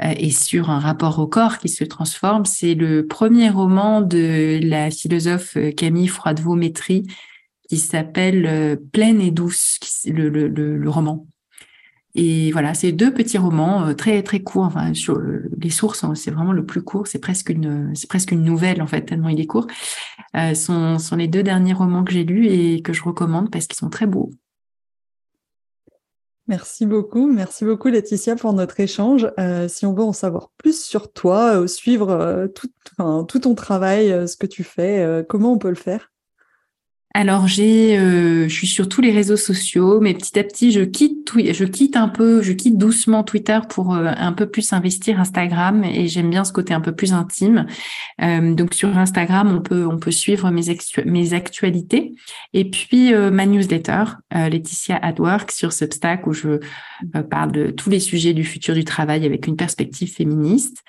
et 0.00 0.30
sur 0.30 0.70
un 0.70 0.78
rapport 0.78 1.18
au 1.18 1.26
corps 1.26 1.58
qui 1.58 1.68
se 1.68 1.84
transforme, 1.84 2.44
c'est 2.44 2.74
le 2.74 3.06
premier 3.06 3.50
roman 3.50 4.00
de 4.00 4.60
la 4.62 4.90
philosophe 4.90 5.56
Camille 5.76 6.08
Froidevaux-Métry 6.08 7.04
qui 7.68 7.76
s'appelle 7.78 8.78
Pleine 8.92 9.20
et 9.20 9.30
douce, 9.30 9.78
le, 10.06 10.28
le, 10.28 10.48
le 10.48 10.90
roman. 10.90 11.26
Et 12.14 12.50
voilà, 12.52 12.74
c'est 12.74 12.90
deux 12.90 13.12
petits 13.12 13.38
romans 13.38 13.86
euh, 13.86 13.94
très 13.94 14.22
très 14.22 14.40
courts. 14.40 14.64
Enfin, 14.64 14.94
sur 14.94 15.20
les 15.60 15.70
sources, 15.70 16.02
hein, 16.04 16.14
c'est 16.16 16.30
vraiment 16.30 16.52
le 16.52 16.64
plus 16.66 16.82
court. 16.82 17.06
C'est 17.06 17.20
presque 17.20 17.50
une, 17.50 17.94
c'est 17.94 18.08
presque 18.08 18.32
une 18.32 18.42
nouvelle 18.42 18.82
en 18.82 18.86
fait 18.86 19.02
tellement 19.02 19.28
il 19.28 19.40
est 19.40 19.46
court. 19.46 19.66
Euh, 20.36 20.54
sont 20.54 20.98
sont 20.98 21.16
les 21.16 21.28
deux 21.28 21.42
derniers 21.44 21.74
romans 21.74 22.02
que 22.02 22.12
j'ai 22.12 22.24
lus 22.24 22.48
et 22.48 22.82
que 22.82 22.92
je 22.92 23.02
recommande 23.04 23.50
parce 23.50 23.66
qu'ils 23.66 23.78
sont 23.78 23.90
très 23.90 24.06
beaux. 24.06 24.30
Merci 26.48 26.86
beaucoup, 26.86 27.30
merci 27.30 27.66
beaucoup 27.66 27.88
Laetitia 27.88 28.34
pour 28.34 28.54
notre 28.54 28.80
échange. 28.80 29.30
Euh, 29.38 29.68
si 29.68 29.84
on 29.84 29.92
veut 29.92 30.02
en 30.02 30.14
savoir 30.14 30.50
plus 30.56 30.82
sur 30.82 31.12
toi, 31.12 31.60
euh, 31.60 31.66
suivre 31.66 32.48
enfin, 32.98 33.24
tout 33.24 33.38
ton 33.38 33.54
travail, 33.54 34.26
ce 34.26 34.36
que 34.36 34.46
tu 34.46 34.64
fais, 34.64 35.24
comment 35.28 35.52
on 35.52 35.58
peut 35.58 35.68
le 35.68 35.74
faire? 35.74 36.10
Alors 37.14 37.48
j'ai, 37.48 37.98
euh, 37.98 38.48
je 38.48 38.54
suis 38.54 38.66
sur 38.66 38.86
tous 38.86 39.00
les 39.00 39.10
réseaux 39.10 39.38
sociaux, 39.38 39.98
mais 39.98 40.12
petit 40.12 40.38
à 40.38 40.44
petit 40.44 40.72
je 40.72 40.82
quitte, 40.82 41.32
je 41.52 41.64
quitte 41.64 41.96
un 41.96 42.08
peu, 42.08 42.42
je 42.42 42.52
quitte 42.52 42.76
doucement 42.76 43.24
Twitter 43.24 43.58
pour 43.70 43.94
euh, 43.94 44.12
un 44.14 44.32
peu 44.32 44.46
plus 44.46 44.74
investir 44.74 45.18
Instagram 45.18 45.84
et 45.84 46.06
j'aime 46.06 46.28
bien 46.28 46.44
ce 46.44 46.52
côté 46.52 46.74
un 46.74 46.82
peu 46.82 46.94
plus 46.94 47.14
intime. 47.14 47.66
Euh, 48.20 48.54
donc 48.54 48.74
sur 48.74 48.96
Instagram 48.96 49.50
on 49.56 49.62
peut 49.62 49.86
on 49.86 49.98
peut 49.98 50.10
suivre 50.10 50.50
mes 50.50 50.76
mes 51.06 51.32
actualités 51.32 52.14
et 52.52 52.68
puis 52.68 53.14
ma 53.14 53.46
newsletter 53.46 54.04
Laetitia 54.30 54.98
at 55.02 55.14
Work 55.18 55.50
sur 55.50 55.72
Substack 55.72 56.26
où 56.26 56.34
je 56.34 56.60
parle 57.30 57.52
de 57.52 57.70
tous 57.70 57.88
les 57.88 58.00
sujets 58.00 58.34
du 58.34 58.44
futur 58.44 58.74
du 58.74 58.84
travail 58.84 59.24
avec 59.24 59.46
une 59.46 59.56
perspective 59.56 60.12
féministe 60.12 60.84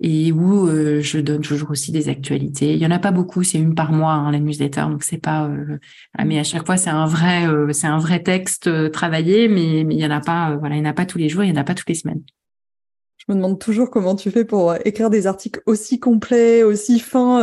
et 0.00 0.32
où 0.32 0.68
euh, 0.68 1.00
je 1.00 1.18
donne 1.18 1.42
toujours 1.42 1.70
aussi 1.70 1.92
des 1.92 2.08
actualités. 2.08 2.72
Il 2.72 2.78
y 2.78 2.86
en 2.86 2.90
a 2.90 2.98
pas 2.98 3.12
beaucoup, 3.12 3.42
c'est 3.42 3.58
une 3.58 3.74
par 3.74 3.92
mois 3.92 4.12
hein, 4.12 4.32
la 4.32 4.40
newsletter, 4.40 4.82
donc 4.82 5.04
c'est 5.04 5.18
pas. 5.18 5.46
Euh, 5.46 5.78
mais 6.24 6.38
à 6.38 6.44
chaque 6.44 6.66
fois 6.66 6.76
c'est 6.76 6.90
un 6.90 7.06
vrai, 7.06 7.46
euh, 7.46 7.72
c'est 7.72 7.86
un 7.86 7.98
vrai 7.98 8.22
texte 8.22 8.90
travaillé, 8.92 9.48
mais, 9.48 9.84
mais 9.84 9.94
il 9.94 10.00
y 10.00 10.06
en 10.06 10.10
a 10.10 10.20
pas, 10.20 10.56
voilà, 10.56 10.76
il 10.76 10.78
y 10.78 10.82
en 10.82 10.90
a 10.90 10.94
pas 10.94 11.06
tous 11.06 11.18
les 11.18 11.28
jours, 11.28 11.44
il 11.44 11.50
y 11.50 11.52
en 11.52 11.60
a 11.60 11.64
pas 11.64 11.74
toutes 11.74 11.88
les 11.88 11.94
semaines. 11.94 12.22
Je 13.16 13.32
me 13.32 13.36
demande 13.36 13.58
toujours 13.58 13.90
comment 13.90 14.16
tu 14.16 14.30
fais 14.30 14.44
pour 14.44 14.74
écrire 14.84 15.08
des 15.08 15.26
articles 15.26 15.62
aussi 15.64 15.98
complets, 15.98 16.62
aussi 16.62 16.98
fins 16.98 17.40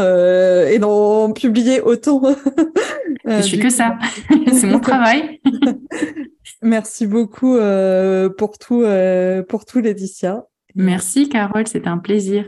et 0.67 0.77
d'en 0.77 1.31
publier 1.31 1.81
autant. 1.81 2.21
je 3.25 3.41
fais 3.41 3.57
que 3.57 3.69
ça, 3.69 3.97
c'est 4.53 4.67
mon 4.67 4.79
travail. 4.81 5.41
Merci 6.61 7.07
beaucoup 7.07 7.57
pour 8.37 8.57
tout, 8.59 8.85
pour 9.47 9.65
tout, 9.65 9.79
Laetitia. 9.79 10.45
Merci 10.75 11.29
Carole, 11.29 11.67
c'était 11.67 11.89
un 11.89 11.97
plaisir. 11.97 12.45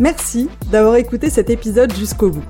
Merci 0.00 0.48
d'avoir 0.70 0.96
écouté 0.96 1.30
cet 1.30 1.50
épisode 1.50 1.92
jusqu'au 1.94 2.30
bout. 2.30 2.44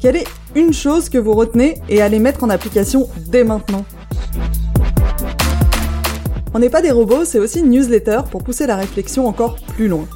Quelle 0.00 0.16
est 0.16 0.28
une 0.54 0.72
chose 0.72 1.08
que 1.08 1.18
vous 1.18 1.32
retenez 1.32 1.78
et 1.88 2.02
allez 2.02 2.18
mettre 2.18 2.44
en 2.44 2.50
application 2.50 3.08
dès 3.28 3.44
maintenant? 3.44 3.84
On 6.54 6.58
n'est 6.58 6.70
pas 6.70 6.82
des 6.82 6.90
robots, 6.90 7.24
c'est 7.24 7.38
aussi 7.38 7.60
une 7.60 7.70
newsletter 7.70 8.20
pour 8.30 8.42
pousser 8.42 8.66
la 8.66 8.76
réflexion 8.76 9.26
encore 9.26 9.56
plus 9.74 9.88
loin. 9.88 10.06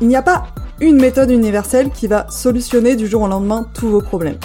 Il 0.00 0.08
n'y 0.08 0.16
a 0.16 0.22
pas 0.22 0.46
une 0.80 0.96
méthode 0.96 1.30
universelle 1.30 1.90
qui 1.90 2.06
va 2.06 2.26
solutionner 2.30 2.96
du 2.96 3.06
jour 3.06 3.22
au 3.22 3.28
lendemain 3.28 3.66
tous 3.74 3.88
vos 3.88 4.00
problèmes. 4.00 4.38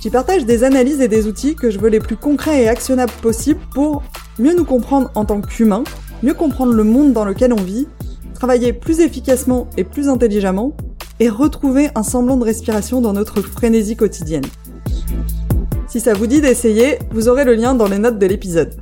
J'y 0.00 0.10
partage 0.10 0.46
des 0.46 0.62
analyses 0.62 1.00
et 1.00 1.08
des 1.08 1.26
outils 1.26 1.56
que 1.56 1.70
je 1.70 1.78
veux 1.80 1.88
les 1.88 1.98
plus 1.98 2.16
concrets 2.16 2.62
et 2.62 2.68
actionnables 2.68 3.12
possibles 3.20 3.60
pour 3.74 4.04
mieux 4.38 4.54
nous 4.54 4.64
comprendre 4.64 5.10
en 5.16 5.24
tant 5.24 5.40
qu'humains, 5.40 5.82
mieux 6.22 6.34
comprendre 6.34 6.72
le 6.72 6.84
monde 6.84 7.12
dans 7.12 7.24
lequel 7.24 7.52
on 7.52 7.56
vit, 7.56 7.88
travailler 8.34 8.72
plus 8.72 9.00
efficacement 9.00 9.68
et 9.76 9.82
plus 9.82 10.08
intelligemment, 10.08 10.76
et 11.18 11.28
retrouver 11.28 11.90
un 11.96 12.04
semblant 12.04 12.36
de 12.36 12.44
respiration 12.44 13.00
dans 13.00 13.12
notre 13.12 13.42
frénésie 13.42 13.96
quotidienne. 13.96 14.44
Si 15.88 15.98
ça 15.98 16.14
vous 16.14 16.28
dit 16.28 16.40
d'essayer, 16.40 17.00
vous 17.10 17.28
aurez 17.28 17.44
le 17.44 17.54
lien 17.54 17.74
dans 17.74 17.88
les 17.88 17.98
notes 17.98 18.20
de 18.20 18.26
l'épisode. 18.26 18.74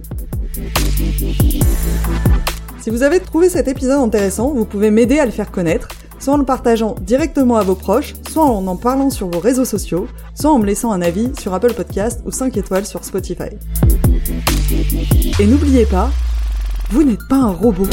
Si 2.82 2.90
vous 2.90 3.02
avez 3.02 3.20
trouvé 3.20 3.48
cet 3.48 3.68
épisode 3.68 4.00
intéressant, 4.00 4.52
vous 4.52 4.66
pouvez 4.66 4.90
m'aider 4.90 5.18
à 5.18 5.24
le 5.24 5.32
faire 5.32 5.50
connaître, 5.50 5.88
soit 6.18 6.34
en 6.34 6.38
le 6.38 6.44
partageant 6.44 6.94
directement 7.00 7.56
à 7.56 7.62
vos 7.62 7.74
proches, 7.74 8.14
soit 8.30 8.44
en 8.44 8.66
en 8.66 8.76
parlant 8.76 9.10
sur 9.10 9.28
vos 9.28 9.40
réseaux 9.40 9.64
sociaux, 9.64 10.06
soit 10.34 10.50
en 10.50 10.58
me 10.58 10.66
laissant 10.66 10.92
un 10.92 11.02
avis 11.02 11.30
sur 11.38 11.54
Apple 11.54 11.74
Podcast 11.74 12.20
ou 12.24 12.30
5 12.30 12.56
étoiles 12.56 12.86
sur 12.86 13.04
Spotify. 13.04 13.50
Et 15.38 15.46
n'oubliez 15.46 15.86
pas, 15.86 16.10
vous 16.90 17.02
n'êtes 17.02 17.26
pas 17.28 17.36
un 17.36 17.52
robot. 17.52 17.86